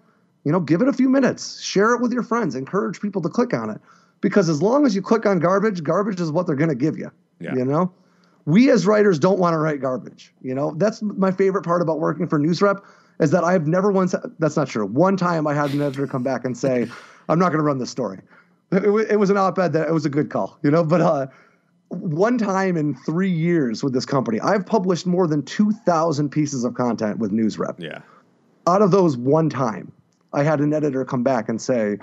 you 0.46 0.52
know, 0.54 0.62
give 0.62 0.82
it 0.82 0.88
a 0.88 0.94
few 0.94 1.10
minutes, 1.10 1.60
share 1.60 1.94
it 1.94 2.02
with 2.02 2.14
your 2.14 2.24
friends, 2.24 2.56
encourage 2.56 3.02
people 3.02 3.22
to 3.22 3.28
click 3.28 3.54
on 3.54 3.70
it, 3.70 3.82
because 4.22 4.48
as 4.48 4.62
long 4.62 4.86
as 4.86 4.96
you 4.96 5.02
click 5.02 5.26
on 5.26 5.40
garbage, 5.40 5.84
garbage 5.84 6.22
is 6.22 6.32
what 6.32 6.48
they're 6.48 6.56
going 6.56 6.70
to 6.70 6.76
give 6.76 6.98
you. 6.98 7.12
Yeah. 7.42 7.54
You 7.54 7.66
know 7.66 7.92
we 8.48 8.72
as 8.72 8.88
writers 8.88 9.19
don't 9.19 9.40
want 9.40 9.53
to 9.53 9.57
write 9.57 9.82
garbage. 9.82 10.34
You 10.41 10.56
know, 10.56 10.74
that's 10.78 11.02
my 11.02 11.32
favorite 11.32 11.64
part 11.64 11.82
about 11.82 11.99
working 11.99 12.28
for 12.28 12.40
NewsRep 12.40 12.82
is 13.19 13.30
that 13.32 13.44
I've 13.44 13.68
never 13.68 13.91
once. 13.91 14.15
That's 14.40 14.56
not 14.56 14.69
true. 14.69 14.86
One 14.86 15.18
time 15.18 15.45
I 15.45 15.53
had 15.53 15.74
an 15.74 15.82
editor 15.82 16.07
come 16.07 16.24
back 16.24 16.45
and 16.45 16.57
say, 16.57 16.88
"I'm 17.30 17.38
not 17.38 17.49
going 17.49 17.60
to 17.60 17.64
run 17.64 17.78
this 17.78 17.91
story." 17.91 18.19
It, 18.72 19.11
it, 19.11 19.19
was 19.19 19.30
an 19.30 19.38
op-ed 19.38 19.74
that 19.74 19.88
it 19.88 19.94
was 19.94 20.06
a 20.06 20.10
good 20.10 20.30
call, 20.30 20.57
you 20.64 20.72
know. 20.72 20.84
But 20.84 21.02
uh, 21.02 21.28
one 21.90 22.38
time 22.38 22.78
in 22.78 22.95
three 22.95 23.30
years 23.30 23.84
with 23.84 23.94
this 23.94 24.06
company, 24.06 24.40
I've 24.40 24.65
published 24.65 25.06
more 25.06 25.28
than 25.28 25.44
2,000 25.44 26.30
pieces 26.30 26.64
of 26.64 26.74
content 26.74 27.19
with 27.19 27.32
NewsRep. 27.32 27.76
Yeah. 27.80 28.02
Out 28.65 28.82
of 28.82 28.91
those, 28.91 29.15
one 29.18 29.49
time, 29.49 29.91
I 30.34 30.44
had 30.44 30.60
an 30.60 30.74
editor 30.74 31.03
come 31.03 31.24
back 31.24 31.49
and 31.49 31.61
say, 31.61 31.98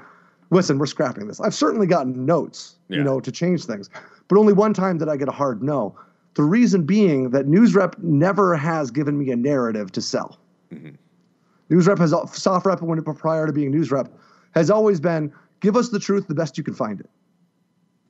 "Listen, 0.51 0.79
we're 0.79 0.87
scrapping 0.87 1.27
this." 1.27 1.41
I've 1.41 1.55
certainly 1.55 1.87
gotten 1.87 2.27
notes, 2.27 2.77
yeah. 2.89 2.99
you 2.99 3.05
know, 3.05 3.19
to 3.21 3.33
change 3.33 3.65
things, 3.65 3.89
but 4.29 4.39
only 4.39 4.53
one 4.53 4.75
time 4.75 4.99
did 4.99 5.09
I 5.09 5.17
get 5.17 5.29
a 5.29 5.33
hard 5.33 5.63
no. 5.63 5.97
The 6.35 6.43
reason 6.43 6.83
being 6.85 7.31
that 7.31 7.47
NewsRep 7.47 7.99
never 7.99 8.57
has 8.57 8.91
given 8.91 9.19
me 9.19 9.31
a 9.31 9.37
narrative 9.37 9.93
to 9.93 10.01
sell. 10.01 10.39
Mm-hmm. 10.73 10.91
NewsRep 11.71 11.99
has 11.99 12.13
SoftRep 12.13 12.83
when 12.83 12.99
it 12.99 13.05
prior 13.19 13.47
to 13.47 13.53
being 13.53 13.73
NewsRep 13.73 14.11
has 14.55 14.71
always 14.71 15.01
been 15.01 15.33
give 15.61 15.77
us 15.77 15.89
the 15.89 15.99
truth 15.99 16.29
the 16.29 16.35
best 16.35 16.59
you 16.59 16.65
can 16.65 16.75
find 16.75 17.01
it. 17.01 17.09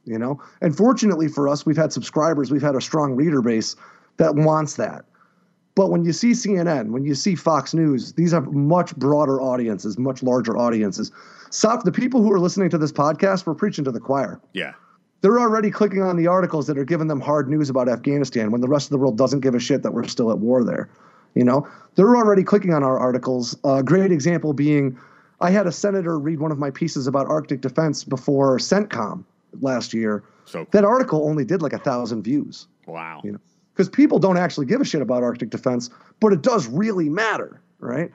You 0.06 0.18
know, 0.18 0.42
and 0.60 0.76
fortunately 0.76 1.28
for 1.28 1.48
us, 1.48 1.64
we've 1.64 1.78
had 1.78 1.92
subscribers, 1.92 2.50
we've 2.50 2.60
had 2.60 2.74
a 2.74 2.80
strong 2.80 3.14
reader 3.14 3.40
base 3.40 3.74
that 4.18 4.34
wants 4.34 4.76
that. 4.76 5.06
But 5.74 5.90
when 5.90 6.04
you 6.04 6.12
see 6.12 6.32
CNN, 6.32 6.90
when 6.90 7.04
you 7.04 7.14
see 7.14 7.34
Fox 7.34 7.72
News, 7.72 8.12
these 8.12 8.32
have 8.32 8.52
much 8.52 8.94
broader 8.96 9.40
audiences, 9.40 9.98
much 9.98 10.22
larger 10.22 10.56
audiences. 10.58 11.10
Soft, 11.50 11.84
the 11.84 11.92
people 11.92 12.22
who 12.22 12.30
are 12.32 12.38
listening 12.38 12.68
to 12.70 12.78
this 12.78 12.92
podcast, 12.92 13.46
we're 13.46 13.54
preaching 13.54 13.84
to 13.84 13.90
the 13.90 13.98
choir. 13.98 14.40
Yeah 14.52 14.74
they're 15.24 15.40
already 15.40 15.70
clicking 15.70 16.02
on 16.02 16.18
the 16.18 16.26
articles 16.26 16.66
that 16.66 16.76
are 16.76 16.84
giving 16.84 17.06
them 17.06 17.18
hard 17.18 17.48
news 17.48 17.70
about 17.70 17.88
Afghanistan 17.88 18.50
when 18.50 18.60
the 18.60 18.68
rest 18.68 18.88
of 18.88 18.90
the 18.90 18.98
world 18.98 19.16
doesn't 19.16 19.40
give 19.40 19.54
a 19.54 19.58
shit 19.58 19.82
that 19.82 19.94
we're 19.94 20.06
still 20.06 20.30
at 20.30 20.36
war 20.36 20.62
there. 20.62 20.90
You 21.34 21.44
know, 21.44 21.66
they're 21.94 22.14
already 22.14 22.44
clicking 22.44 22.74
on 22.74 22.84
our 22.84 22.98
articles. 22.98 23.56
A 23.64 23.68
uh, 23.68 23.82
great 23.82 24.12
example 24.12 24.52
being, 24.52 24.98
I 25.40 25.50
had 25.50 25.66
a 25.66 25.72
senator 25.72 26.18
read 26.18 26.40
one 26.40 26.52
of 26.52 26.58
my 26.58 26.70
pieces 26.70 27.06
about 27.06 27.26
Arctic 27.26 27.62
defense 27.62 28.04
before 28.04 28.58
CENTCOM 28.58 29.24
last 29.62 29.94
year. 29.94 30.22
So 30.44 30.66
that 30.72 30.84
article 30.84 31.26
only 31.26 31.46
did 31.46 31.62
like 31.62 31.72
a 31.72 31.78
thousand 31.78 32.22
views. 32.22 32.66
Wow. 32.86 33.22
You 33.24 33.32
know, 33.32 33.40
because 33.72 33.88
people 33.88 34.18
don't 34.18 34.36
actually 34.36 34.66
give 34.66 34.82
a 34.82 34.84
shit 34.84 35.00
about 35.00 35.22
Arctic 35.22 35.48
defense, 35.48 35.88
but 36.20 36.34
it 36.34 36.42
does 36.42 36.66
really 36.66 37.08
matter, 37.08 37.62
right? 37.78 38.10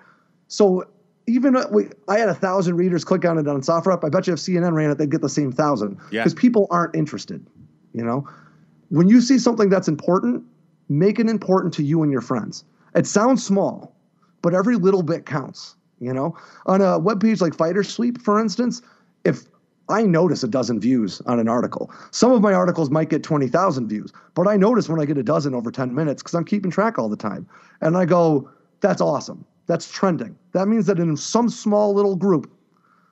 So 0.47 0.85
even 1.29 1.55
uh, 1.55 1.65
we, 1.71 1.89
I 2.07 2.17
had 2.17 2.29
a 2.29 2.33
thousand 2.33 2.75
readers 2.75 3.03
click 3.03 3.25
on 3.25 3.37
it 3.37 3.47
on 3.47 3.61
SoftRep. 3.61 4.03
I 4.03 4.09
bet 4.09 4.27
you 4.27 4.33
if 4.33 4.39
CNN 4.39 4.73
ran 4.73 4.89
it, 4.89 4.97
they'd 4.97 5.11
get 5.11 5.21
the 5.21 5.29
same 5.29 5.51
thousand. 5.51 5.97
Yeah. 6.11 6.21
Because 6.21 6.33
people 6.33 6.67
aren't 6.69 6.95
interested. 6.95 7.45
You 7.93 8.03
know, 8.03 8.27
when 8.89 9.07
you 9.07 9.21
see 9.21 9.39
something 9.39 9.69
that's 9.69 9.87
important, 9.87 10.43
make 10.89 11.19
it 11.19 11.27
important 11.27 11.73
to 11.75 11.83
you 11.83 12.03
and 12.03 12.11
your 12.11 12.21
friends. 12.21 12.63
It 12.95 13.07
sounds 13.07 13.43
small, 13.43 13.95
but 14.41 14.53
every 14.53 14.75
little 14.75 15.03
bit 15.03 15.25
counts. 15.25 15.75
You 15.99 16.13
know, 16.13 16.37
on 16.65 16.81
a 16.81 16.97
web 16.97 17.19
page 17.19 17.41
like 17.41 17.53
Fighter 17.53 17.83
Sweep, 17.83 18.21
for 18.21 18.39
instance, 18.39 18.81
if 19.25 19.43
I 19.89 20.03
notice 20.03 20.43
a 20.43 20.47
dozen 20.47 20.79
views 20.79 21.19
on 21.25 21.39
an 21.39 21.49
article. 21.49 21.91
Some 22.11 22.31
of 22.31 22.41
my 22.41 22.53
articles 22.53 22.89
might 22.89 23.09
get 23.09 23.23
20,000 23.23 23.89
views, 23.89 24.13
but 24.35 24.47
I 24.47 24.55
notice 24.55 24.87
when 24.87 25.01
I 25.01 25.05
get 25.05 25.17
a 25.17 25.23
dozen 25.23 25.55
over 25.55 25.71
10 25.71 25.93
minutes 25.93 26.21
because 26.21 26.35
I'm 26.35 26.45
keeping 26.45 26.69
track 26.69 26.99
all 26.99 27.09
the 27.09 27.17
time. 27.17 27.49
And 27.81 27.97
I 27.97 28.05
go, 28.05 28.49
that's 28.81 29.01
awesome. 29.01 29.43
That's 29.69 29.87
trending. 29.87 30.35
That 30.53 30.67
means 30.67 30.87
that 30.87 30.97
in 30.97 31.15
some 31.15 31.47
small 31.47 31.93
little 31.93 32.15
group, 32.15 32.51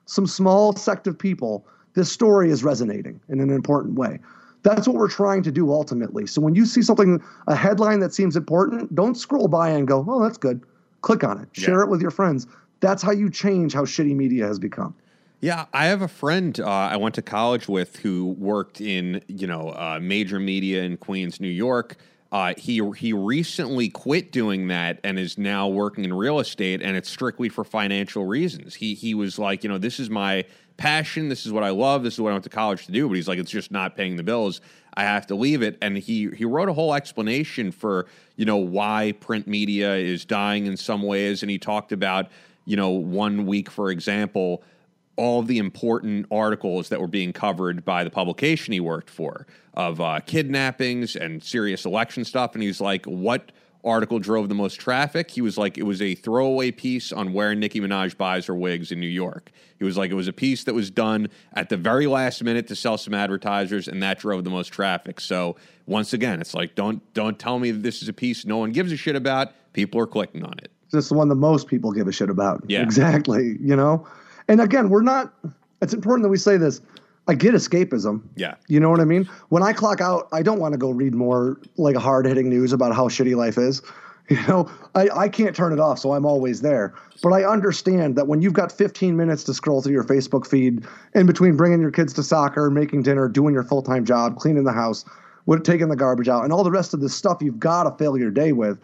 some 0.06 0.26
small 0.26 0.74
sect 0.74 1.06
of 1.06 1.16
people, 1.16 1.64
this 1.94 2.10
story 2.10 2.50
is 2.50 2.64
resonating 2.64 3.20
in 3.28 3.38
an 3.38 3.48
important 3.48 3.94
way. 3.94 4.18
That's 4.64 4.88
what 4.88 4.96
we're 4.96 5.08
trying 5.08 5.44
to 5.44 5.52
do 5.52 5.70
ultimately. 5.70 6.26
So 6.26 6.40
when 6.40 6.56
you 6.56 6.66
see 6.66 6.82
something, 6.82 7.22
a 7.46 7.54
headline 7.54 8.00
that 8.00 8.12
seems 8.12 8.34
important, 8.34 8.92
don't 8.92 9.14
scroll 9.14 9.46
by 9.46 9.68
and 9.68 9.86
go, 9.86 10.04
oh, 10.08 10.20
that's 10.20 10.36
good. 10.36 10.60
Click 11.02 11.22
on 11.22 11.38
it, 11.38 11.48
share 11.52 11.76
yeah. 11.76 11.84
it 11.84 11.90
with 11.90 12.02
your 12.02 12.10
friends. 12.10 12.48
That's 12.80 13.04
how 13.04 13.12
you 13.12 13.30
change 13.30 13.72
how 13.72 13.84
shitty 13.84 14.16
media 14.16 14.44
has 14.44 14.58
become. 14.58 14.96
Yeah, 15.40 15.66
I 15.72 15.86
have 15.86 16.02
a 16.02 16.08
friend 16.08 16.58
uh, 16.58 16.66
I 16.66 16.96
went 16.96 17.14
to 17.14 17.22
college 17.22 17.68
with 17.68 17.98
who 17.98 18.34
worked 18.36 18.80
in 18.80 19.22
you 19.28 19.46
know 19.46 19.68
uh, 19.68 20.00
major 20.02 20.40
media 20.40 20.82
in 20.82 20.96
Queens, 20.96 21.40
New 21.40 21.46
York. 21.46 21.98
Uh, 22.30 22.52
he 22.58 22.82
he 22.96 23.12
recently 23.12 23.88
quit 23.88 24.32
doing 24.32 24.68
that 24.68 25.00
and 25.02 25.18
is 25.18 25.38
now 25.38 25.66
working 25.66 26.04
in 26.04 26.12
real 26.12 26.40
estate, 26.40 26.82
and 26.82 26.96
it's 26.96 27.08
strictly 27.08 27.48
for 27.48 27.64
financial 27.64 28.26
reasons. 28.26 28.74
He 28.74 28.94
he 28.94 29.14
was 29.14 29.38
like, 29.38 29.62
you 29.62 29.68
know, 29.68 29.78
this 29.78 29.98
is 29.98 30.10
my 30.10 30.44
passion, 30.76 31.30
this 31.30 31.46
is 31.46 31.52
what 31.52 31.64
I 31.64 31.70
love, 31.70 32.02
this 32.02 32.14
is 32.14 32.20
what 32.20 32.30
I 32.30 32.32
went 32.32 32.44
to 32.44 32.50
college 32.50 32.84
to 32.86 32.92
do. 32.92 33.08
But 33.08 33.14
he's 33.14 33.28
like, 33.28 33.38
it's 33.38 33.50
just 33.50 33.70
not 33.70 33.96
paying 33.96 34.16
the 34.16 34.22
bills. 34.22 34.60
I 34.94 35.04
have 35.04 35.26
to 35.28 35.34
leave 35.34 35.62
it. 35.62 35.78
And 35.80 35.96
he 35.96 36.28
he 36.30 36.44
wrote 36.44 36.68
a 36.68 36.74
whole 36.74 36.92
explanation 36.92 37.72
for 37.72 38.06
you 38.36 38.44
know 38.44 38.58
why 38.58 39.14
print 39.20 39.46
media 39.46 39.94
is 39.94 40.26
dying 40.26 40.66
in 40.66 40.76
some 40.76 41.02
ways, 41.02 41.42
and 41.42 41.50
he 41.50 41.58
talked 41.58 41.92
about 41.92 42.28
you 42.66 42.76
know 42.76 42.90
one 42.90 43.46
week, 43.46 43.70
for 43.70 43.90
example 43.90 44.62
all 45.18 45.42
the 45.42 45.58
important 45.58 46.26
articles 46.30 46.88
that 46.88 47.00
were 47.00 47.08
being 47.08 47.32
covered 47.32 47.84
by 47.84 48.04
the 48.04 48.10
publication 48.10 48.72
he 48.72 48.80
worked 48.80 49.10
for 49.10 49.46
of 49.74 50.00
uh, 50.00 50.20
kidnappings 50.20 51.16
and 51.16 51.42
serious 51.42 51.84
election 51.84 52.24
stuff. 52.24 52.54
And 52.54 52.62
he's 52.62 52.80
like, 52.80 53.04
what 53.04 53.52
article 53.84 54.18
drove 54.18 54.48
the 54.48 54.54
most 54.54 54.80
traffic. 54.80 55.30
He 55.30 55.40
was 55.40 55.56
like, 55.56 55.78
it 55.78 55.84
was 55.84 56.02
a 56.02 56.14
throwaway 56.14 56.70
piece 56.70 57.12
on 57.12 57.32
where 57.32 57.54
Nicki 57.54 57.80
Minaj 57.80 58.16
buys 58.16 58.46
her 58.46 58.54
wigs 58.54 58.92
in 58.92 59.00
New 59.00 59.06
York. 59.06 59.50
He 59.78 59.84
was 59.84 59.96
like, 59.96 60.10
it 60.10 60.14
was 60.14 60.28
a 60.28 60.32
piece 60.32 60.64
that 60.64 60.74
was 60.74 60.90
done 60.90 61.28
at 61.54 61.68
the 61.68 61.76
very 61.76 62.06
last 62.06 62.42
minute 62.42 62.66
to 62.68 62.76
sell 62.76 62.98
some 62.98 63.14
advertisers, 63.14 63.88
and 63.88 64.02
that 64.02 64.18
drove 64.18 64.44
the 64.44 64.50
most 64.50 64.68
traffic. 64.68 65.20
So 65.20 65.56
once 65.86 66.12
again, 66.12 66.40
it's 66.40 66.54
like, 66.54 66.74
don't 66.74 67.00
don't 67.14 67.38
tell 67.38 67.58
me 67.58 67.70
that 67.70 67.82
this 67.82 68.02
is 68.02 68.08
a 68.08 68.12
piece 68.12 68.44
no 68.44 68.58
one 68.58 68.72
gives 68.72 68.92
a 68.92 68.96
shit 68.96 69.16
about. 69.16 69.52
People 69.72 70.00
are 70.00 70.06
clicking 70.06 70.44
on 70.44 70.54
it. 70.58 70.72
It's 70.92 71.08
the 71.08 71.14
one 71.14 71.28
that 71.28 71.36
most 71.36 71.68
people 71.68 71.92
give 71.92 72.08
a 72.08 72.12
shit 72.12 72.30
about. 72.30 72.64
Yeah. 72.66 72.82
Exactly. 72.82 73.56
You 73.60 73.76
know? 73.76 74.06
And 74.48 74.60
again, 74.60 74.88
we're 74.88 75.02
not, 75.02 75.32
it's 75.82 75.94
important 75.94 76.24
that 76.24 76.30
we 76.30 76.38
say 76.38 76.56
this. 76.56 76.80
I 77.28 77.34
get 77.34 77.54
escapism. 77.54 78.22
Yeah. 78.36 78.54
You 78.68 78.80
know 78.80 78.88
what 78.88 79.00
I 79.00 79.04
mean? 79.04 79.28
When 79.50 79.62
I 79.62 79.74
clock 79.74 80.00
out, 80.00 80.28
I 80.32 80.42
don't 80.42 80.58
want 80.58 80.72
to 80.72 80.78
go 80.78 80.90
read 80.90 81.14
more 81.14 81.60
like 81.76 81.94
hard 81.94 82.24
hitting 82.24 82.48
news 82.48 82.72
about 82.72 82.94
how 82.94 83.08
shitty 83.08 83.36
life 83.36 83.58
is. 83.58 83.82
You 84.30 84.46
know, 84.46 84.70
I, 84.94 85.08
I 85.08 85.28
can't 85.30 85.56
turn 85.56 85.72
it 85.72 85.80
off, 85.80 86.00
so 86.00 86.12
I'm 86.12 86.26
always 86.26 86.60
there. 86.60 86.94
But 87.22 87.32
I 87.32 87.44
understand 87.44 88.14
that 88.16 88.26
when 88.26 88.42
you've 88.42 88.52
got 88.52 88.70
15 88.70 89.16
minutes 89.16 89.42
to 89.44 89.54
scroll 89.54 89.80
through 89.80 89.94
your 89.94 90.04
Facebook 90.04 90.46
feed 90.46 90.86
in 91.14 91.24
between 91.24 91.56
bringing 91.56 91.80
your 91.80 91.90
kids 91.90 92.12
to 92.12 92.22
soccer, 92.22 92.68
making 92.68 93.04
dinner, 93.04 93.26
doing 93.26 93.54
your 93.54 93.62
full 93.62 93.80
time 93.80 94.04
job, 94.04 94.36
cleaning 94.36 94.64
the 94.64 94.72
house, 94.72 95.06
taking 95.62 95.88
the 95.88 95.96
garbage 95.96 96.28
out, 96.28 96.44
and 96.44 96.52
all 96.52 96.62
the 96.62 96.70
rest 96.70 96.92
of 96.92 97.00
the 97.00 97.08
stuff 97.08 97.38
you've 97.40 97.58
got 97.58 97.84
to 97.84 97.90
fill 97.96 98.18
your 98.18 98.30
day 98.30 98.52
with, 98.52 98.78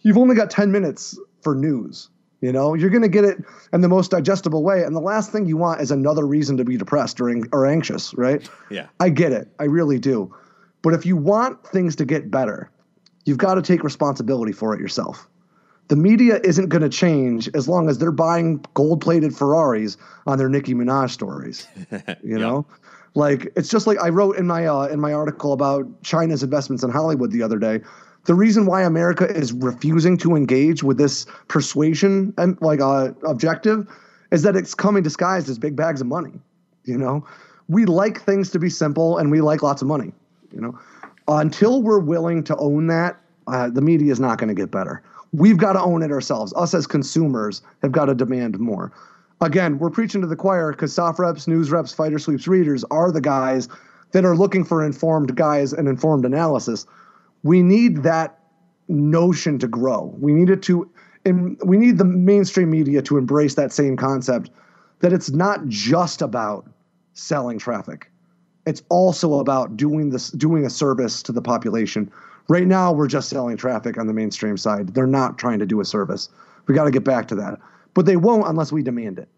you've 0.00 0.18
only 0.18 0.34
got 0.34 0.50
10 0.50 0.72
minutes 0.72 1.16
for 1.40 1.54
news. 1.54 2.08
You 2.40 2.52
know, 2.52 2.74
you're 2.74 2.90
going 2.90 3.02
to 3.02 3.08
get 3.08 3.24
it 3.24 3.38
in 3.72 3.82
the 3.82 3.88
most 3.88 4.10
digestible 4.10 4.62
way. 4.62 4.82
And 4.82 4.96
the 4.96 5.00
last 5.00 5.30
thing 5.30 5.46
you 5.46 5.58
want 5.58 5.80
is 5.82 5.90
another 5.90 6.26
reason 6.26 6.56
to 6.56 6.64
be 6.64 6.76
depressed 6.78 7.20
or, 7.20 7.30
or 7.52 7.66
anxious, 7.66 8.14
right? 8.14 8.48
Yeah. 8.70 8.86
I 8.98 9.10
get 9.10 9.32
it. 9.32 9.48
I 9.58 9.64
really 9.64 9.98
do. 9.98 10.34
But 10.82 10.94
if 10.94 11.04
you 11.04 11.16
want 11.16 11.66
things 11.66 11.96
to 11.96 12.06
get 12.06 12.30
better, 12.30 12.70
you've 13.26 13.38
got 13.38 13.54
to 13.54 13.62
take 13.62 13.84
responsibility 13.84 14.52
for 14.52 14.74
it 14.74 14.80
yourself. 14.80 15.28
The 15.88 15.96
media 15.96 16.40
isn't 16.42 16.68
going 16.68 16.82
to 16.82 16.88
change 16.88 17.50
as 17.52 17.68
long 17.68 17.90
as 17.90 17.98
they're 17.98 18.12
buying 18.12 18.64
gold 18.74 19.02
plated 19.02 19.36
Ferraris 19.36 19.98
on 20.26 20.38
their 20.38 20.48
Nicki 20.48 20.72
Minaj 20.72 21.10
stories. 21.10 21.66
You 22.24 22.38
know? 22.38 22.66
Like 23.14 23.52
it's 23.56 23.68
just 23.68 23.86
like 23.86 23.98
I 24.00 24.08
wrote 24.08 24.36
in 24.36 24.46
my 24.46 24.66
uh, 24.66 24.86
in 24.86 25.00
my 25.00 25.12
article 25.12 25.52
about 25.52 26.02
China's 26.02 26.42
investments 26.42 26.84
in 26.84 26.90
Hollywood 26.90 27.32
the 27.32 27.42
other 27.42 27.58
day 27.58 27.80
the 28.24 28.34
reason 28.34 28.66
why 28.66 28.82
America 28.82 29.26
is 29.26 29.52
refusing 29.52 30.16
to 30.18 30.36
engage 30.36 30.82
with 30.82 30.98
this 30.98 31.26
persuasion 31.48 32.34
and 32.36 32.60
like 32.60 32.80
uh, 32.80 33.12
objective 33.26 33.86
is 34.30 34.42
that 34.42 34.56
it's 34.56 34.74
coming 34.74 35.02
disguised 35.02 35.48
as 35.48 35.58
big 35.58 35.74
bags 35.74 36.00
of 36.00 36.06
money. 36.06 36.32
You 36.84 36.98
know, 36.98 37.26
we 37.68 37.86
like 37.86 38.20
things 38.20 38.50
to 38.50 38.58
be 38.58 38.70
simple 38.70 39.18
and 39.18 39.30
we 39.30 39.40
like 39.40 39.62
lots 39.62 39.82
of 39.82 39.88
money. 39.88 40.12
You 40.52 40.60
know, 40.60 40.78
until 41.28 41.82
we're 41.82 42.00
willing 42.00 42.44
to 42.44 42.56
own 42.56 42.88
that, 42.88 43.18
uh, 43.46 43.70
the 43.70 43.80
media 43.80 44.12
is 44.12 44.20
not 44.20 44.38
going 44.38 44.48
to 44.48 44.54
get 44.54 44.70
better. 44.70 45.02
We've 45.32 45.58
got 45.58 45.74
to 45.74 45.80
own 45.80 46.02
it 46.02 46.10
ourselves. 46.10 46.52
Us 46.56 46.74
as 46.74 46.86
consumers 46.86 47.62
have 47.82 47.92
got 47.92 48.06
to 48.06 48.14
demand 48.14 48.58
more. 48.58 48.92
Again, 49.40 49.78
we're 49.78 49.90
preaching 49.90 50.20
to 50.20 50.26
the 50.26 50.36
choir 50.36 50.72
because 50.72 50.92
soft 50.92 51.18
reps, 51.18 51.46
news 51.46 51.70
reps, 51.70 51.92
fighter 51.92 52.18
sweeps 52.18 52.46
readers 52.46 52.84
are 52.90 53.10
the 53.10 53.20
guys 53.20 53.68
that 54.12 54.24
are 54.24 54.36
looking 54.36 54.64
for 54.64 54.84
informed 54.84 55.34
guys 55.36 55.72
and 55.72 55.88
informed 55.88 56.24
analysis 56.24 56.84
we 57.42 57.62
need 57.62 58.02
that 58.02 58.38
notion 58.88 59.58
to 59.58 59.68
grow. 59.68 60.14
We 60.18 60.32
need 60.32 60.50
it 60.50 60.62
to, 60.64 60.90
and 61.24 61.58
we 61.64 61.76
need 61.76 61.98
the 61.98 62.04
mainstream 62.04 62.70
media 62.70 63.02
to 63.02 63.18
embrace 63.18 63.54
that 63.54 63.72
same 63.72 63.96
concept 63.96 64.50
that 65.00 65.12
it's 65.12 65.30
not 65.30 65.66
just 65.68 66.22
about 66.22 66.68
selling 67.14 67.58
traffic. 67.58 68.10
It's 68.66 68.82
also 68.88 69.40
about 69.40 69.76
doing 69.76 70.10
this, 70.10 70.30
doing 70.30 70.66
a 70.66 70.70
service 70.70 71.22
to 71.24 71.32
the 71.32 71.42
population. 71.42 72.10
Right 72.48 72.66
now, 72.66 72.92
we're 72.92 73.06
just 73.06 73.28
selling 73.28 73.56
traffic 73.56 73.96
on 73.96 74.06
the 74.06 74.12
mainstream 74.12 74.56
side. 74.56 74.88
They're 74.94 75.06
not 75.06 75.38
trying 75.38 75.58
to 75.60 75.66
do 75.66 75.80
a 75.80 75.84
service. 75.84 76.28
We 76.66 76.74
got 76.74 76.84
to 76.84 76.90
get 76.90 77.04
back 77.04 77.28
to 77.28 77.34
that, 77.36 77.58
but 77.94 78.06
they 78.06 78.16
won't 78.16 78.46
unless 78.46 78.70
we 78.70 78.82
demand 78.82 79.18
it. 79.18 79.28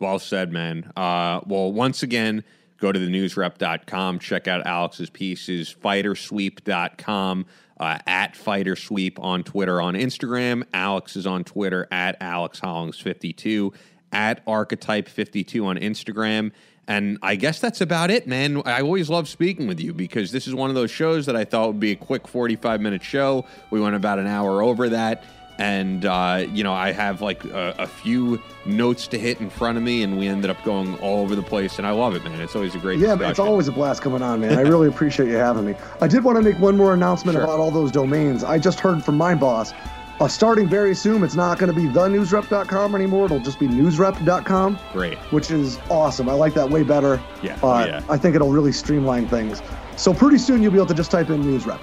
Well 0.00 0.18
said, 0.18 0.52
man. 0.52 0.90
Uh, 0.96 1.40
well, 1.46 1.72
once 1.72 2.02
again, 2.02 2.42
Go 2.82 2.90
to 2.90 2.98
the 2.98 3.06
newsrep.com, 3.06 4.18
check 4.18 4.48
out 4.48 4.66
Alex's 4.66 5.08
pieces, 5.08 5.72
fightersweep.com, 5.72 7.46
uh, 7.78 7.98
at 8.08 8.34
fightersweep 8.34 9.20
on 9.20 9.44
Twitter, 9.44 9.80
on 9.80 9.94
Instagram. 9.94 10.64
Alex 10.74 11.14
is 11.14 11.24
on 11.24 11.44
Twitter 11.44 11.86
at 11.92 12.16
Alex 12.20 12.58
Hollings52, 12.58 13.72
at 14.10 14.44
Archetype52 14.46 15.64
on 15.64 15.76
Instagram. 15.76 16.50
And 16.88 17.18
I 17.22 17.36
guess 17.36 17.60
that's 17.60 17.80
about 17.80 18.10
it, 18.10 18.26
man. 18.26 18.60
I 18.64 18.80
always 18.80 19.08
love 19.08 19.28
speaking 19.28 19.68
with 19.68 19.78
you 19.78 19.94
because 19.94 20.32
this 20.32 20.48
is 20.48 20.54
one 20.56 20.68
of 20.68 20.74
those 20.74 20.90
shows 20.90 21.26
that 21.26 21.36
I 21.36 21.44
thought 21.44 21.68
would 21.68 21.78
be 21.78 21.92
a 21.92 21.96
quick 21.96 22.26
45 22.26 22.80
minute 22.80 23.04
show. 23.04 23.46
We 23.70 23.80
went 23.80 23.94
about 23.94 24.18
an 24.18 24.26
hour 24.26 24.60
over 24.60 24.88
that 24.88 25.22
and 25.62 26.04
uh, 26.04 26.44
you 26.52 26.64
know 26.64 26.72
I 26.72 26.90
have 26.90 27.22
like 27.22 27.44
a, 27.44 27.74
a, 27.78 27.86
few 27.86 28.42
notes 28.64 29.06
to 29.08 29.18
hit 29.18 29.40
in 29.40 29.48
front 29.48 29.78
of 29.78 29.84
me, 29.84 30.02
and 30.02 30.18
we 30.18 30.26
ended 30.26 30.50
up 30.50 30.62
going 30.64 30.98
all 30.98 31.20
over 31.20 31.36
the 31.36 31.42
place, 31.42 31.78
and 31.78 31.86
I 31.86 31.92
love 31.92 32.16
it, 32.16 32.24
man. 32.24 32.40
It's 32.40 32.56
always 32.56 32.74
a 32.74 32.78
great 32.78 32.98
yeah, 32.98 33.10
discussion. 33.10 33.30
it's 33.30 33.38
always 33.38 33.68
a 33.68 33.72
blast 33.72 34.02
coming 34.02 34.22
on, 34.22 34.40
man. 34.40 34.58
I 34.58 34.62
really 34.62 34.88
appreciate 34.88 35.28
you 35.28 35.36
having 35.36 35.64
me. 35.64 35.76
I 36.00 36.08
did 36.08 36.24
want 36.24 36.36
to 36.36 36.42
make 36.42 36.58
one 36.58 36.76
more 36.76 36.94
announcement 36.94 37.36
sure. 37.36 37.44
about 37.44 37.60
all 37.60 37.70
those 37.70 37.92
domains. 37.92 38.42
I 38.42 38.58
just 38.58 38.80
heard 38.80 39.04
from 39.04 39.16
my 39.16 39.36
boss. 39.36 39.72
Uh, 40.20 40.28
starting 40.28 40.68
very 40.68 40.94
soon, 40.96 41.22
it's 41.22 41.34
not 41.34 41.58
going 41.58 41.72
to 41.72 41.80
be 41.80 41.86
thenewsrep.com 41.86 42.94
anymore. 42.94 43.26
It'll 43.26 43.40
just 43.40 43.60
be 43.60 43.68
newsrep.com. 43.68 44.78
Great. 44.92 45.18
Which 45.30 45.50
is 45.50 45.78
awesome. 45.90 46.28
I 46.28 46.32
like 46.32 46.54
that 46.54 46.68
way 46.68 46.82
better. 46.82 47.20
Yeah. 47.40 47.58
Uh, 47.62 47.86
yeah. 47.86 48.02
I 48.08 48.18
think 48.18 48.34
it'll 48.34 48.52
really 48.52 48.72
streamline 48.72 49.28
things. 49.28 49.62
So 49.96 50.12
pretty 50.12 50.38
soon 50.38 50.62
you'll 50.62 50.72
be 50.72 50.78
able 50.78 50.86
to 50.86 50.94
just 50.94 51.10
type 51.10 51.30
in 51.30 51.42
newsrep. 51.42 51.80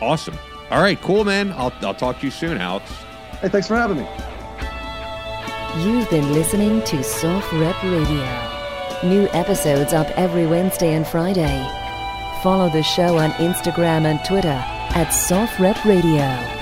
Awesome. 0.00 0.36
All 0.70 0.82
right, 0.82 1.00
cool, 1.02 1.24
man. 1.24 1.52
I'll, 1.52 1.72
I'll 1.82 1.94
talk 1.94 2.20
to 2.20 2.26
you 2.26 2.30
soon, 2.30 2.58
Alex. 2.58 2.90
Hey, 3.44 3.50
thanks 3.50 3.68
for 3.68 3.76
having 3.76 3.98
me. 3.98 4.06
You've 5.84 6.08
been 6.08 6.32
listening 6.32 6.82
to 6.84 7.04
Soft 7.04 7.52
Rep 7.52 7.76
Radio. 7.82 8.24
New 9.04 9.28
episodes 9.34 9.92
up 9.92 10.08
every 10.16 10.46
Wednesday 10.46 10.94
and 10.94 11.06
Friday. 11.06 11.62
Follow 12.42 12.70
the 12.70 12.82
show 12.82 13.18
on 13.18 13.32
Instagram 13.32 14.06
and 14.06 14.24
Twitter 14.24 14.48
at 14.48 15.10
Soft 15.10 15.60
Rep 15.60 15.84
Radio. 15.84 16.53